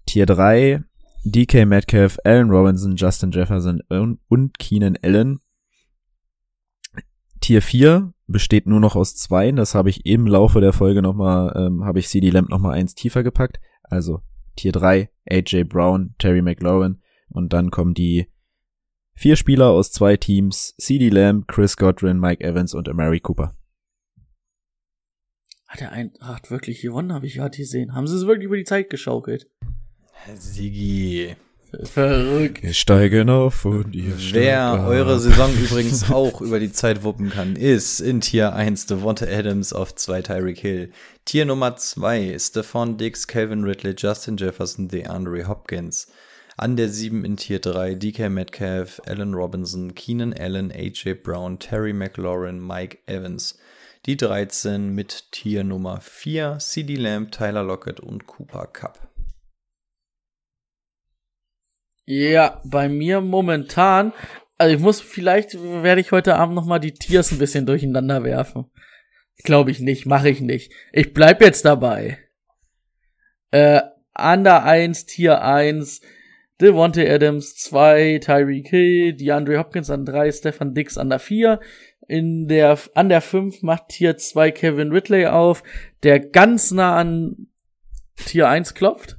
Tier 0.07 0.25
3, 0.25 0.83
DK 1.23 1.67
Metcalf, 1.67 2.17
Allen 2.23 2.49
Robinson, 2.49 2.95
Justin 2.95 3.29
Jefferson 3.29 3.81
und, 3.89 4.19
und 4.27 4.57
Keenan 4.57 4.97
Allen. 5.03 5.39
Tier 7.41 7.61
4 7.61 8.11
besteht 8.27 8.67
nur 8.67 8.79
noch 8.79 8.95
aus 8.95 9.15
zwei. 9.15 9.51
Das 9.51 9.73
habe 9.73 9.89
ich 9.89 10.05
im 10.05 10.27
Laufe 10.27 10.61
der 10.61 10.73
Folge 10.73 11.01
nochmal, 11.01 11.53
ähm, 11.55 11.83
habe 11.85 11.99
ich 11.99 12.09
CD 12.09 12.29
Lamb 12.29 12.49
nochmal 12.49 12.73
eins 12.73 12.93
tiefer 12.93 13.23
gepackt. 13.23 13.59
Also 13.83 14.21
Tier 14.55 14.71
3, 14.71 15.09
AJ 15.29 15.63
Brown, 15.65 16.15
Terry 16.17 16.41
McLaurin. 16.41 17.01
Und 17.29 17.53
dann 17.53 17.71
kommen 17.71 17.93
die 17.93 18.27
vier 19.15 19.35
Spieler 19.35 19.69
aus 19.69 19.91
zwei 19.91 20.17
Teams, 20.17 20.75
CD 20.77 21.09
Lamb, 21.09 21.47
Chris 21.47 21.77
Godwin, 21.77 22.19
Mike 22.19 22.43
Evans 22.43 22.73
und 22.73 22.89
Amari 22.89 23.19
Cooper. 23.19 23.53
Hat 25.67 25.81
er 25.81 25.91
ein, 25.91 26.13
hat 26.21 26.49
wirklich 26.49 26.81
gewonnen, 26.81 27.13
habe 27.13 27.25
ich 27.25 27.35
gerade 27.35 27.57
gesehen. 27.57 27.93
Haben 27.93 28.07
sie 28.07 28.15
es 28.15 28.25
wirklich 28.25 28.45
über 28.45 28.57
die 28.57 28.63
Zeit 28.63 28.89
geschaukelt? 28.89 29.49
Sigi. 30.35 31.35
Verrückt. 31.83 32.63
Wir 32.63 32.73
steigen 32.73 33.29
auf 33.29 33.65
und 33.65 33.93
ihr 33.93 34.13
Wer 34.31 34.85
eure. 34.87 35.19
Saison 35.19 35.53
übrigens 35.53 36.09
auch 36.09 36.39
über 36.41 36.59
die 36.59 36.71
Zeit 36.71 37.03
wuppen 37.03 37.29
kann, 37.29 37.55
ist 37.55 37.99
in 37.99 38.21
Tier 38.21 38.53
1 38.53 38.85
Devonta 38.85 39.25
Adams 39.25 39.73
auf 39.73 39.93
2 39.93 40.21
Tyreek 40.21 40.59
Hill. 40.59 40.91
Tier 41.25 41.45
Nummer 41.45 41.75
2 41.75 42.37
Stephon 42.39 42.97
Diggs, 42.97 43.27
Calvin 43.27 43.63
Ridley, 43.63 43.95
Justin 43.97 44.37
Jefferson, 44.37 44.87
DeAndre 44.87 45.47
Hopkins. 45.47 46.07
An 46.55 46.77
der 46.77 46.89
7 46.89 47.25
in 47.25 47.35
Tier 47.35 47.59
3 47.59 47.95
DK 47.95 48.29
Metcalf, 48.29 49.01
Allen 49.05 49.33
Robinson, 49.33 49.93
Keenan 49.93 50.33
Allen, 50.33 50.71
AJ 50.71 51.15
Brown, 51.21 51.59
Terry 51.59 51.93
McLaurin, 51.93 52.65
Mike 52.65 52.99
Evans. 53.07 53.59
Die 54.05 54.15
13 54.15 54.95
mit 54.95 55.31
Tier 55.31 55.65
Nummer 55.65 55.99
4 55.99 56.59
CD 56.59 56.95
Lamb, 56.95 57.31
Tyler 57.31 57.63
Lockett 57.63 57.99
und 57.99 58.25
Cooper 58.25 58.67
Cup. 58.67 59.16
Ja, 62.09 62.61
bei 62.63 62.87
mir 62.87 63.19
momentan, 63.19 64.13
also 64.57 64.73
ich 64.73 64.81
muss, 64.81 65.01
vielleicht 65.01 65.61
werde 65.61 65.99
ich 65.99 66.13
heute 66.13 66.35
Abend 66.35 66.55
noch 66.55 66.65
mal 66.65 66.79
die 66.79 66.93
Tiers 66.93 67.33
ein 67.33 67.37
bisschen 67.37 67.65
durcheinander 67.65 68.23
werfen. 68.23 68.71
Glaube 69.43 69.71
ich 69.71 69.81
nicht, 69.81 70.05
mache 70.05 70.29
ich 70.29 70.39
nicht. 70.39 70.71
Ich 70.93 71.13
bleib 71.13 71.41
jetzt 71.41 71.65
dabei. 71.65 72.17
Äh, 73.51 73.81
Under 74.17 74.63
1, 74.63 75.05
Tier 75.05 75.41
1, 75.41 75.99
Devonta 76.61 77.01
Adams 77.01 77.55
2, 77.57 78.19
Tyreek 78.23 78.69
Hill, 78.69 79.13
DeAndre 79.13 79.59
Hopkins 79.59 79.89
an 79.89 80.05
3, 80.05 80.31
Stefan 80.31 80.73
Dix 80.73 80.97
an 80.97 81.09
der 81.09 81.19
4. 81.19 81.59
In 82.07 82.47
der, 82.47 82.79
an 82.95 83.09
der 83.09 83.19
5 83.19 83.63
macht 83.63 83.89
Tier 83.89 84.15
2 84.15 84.51
Kevin 84.51 84.93
Ridley 84.93 85.25
auf, 85.27 85.61
der 86.03 86.21
ganz 86.21 86.71
nah 86.71 86.95
an 86.95 87.47
Tier 88.15 88.47
1 88.47 88.75
klopft. 88.75 89.17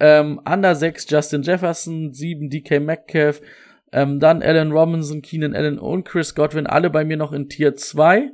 Ähm, 0.00 0.40
Under 0.44 0.74
6 0.74 1.06
Justin 1.08 1.42
Jefferson, 1.42 2.12
7 2.12 2.48
DK 2.48 2.80
Metcalf, 2.80 3.40
ähm, 3.92 4.20
dann 4.20 4.42
Allen 4.42 4.72
Robinson, 4.72 5.22
Keenan 5.22 5.54
Allen 5.54 5.78
und 5.78 6.04
Chris 6.04 6.34
Godwin, 6.34 6.66
alle 6.66 6.90
bei 6.90 7.04
mir 7.04 7.16
noch 7.16 7.32
in 7.32 7.48
Tier 7.48 7.76
2. 7.76 8.30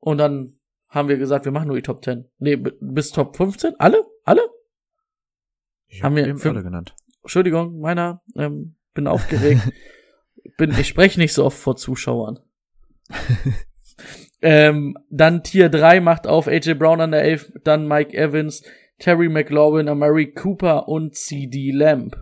Und 0.00 0.18
dann 0.18 0.58
haben 0.88 1.08
wir 1.08 1.16
gesagt, 1.16 1.44
wir 1.44 1.52
machen 1.52 1.68
nur 1.68 1.76
die 1.76 1.82
Top 1.82 2.04
10. 2.04 2.26
Nee, 2.38 2.56
bis 2.56 3.10
Top 3.10 3.36
15? 3.36 3.74
Alle? 3.78 4.04
Alle? 4.24 4.42
Ich 5.86 6.02
haben 6.02 6.16
hab 6.16 6.24
wir 6.24 6.28
eben 6.28 6.42
alle 6.42 6.62
genannt. 6.62 6.94
Entschuldigung, 7.22 7.80
meiner, 7.80 8.22
ähm, 8.36 8.76
bin 8.94 9.06
aufgeregt. 9.06 9.60
bin, 10.56 10.70
ich 10.78 10.88
spreche 10.88 11.18
nicht 11.18 11.32
so 11.32 11.44
oft 11.44 11.58
vor 11.58 11.76
Zuschauern. 11.76 12.40
ähm, 14.42 14.96
dann 15.10 15.42
Tier 15.42 15.68
3 15.68 16.00
macht 16.00 16.26
auf 16.26 16.48
AJ 16.48 16.74
Brown 16.74 17.00
an 17.00 17.12
der 17.12 17.22
11, 17.22 17.52
dann 17.64 17.86
Mike 17.86 18.16
Evans, 18.16 18.62
Terry 18.98 19.28
McLaurin, 19.28 19.88
Amari 19.88 20.32
Cooper 20.32 20.88
und 20.88 21.14
CD 21.16 21.70
Lamb. 21.72 22.16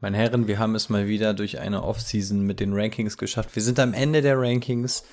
Meine 0.00 0.16
Herren, 0.16 0.46
wir 0.46 0.58
haben 0.58 0.74
es 0.74 0.88
mal 0.88 1.08
wieder 1.08 1.34
durch 1.34 1.58
eine 1.58 1.82
Offseason 1.82 2.40
mit 2.42 2.60
den 2.60 2.72
Rankings 2.72 3.18
geschafft. 3.18 3.54
Wir 3.56 3.62
sind 3.62 3.80
am 3.80 3.94
Ende 3.94 4.22
der 4.22 4.38
Rankings. 4.38 5.04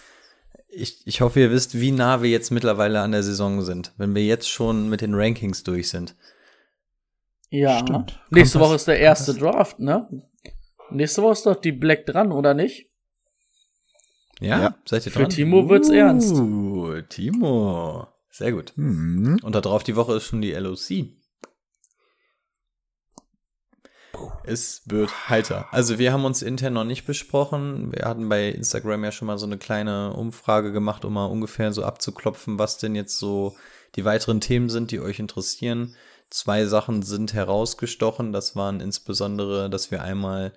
Ich, 0.69 1.01
ich 1.07 1.21
hoffe, 1.21 1.39
ihr 1.39 1.51
wisst, 1.51 1.79
wie 1.79 1.91
nah 1.91 2.21
wir 2.21 2.29
jetzt 2.29 2.51
mittlerweile 2.51 3.01
an 3.01 3.11
der 3.11 3.23
Saison 3.23 3.61
sind, 3.63 3.93
wenn 3.97 4.13
wir 4.13 4.23
jetzt 4.23 4.47
schon 4.49 4.89
mit 4.89 5.01
den 5.01 5.15
Rankings 5.15 5.63
durch 5.63 5.89
sind. 5.89 6.15
Ja. 7.49 7.79
Stimmt. 7.79 8.19
Nächste 8.29 8.59
Kompass- 8.59 8.67
Woche 8.69 8.75
ist 8.75 8.87
der 8.87 8.99
erste 8.99 9.33
Draft, 9.33 9.79
ne? 9.79 10.07
Nächste 10.91 11.23
Woche 11.23 11.33
ist 11.33 11.45
doch 11.45 11.55
die 11.55 11.71
Black 11.71 12.05
dran, 12.05 12.31
oder 12.31 12.53
nicht? 12.53 12.91
Ja, 14.39 14.61
Ja. 14.61 14.75
seid 14.85 15.05
ihr 15.05 15.11
Für 15.11 15.19
dran? 15.19 15.29
Timo 15.29 15.67
wird's 15.69 15.89
ernst. 15.89 16.31
Uh, 16.35 17.01
Timo. 17.09 18.07
Sehr 18.37 18.51
gut. 18.51 18.73
Hm. 18.75 19.39
Und 19.43 19.55
da 19.55 19.61
drauf 19.61 19.83
die 19.83 19.95
Woche 19.95 20.15
ist 20.15 20.25
schon 20.25 20.41
die 20.41 20.51
LOC. 20.51 21.07
Es 24.43 24.81
wird 24.87 25.29
heiter. 25.29 25.67
Also 25.71 25.99
wir 25.99 26.11
haben 26.11 26.25
uns 26.25 26.41
intern 26.41 26.73
noch 26.73 26.83
nicht 26.83 27.05
besprochen. 27.05 27.93
Wir 27.93 28.03
hatten 28.03 28.27
bei 28.27 28.49
Instagram 28.49 29.05
ja 29.05 29.13
schon 29.13 29.27
mal 29.27 29.37
so 29.37 29.45
eine 29.45 29.57
kleine 29.57 30.11
Umfrage 30.11 30.73
gemacht, 30.73 31.05
um 31.05 31.13
mal 31.13 31.27
ungefähr 31.27 31.71
so 31.71 31.85
abzuklopfen, 31.85 32.59
was 32.59 32.77
denn 32.77 32.93
jetzt 32.93 33.17
so 33.19 33.55
die 33.95 34.03
weiteren 34.03 34.41
Themen 34.41 34.67
sind, 34.67 34.91
die 34.91 34.99
euch 34.99 35.19
interessieren. 35.19 35.95
Zwei 36.29 36.65
Sachen 36.65 37.03
sind 37.03 37.33
herausgestochen. 37.33 38.33
Das 38.33 38.53
waren 38.57 38.81
insbesondere, 38.81 39.69
dass 39.69 39.91
wir 39.91 40.01
einmal 40.01 40.51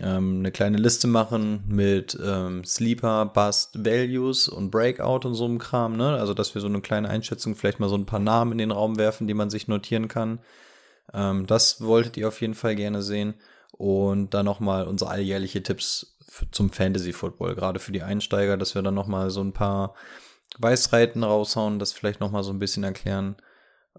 ähm, 0.00 0.38
eine 0.38 0.52
kleine 0.52 0.78
Liste 0.78 1.06
machen 1.06 1.64
mit 1.66 2.18
ähm, 2.22 2.64
Sleeper, 2.64 3.26
Bust, 3.26 3.84
Values 3.84 4.48
und 4.48 4.70
Breakout 4.70 5.26
und 5.26 5.34
so 5.34 5.44
einem 5.44 5.58
Kram, 5.58 5.96
ne? 5.96 6.16
Also, 6.18 6.34
dass 6.34 6.54
wir 6.54 6.60
so 6.60 6.68
eine 6.68 6.80
kleine 6.80 7.08
Einschätzung, 7.08 7.54
vielleicht 7.54 7.80
mal 7.80 7.88
so 7.88 7.96
ein 7.96 8.06
paar 8.06 8.20
Namen 8.20 8.52
in 8.52 8.58
den 8.58 8.70
Raum 8.70 8.96
werfen, 8.98 9.26
die 9.26 9.34
man 9.34 9.50
sich 9.50 9.68
notieren 9.68 10.08
kann. 10.08 10.40
Ähm, 11.12 11.46
das 11.46 11.80
wolltet 11.80 12.16
ihr 12.16 12.28
auf 12.28 12.40
jeden 12.40 12.54
Fall 12.54 12.76
gerne 12.76 13.02
sehen. 13.02 13.34
Und 13.72 14.34
dann 14.34 14.44
nochmal 14.44 14.86
unsere 14.86 15.10
alljährliche 15.10 15.62
Tipps 15.62 16.16
zum 16.50 16.70
Fantasy 16.70 17.12
Football, 17.12 17.54
gerade 17.54 17.80
für 17.80 17.92
die 17.92 18.02
Einsteiger, 18.02 18.56
dass 18.56 18.74
wir 18.74 18.82
dann 18.82 18.94
nochmal 18.94 19.30
so 19.30 19.42
ein 19.42 19.52
paar 19.52 19.94
Weisheiten 20.58 21.24
raushauen, 21.24 21.78
das 21.78 21.92
vielleicht 21.92 22.20
nochmal 22.20 22.44
so 22.44 22.52
ein 22.52 22.58
bisschen 22.58 22.84
erklären. 22.84 23.36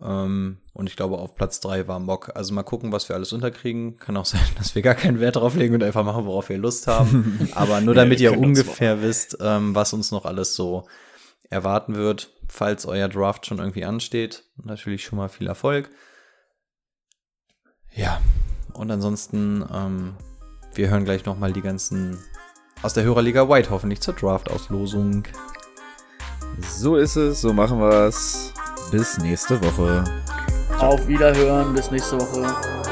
Ähm, 0.02 0.58
und 0.74 0.90
ich 0.90 0.96
glaube, 0.96 1.18
auf 1.18 1.36
Platz 1.36 1.60
drei 1.60 1.88
war 1.88 2.00
Mock. 2.00 2.32
Also 2.36 2.54
mal 2.54 2.64
gucken, 2.64 2.92
was 2.92 3.10
wir 3.10 3.16
alles 3.16 3.34
unterkriegen. 3.34 3.98
Kann 3.98 4.18
auch 4.18 4.26
sein, 4.26 4.42
dass 4.58 4.76
wir 4.76 4.82
gar 4.82 4.96
keinen 4.96 5.20
Wert 5.20 5.36
drauf 5.36 5.56
legen 5.56 5.76
und 5.76 5.84
einfach 5.84 6.04
machen, 6.04 6.26
worauf 6.26 6.50
wir 6.50 6.58
Lust 6.58 6.88
haben. 6.88 7.50
Aber 7.56 7.82
nur 7.82 7.96
damit 7.96 8.20
wir 8.20 8.32
ihr 8.32 8.40
ungefähr 8.40 9.02
wisst, 9.02 9.38
ähm, 9.42 9.76
was 9.76 9.94
uns 9.94 10.12
noch 10.12 10.26
alles 10.26 10.56
so 10.56 10.88
erwarten 11.50 11.96
wird, 11.96 12.32
falls 12.48 12.86
euer 12.86 13.08
Draft 13.08 13.46
schon 13.46 13.60
irgendwie 13.60 13.86
ansteht. 13.86 14.44
Natürlich 14.64 15.04
schon 15.04 15.18
mal 15.18 15.30
viel 15.30 15.48
Erfolg. 15.48 15.90
Ja, 17.96 18.20
und 18.74 18.90
ansonsten, 18.90 19.64
ähm, 19.72 20.16
wir 20.74 20.90
hören 20.90 21.06
gleich 21.06 21.26
noch 21.26 21.38
mal 21.38 21.54
die 21.54 21.62
ganzen 21.62 22.18
aus 22.82 22.94
der 22.94 23.04
Hörerliga 23.04 23.48
White 23.48 23.70
hoffentlich 23.70 24.02
zur 24.02 24.16
Draft-Auslosung. 24.16 25.24
So 26.60 26.96
ist 26.96 27.16
es, 27.16 27.42
so 27.42 27.54
machen 27.54 27.80
wir's. 27.80 28.54
Bis 28.92 29.18
nächste 29.18 29.60
Woche. 29.64 30.04
Auf 30.80 31.08
Wiederhören, 31.08 31.74
bis 31.74 31.90
nächste 31.92 32.20
Woche. 32.20 32.83